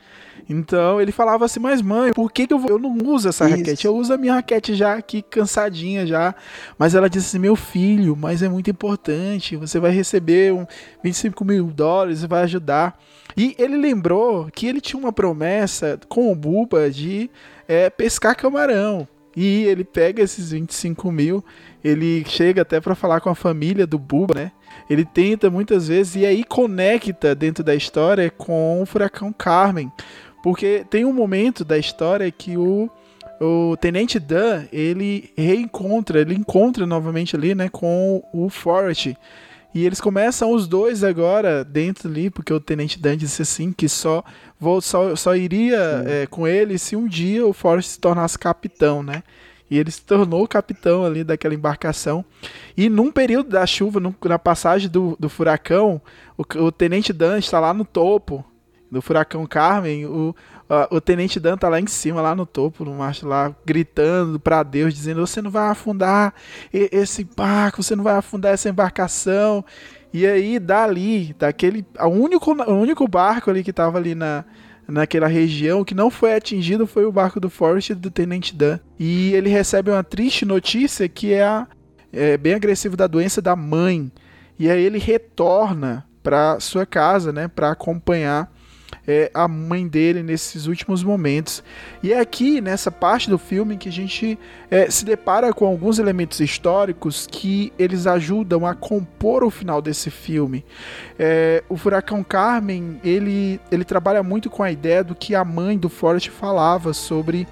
Então 0.47 1.01
ele 1.01 1.11
falava 1.11 1.45
assim, 1.45 1.59
mas 1.59 1.81
mãe, 1.81 2.13
por 2.13 2.31
que, 2.31 2.45
que 2.45 2.53
eu, 2.53 2.63
eu 2.67 2.77
não 2.77 2.95
uso 2.97 3.29
essa 3.29 3.45
Isso. 3.45 3.57
raquete? 3.57 3.85
Eu 3.85 3.95
uso 3.95 4.13
a 4.13 4.17
minha 4.17 4.35
raquete 4.35 4.75
já 4.75 4.93
aqui, 4.93 5.21
cansadinha 5.21 6.05
já. 6.05 6.35
Mas 6.77 6.93
ela 6.93 7.09
disse 7.09 7.27
assim, 7.27 7.39
meu 7.39 7.55
filho, 7.55 8.15
mas 8.15 8.43
é 8.43 8.49
muito 8.49 8.69
importante, 8.69 9.55
você 9.55 9.79
vai 9.79 9.91
receber 9.91 10.53
um 10.53 10.67
25 11.03 11.43
mil 11.43 11.65
dólares, 11.67 12.23
vai 12.23 12.43
ajudar. 12.43 12.99
E 13.37 13.55
ele 13.59 13.77
lembrou 13.77 14.49
que 14.53 14.67
ele 14.67 14.79
tinha 14.79 14.99
uma 14.99 15.11
promessa 15.11 15.99
com 16.07 16.31
o 16.31 16.35
Buba 16.35 16.89
de 16.89 17.29
é, 17.67 17.89
pescar 17.89 18.35
camarão. 18.35 19.07
E 19.35 19.65
ele 19.65 19.83
pega 19.83 20.23
esses 20.23 20.51
25 20.51 21.11
mil, 21.11 21.43
ele 21.83 22.23
chega 22.25 22.61
até 22.61 22.79
para 22.79 22.95
falar 22.95 23.19
com 23.19 23.29
a 23.29 23.35
família 23.35 23.85
do 23.85 23.99
Buba, 23.99 24.33
né? 24.33 24.51
Ele 24.89 25.03
tenta 25.03 25.49
muitas 25.49 25.89
vezes 25.89 26.15
e 26.15 26.25
aí 26.25 26.43
conecta 26.43 27.35
dentro 27.35 27.63
da 27.63 27.75
história 27.75 28.29
com 28.29 28.81
o 28.81 28.85
furacão 28.85 29.33
Carmen. 29.33 29.91
Porque 30.41 30.85
tem 30.89 31.03
um 31.03 31.11
momento 31.11 31.65
da 31.65 31.77
história 31.77 32.31
que 32.31 32.55
o, 32.55 32.89
o 33.41 33.75
Tenente 33.77 34.19
Dan, 34.19 34.65
ele 34.71 35.31
reencontra, 35.35 36.21
ele 36.21 36.35
encontra 36.35 36.85
novamente 36.85 37.35
ali, 37.35 37.53
né, 37.53 37.67
com 37.67 38.23
o 38.31 38.49
Forrest. 38.49 39.15
E 39.75 39.85
eles 39.85 39.99
começam 39.99 40.53
os 40.53 40.69
dois 40.69 41.03
agora 41.03 41.61
dentro 41.61 42.07
ali, 42.07 42.29
porque 42.29 42.53
o 42.53 42.61
Tenente 42.61 42.97
Dan 42.97 43.17
disse 43.17 43.41
assim 43.41 43.73
que 43.73 43.89
só, 43.89 44.23
vou, 44.57 44.79
só, 44.79 45.17
só 45.17 45.35
iria 45.35 46.01
é, 46.07 46.25
com 46.27 46.47
ele 46.47 46.77
se 46.77 46.95
um 46.95 47.05
dia 47.05 47.45
o 47.45 47.51
Forrest 47.51 47.89
se 47.89 47.99
tornasse 47.99 48.39
capitão, 48.39 49.03
né? 49.03 49.21
E 49.69 49.77
ele 49.77 49.91
se 49.91 50.01
tornou 50.01 50.47
capitão 50.47 51.03
ali 51.03 51.25
daquela 51.25 51.53
embarcação. 51.53 52.23
E 52.77 52.87
num 52.87 53.11
período 53.11 53.49
da 53.49 53.65
chuva, 53.65 53.99
na 53.99 54.39
passagem 54.39 54.89
do, 54.89 55.17
do 55.19 55.27
furacão, 55.27 56.01
o, 56.37 56.43
o 56.63 56.71
Tenente 56.71 57.11
Dan 57.11 57.37
está 57.37 57.59
lá 57.59 57.73
no 57.73 57.83
topo 57.83 58.45
do 58.89 59.01
furacão 59.01 59.45
Carmen, 59.45 60.05
o, 60.05 60.33
o 60.89 60.99
tenente 60.99 61.39
Dan 61.39 61.57
tá 61.57 61.69
lá 61.69 61.79
em 61.79 61.87
cima, 61.87 62.21
lá 62.21 62.33
no 62.33 62.45
topo, 62.45 62.83
no 62.83 62.95
mastro 62.95 63.29
lá, 63.29 63.55
gritando 63.65 64.39
para 64.39 64.63
Deus, 64.63 64.93
dizendo: 64.93 65.25
Você 65.25 65.41
não 65.41 65.51
vai 65.51 65.69
afundar 65.69 66.33
esse 66.73 67.23
barco, 67.23 67.83
você 67.83 67.95
não 67.95 68.03
vai 68.03 68.15
afundar 68.15 68.53
essa 68.53 68.69
embarcação. 68.69 69.63
E 70.11 70.25
aí, 70.25 70.57
dali, 70.59 71.35
daquele. 71.37 71.85
O 71.99 72.07
único, 72.07 72.51
o 72.51 72.73
único 72.73 73.07
barco 73.07 73.49
ali 73.49 73.63
que 73.63 73.73
tava 73.73 73.97
ali 73.97 74.15
na, 74.15 74.45
naquela 74.87 75.27
região 75.27 75.83
que 75.83 75.93
não 75.93 76.09
foi 76.09 76.33
atingido 76.35 76.87
foi 76.87 77.05
o 77.05 77.11
barco 77.11 77.39
do 77.39 77.49
Forrest 77.49 77.91
do 77.91 78.09
Tenente 78.09 78.55
Dan. 78.55 78.79
E 78.97 79.33
ele 79.33 79.49
recebe 79.49 79.91
uma 79.91 80.03
triste 80.03 80.45
notícia 80.45 81.07
que 81.09 81.33
é, 81.33 81.43
a, 81.43 81.67
é 82.11 82.37
bem 82.37 82.53
agressivo 82.53 82.97
da 82.97 83.07
doença 83.07 83.41
da 83.41 83.55
mãe. 83.55 84.11
E 84.57 84.69
aí 84.69 84.81
ele 84.81 84.97
retorna 84.97 86.05
para 86.23 86.59
sua 86.59 86.85
casa, 86.85 87.31
né, 87.31 87.47
para 87.47 87.69
acompanhar 87.69 88.51
é, 89.07 89.29
a 89.33 89.47
mãe 89.47 89.87
dele 89.87 90.23
nesses 90.23 90.67
últimos 90.67 91.03
momentos. 91.03 91.63
E 92.01 92.11
é 92.11 92.19
aqui, 92.19 92.59
nessa 92.61 92.89
parte 92.91 93.29
do 93.29 93.37
filme, 93.37 93.77
que 93.77 93.89
a 93.89 93.91
gente 93.91 94.37
é, 94.69 94.89
se 94.89 95.05
depara 95.05 95.53
com 95.53 95.65
alguns 95.65 95.99
elementos 95.99 96.39
históricos 96.39 97.27
que 97.29 97.71
eles 97.77 98.07
ajudam 98.07 98.65
a 98.65 98.73
compor 98.73 99.43
o 99.43 99.49
final 99.49 99.81
desse 99.81 100.09
filme. 100.09 100.65
É, 101.17 101.63
o 101.69 101.77
Furacão 101.77 102.23
Carmen, 102.23 102.99
ele, 103.03 103.59
ele 103.71 103.83
trabalha 103.83 104.23
muito 104.23 104.49
com 104.49 104.63
a 104.63 104.71
ideia 104.71 105.03
do 105.03 105.15
que 105.15 105.35
a 105.35 105.43
mãe 105.43 105.77
do 105.77 105.89
Forrest 105.89 106.29
falava 106.29 106.93
sobre 106.93 107.47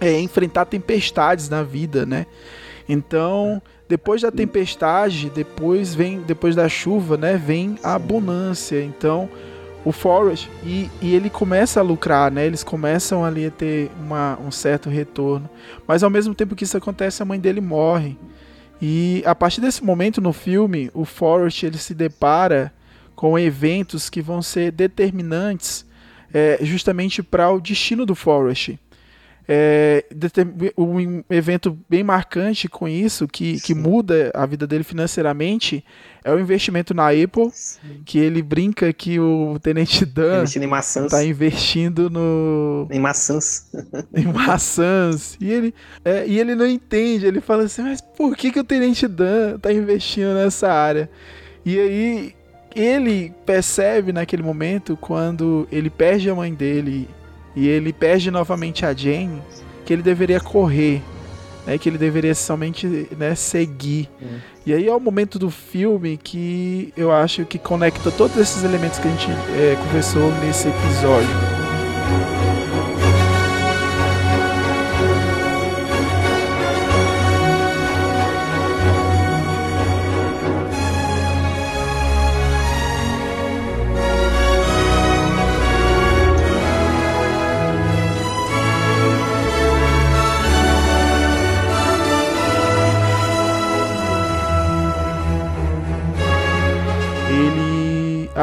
é, 0.00 0.18
enfrentar 0.20 0.66
tempestades 0.66 1.48
na 1.48 1.62
vida, 1.62 2.04
né? 2.04 2.26
Então, 2.86 3.62
depois 3.88 4.20
da 4.20 4.30
tempestade, 4.30 5.30
depois 5.30 5.94
vem, 5.94 6.20
depois 6.20 6.54
da 6.54 6.68
chuva, 6.68 7.16
né, 7.16 7.36
vem 7.36 7.78
a 7.82 7.98
bonância. 7.98 8.82
Então, 8.82 9.28
o 9.84 9.92
Forrest 9.92 10.48
e, 10.64 10.90
e, 11.00 11.14
ele 11.14 11.28
começa 11.28 11.80
a 11.80 11.82
lucrar, 11.82 12.30
né? 12.30 12.46
Eles 12.46 12.64
começam 12.64 13.24
ali 13.24 13.46
a 13.46 13.50
ter 13.50 13.90
uma, 14.00 14.38
um 14.40 14.50
certo 14.50 14.88
retorno. 14.88 15.48
Mas 15.86 16.02
ao 16.02 16.10
mesmo 16.10 16.34
tempo 16.34 16.56
que 16.56 16.64
isso 16.64 16.76
acontece, 16.76 17.22
a 17.22 17.26
mãe 17.26 17.38
dele 17.38 17.60
morre. 17.60 18.16
E 18.80 19.22
a 19.26 19.34
partir 19.34 19.60
desse 19.60 19.84
momento 19.84 20.20
no 20.20 20.32
filme, 20.32 20.90
o 20.94 21.04
Forrest 21.04 21.62
ele 21.62 21.78
se 21.78 21.94
depara 21.94 22.72
com 23.14 23.38
eventos 23.38 24.10
que 24.10 24.20
vão 24.20 24.42
ser 24.42 24.72
determinantes 24.72 25.86
é, 26.32 26.58
justamente 26.62 27.22
para 27.22 27.50
o 27.50 27.60
destino 27.60 28.04
do 28.04 28.14
Forrest. 28.14 28.76
É, 29.46 30.04
um 30.76 31.22
evento 31.28 31.78
bem 31.88 32.02
marcante 32.02 32.66
com 32.66 32.88
isso, 32.88 33.28
que, 33.28 33.60
que 33.60 33.74
muda 33.74 34.30
a 34.34 34.46
vida 34.46 34.66
dele 34.66 34.82
financeiramente, 34.82 35.84
é 36.24 36.32
o 36.32 36.40
investimento 36.40 36.94
na 36.94 37.10
Apple, 37.10 37.50
Sim. 37.52 38.00
que 38.06 38.18
ele 38.18 38.40
brinca 38.40 38.90
que 38.92 39.20
o 39.20 39.58
Tenente 39.60 40.06
Dan 40.06 40.44
está 40.44 41.22
investindo 41.22 42.08
no. 42.08 42.88
Em 42.90 42.98
maçãs. 42.98 43.70
em 44.16 44.24
maçãs. 44.24 45.36
E 45.38 45.52
ele, 45.52 45.74
é, 46.02 46.26
e 46.26 46.38
ele 46.40 46.54
não 46.54 46.66
entende, 46.66 47.26
ele 47.26 47.42
fala 47.42 47.64
assim, 47.64 47.82
mas 47.82 48.00
por 48.00 48.34
que, 48.34 48.50
que 48.50 48.60
o 48.60 48.64
Tenente 48.64 49.06
Dan 49.06 49.56
está 49.56 49.70
investindo 49.70 50.34
nessa 50.34 50.72
área? 50.72 51.10
E 51.66 51.78
aí 51.78 52.34
ele 52.74 53.32
percebe 53.44 54.12
naquele 54.12 54.42
momento, 54.42 54.96
quando 54.96 55.68
ele 55.70 55.90
perde 55.90 56.28
a 56.30 56.34
mãe 56.34 56.52
dele 56.52 57.08
e 57.54 57.68
ele 57.68 57.92
perde 57.92 58.30
novamente 58.30 58.84
a 58.84 58.92
Jane, 58.92 59.40
que 59.84 59.92
ele 59.92 60.02
deveria 60.02 60.40
correr, 60.40 61.02
né, 61.66 61.78
que 61.78 61.88
ele 61.88 61.98
deveria 61.98 62.34
somente 62.34 63.08
né, 63.16 63.34
seguir. 63.34 64.08
Hum. 64.20 64.38
E 64.66 64.72
aí 64.72 64.88
é 64.88 64.94
o 64.94 65.00
momento 65.00 65.38
do 65.38 65.50
filme 65.50 66.16
que 66.16 66.92
eu 66.96 67.12
acho 67.12 67.44
que 67.44 67.58
conecta 67.58 68.10
todos 68.10 68.36
esses 68.36 68.64
elementos 68.64 68.98
que 68.98 69.06
a 69.06 69.10
gente 69.10 69.30
é, 69.30 69.76
conversou 69.76 70.30
nesse 70.40 70.68
episódio. 70.68 71.53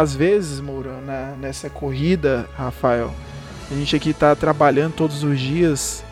Às 0.01 0.15
vezes, 0.15 0.59
Moura, 0.59 0.99
na, 1.05 1.35
nessa 1.39 1.69
corrida, 1.69 2.49
Rafael, 2.57 3.13
a 3.69 3.75
gente 3.75 3.95
aqui 3.95 4.13
tá 4.13 4.35
trabalhando 4.35 4.93
todos 4.93 5.23
os 5.23 5.39
dias, 5.39 6.03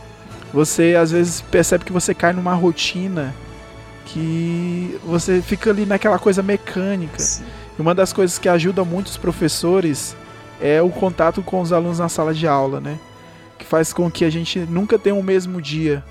você 0.53 0.95
às 0.95 1.11
vezes 1.11 1.41
percebe 1.41 1.83
que 1.83 1.91
você 1.91 2.13
cai 2.13 2.31
numa 2.33 2.53
rotina 2.53 3.33
que 4.05 4.99
você 5.05 5.41
fica 5.41 5.69
ali 5.69 5.85
naquela 5.85 6.17
coisa 6.17 6.41
mecânica. 6.41 7.19
Sim. 7.19 7.43
E 7.77 7.81
uma 7.81 7.93
das 7.93 8.11
coisas 8.11 8.39
que 8.39 8.49
ajuda 8.49 8.83
muito 8.83 9.07
os 9.07 9.17
professores 9.17 10.15
é 10.61 10.81
o 10.81 10.89
contato 10.89 11.41
com 11.41 11.61
os 11.61 11.71
alunos 11.71 11.99
na 11.99 12.09
sala 12.09 12.33
de 12.33 12.47
aula, 12.47 12.79
né? 12.79 12.97
Que 13.57 13.65
faz 13.65 13.93
com 13.93 14.09
que 14.09 14.25
a 14.25 14.29
gente 14.29 14.59
nunca 14.59 14.97
tenha 14.97 15.15
o 15.15 15.23
mesmo 15.23 15.61
dia. 15.61 16.03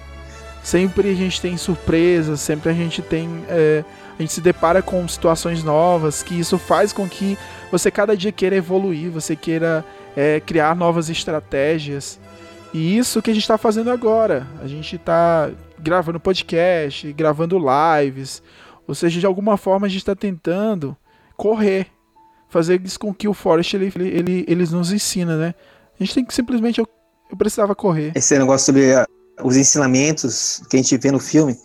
Sempre 0.62 1.10
a 1.10 1.14
gente 1.14 1.40
tem 1.40 1.56
surpresas, 1.56 2.40
sempre 2.40 2.70
a 2.70 2.74
gente 2.74 3.02
tem. 3.02 3.44
É, 3.48 3.84
a 4.18 4.22
gente 4.22 4.32
se 4.32 4.40
depara 4.40 4.82
com 4.82 5.06
situações 5.06 5.62
novas, 5.62 6.22
que 6.22 6.38
isso 6.38 6.58
faz 6.58 6.92
com 6.92 7.08
que 7.08 7.38
você 7.70 7.90
cada 7.90 8.16
dia 8.16 8.32
queira 8.32 8.56
evoluir, 8.56 9.10
você 9.10 9.36
queira 9.36 9.84
é, 10.16 10.40
criar 10.40 10.74
novas 10.74 11.08
estratégias. 11.08 12.18
E 12.72 12.96
isso 12.98 13.22
que 13.22 13.30
a 13.30 13.34
gente 13.34 13.42
está 13.42 13.56
fazendo 13.56 13.90
agora. 13.90 14.46
A 14.62 14.66
gente 14.66 14.96
está 14.96 15.50
gravando 15.78 16.20
podcast, 16.20 17.12
gravando 17.12 17.58
lives. 17.58 18.42
Ou 18.86 18.94
seja, 18.94 19.20
de 19.20 19.26
alguma 19.26 19.56
forma 19.56 19.86
a 19.86 19.90
gente 19.90 20.00
está 20.00 20.14
tentando 20.14 20.96
correr, 21.36 21.86
fazer 22.48 22.80
isso 22.84 22.98
com 22.98 23.14
que 23.14 23.28
o 23.28 23.34
Forrest 23.34 23.74
ele, 23.74 23.92
ele, 23.94 24.08
ele, 24.08 24.44
eles 24.48 24.72
nos 24.72 24.90
ensina, 24.90 25.36
né? 25.36 25.54
A 25.98 26.02
gente 26.02 26.14
tem 26.14 26.24
que 26.24 26.34
simplesmente 26.34 26.80
eu, 26.80 26.88
eu 27.30 27.36
precisava 27.36 27.74
correr. 27.74 28.12
Esse 28.14 28.38
negócio 28.38 28.66
sobre 28.66 28.94
a, 28.94 29.06
os 29.42 29.56
ensinamentos 29.56 30.62
que 30.68 30.76
a 30.76 30.80
gente 30.80 30.96
vê 30.96 31.12
no 31.12 31.20
filme, 31.20 31.56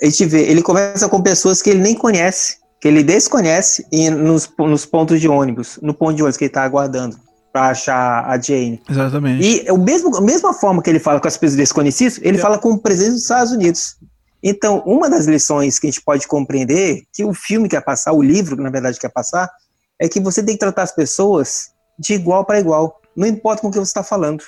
a 0.00 0.06
gente 0.06 0.24
vê, 0.26 0.42
ele 0.42 0.62
conversa 0.62 1.08
com 1.08 1.20
pessoas 1.20 1.60
que 1.60 1.70
ele 1.70 1.80
nem 1.80 1.94
conhece, 1.94 2.58
que 2.80 2.88
ele 2.88 3.02
desconhece 3.02 3.86
e 3.92 4.08
nos, 4.10 4.50
nos 4.58 4.86
pontos 4.86 5.20
de 5.20 5.28
ônibus, 5.28 5.78
no 5.82 5.92
ponto 5.92 6.14
de 6.14 6.22
ônibus 6.22 6.36
que 6.36 6.44
ele 6.44 6.50
está 6.50 6.62
aguardando 6.64 7.16
para 7.52 7.70
achar 7.70 8.24
a 8.26 8.40
Jane. 8.40 8.80
Exatamente. 8.88 9.44
E 9.66 9.70
o 9.70 9.76
mesmo, 9.76 10.16
a 10.16 10.20
mesma 10.20 10.54
forma 10.54 10.82
que 10.82 10.88
ele 10.88 11.00
fala 11.00 11.20
com 11.20 11.28
as 11.28 11.36
pessoas 11.36 11.56
desconhecidas, 11.56 12.18
ele 12.22 12.38
É. 12.38 12.40
fala 12.40 12.58
com 12.58 12.70
o 12.70 12.78
presidente 12.78 13.14
dos 13.14 13.22
Estados 13.22 13.52
Unidos. 13.52 13.96
Então, 14.42 14.82
uma 14.86 15.10
das 15.10 15.26
lições 15.26 15.78
que 15.78 15.86
a 15.86 15.90
gente 15.90 16.02
pode 16.02 16.26
compreender, 16.26 17.02
que 17.12 17.24
o 17.24 17.34
filme 17.34 17.68
quer 17.68 17.82
passar, 17.82 18.12
o 18.12 18.22
livro, 18.22 18.56
na 18.56 18.70
verdade, 18.70 18.98
quer 18.98 19.10
passar, 19.10 19.50
é 19.98 20.08
que 20.08 20.18
você 20.20 20.42
tem 20.42 20.54
que 20.54 20.60
tratar 20.60 20.82
as 20.84 20.92
pessoas 20.94 21.72
de 21.98 22.14
igual 22.14 22.44
para 22.46 22.58
igual, 22.58 22.98
não 23.14 23.26
importa 23.26 23.60
com 23.60 23.68
o 23.68 23.70
que 23.70 23.78
você 23.78 23.90
está 23.90 24.02
falando. 24.02 24.42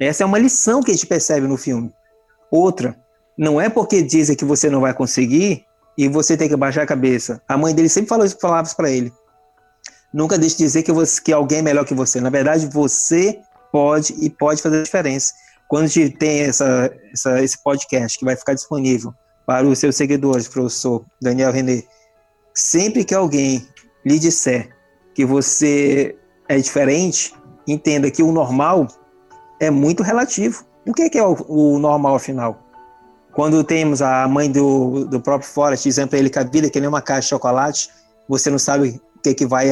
Essa 0.00 0.24
é 0.24 0.26
uma 0.26 0.38
lição 0.38 0.82
que 0.82 0.90
a 0.90 0.94
gente 0.94 1.06
percebe 1.06 1.46
no 1.46 1.56
filme. 1.56 1.92
Outra, 2.50 2.96
não 3.36 3.60
é 3.60 3.68
porque 3.68 4.02
dizem 4.02 4.34
que 4.34 4.44
você 4.44 4.68
não 4.68 4.80
vai 4.80 4.94
conseguir 4.94 5.64
e 5.98 6.06
você 6.06 6.36
tem 6.36 6.48
que 6.48 6.54
baixar 6.54 6.82
a 6.82 6.86
cabeça. 6.86 7.42
A 7.48 7.58
mãe 7.58 7.74
dele 7.74 7.88
sempre 7.88 8.08
falou 8.08 8.24
isso, 8.24 8.38
falava 8.40 8.68
isso 8.68 8.76
para 8.76 8.88
ele. 8.88 9.12
Nunca 10.14 10.38
deixe 10.38 10.56
de 10.56 10.62
dizer 10.62 10.84
que, 10.84 10.92
você, 10.92 11.20
que 11.20 11.32
alguém 11.32 11.58
é 11.58 11.62
melhor 11.62 11.84
que 11.84 11.92
você. 11.92 12.20
Na 12.20 12.30
verdade, 12.30 12.66
você 12.66 13.40
pode 13.72 14.14
e 14.20 14.30
pode 14.30 14.62
fazer 14.62 14.78
a 14.78 14.82
diferença. 14.84 15.34
Quando 15.66 15.84
a 15.84 15.88
gente 15.88 16.16
tem 16.16 16.42
essa, 16.42 16.88
essa, 17.12 17.42
esse 17.42 17.60
podcast 17.64 18.16
que 18.16 18.24
vai 18.24 18.36
ficar 18.36 18.54
disponível 18.54 19.12
para 19.44 19.66
os 19.66 19.80
seus 19.80 19.96
seguidores, 19.96 20.46
professor 20.46 21.04
Daniel 21.20 21.50
René, 21.50 21.82
sempre 22.54 23.04
que 23.04 23.14
alguém 23.14 23.66
lhe 24.06 24.20
disser 24.20 24.70
que 25.14 25.26
você 25.26 26.16
é 26.48 26.58
diferente, 26.58 27.34
entenda 27.66 28.08
que 28.08 28.22
o 28.22 28.30
normal 28.30 28.86
é 29.60 29.68
muito 29.68 30.04
relativo. 30.04 30.64
O 30.86 30.94
que 30.94 31.02
é, 31.02 31.10
que 31.10 31.18
é 31.18 31.26
o, 31.26 31.34
o 31.48 31.78
normal, 31.80 32.14
afinal? 32.14 32.67
Quando 33.38 33.62
temos 33.62 34.02
a 34.02 34.26
mãe 34.26 34.50
do, 34.50 35.04
do 35.04 35.20
próprio 35.20 35.48
Forrest 35.48 35.84
dizendo 35.84 36.08
para 36.08 36.18
ele 36.18 36.28
que 36.28 36.40
a 36.40 36.42
vida 36.42 36.66
é 36.66 36.70
que 36.70 36.80
nem 36.80 36.88
uma 36.88 37.00
caixa 37.00 37.20
de 37.20 37.28
chocolate, 37.28 37.88
você 38.28 38.50
não 38.50 38.58
sabe 38.58 39.00
o 39.14 39.20
que, 39.20 39.32
que 39.32 39.46
vai, 39.46 39.68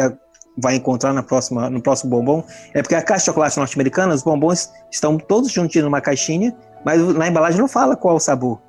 vai 0.56 0.76
encontrar 0.76 1.12
na 1.12 1.20
próxima, 1.20 1.68
no 1.68 1.82
próximo 1.82 2.08
bombom. 2.08 2.44
É 2.72 2.80
porque 2.80 2.94
a 2.94 3.02
caixa 3.02 3.22
de 3.22 3.26
chocolate 3.26 3.58
norte-americana, 3.58 4.14
os 4.14 4.22
bombons 4.22 4.70
estão 4.88 5.18
todos 5.18 5.50
juntinhos 5.50 5.84
numa 5.84 6.00
caixinha, 6.00 6.56
mas 6.84 7.02
na 7.16 7.26
embalagem 7.26 7.58
não 7.60 7.66
fala 7.66 7.96
qual 7.96 8.14
o 8.14 8.20
sabor. 8.20 8.60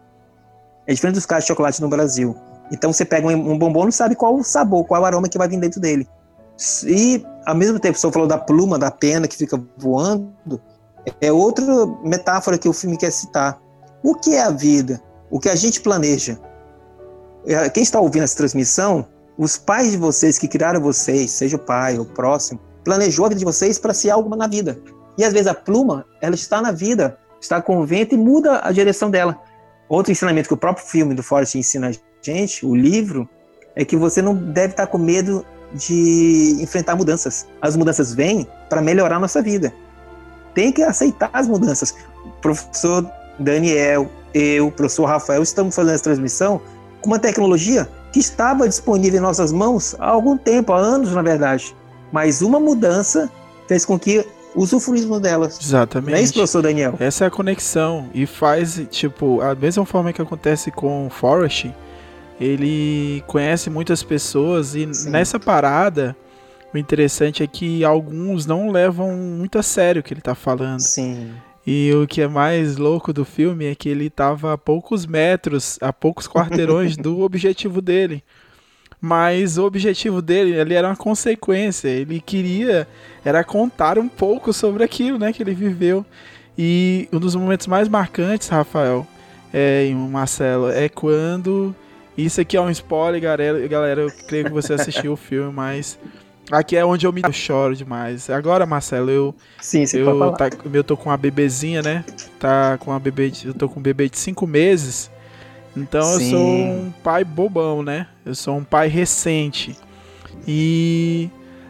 É 0.88 0.96
diferente 0.96 1.14
dos 1.14 1.28
caixas 1.28 1.44
de 1.44 1.50
chocolate 1.50 1.80
no 1.80 1.90
Brasil. 1.90 2.36
Então 2.72 2.92
você 2.92 3.06
pega 3.06 3.28
um, 3.28 3.52
um 3.52 3.56
bombom 3.56 3.84
e 3.84 3.86
não 3.86 3.92
sabe 3.92 4.16
qual 4.16 4.36
o 4.36 4.44
sabor, 4.44 4.84
qual 4.84 5.04
o 5.04 5.06
aroma 5.06 5.30
que 5.30 5.38
vai 5.38 5.48
vir 5.48 5.60
dentro 5.60 5.80
dele. 5.80 6.08
E, 6.88 7.24
ao 7.46 7.54
mesmo 7.54 7.80
tempo, 7.80 7.96
o 7.96 8.02
senhor 8.02 8.12
falou 8.12 8.28
da 8.28 8.40
pluma, 8.40 8.80
da 8.80 8.90
pena 8.90 9.28
que 9.28 9.38
fica 9.38 9.64
voando, 9.78 10.60
é 11.22 11.32
outra 11.32 11.64
metáfora 12.04 12.58
que 12.58 12.68
o 12.68 12.74
filme 12.74 12.98
quer 12.98 13.12
citar. 13.12 13.60
O 14.04 14.16
que 14.16 14.36
é 14.36 14.42
a 14.42 14.50
vida? 14.50 15.02
O 15.30 15.40
que 15.40 15.50
a 15.50 15.56
gente 15.56 15.82
planeja? 15.82 16.40
É, 17.46 17.70
Quem 17.70 17.84
está 17.84 18.00
ouvindo 18.00 18.24
essa 18.24 18.38
transmissão, 18.38 19.08
os 19.38 19.58
pais 19.58 19.92
de 19.92 19.98
vocês 19.98 20.38
que 20.38 20.48
criaram 20.48 20.82
vocês, 20.82 21.32
seja 21.32 21.58
o 21.58 21.60
pai 21.60 21.98
ou 21.98 22.04
o 22.04 22.06
próximo, 22.06 22.60
planejou 22.84 23.26
a 23.26 23.30
vida 23.30 23.40
de 23.40 23.46
vocês 23.46 23.78
para 23.78 23.94
ser 23.94 24.10
algo 24.10 24.34
na 24.36 24.48
vida. 24.48 24.80
E 25.18 25.24
às 25.24 25.34
vezes 25.34 25.48
a 25.48 25.54
pluma, 25.54 26.06
ela 26.22 26.36
está 26.36 26.62
na 26.62 26.72
vida, 26.72 27.18
está 27.42 27.62
com 27.62 27.78
o 27.80 27.86
vento 27.86 28.16
e 28.16 28.18
muda 28.18 28.62
a 28.64 28.72
direção 28.72 29.10
dela. 29.10 29.38
Outro 29.90 30.12
ensinamento 30.12 30.48
que 30.48 30.54
o 30.54 30.58
próprio 30.58 30.86
filme 30.86 31.16
do 31.16 31.24
Forrest 31.24 31.56
ensina 31.56 31.90
a 31.90 31.92
gente, 32.22 32.66
o 32.66 32.76
livro, 32.76 33.28
é 33.76 33.86
que 33.86 33.96
você 33.96 34.22
não 34.22 34.36
deve 34.36 34.74
estar 34.74 34.88
com 34.88 34.98
medo 34.98 35.46
de 35.74 36.58
enfrentar 36.60 36.96
mudanças. 36.96 37.48
As 37.62 37.76
mudanças 37.76 38.14
vêm 38.14 38.48
para 38.70 38.82
melhorar 38.82 39.18
a 39.18 39.20
nossa 39.20 39.42
vida. 39.42 39.74
Tem 40.54 40.72
que 40.72 40.82
aceitar 40.82 41.30
as 41.32 41.48
mudanças. 41.48 41.96
O 42.26 42.30
professor 42.42 43.10
Daniel, 43.40 44.10
eu, 44.34 44.68
o 44.68 44.72
professor 44.72 45.06
Rafael, 45.06 45.42
estamos 45.42 45.76
fazendo 45.76 45.94
essa 45.94 46.04
transmissão 46.04 46.62
com 47.02 47.10
uma 47.10 47.20
tecnologia 47.20 47.88
que 48.12 48.20
estava 48.20 48.68
disponível 48.68 49.20
em 49.20 49.22
nossas 49.22 49.52
mãos 49.52 49.96
há 50.00 50.08
algum 50.08 50.38
tempo, 50.38 50.74
há 50.74 50.78
anos, 50.78 51.12
na 51.12 51.22
verdade. 51.22 51.76
Mas 52.12 52.42
uma 52.42 52.60
mudança 52.60 53.30
fez 53.68 53.86
com 53.86 54.00
que 54.00 54.26
usufruíssemos 54.56 55.20
delas. 55.20 55.60
Exatamente. 55.62 56.12
Não 56.12 56.18
é 56.18 56.22
isso, 56.22 56.34
professor 56.34 56.62
Daniel? 56.62 56.96
Essa 57.00 57.26
é 57.26 57.28
a 57.28 57.32
conexão. 57.32 58.10
E 58.14 58.26
faz, 58.26 58.82
tipo, 58.90 59.42
a 59.42 59.54
mesma 59.54 59.86
forma 59.86 60.12
que 60.12 60.22
acontece 60.22 60.72
com 60.72 61.08
o 61.08 61.10
Forrest, 61.10 61.68
ele 62.40 63.24
conhece 63.28 63.70
muitas 63.70 64.04
pessoas 64.04 64.76
e 64.76 64.86
nessa 65.10 65.40
parada, 65.40 66.16
o 66.74 66.78
interessante 66.78 67.44
é 67.44 67.48
que 67.48 67.84
alguns 67.84 68.46
não 68.46 68.70
levam 68.70 69.12
muito 69.12 69.58
a 69.58 69.64
sério 69.64 70.00
o 70.00 70.04
que 70.04 70.14
ele 70.14 70.22
tá 70.22 70.36
falando. 70.36 70.80
Sim. 70.80 71.32
E 71.70 71.92
o 71.94 72.08
que 72.08 72.22
é 72.22 72.30
mais 72.30 72.78
louco 72.78 73.12
do 73.12 73.26
filme 73.26 73.66
é 73.66 73.76
que 73.76 73.90
ele 73.90 74.10
tava 74.10 74.54
a 74.54 74.58
poucos 74.58 75.06
metros, 75.06 75.78
a 75.82 75.92
poucos 75.92 76.26
quarteirões 76.26 76.96
do 76.98 77.20
objetivo 77.20 77.82
dele. 77.82 78.24
Mas 79.02 79.58
o 79.58 79.66
objetivo 79.66 80.22
dele, 80.22 80.54
ele 80.54 80.74
era 80.74 80.88
uma 80.88 80.96
consequência. 80.96 81.90
Ele 81.90 82.22
queria 82.22 82.88
era 83.24 83.44
contar 83.44 84.00
um 84.00 84.08
pouco 84.08 84.54
sobre 84.54 84.82
aquilo, 84.82 85.20
né, 85.20 85.34
que 85.34 85.44
ele 85.44 85.54
viveu. 85.54 86.06
E 86.58 87.10
um 87.12 87.20
dos 87.20 87.36
momentos 87.36 87.68
mais 87.68 87.90
marcantes, 87.90 88.48
Rafael, 88.48 89.06
é, 89.54 89.88
e 89.88 89.94
Marcelo, 89.94 90.70
é 90.70 90.88
quando 90.88 91.76
isso 92.18 92.40
aqui 92.40 92.56
é 92.56 92.62
um 92.62 92.70
spoiler, 92.72 93.22
galera. 93.22 93.68
Galera, 93.68 94.02
eu 94.04 94.12
creio 94.26 94.46
que 94.46 94.52
você 94.52 94.72
assistiu 94.72 95.12
o 95.12 95.18
filme, 95.18 95.52
mas 95.52 96.00
aqui 96.52 96.76
é 96.76 96.86
onde 96.86 97.06
eu 97.06 97.12
me 97.14 97.22
eu 97.24 97.32
choro 97.34 97.76
demais. 97.76 98.30
Agora, 98.30 98.66
Marcelo, 98.66 99.10
eu 99.10 99.36
Sim, 99.60 99.86
você 99.86 100.02
eu, 100.02 100.32
tá, 100.34 100.50
eu 100.74 100.84
tô 100.84 100.96
com 100.98 101.10
uma 101.10 101.18
bebezinha, 101.18 101.82
né? 101.82 102.06
Tá 102.40 102.78
com 102.78 102.92
uma 102.92 103.00
bebê, 103.00 103.30
de- 103.30 103.48
eu 103.48 103.54
tô 103.54 103.68
com 103.68 103.80
um 103.80 103.84
bebê 103.84 104.10
de 104.10 104.18
cinco 104.18 104.46
meses. 104.48 105.10
Então 105.76 106.14
eu 106.14 106.20
Sim. 106.20 106.32
sou 106.32 106.40
um 106.40 106.94
pai 107.04 107.24
bobão, 107.24 107.84
né? 107.84 108.08
Eu 108.26 108.34
sou 108.34 108.58
um 108.58 108.64
pai 108.64 108.88
recente. 108.88 109.76
E 110.48 111.30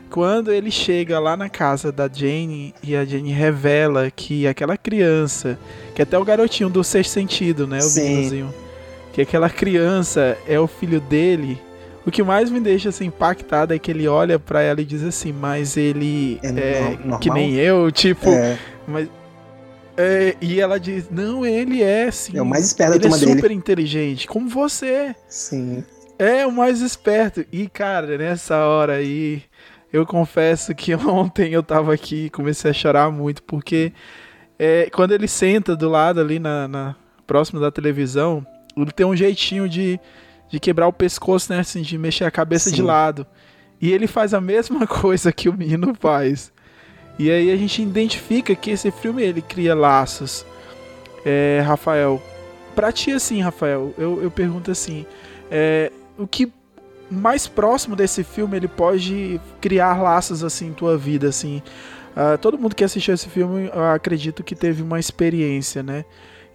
quando 0.10 0.52
ele 0.52 0.72
chega 0.72 1.20
lá 1.20 1.36
na 1.36 1.50
casa 1.50 1.92
da 1.92 2.08
Jane 2.08 2.74
e 2.82 2.96
a 2.96 3.04
Jane 3.04 3.32
revela 3.32 4.10
que 4.10 4.48
aquela 4.48 4.78
criança, 4.78 5.60
que 5.94 6.02
até 6.02 6.18
o 6.18 6.24
garotinho 6.24 6.70
do 6.70 6.84
sexto 6.84 7.12
sentido, 7.12 7.68
né? 7.68 7.80
O 7.80 7.82
Sim. 7.82 8.04
meninozinho, 8.04 8.54
que 9.14 9.22
aquela 9.22 9.50
criança 9.50 10.38
é 10.48 10.60
o 10.60 10.68
filho 10.68 11.02
dele. 11.02 11.60
O 12.08 12.12
que 12.12 12.24
mais 12.24 12.50
me 12.50 12.60
deixa 12.62 12.88
assim, 12.90 13.06
impactado 13.08 13.74
é 13.74 13.78
que 13.80 13.92
ele 13.92 14.08
olha 14.08 14.40
pra 14.40 14.62
ela 14.62 14.80
e 14.80 14.86
diz 14.86 15.04
assim, 15.04 15.34
mas 15.34 15.76
ele 15.76 16.40
É 16.42 16.48
é, 16.48 17.18
que 17.20 17.30
nem 17.30 17.56
eu, 17.56 17.92
tipo, 17.92 18.30
É. 18.30 18.58
mas 18.88 19.10
é, 19.98 20.36
e 20.40 20.62
ela 20.62 20.80
diz, 20.80 21.10
não, 21.10 21.46
ele 21.46 21.82
é 21.84 22.10
sim. 22.10 22.38
É 22.38 22.42
o 22.42 22.46
mais 22.46 22.66
esperto 22.66 22.92
da 22.92 22.96
ele 22.98 23.06
é 23.08 23.10
turma 23.10 23.18
dele." 23.18 23.36
super 23.36 23.52
inteligente, 23.52 24.26
como 24.28 24.48
você. 24.48 25.14
Sim. 25.28 25.84
É 26.18 26.46
o 26.48 26.52
mais 26.52 26.82
esperto. 26.82 27.44
E, 27.52 27.68
cara, 27.68 28.18
nessa 28.18 28.56
hora 28.66 28.94
aí, 28.94 29.42
eu 29.92 30.06
confesso 30.06 30.74
que 30.76 30.94
ontem 30.96 31.52
eu 31.52 31.62
tava 31.64 31.94
aqui 31.94 32.26
e 32.26 32.30
comecei 32.30 32.72
a 32.72 32.74
chorar 32.74 33.12
muito, 33.12 33.42
porque 33.44 33.92
é, 34.58 34.90
quando 34.94 35.12
ele 35.14 35.28
senta 35.28 35.76
do 35.76 35.90
lado 35.90 36.22
ali 36.22 36.40
na, 36.40 36.68
na 36.68 36.96
próximo 37.26 37.60
da 37.60 37.70
televisão, 37.72 38.46
ele 38.78 38.92
tem 38.92 39.06
um 39.06 39.16
jeitinho 39.16 39.68
de, 39.68 40.00
de 40.50 40.60
quebrar 40.60 40.88
o 40.88 40.94
pescoço, 40.94 41.52
né? 41.52 41.60
Assim, 41.60 41.82
de 41.82 41.98
mexer 41.98 42.26
a 42.26 42.32
cabeça 42.32 42.70
de 42.70 42.78
Sim. 42.78 42.84
lado. 42.84 43.26
E 43.82 43.92
ele 43.92 44.08
faz 44.08 44.34
a 44.34 44.42
mesma 44.42 44.86
coisa 44.88 45.32
que 45.32 45.50
o 45.50 45.54
menino 45.54 45.94
faz. 46.00 46.52
E 47.20 47.32
aí 47.32 47.52
a 47.52 47.56
gente 47.56 47.82
identifica 47.82 48.56
que 48.56 48.72
esse 48.72 48.92
filme 48.92 49.24
ele 49.24 49.42
cria 49.42 49.76
laços. 49.76 50.46
É, 51.26 51.62
Rafael, 51.66 52.22
pra 52.76 52.92
ti 52.92 53.12
assim, 53.12 53.42
Rafael, 53.42 53.94
eu, 53.98 54.22
eu 54.22 54.32
pergunto 54.32 54.72
assim, 54.72 55.06
é, 55.52 55.92
o 56.18 56.28
que 56.28 56.52
mais 57.10 57.48
próximo 57.48 57.96
desse 57.96 58.24
filme 58.24 58.56
ele 58.56 58.68
pode 58.68 59.42
criar 59.60 60.02
laços 60.02 60.44
assim 60.44 60.68
em 60.68 60.74
tua 60.74 60.98
vida, 60.98 61.28
assim? 61.28 61.62
Ah, 62.20 62.36
todo 62.36 62.58
mundo 62.58 62.76
que 62.76 62.84
assistiu 62.84 63.14
esse 63.14 63.30
filme, 63.30 63.70
eu 63.72 63.84
acredito 63.86 64.44
que 64.44 64.56
teve 64.56 64.82
uma 64.82 65.00
experiência, 65.00 65.84
né? 65.84 66.04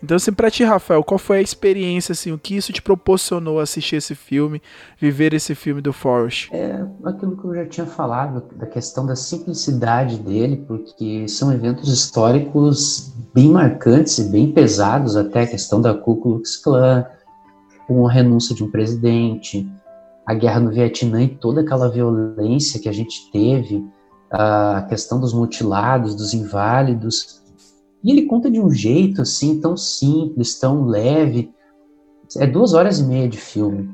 Então, 0.02 0.16
assim, 0.16 0.32
pra 0.32 0.50
ti, 0.50 0.64
Rafael, 0.64 1.04
qual 1.04 1.16
foi 1.16 1.38
a 1.38 1.42
experiência, 1.42 2.12
assim, 2.12 2.32
o 2.32 2.38
que 2.38 2.56
isso 2.56 2.72
te 2.72 2.82
proporcionou 2.82 3.60
assistir 3.60 3.96
esse 3.96 4.16
filme, 4.16 4.60
viver 5.00 5.32
esse 5.32 5.54
filme 5.54 5.80
do 5.80 5.92
Forrest? 5.92 6.52
É 6.52 6.84
aquilo 7.04 7.36
que 7.36 7.44
eu 7.44 7.54
já 7.54 7.66
tinha 7.66 7.86
falado, 7.86 8.42
da 8.56 8.66
questão 8.66 9.06
da 9.06 9.14
simplicidade 9.14 10.18
dele, 10.18 10.64
porque 10.66 11.28
são 11.28 11.52
eventos 11.52 11.88
históricos 11.88 13.12
bem 13.32 13.50
marcantes 13.50 14.18
e 14.18 14.24
bem 14.24 14.50
pesados, 14.50 15.16
até 15.16 15.42
a 15.42 15.46
questão 15.46 15.80
da 15.80 15.94
Ku 15.94 16.16
Klux 16.16 16.56
Klan, 16.56 17.06
com 17.86 18.06
a 18.06 18.12
renúncia 18.12 18.54
de 18.56 18.64
um 18.64 18.70
presidente, 18.70 19.70
a 20.26 20.34
guerra 20.34 20.60
no 20.60 20.70
Vietnã 20.70 21.22
e 21.22 21.28
toda 21.28 21.60
aquela 21.60 21.88
violência 21.88 22.80
que 22.80 22.88
a 22.88 22.92
gente 22.92 23.30
teve, 23.30 23.84
a 24.30 24.86
questão 24.88 25.20
dos 25.20 25.32
mutilados, 25.32 26.14
dos 26.14 26.32
inválidos. 26.34 27.41
E 28.04 28.10
ele 28.10 28.26
conta 28.26 28.50
de 28.50 28.60
um 28.60 28.70
jeito 28.70 29.22
assim, 29.22 29.60
tão 29.60 29.76
simples, 29.76 30.58
tão 30.58 30.86
leve. 30.86 31.52
É 32.36 32.46
duas 32.46 32.72
horas 32.72 32.98
e 32.98 33.04
meia 33.04 33.28
de 33.28 33.38
filme. 33.38 33.90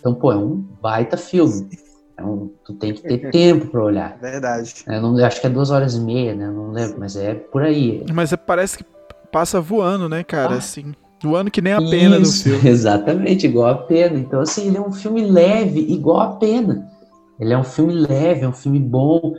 Então, 0.00 0.14
pô, 0.14 0.32
é 0.32 0.36
um 0.36 0.64
baita 0.80 1.16
filme. 1.16 1.68
É 2.16 2.24
um, 2.24 2.50
tu 2.64 2.74
tem 2.74 2.92
que 2.92 3.02
ter 3.02 3.18
tempo 3.30 3.66
para 3.66 3.84
olhar. 3.84 4.18
Verdade. 4.18 4.74
Eu 4.86 5.00
não, 5.00 5.24
acho 5.24 5.40
que 5.40 5.46
é 5.46 5.50
duas 5.50 5.70
horas 5.70 5.94
e 5.94 6.00
meia, 6.00 6.34
né? 6.34 6.50
Não 6.50 6.72
lembro, 6.72 6.98
mas 6.98 7.16
é 7.16 7.34
por 7.34 7.62
aí. 7.62 8.04
Mas 8.12 8.32
é- 8.32 8.36
parece 8.36 8.78
que 8.78 8.84
passa 9.30 9.60
voando, 9.60 10.08
né, 10.08 10.24
cara? 10.24 10.56
Assim. 10.56 10.92
Voando 11.22 11.50
que 11.52 11.62
nem 11.62 11.72
a 11.72 11.78
pena 11.78 12.16
do 12.16 12.22
Isso, 12.22 12.44
filme. 12.44 12.66
Exatamente, 12.68 13.46
igual 13.46 13.68
a 13.68 13.78
pena. 13.78 14.18
Então, 14.18 14.40
assim, 14.40 14.66
ele 14.66 14.76
é 14.76 14.80
um 14.80 14.92
filme 14.92 15.24
leve, 15.24 15.80
igual 15.80 16.20
a 16.20 16.36
pena. 16.36 16.90
Ele 17.38 17.52
é 17.52 17.58
um 17.58 17.64
filme 17.64 17.92
leve, 17.94 18.44
é 18.44 18.48
um 18.48 18.52
filme 18.52 18.80
bom. 18.80 19.34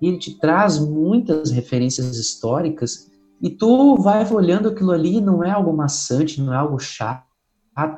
E 0.00 0.08
ele 0.08 0.18
te 0.18 0.38
traz 0.38 0.78
muitas 0.78 1.50
referências 1.50 2.16
históricas. 2.16 3.10
E 3.40 3.50
tu 3.50 3.96
vai 3.96 4.28
olhando 4.32 4.68
aquilo 4.68 4.90
ali, 4.90 5.20
não 5.20 5.44
é 5.44 5.50
algo 5.50 5.72
maçante, 5.72 6.40
não 6.40 6.52
é 6.52 6.56
algo 6.56 6.78
chato, 6.78 7.24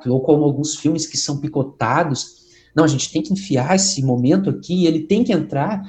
ou 0.09 0.21
como 0.21 0.45
alguns 0.45 0.77
filmes 0.77 1.07
que 1.07 1.17
são 1.17 1.39
picotados. 1.39 2.41
Não, 2.75 2.85
a 2.85 2.89
gente 2.89 3.11
tem 3.11 3.23
que 3.23 3.33
enfiar 3.33 3.75
esse 3.75 4.03
momento 4.03 4.51
aqui, 4.51 4.87
ele 4.87 5.01
tem 5.01 5.25
que 5.25 5.33
entrar, 5.33 5.83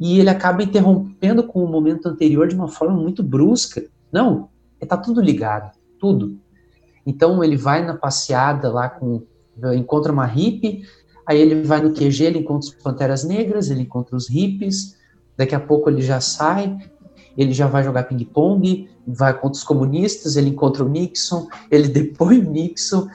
e 0.00 0.18
ele 0.18 0.30
acaba 0.30 0.62
interrompendo 0.62 1.44
com 1.44 1.62
o 1.62 1.68
momento 1.68 2.08
anterior 2.08 2.48
de 2.48 2.54
uma 2.54 2.68
forma 2.68 2.96
muito 2.96 3.22
brusca. 3.22 3.84
Não, 4.12 4.48
tá 4.88 4.96
tudo 4.96 5.20
ligado, 5.20 5.72
tudo. 5.98 6.38
Então 7.06 7.42
ele 7.44 7.56
vai 7.56 7.84
na 7.84 7.94
passeada 7.94 8.70
lá 8.70 8.88
com. 8.88 9.22
encontra 9.74 10.12
uma 10.12 10.26
hippie, 10.26 10.82
aí 11.26 11.40
ele 11.40 11.62
vai 11.62 11.80
no 11.80 11.92
QG, 11.92 12.24
ele 12.24 12.38
encontra 12.38 12.68
os 12.68 12.74
Panteras 12.74 13.24
Negras, 13.24 13.70
ele 13.70 13.82
encontra 13.82 14.16
os 14.16 14.28
hippies, 14.28 14.96
daqui 15.36 15.54
a 15.54 15.60
pouco 15.60 15.90
ele 15.90 16.02
já 16.02 16.20
sai, 16.20 16.76
ele 17.36 17.52
já 17.52 17.66
vai 17.66 17.82
jogar 17.82 18.04
ping-pong, 18.04 18.88
vai 19.06 19.32
contra 19.34 19.56
os 19.56 19.64
comunistas, 19.64 20.36
ele 20.36 20.50
encontra 20.50 20.84
o 20.84 20.88
Nixon, 20.88 21.48
ele 21.70 21.88
depõe 21.88 22.38
o 22.38 22.50
Nixon, 22.50 23.08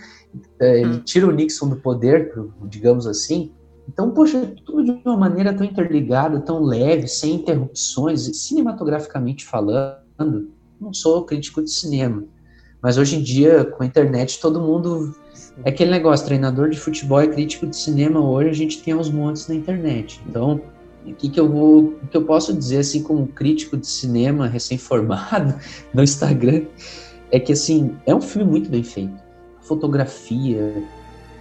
eh, 0.60 0.82
ele 0.82 1.00
tira 1.00 1.28
o 1.28 1.32
Nixon 1.32 1.70
do 1.70 1.78
poder, 1.78 2.34
digamos 2.64 3.08
assim. 3.08 3.52
Então, 3.88 4.12
poxa, 4.12 4.54
tudo 4.66 4.84
de 4.84 5.02
uma 5.04 5.18
maneira 5.18 5.52
tão 5.54 5.66
interligada, 5.66 6.40
tão 6.40 6.62
leve, 6.62 7.08
sem 7.08 7.36
interrupções, 7.36 8.28
e 8.28 8.34
cinematograficamente 8.36 9.46
falando, 9.46 10.52
não 10.80 10.94
sou 10.94 11.26
crítico 11.26 11.64
de 11.64 11.72
cinema, 11.72 12.24
mas 12.82 12.98
hoje 12.98 13.18
em 13.18 13.24
dia, 13.24 13.66
com 13.66 13.84
a 13.84 13.86
internet, 13.86 14.40
todo 14.40 14.62
mundo. 14.62 15.16
É 15.66 15.70
aquele 15.70 15.92
negócio, 15.92 16.26
treinador 16.26 16.70
de 16.70 16.80
futebol 16.80 17.20
é 17.20 17.28
crítico 17.28 17.68
de 17.68 17.76
cinema 17.76 18.22
hoje, 18.22 18.50
a 18.50 18.54
gente 18.54 18.82
tem 18.82 18.94
aos 18.94 19.10
montes 19.10 19.48
na 19.48 19.56
internet. 19.56 20.22
Então, 20.30 20.62
o 21.12 21.16
que, 21.16 21.30
que 21.30 21.40
eu 21.40 21.50
vou. 21.50 21.96
Que 22.10 22.18
eu 22.18 22.24
posso 22.24 22.54
dizer, 22.54 22.80
assim, 22.80 23.04
como 23.04 23.28
crítico 23.28 23.78
de 23.78 23.88
cinema 23.88 24.48
recém-formado 24.48 25.56
no 25.94 26.04
Instagram, 26.04 26.64
é 27.32 27.40
que, 27.40 27.54
assim, 27.54 27.96
é 28.06 28.14
um 28.14 28.22
filme 28.22 28.50
muito 28.50 28.70
bem 28.70 28.84
feito. 28.84 29.14
A 29.60 29.64
fotografia, 29.64 30.84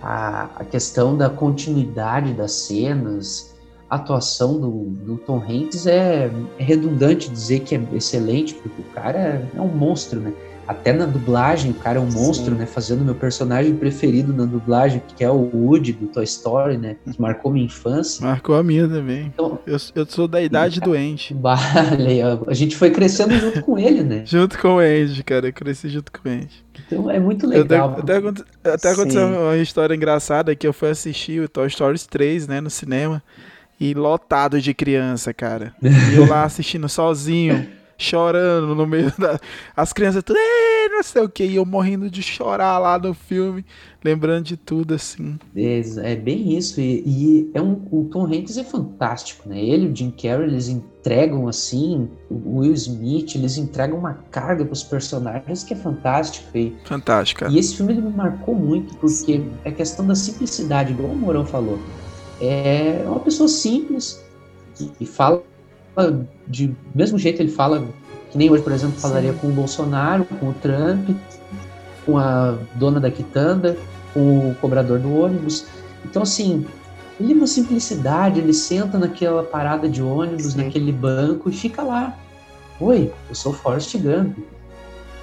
a, 0.02 0.50
a 0.56 0.64
questão 0.64 1.16
da 1.16 1.30
continuidade 1.30 2.32
das 2.34 2.52
cenas, 2.52 3.54
a 3.88 3.96
atuação 3.96 4.60
do, 4.60 4.70
do 5.04 5.16
Tom 5.18 5.38
Hanks 5.38 5.86
é, 5.86 6.30
é 6.58 6.62
redundante 6.62 7.30
dizer 7.30 7.60
que 7.60 7.74
é 7.74 7.80
excelente, 7.92 8.54
porque 8.54 8.82
o 8.82 8.94
cara 8.94 9.48
é 9.54 9.60
um 9.60 9.68
monstro, 9.68 10.20
né? 10.20 10.32
Até 10.68 10.92
na 10.92 11.06
dublagem, 11.06 11.70
o 11.70 11.74
cara 11.74 11.98
é 11.98 12.00
um 12.00 12.10
monstro, 12.12 12.54
né? 12.54 12.66
Fazendo 12.66 13.02
meu 13.02 13.14
personagem 13.14 13.74
preferido 13.74 14.34
na 14.34 14.44
dublagem, 14.44 15.02
que 15.16 15.24
é 15.24 15.30
o 15.30 15.50
Woody 15.54 15.94
do 15.94 16.06
Toy 16.08 16.24
Story, 16.24 16.76
né? 16.76 16.96
Que 17.10 17.18
marcou 17.20 17.50
minha 17.50 17.64
infância. 17.64 18.22
Marcou 18.24 18.54
a 18.54 18.62
minha 18.62 18.86
também. 18.86 19.26
Então- 19.34 19.58
eu, 19.66 19.78
eu 19.94 20.06
sou 20.06 20.28
da 20.28 20.42
idade 20.42 20.78
doente. 20.80 21.32
Vale, 21.40 22.20
a 22.46 22.52
gente 22.52 22.76
foi 22.76 22.90
crescendo 22.90 23.34
junto 23.38 23.62
com 23.62 23.78
ele, 23.78 24.02
né? 24.02 24.22
Junto 24.26 24.58
com 24.58 24.74
o 24.76 24.78
Andy, 24.78 25.22
cara. 25.24 25.48
Eu 25.48 25.52
cresci 25.54 25.88
junto 25.88 26.12
com 26.12 26.28
o 26.28 26.32
Andy. 26.32 26.64
Então 26.86 27.10
é 27.10 27.18
muito 27.18 27.46
legal. 27.46 27.96
Até, 27.98 28.02
até, 28.02 28.16
aconte- 28.18 28.44
até 28.62 28.78
Sim. 28.88 28.94
aconteceu 28.94 29.26
uma 29.26 29.56
história 29.56 29.94
engraçada 29.94 30.54
que 30.54 30.66
eu 30.66 30.72
fui 30.74 30.90
assistir 30.90 31.40
o 31.40 31.48
Toy 31.48 31.66
Story 31.68 31.98
3, 32.08 32.46
né, 32.46 32.60
no 32.60 32.68
cinema, 32.68 33.22
e 33.80 33.94
lotado 33.94 34.60
de 34.60 34.74
criança, 34.74 35.32
cara. 35.32 35.72
E 35.82 36.14
eu 36.14 36.26
lá 36.28 36.44
assistindo 36.44 36.88
sozinho, 36.88 37.66
chorando 37.98 38.74
no 38.76 38.86
meio 38.86 39.12
da. 39.18 39.38
As 39.76 39.92
crianças 39.92 40.22
tudo, 40.22 40.38
"Ê, 40.38 40.88
não 40.88 41.02
sei 41.02 41.22
o 41.22 41.28
que, 41.28 41.44
e 41.44 41.56
eu 41.56 41.66
morrendo 41.66 42.08
de 42.08 42.22
chorar 42.22 42.78
lá 42.78 42.96
no 42.96 43.12
filme, 43.12 43.66
lembrando 44.04 44.44
de 44.44 44.56
tudo, 44.56 44.94
assim. 44.94 45.36
É, 45.54 45.80
é 46.12 46.16
bem 46.16 46.56
isso, 46.56 46.80
e, 46.80 47.02
e 47.04 47.50
é 47.52 47.60
um, 47.60 47.82
o 47.90 48.04
Tom 48.04 48.26
Hanks 48.26 48.56
é 48.56 48.62
fantástico, 48.64 49.48
né? 49.48 49.60
Ele 49.60 49.86
e 49.86 49.92
o 49.92 49.96
Jim 49.96 50.10
Carrey, 50.10 50.46
eles 50.48 50.68
entregam 50.68 51.48
assim, 51.48 52.08
o 52.30 52.60
Will 52.60 52.72
Smith, 52.74 53.34
eles 53.34 53.58
entregam 53.58 53.98
uma 53.98 54.14
carga 54.30 54.64
para 54.64 54.72
os 54.72 54.84
personagens 54.84 55.64
que 55.64 55.74
é 55.74 55.76
fantástico. 55.76 56.56
E, 56.56 56.76
Fantástico, 56.84 57.40
cara. 57.40 57.52
e 57.52 57.58
esse 57.58 57.76
filme 57.76 57.92
ele 57.92 58.02
me 58.02 58.10
marcou 58.10 58.54
muito, 58.54 58.94
porque 58.96 59.42
é 59.64 59.72
questão 59.72 60.06
da 60.06 60.14
simplicidade, 60.14 60.92
igual 60.92 61.10
o 61.10 61.16
Morão 61.16 61.44
falou. 61.44 61.78
É 62.40 63.02
uma 63.06 63.18
pessoa 63.20 63.48
simples, 63.48 64.22
que, 64.76 64.88
que 64.90 65.04
fala 65.04 65.42
de 66.46 66.74
mesmo 66.94 67.18
jeito 67.18 67.40
ele 67.42 67.50
fala, 67.50 67.86
que 68.30 68.38
nem 68.38 68.50
hoje, 68.50 68.62
por 68.62 68.72
exemplo, 68.72 68.98
falaria 69.00 69.32
com 69.32 69.48
o 69.48 69.52
Bolsonaro, 69.52 70.24
com 70.24 70.50
o 70.50 70.52
Trump, 70.54 71.10
com 72.06 72.16
a 72.18 72.56
dona 72.74 73.00
da 73.00 73.10
quitanda, 73.10 73.76
com 74.14 74.50
o 74.50 74.54
cobrador 74.60 74.98
do 74.98 75.12
ônibus. 75.12 75.66
Então, 76.04 76.22
assim, 76.22 76.66
ele 77.20 77.32
é 77.32 77.36
uma 77.36 77.46
simplicidade, 77.46 78.38
ele 78.40 78.54
senta 78.54 78.98
naquela 78.98 79.42
parada 79.42 79.88
de 79.88 80.02
ônibus, 80.02 80.54
naquele 80.54 80.92
banco 80.92 81.50
e 81.50 81.52
fica 81.52 81.82
lá. 81.82 82.16
Oi, 82.80 83.12
eu 83.28 83.34
sou 83.34 83.52
Forrest 83.52 83.96
Gump. 83.96 84.38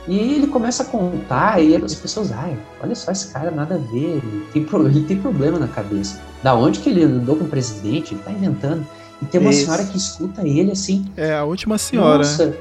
E 0.07 0.19
aí 0.19 0.35
ele 0.35 0.47
começa 0.47 0.83
a 0.83 0.85
contar 0.85 1.59
e 1.63 1.75
as 1.75 1.95
pessoas, 1.95 2.31
ai, 2.31 2.55
olha 2.83 2.93
só 2.93 3.11
esse 3.11 3.29
cara, 3.33 3.49
nada 3.49 3.73
a 3.75 3.77
ver, 3.77 4.21
ele 4.21 4.45
tem, 4.53 4.63
pro- 4.63 4.85
ele 4.85 5.03
tem 5.03 5.19
problema 5.19 5.57
na 5.57 5.67
cabeça. 5.67 6.21
Da 6.43 6.53
onde 6.53 6.79
que 6.79 6.89
ele 6.89 7.03
andou 7.03 7.35
com 7.35 7.45
o 7.45 7.47
presidente? 7.47 8.13
Ele 8.13 8.21
tá 8.21 8.31
inventando. 8.31 8.85
E 9.21 9.25
tem 9.25 9.39
uma 9.41 9.49
Isso. 9.51 9.65
senhora 9.65 9.83
que 9.85 9.97
escuta 9.97 10.45
ele 10.47 10.71
assim. 10.71 11.05
É 11.15 11.33
a 11.33 11.43
última 11.43 11.77
senhora. 11.77 12.17
Nossa, 12.19 12.47
né? 12.47 12.53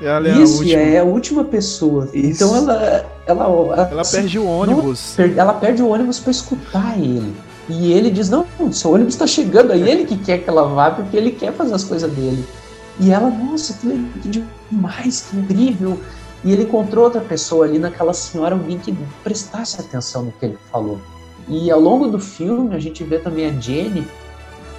Ela 0.00 0.28
é 0.28 0.32
isso, 0.38 0.54
a 0.54 0.58
última. 0.58 0.80
é 0.80 0.98
a 1.00 1.04
última 1.04 1.44
pessoa. 1.44 2.08
Então 2.14 2.54
ela. 2.56 3.04
Ela, 3.26 3.88
Ela 3.90 4.04
perde 4.04 4.38
o 4.38 4.46
ônibus. 4.46 5.14
Per- 5.16 5.36
Ela 5.36 5.52
perde 5.54 5.82
o 5.82 5.88
ônibus 5.88 6.18
pra 6.20 6.30
escutar 6.30 6.96
ele. 6.98 7.34
E 7.68 7.92
ele 7.92 8.10
diz: 8.10 8.30
Não, 8.30 8.46
seu 8.72 8.92
ônibus 8.92 9.16
tá 9.16 9.26
chegando. 9.26 9.72
Aí 9.72 9.82
ele 9.88 10.04
que 10.06 10.16
quer 10.16 10.38
que 10.38 10.48
ela 10.48 10.62
vá, 10.68 10.90
porque 10.92 11.16
ele 11.16 11.32
quer 11.32 11.52
fazer 11.52 11.74
as 11.74 11.82
coisas 11.84 12.10
dele. 12.12 12.44
E 13.00 13.10
ela, 13.10 13.28
nossa, 13.28 13.74
que 13.74 14.42
demais, 14.70 15.26
que 15.30 15.36
incrível. 15.36 15.98
E 16.44 16.52
ele 16.52 16.62
encontrou 16.62 17.04
outra 17.04 17.20
pessoa 17.20 17.64
ali, 17.66 17.78
naquela 17.80 18.14
senhora, 18.14 18.54
alguém 18.54 18.78
que 18.78 18.96
prestasse 19.24 19.80
atenção 19.80 20.22
no 20.24 20.32
que 20.32 20.46
ele 20.46 20.58
falou. 20.70 21.00
E 21.48 21.70
ao 21.70 21.80
longo 21.80 22.06
do 22.08 22.20
filme, 22.20 22.74
a 22.74 22.78
gente 22.78 23.02
vê 23.02 23.18
também 23.18 23.46
a 23.46 23.52
Jenny 23.60 24.06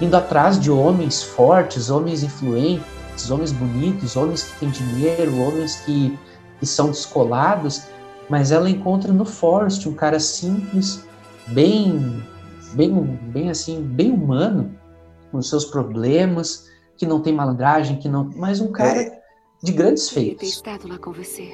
indo 0.00 0.16
atrás 0.16 0.58
de 0.58 0.70
homens 0.70 1.22
fortes, 1.22 1.90
homens 1.90 2.22
influentes, 2.22 3.30
homens 3.30 3.52
bonitos, 3.52 4.16
homens 4.16 4.44
que 4.44 4.60
têm 4.60 4.70
dinheiro, 4.70 5.38
homens 5.38 5.76
que, 5.80 6.18
que 6.58 6.66
são 6.66 6.86
descolados, 6.86 7.82
mas 8.28 8.50
ela 8.50 8.70
encontra 8.70 9.12
no 9.12 9.24
Forrest 9.24 9.86
um 9.86 9.94
cara 9.94 10.18
simples, 10.18 11.04
bem, 11.48 12.22
bem, 12.72 12.94
bem 13.32 13.50
assim, 13.50 13.82
bem 13.82 14.12
humano, 14.12 14.74
com 15.30 15.38
os 15.38 15.48
seus 15.48 15.64
problemas, 15.64 16.68
que 16.96 17.06
não 17.06 17.20
tem 17.20 17.34
malandragem, 17.34 17.98
que 17.98 18.08
não, 18.08 18.30
mas 18.36 18.60
um 18.60 18.72
cara 18.72 19.20
de 19.62 19.72
grandes 19.72 20.08
feitos. 20.08 20.48
estado 20.48 20.88
lá 20.88 20.98
com 20.98 21.12
você. 21.12 21.50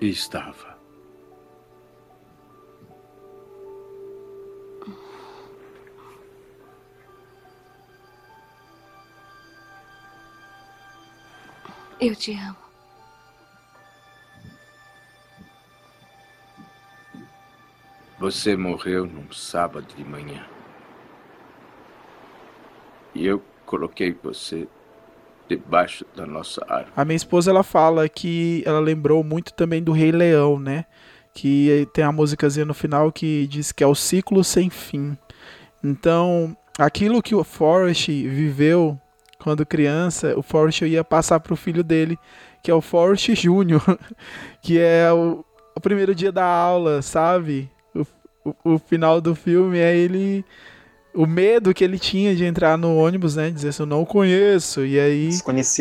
E 0.00 0.08
estava. 0.08 0.75
Eu 12.00 12.14
te 12.14 12.32
amo. 12.32 12.56
Você 18.18 18.56
morreu 18.56 19.06
num 19.06 19.30
sábado 19.32 19.86
de 19.94 20.04
manhã. 20.04 20.44
E 23.14 23.26
eu 23.26 23.42
coloquei 23.64 24.16
você 24.22 24.68
debaixo 25.48 26.04
da 26.14 26.26
nossa 26.26 26.64
árvore. 26.68 26.92
A 26.96 27.04
minha 27.04 27.16
esposa 27.16 27.50
ela 27.50 27.62
fala 27.62 28.08
que 28.08 28.62
ela 28.66 28.80
lembrou 28.80 29.22
muito 29.24 29.52
também 29.54 29.82
do 29.82 29.92
Rei 29.92 30.12
Leão, 30.12 30.58
né? 30.58 30.84
Que 31.32 31.88
tem 31.92 32.04
a 32.04 32.12
músicazinha 32.12 32.66
no 32.66 32.74
final 32.74 33.10
que 33.12 33.46
diz 33.46 33.72
que 33.72 33.84
é 33.84 33.86
o 33.86 33.94
ciclo 33.94 34.42
sem 34.42 34.68
fim. 34.68 35.16
Então, 35.82 36.56
aquilo 36.78 37.22
que 37.22 37.34
o 37.34 37.44
Forrest 37.44 38.08
viveu 38.08 38.98
quando 39.46 39.64
criança, 39.64 40.36
o 40.36 40.42
Forrest 40.42 40.82
ia 40.82 41.04
passar 41.04 41.38
pro 41.38 41.54
filho 41.54 41.84
dele, 41.84 42.18
que 42.64 42.68
é 42.68 42.74
o 42.74 42.80
Forrest 42.80 43.32
Júnior, 43.36 43.80
que 44.60 44.76
é 44.76 45.12
o, 45.12 45.44
o 45.72 45.80
primeiro 45.80 46.16
dia 46.16 46.32
da 46.32 46.44
aula, 46.44 47.00
sabe? 47.00 47.70
O, 47.94 48.04
o, 48.44 48.74
o 48.74 48.78
final 48.80 49.20
do 49.20 49.36
filme 49.36 49.78
é 49.78 49.96
ele 49.96 50.44
o 51.14 51.26
medo 51.26 51.72
que 51.72 51.84
ele 51.84 51.96
tinha 51.96 52.34
de 52.34 52.44
entrar 52.44 52.76
no 52.76 52.96
ônibus, 52.96 53.36
né? 53.36 53.48
Dizer 53.52 53.68
assim, 53.68 53.84
eu 53.84 53.86
não 53.86 54.02
o 54.02 54.06
conheço. 54.06 54.84
E 54.84 54.98
aí 54.98 55.30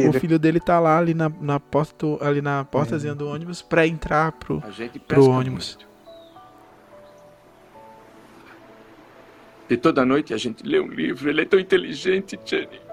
o 0.10 0.14
filho 0.20 0.38
dele 0.38 0.60
tá 0.60 0.80
lá 0.80 1.00
ali 1.00 1.16
na, 1.16 1.28
na 1.42 1.60
porta, 1.60 2.06
do- 2.06 2.20
ali 2.24 2.44
na 2.44 2.64
portazinha 2.66 3.16
do 3.16 3.28
ônibus 3.28 3.64
pra 3.64 3.88
entrar 3.88 4.32
pro, 4.34 4.62
A 4.64 4.70
gente 4.70 5.00
pro 5.00 5.28
ônibus. 5.28 5.76
E 9.68 9.76
toda 9.76 10.06
noite 10.06 10.36
a 10.36 10.38
gente 10.38 10.62
lê 10.64 10.80
um 10.80 10.88
livro. 10.88 11.28
Ele 11.28 11.42
é 11.42 11.46
tão 11.46 11.60
inteligente, 11.60 12.40
Jenny. 12.46 12.85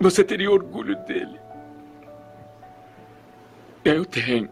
Você 0.00 0.22
teria 0.22 0.50
orgulho 0.50 0.96
dele. 1.04 1.40
Eu 3.84 4.04
tenho. 4.04 4.48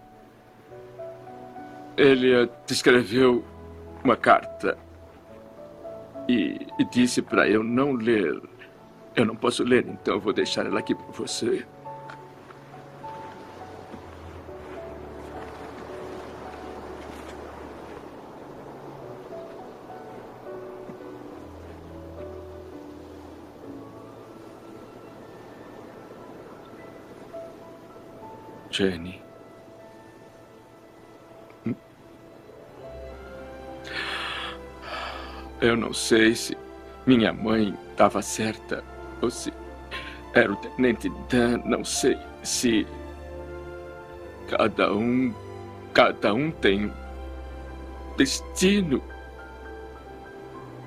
Ele 1.96 2.46
te 2.66 2.72
escreveu 2.72 3.44
uma 4.02 4.16
carta 4.16 4.76
e, 6.28 6.66
e 6.78 6.84
disse 6.84 7.22
para 7.22 7.48
eu 7.48 7.62
não 7.62 7.92
ler. 7.92 8.40
Eu 9.14 9.24
não 9.24 9.36
posso 9.36 9.64
ler, 9.64 9.86
então 9.86 10.14
eu 10.14 10.20
vou 10.20 10.32
deixar 10.32 10.66
ela 10.66 10.80
aqui 10.80 10.94
para 10.94 11.06
você. 11.12 11.64
Jenny. 28.76 29.22
Eu 35.62 35.74
não 35.74 35.94
sei 35.94 36.34
se 36.34 36.54
minha 37.06 37.32
mãe 37.32 37.74
estava 37.90 38.20
certa 38.20 38.84
ou 39.22 39.30
se 39.30 39.50
era 40.34 40.52
o 40.52 40.56
Tenente 40.56 41.08
Dan. 41.30 41.62
Não 41.64 41.82
sei 41.86 42.18
se 42.42 42.86
cada 44.46 44.92
um, 44.92 45.34
cada 45.94 46.34
um 46.34 46.50
tem 46.50 46.86
um 46.86 46.92
destino 48.18 49.02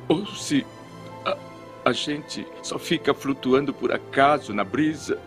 ou 0.07 0.27
se 0.27 0.63
a, 1.25 1.35
a 1.85 1.91
gente 1.91 2.45
só 2.61 2.77
fica 2.77 3.15
flutuando 3.15 3.73
por 3.73 3.91
acaso 3.91 4.53
na 4.53 4.63
brisa. 4.63 5.19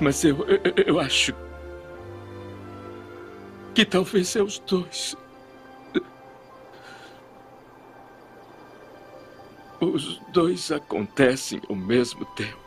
Mas 0.00 0.22
eu, 0.24 0.44
eu, 0.46 0.60
eu 0.86 1.00
acho 1.00 1.34
que 3.74 3.84
talvez 3.84 4.28
seja 4.28 4.44
os 4.44 4.58
dois. 4.60 5.16
Os 9.80 10.18
dois 10.32 10.72
acontecem 10.72 11.60
ao 11.68 11.76
mesmo 11.76 12.24
tempo. 12.24 12.65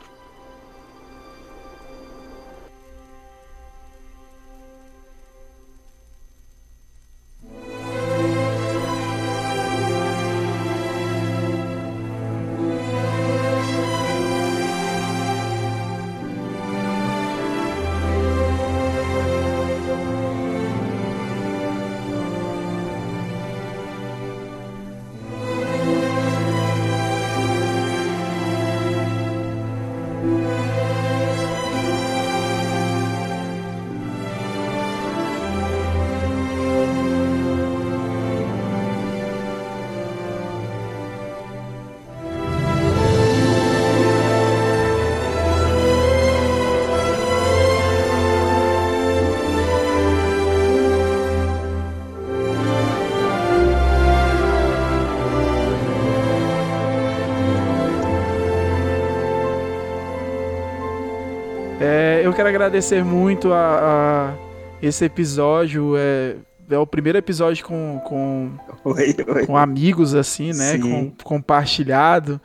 Agradecer 62.60 63.02
muito 63.02 63.52
a, 63.54 63.56
a 63.56 64.34
esse 64.82 65.04
episódio. 65.04 65.94
É, 65.96 66.36
é 66.68 66.78
o 66.78 66.86
primeiro 66.86 67.16
episódio 67.16 67.64
com, 67.64 68.00
com, 68.04 68.50
Oi, 68.84 69.16
oi. 69.34 69.46
com 69.46 69.56
amigos, 69.56 70.14
assim, 70.14 70.52
né? 70.52 70.78
Com, 70.78 71.10
compartilhado. 71.24 72.38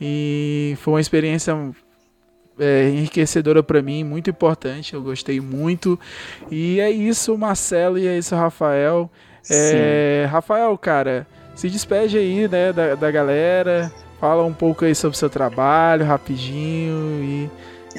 E 0.00 0.76
foi 0.80 0.94
uma 0.94 1.00
experiência 1.00 1.54
é, 2.58 2.88
enriquecedora 2.88 3.62
para 3.62 3.82
mim, 3.82 4.02
muito 4.02 4.30
importante. 4.30 4.94
Eu 4.94 5.02
gostei 5.02 5.40
muito. 5.40 6.00
E 6.50 6.80
é 6.80 6.90
isso, 6.90 7.36
Marcelo, 7.36 7.98
e 7.98 8.06
é 8.06 8.16
isso, 8.16 8.34
Rafael. 8.34 9.10
É, 9.50 10.26
Rafael, 10.30 10.76
cara, 10.78 11.26
se 11.54 11.68
despede 11.68 12.16
aí, 12.16 12.48
né, 12.48 12.72
da, 12.72 12.94
da 12.94 13.10
galera. 13.10 13.92
Fala 14.18 14.42
um 14.42 14.54
pouco 14.54 14.86
aí 14.86 14.94
sobre 14.94 15.16
o 15.16 15.18
seu 15.18 15.28
trabalho, 15.28 16.06
rapidinho. 16.06 17.22
E, 17.22 17.50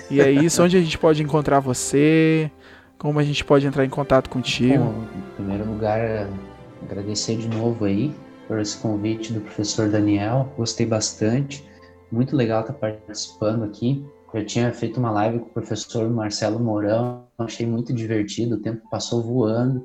e 0.09 0.21
é 0.21 0.31
isso. 0.31 0.63
Onde 0.63 0.77
a 0.77 0.81
gente 0.81 0.97
pode 0.97 1.21
encontrar 1.21 1.59
você? 1.59 2.51
Como 2.97 3.19
a 3.19 3.23
gente 3.23 3.43
pode 3.43 3.65
entrar 3.65 3.85
em 3.85 3.89
contato 3.89 4.29
contigo? 4.29 4.83
Bom, 4.83 5.03
em 5.17 5.35
primeiro 5.35 5.65
lugar, 5.65 6.29
agradecer 6.83 7.35
de 7.35 7.47
novo 7.47 7.85
aí 7.85 8.13
por 8.47 8.59
esse 8.59 8.77
convite 8.77 9.33
do 9.33 9.41
professor 9.41 9.89
Daniel. 9.89 10.51
Gostei 10.57 10.85
bastante. 10.85 11.67
Muito 12.11 12.35
legal 12.35 12.61
estar 12.61 12.73
participando 12.73 13.63
aqui. 13.63 14.05
Eu 14.33 14.45
tinha 14.45 14.71
feito 14.71 14.97
uma 14.97 15.11
live 15.11 15.39
com 15.39 15.47
o 15.47 15.53
professor 15.53 16.09
Marcelo 16.09 16.57
Mourão, 16.57 17.25
achei 17.37 17.65
muito 17.65 17.91
divertido, 17.91 18.55
o 18.55 18.59
tempo 18.59 18.81
passou 18.89 19.21
voando. 19.21 19.83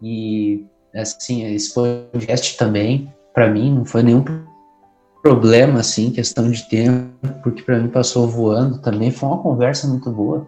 E, 0.00 0.64
assim, 0.94 1.52
esse 1.52 1.74
podcast 1.74 2.56
também, 2.56 3.12
para 3.32 3.50
mim, 3.50 3.74
não 3.74 3.84
foi 3.84 4.04
nenhum 4.04 4.22
problema, 5.24 5.80
assim, 5.80 6.10
questão 6.10 6.50
de 6.50 6.68
tempo, 6.68 7.08
porque 7.42 7.62
para 7.62 7.80
mim 7.80 7.88
passou 7.88 8.28
voando 8.28 8.78
também. 8.82 9.10
Foi 9.10 9.26
uma 9.26 9.42
conversa 9.42 9.88
muito 9.88 10.10
boa. 10.10 10.46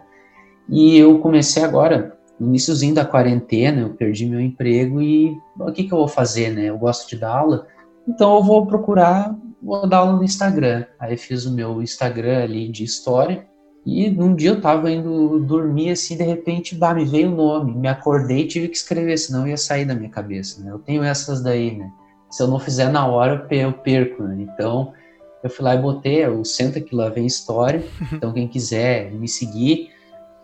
E 0.68 0.98
eu 0.98 1.18
comecei 1.18 1.64
agora, 1.64 2.14
iníciozinho 2.38 2.94
da 2.94 3.02
quarentena, 3.02 3.80
eu 3.80 3.94
perdi 3.94 4.26
meu 4.26 4.38
emprego 4.38 5.00
e 5.00 5.34
o 5.58 5.72
que, 5.72 5.84
que 5.84 5.94
eu 5.94 5.96
vou 5.96 6.08
fazer, 6.08 6.50
né? 6.50 6.66
Eu 6.66 6.76
gosto 6.76 7.08
de 7.08 7.16
dar 7.16 7.38
aula, 7.38 7.66
então 8.06 8.36
eu 8.36 8.42
vou 8.42 8.66
procurar, 8.66 9.34
vou 9.62 9.88
dar 9.88 9.98
aula 9.98 10.12
no 10.12 10.24
Instagram. 10.24 10.84
Aí 11.00 11.16
fiz 11.16 11.46
o 11.46 11.54
meu 11.54 11.82
Instagram 11.82 12.42
ali 12.44 12.68
de 12.68 12.84
história 12.84 13.46
e 13.86 14.10
num 14.10 14.34
dia 14.34 14.50
eu 14.50 14.60
tava 14.60 14.90
indo 14.90 15.40
dormir 15.40 15.90
assim, 15.90 16.18
de 16.18 16.24
repente, 16.24 16.74
bah, 16.74 16.92
me 16.92 17.06
veio 17.06 17.32
o 17.32 17.34
nome, 17.34 17.74
me 17.74 17.88
acordei 17.88 18.40
e 18.40 18.48
tive 18.48 18.68
que 18.68 18.76
escrever, 18.76 19.16
senão 19.16 19.48
ia 19.48 19.56
sair 19.56 19.86
da 19.86 19.94
minha 19.94 20.10
cabeça, 20.10 20.62
né? 20.62 20.70
Eu 20.70 20.78
tenho 20.80 21.02
essas 21.02 21.42
daí, 21.42 21.78
né? 21.78 21.90
Se 22.30 22.42
eu 22.42 22.48
não 22.48 22.58
fizer 22.58 22.90
na 22.90 23.06
hora, 23.06 23.46
eu 23.50 23.72
perco, 23.72 24.22
né? 24.22 24.36
Então, 24.40 24.92
eu 25.42 25.50
fui 25.50 25.64
lá 25.64 25.74
e 25.74 25.78
botei 25.78 26.22
é 26.22 26.28
o 26.28 26.44
Senta 26.44 26.80
Que 26.80 26.94
Lá 26.94 27.08
Vem 27.08 27.26
História. 27.26 27.84
Então, 28.12 28.32
quem 28.32 28.48
quiser 28.48 29.12
me 29.12 29.28
seguir, 29.28 29.90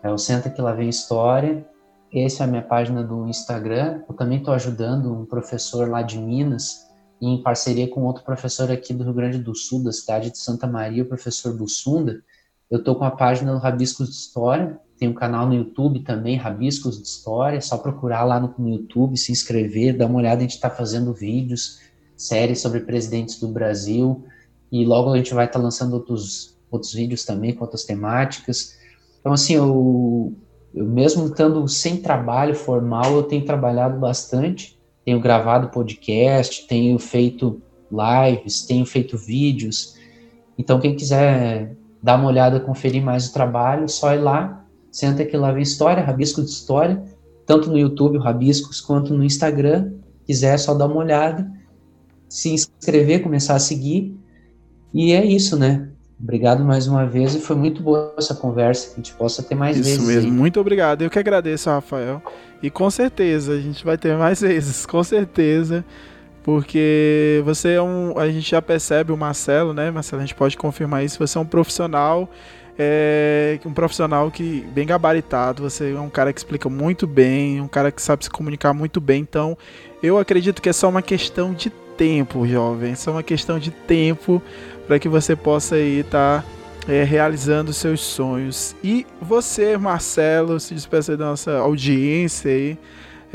é 0.01 0.09
o 0.09 0.17
Senta 0.17 0.49
Que 0.49 0.61
Lá 0.61 0.73
Vem 0.73 0.89
História. 0.89 1.65
Essa 2.13 2.43
é 2.43 2.45
a 2.45 2.49
minha 2.49 2.61
página 2.61 3.03
do 3.03 3.27
Instagram. 3.27 4.01
Eu 4.07 4.15
também 4.15 4.37
estou 4.37 4.53
ajudando 4.53 5.11
um 5.13 5.25
professor 5.25 5.89
lá 5.89 6.01
de 6.01 6.19
Minas, 6.19 6.87
em 7.19 7.41
parceria 7.41 7.89
com 7.89 8.03
outro 8.03 8.23
professor 8.23 8.69
aqui 8.71 8.93
do 8.93 9.03
Rio 9.03 9.13
Grande 9.13 9.39
do 9.39 9.55
Sul, 9.55 9.83
da 9.83 9.91
cidade 9.91 10.29
de 10.29 10.37
Santa 10.37 10.67
Maria, 10.67 11.03
o 11.03 11.07
professor 11.07 11.57
Bussunda. 11.57 12.21
Eu 12.69 12.79
estou 12.79 12.95
com 12.95 13.03
a 13.03 13.11
página 13.11 13.51
do 13.51 13.59
Rabiscos 13.59 14.09
de 14.09 14.15
História, 14.15 14.79
tem 14.97 15.09
um 15.09 15.13
canal 15.13 15.47
no 15.47 15.55
YouTube 15.55 15.99
também, 16.01 16.37
Rabiscos 16.37 16.97
de 16.97 17.07
História, 17.07 17.57
é 17.57 17.61
só 17.61 17.77
procurar 17.77 18.23
lá 18.23 18.39
no, 18.39 18.53
no 18.57 18.69
YouTube, 18.69 19.17
se 19.17 19.31
inscrever, 19.31 19.97
dar 19.97 20.05
uma 20.05 20.19
olhada, 20.19 20.37
a 20.37 20.41
gente 20.41 20.51
está 20.51 20.69
fazendo 20.69 21.13
vídeos, 21.13 21.79
séries 22.15 22.61
sobre 22.61 22.81
presidentes 22.81 23.39
do 23.39 23.47
Brasil, 23.47 24.23
e 24.71 24.85
logo 24.85 25.11
a 25.11 25.17
gente 25.17 25.33
vai 25.33 25.45
estar 25.45 25.59
tá 25.59 25.63
lançando 25.63 25.93
outros, 25.93 26.57
outros 26.71 26.93
vídeos 26.93 27.25
também 27.25 27.53
com 27.53 27.63
outras 27.63 27.83
temáticas. 27.83 28.77
Então, 29.19 29.33
assim, 29.33 29.55
eu, 29.55 30.33
eu 30.73 30.85
mesmo 30.85 31.27
estando 31.27 31.67
sem 31.67 31.97
trabalho 31.97 32.55
formal, 32.55 33.13
eu 33.15 33.23
tenho 33.23 33.45
trabalhado 33.45 33.99
bastante, 33.99 34.79
tenho 35.05 35.19
gravado 35.19 35.69
podcast, 35.69 36.67
tenho 36.67 36.97
feito 36.97 37.61
lives, 37.91 38.65
tenho 38.65 38.85
feito 38.85 39.17
vídeos. 39.17 39.95
Então, 40.57 40.79
quem 40.79 40.95
quiser 40.95 41.75
dar 42.01 42.15
uma 42.15 42.27
olhada, 42.27 42.59
conferir 42.59 43.01
mais 43.03 43.27
o 43.27 43.33
trabalho, 43.33 43.87
só 43.87 44.13
ir 44.13 44.19
lá, 44.19 44.62
senta 44.93 45.25
que 45.25 45.35
lá 45.35 45.51
vem 45.51 45.63
história, 45.63 46.03
rabisco 46.03 46.41
de 46.41 46.49
história, 46.49 47.03
tanto 47.45 47.69
no 47.69 47.77
YouTube, 47.77 48.17
o 48.17 48.21
Rabiscos, 48.21 48.79
quanto 48.79 49.13
no 49.13 49.23
Instagram. 49.23 49.91
Quiser, 50.25 50.53
é 50.53 50.57
só 50.57 50.73
dar 50.73 50.85
uma 50.85 50.97
olhada, 50.97 51.51
se 52.29 52.53
inscrever, 52.53 53.21
começar 53.21 53.55
a 53.55 53.59
seguir. 53.59 54.15
E 54.93 55.11
é 55.11 55.25
isso, 55.25 55.57
né? 55.57 55.89
Obrigado 56.21 56.63
mais 56.63 56.87
uma 56.87 57.05
vez 57.05 57.35
e 57.35 57.39
foi 57.39 57.55
muito 57.55 57.83
boa 57.83 58.13
essa 58.17 58.33
conversa. 58.33 58.87
Que 58.87 58.93
a 58.93 58.95
gente 58.97 59.13
possa 59.15 59.43
ter 59.43 59.55
mais 59.55 59.75
Isso 59.75 59.89
vezes. 59.89 60.07
mesmo, 60.07 60.31
aí. 60.31 60.37
muito 60.37 60.59
obrigado. 60.59 61.01
Eu 61.01 61.09
que 61.09 61.19
agradeço, 61.19 61.69
Rafael. 61.69 62.21
E 62.61 62.69
com 62.69 62.89
certeza, 62.89 63.53
a 63.53 63.59
gente 63.59 63.83
vai 63.83 63.97
ter 63.97 64.15
mais 64.15 64.39
vezes, 64.41 64.85
com 64.85 65.03
certeza. 65.03 65.83
Porque 66.43 67.41
você 67.43 67.73
é 67.73 67.81
um. 67.81 68.17
A 68.17 68.29
gente 68.29 68.49
já 68.51 68.61
percebe 68.61 69.11
o 69.11 69.17
Marcelo, 69.17 69.73
né? 69.73 69.89
Marcelo, 69.91 70.21
a 70.21 70.25
gente 70.25 70.35
pode 70.35 70.55
confirmar 70.55 71.03
isso. 71.03 71.17
Você 71.19 71.37
é 71.37 71.41
um 71.41 71.45
profissional. 71.45 72.29
É, 72.77 73.59
um 73.65 73.73
profissional 73.73 74.31
que 74.31 74.65
bem 74.73 74.87
gabaritado, 74.87 75.61
você 75.61 75.93
é 75.93 75.99
um 75.99 76.09
cara 76.09 76.33
que 76.33 76.39
explica 76.39 76.67
muito 76.69 77.05
bem, 77.05 77.61
um 77.61 77.67
cara 77.67 77.91
que 77.91 78.01
sabe 78.01 78.23
se 78.23 78.29
comunicar 78.29 78.73
muito 78.73 78.99
bem. 78.99 79.21
Então, 79.21 79.57
eu 80.01 80.17
acredito 80.17 80.61
que 80.61 80.69
é 80.69 80.73
só 80.73 80.89
uma 80.89 81.01
questão 81.01 81.53
de 81.53 81.69
tempo, 81.69 82.47
jovem. 82.47 82.95
Só 82.95 83.11
uma 83.11 83.23
questão 83.23 83.59
de 83.59 83.71
tempo 83.71 84.41
para 84.87 84.99
que 84.99 85.07
você 85.07 85.35
possa 85.35 85.75
aí 85.75 85.99
estar 85.99 86.43
é, 86.87 87.03
realizando 87.03 87.71
seus 87.71 88.01
sonhos. 88.01 88.75
E 88.83 89.05
você, 89.21 89.77
Marcelo, 89.77 90.59
se 90.59 90.73
despeça 90.73 91.15
da 91.15 91.25
nossa 91.25 91.57
audiência 91.57 92.51
aí. 92.51 92.77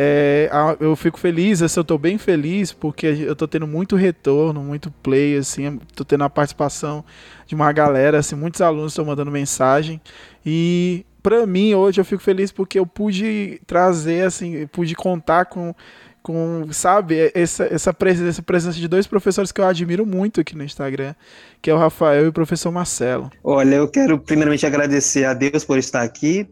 É, 0.00 0.48
eu 0.78 0.94
fico 0.94 1.18
feliz, 1.18 1.60
assim, 1.60 1.80
eu 1.80 1.84
tô 1.84 1.98
bem 1.98 2.18
feliz 2.18 2.72
porque 2.72 3.04
eu 3.04 3.34
tô 3.34 3.48
tendo 3.48 3.66
muito 3.66 3.96
retorno, 3.96 4.62
muito 4.62 4.92
play, 5.02 5.36
assim, 5.36 5.80
tô 5.92 6.04
tendo 6.04 6.22
a 6.22 6.30
participação 6.30 7.04
de 7.48 7.56
uma 7.56 7.72
galera, 7.72 8.20
assim, 8.20 8.36
muitos 8.36 8.60
alunos 8.60 8.92
estão 8.92 9.04
mandando 9.04 9.28
mensagem 9.28 10.00
e 10.46 11.04
pra 11.20 11.44
mim 11.44 11.74
hoje 11.74 12.00
eu 12.00 12.04
fico 12.04 12.22
feliz 12.22 12.52
porque 12.52 12.78
eu 12.78 12.86
pude 12.86 13.60
trazer, 13.66 14.24
assim, 14.24 14.68
pude 14.68 14.94
contar 14.94 15.46
com, 15.46 15.74
com 16.22 16.68
sabe, 16.70 17.32
essa, 17.34 17.64
essa, 17.64 17.92
presença, 17.92 18.28
essa 18.28 18.42
presença 18.42 18.78
de 18.78 18.86
dois 18.86 19.04
professores 19.04 19.50
que 19.50 19.60
eu 19.60 19.66
admiro 19.66 20.06
muito 20.06 20.40
aqui 20.40 20.56
no 20.56 20.62
Instagram, 20.62 21.12
que 21.60 21.70
é 21.70 21.74
o 21.74 21.78
Rafael 21.78 22.26
e 22.26 22.28
o 22.28 22.32
professor 22.32 22.70
Marcelo. 22.70 23.30
Olha, 23.42 23.74
eu 23.74 23.88
quero 23.88 24.16
primeiramente 24.16 24.64
agradecer 24.64 25.24
a 25.24 25.34
Deus 25.34 25.64
por 25.64 25.76
estar 25.76 26.02
aqui, 26.02 26.48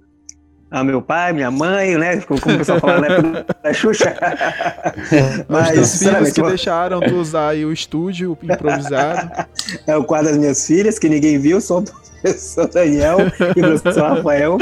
a 0.70 0.82
meu 0.82 1.00
pai, 1.00 1.32
minha 1.32 1.50
mãe, 1.50 1.96
né? 1.96 2.20
Como 2.20 2.38
o 2.40 2.58
pessoal 2.58 2.80
fala 2.80 3.00
na 3.00 3.06
época 3.06 3.46
da 3.62 3.72
Xuxa. 3.72 4.16
Os 5.48 5.70
teus 5.70 5.98
filhos 5.98 6.32
que 6.32 6.40
eu- 6.40 6.48
deixaram 6.48 7.00
tu 7.00 7.14
usar 7.14 7.50
aí 7.50 7.64
o 7.64 7.72
estúdio 7.72 8.36
improvisado. 8.42 9.46
É 9.84 9.96
o 9.96 10.04
quadro 10.04 10.28
das 10.28 10.38
minhas 10.38 10.64
filhas, 10.64 10.96
que 10.96 11.08
ninguém 11.08 11.40
viu, 11.40 11.60
só 11.60 11.78
o 11.80 11.82
professor 11.82 12.68
Daniel 12.68 13.18
e 13.56 13.60
o 13.60 13.80
professor 13.80 14.14
Rafael. 14.14 14.58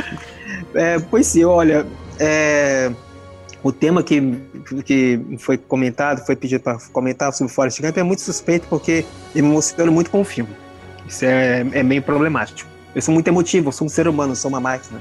É, 0.74 0.98
pois 0.98 1.26
sim, 1.26 1.44
olha, 1.44 1.86
é, 2.18 2.90
o 3.62 3.70
tema 3.70 4.02
que, 4.02 4.40
que 4.82 5.20
foi 5.38 5.58
comentado, 5.58 6.24
foi 6.24 6.36
pedido 6.36 6.62
para 6.62 6.78
comentar 6.90 7.32
sobre 7.34 7.52
Forrest 7.52 7.80
Gump 7.82 7.98
é 7.98 8.02
muito 8.02 8.22
suspeito 8.22 8.66
porque 8.68 9.04
eu 9.34 9.44
me 9.44 9.90
muito 9.90 10.10
com 10.10 10.22
o 10.22 10.24
filme. 10.24 10.50
Isso 11.06 11.24
é, 11.26 11.60
é 11.72 11.82
meio 11.82 12.00
problemático. 12.00 12.68
Eu 12.94 13.02
sou 13.02 13.12
muito 13.12 13.28
emotivo, 13.28 13.68
eu 13.68 13.72
sou 13.72 13.86
um 13.86 13.90
ser 13.90 14.08
humano, 14.08 14.32
eu 14.32 14.36
sou 14.36 14.48
uma 14.48 14.60
máquina. 14.60 15.00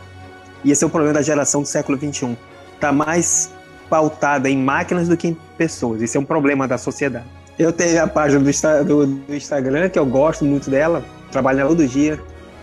E 0.63 0.71
esse 0.71 0.83
é 0.83 0.87
o 0.87 0.89
problema 0.89 1.13
da 1.13 1.21
geração 1.21 1.61
do 1.61 1.67
século 1.67 1.97
XXI. 1.97 2.37
Está 2.75 2.91
mais 2.91 3.49
pautada 3.89 4.49
em 4.49 4.57
máquinas 4.57 5.07
do 5.07 5.15
que 5.17 5.27
em 5.29 5.37
pessoas. 5.57 6.01
Isso 6.01 6.17
é 6.17 6.19
um 6.19 6.25
problema 6.25 6.67
da 6.67 6.77
sociedade. 6.77 7.25
Eu 7.59 7.71
tenho 7.71 8.01
a 8.03 8.07
página 8.07 8.39
do, 8.39 8.83
do- 8.85 9.05
do 9.07 9.35
Instagram, 9.35 9.89
que 9.89 9.99
eu 9.99 10.05
gosto 10.05 10.43
muito 10.43 10.69
dela, 10.69 11.03
trabalho 11.31 11.67
todo 11.67 11.87
dia. 11.87 12.19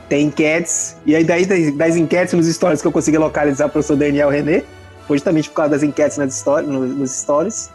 Tem 0.08 0.26
enquetes, 0.26 0.96
e 1.06 1.14
aí 1.14 1.22
daí 1.22 1.46
das, 1.46 1.72
das 1.76 1.96
enquetes 1.96 2.34
nos 2.34 2.46
stories 2.48 2.82
que 2.82 2.88
eu 2.88 2.90
consegui 2.90 3.16
localizar 3.16 3.66
o 3.66 3.70
professor 3.70 3.94
Daniel 3.96 4.28
René, 4.28 4.64
foi 5.06 5.16
justamente 5.18 5.48
por 5.48 5.54
causa 5.54 5.70
das 5.70 5.82
enquetes 5.84 6.18
nas 6.18 6.34
stories, 6.34 6.68
no- 6.68 6.84
nos 6.84 7.12
stories. 7.12 7.70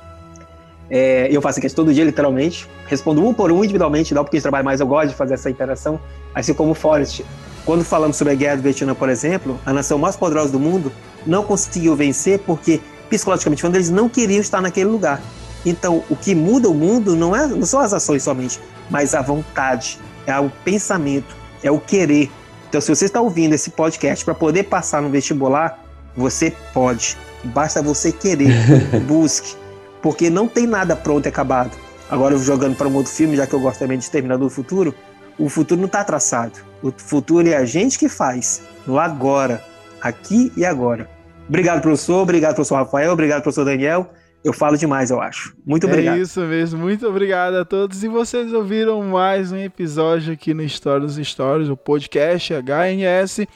É, 0.90 1.28
eu 1.32 1.42
faço 1.42 1.60
enquete 1.60 1.74
todo 1.74 1.94
dia, 1.94 2.04
literalmente. 2.04 2.68
Respondo 2.88 3.26
um 3.26 3.34
por 3.34 3.52
um 3.52 3.64
individualmente, 3.64 4.14
não 4.14 4.24
porque 4.24 4.36
a 4.36 4.40
gente 4.40 4.44
trabalha 4.44 4.64
mais, 4.64 4.80
eu 4.82 4.88
gosto 4.88 5.10
de 5.10 5.16
fazer 5.16 5.36
essa 5.36 5.50
interação. 5.50 6.00
Assim 6.34 6.54
como 6.54 6.72
o 6.72 6.76
Forrest. 6.76 7.22
Quando 7.66 7.84
falamos 7.84 8.16
sobre 8.16 8.34
a 8.34 8.36
guerra 8.36 8.58
do 8.58 8.62
Vietnã, 8.62 8.94
por 8.94 9.10
exemplo, 9.10 9.60
a 9.66 9.74
nação 9.74 9.98
mais 9.98 10.16
poderosa 10.16 10.52
do 10.52 10.60
mundo 10.60 10.92
não 11.26 11.44
conseguiu 11.44 11.96
vencer 11.96 12.40
porque, 12.40 12.80
psicologicamente 13.10 13.62
falando, 13.62 13.76
eles 13.76 13.90
não 13.90 14.08
queriam 14.08 14.40
estar 14.40 14.62
naquele 14.62 14.90
lugar. 14.90 15.20
Então, 15.66 16.04
o 16.10 16.16
que 16.16 16.36
muda 16.36 16.70
o 16.70 16.74
mundo 16.76 17.16
não, 17.16 17.36
é, 17.36 17.48
não 17.48 17.66
são 17.66 17.80
as 17.80 17.92
ações 17.92 18.22
somente, 18.22 18.60
mas 18.90 19.16
a 19.16 19.22
vontade, 19.22 20.00
é 20.28 20.40
o 20.40 20.52
pensamento, 20.64 21.36
é 21.64 21.72
o 21.72 21.80
querer. 21.80 22.30
Então, 22.70 22.80
se 22.80 22.94
você 22.94 23.06
está 23.06 23.20
ouvindo 23.20 23.54
esse 23.54 23.72
podcast 23.72 24.24
para 24.24 24.36
poder 24.36 24.64
passar 24.64 25.02
no 25.02 25.10
vestibular, 25.10 25.84
você 26.16 26.54
pode. 26.72 27.18
Basta 27.44 27.82
você 27.82 28.12
querer. 28.12 28.54
Busque. 29.08 29.56
Porque 30.04 30.30
não 30.30 30.48
tem 30.48 30.68
nada 30.68 30.96
pronto 30.96 31.26
e 31.26 31.30
acabado. 31.30 31.72
Agora, 32.10 32.38
jogando 32.38 32.76
para 32.76 32.88
um 32.88 32.94
outro 32.96 33.12
filme, 33.12 33.36
já 33.36 33.48
que 33.48 33.54
eu 33.54 33.60
gosto 33.60 33.80
também 33.80 33.98
de 33.98 34.04
Exterminador 34.04 34.48
do 34.48 34.54
Futuro, 34.54 34.94
o 35.38 35.50
futuro 35.50 35.80
não 35.80 35.88
está 35.88 36.04
traçado. 36.04 36.60
O 36.86 36.94
futuro 36.96 37.48
é 37.48 37.56
a 37.56 37.66
gente 37.66 37.98
que 37.98 38.08
faz, 38.08 38.62
no 38.86 39.00
agora, 39.00 39.60
aqui 40.00 40.52
e 40.56 40.64
agora. 40.64 41.10
Obrigado, 41.50 41.82
professor. 41.82 42.22
Obrigado, 42.22 42.54
professor 42.54 42.76
Rafael. 42.76 43.12
Obrigado, 43.12 43.42
professor 43.42 43.66
Daniel. 43.66 44.14
Eu 44.44 44.54
falo 44.54 44.78
demais, 44.78 45.10
eu 45.10 45.20
acho. 45.20 45.56
Muito 45.66 45.88
obrigado. 45.88 46.20
É 46.20 46.22
isso 46.22 46.40
mesmo, 46.42 46.80
muito 46.80 47.08
obrigado 47.08 47.56
a 47.56 47.66
todos. 47.66 48.04
E 48.04 48.08
vocês 48.08 48.54
ouviram 48.54 49.02
mais 49.02 49.52
um 49.52 49.58
episódio 49.58 50.32
aqui 50.32 50.54
no 50.54 50.62
História 50.62 51.00
dos 51.00 51.16
Stories, 51.16 51.70
o 51.70 51.76
podcast 51.76 52.54
HNS. 52.54 53.48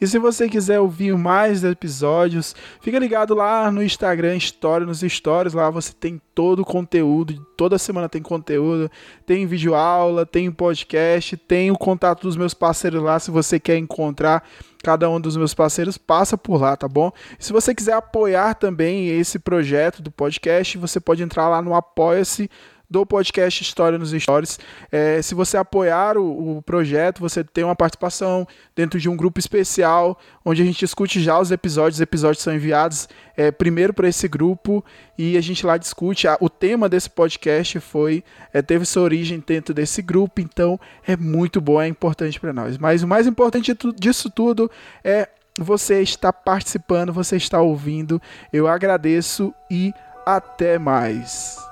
E 0.00 0.06
se 0.06 0.18
você 0.18 0.48
quiser 0.48 0.80
ouvir 0.80 1.16
mais 1.16 1.64
episódios, 1.64 2.54
fica 2.80 2.98
ligado 2.98 3.34
lá 3.34 3.70
no 3.70 3.82
Instagram 3.82 4.36
História 4.36 4.86
nos 4.86 5.00
Stories. 5.00 5.54
Lá 5.54 5.70
você 5.70 5.92
tem 5.92 6.20
todo 6.34 6.60
o 6.60 6.64
conteúdo, 6.64 7.44
toda 7.56 7.78
semana 7.78 8.08
tem 8.08 8.22
conteúdo, 8.22 8.90
tem 9.24 9.46
vídeo 9.46 9.74
aula, 9.74 10.26
tem 10.26 10.50
podcast, 10.50 11.36
tem 11.36 11.70
o 11.70 11.78
contato 11.78 12.22
dos 12.22 12.36
meus 12.36 12.54
parceiros 12.54 13.02
lá. 13.02 13.18
Se 13.18 13.30
você 13.30 13.60
quer 13.60 13.78
encontrar 13.78 14.42
cada 14.82 15.08
um 15.08 15.18
dos 15.18 15.36
meus 15.36 15.54
parceiros, 15.54 15.96
passa 15.96 16.36
por 16.36 16.60
lá, 16.60 16.76
tá 16.76 16.86
bom? 16.86 17.10
Se 17.38 17.52
você 17.52 17.74
quiser 17.74 17.94
apoiar 17.94 18.54
também 18.54 19.08
esse 19.08 19.38
projeto 19.38 20.02
do 20.02 20.10
podcast, 20.10 20.76
você 20.76 21.00
pode 21.00 21.22
entrar 21.22 21.48
lá 21.48 21.62
no 21.62 21.74
Apoia-se 21.74 22.50
do 22.94 23.04
podcast 23.04 23.60
História 23.60 23.98
nos 23.98 24.12
Stories. 24.12 24.56
É, 24.90 25.20
se 25.20 25.34
você 25.34 25.56
apoiar 25.56 26.16
o, 26.16 26.58
o 26.58 26.62
projeto, 26.62 27.18
você 27.18 27.42
tem 27.42 27.64
uma 27.64 27.74
participação 27.74 28.46
dentro 28.76 29.00
de 29.00 29.08
um 29.08 29.16
grupo 29.16 29.40
especial, 29.40 30.16
onde 30.44 30.62
a 30.62 30.64
gente 30.64 30.78
discute 30.78 31.20
já 31.20 31.36
os 31.40 31.50
episódios. 31.50 31.96
Os 31.96 32.00
episódios 32.00 32.40
são 32.40 32.54
enviados 32.54 33.08
é, 33.36 33.50
primeiro 33.50 33.92
para 33.92 34.08
esse 34.08 34.28
grupo 34.28 34.84
e 35.18 35.36
a 35.36 35.40
gente 35.40 35.66
lá 35.66 35.76
discute. 35.76 36.28
O 36.38 36.48
tema 36.48 36.88
desse 36.88 37.10
podcast 37.10 37.80
foi 37.80 38.22
é, 38.52 38.62
teve 38.62 38.84
sua 38.84 39.02
origem 39.02 39.42
dentro 39.44 39.74
desse 39.74 40.00
grupo, 40.00 40.40
então 40.40 40.78
é 41.04 41.16
muito 41.16 41.60
bom, 41.60 41.82
é 41.82 41.88
importante 41.88 42.38
para 42.38 42.52
nós. 42.52 42.78
Mas 42.78 43.02
o 43.02 43.08
mais 43.08 43.26
importante 43.26 43.76
disso 43.96 44.30
tudo 44.30 44.70
é 45.02 45.28
você 45.58 46.00
estar 46.00 46.32
participando, 46.32 47.12
você 47.12 47.34
está 47.34 47.60
ouvindo. 47.60 48.22
Eu 48.52 48.68
agradeço 48.68 49.52
e 49.68 49.92
até 50.24 50.78
mais. 50.78 51.63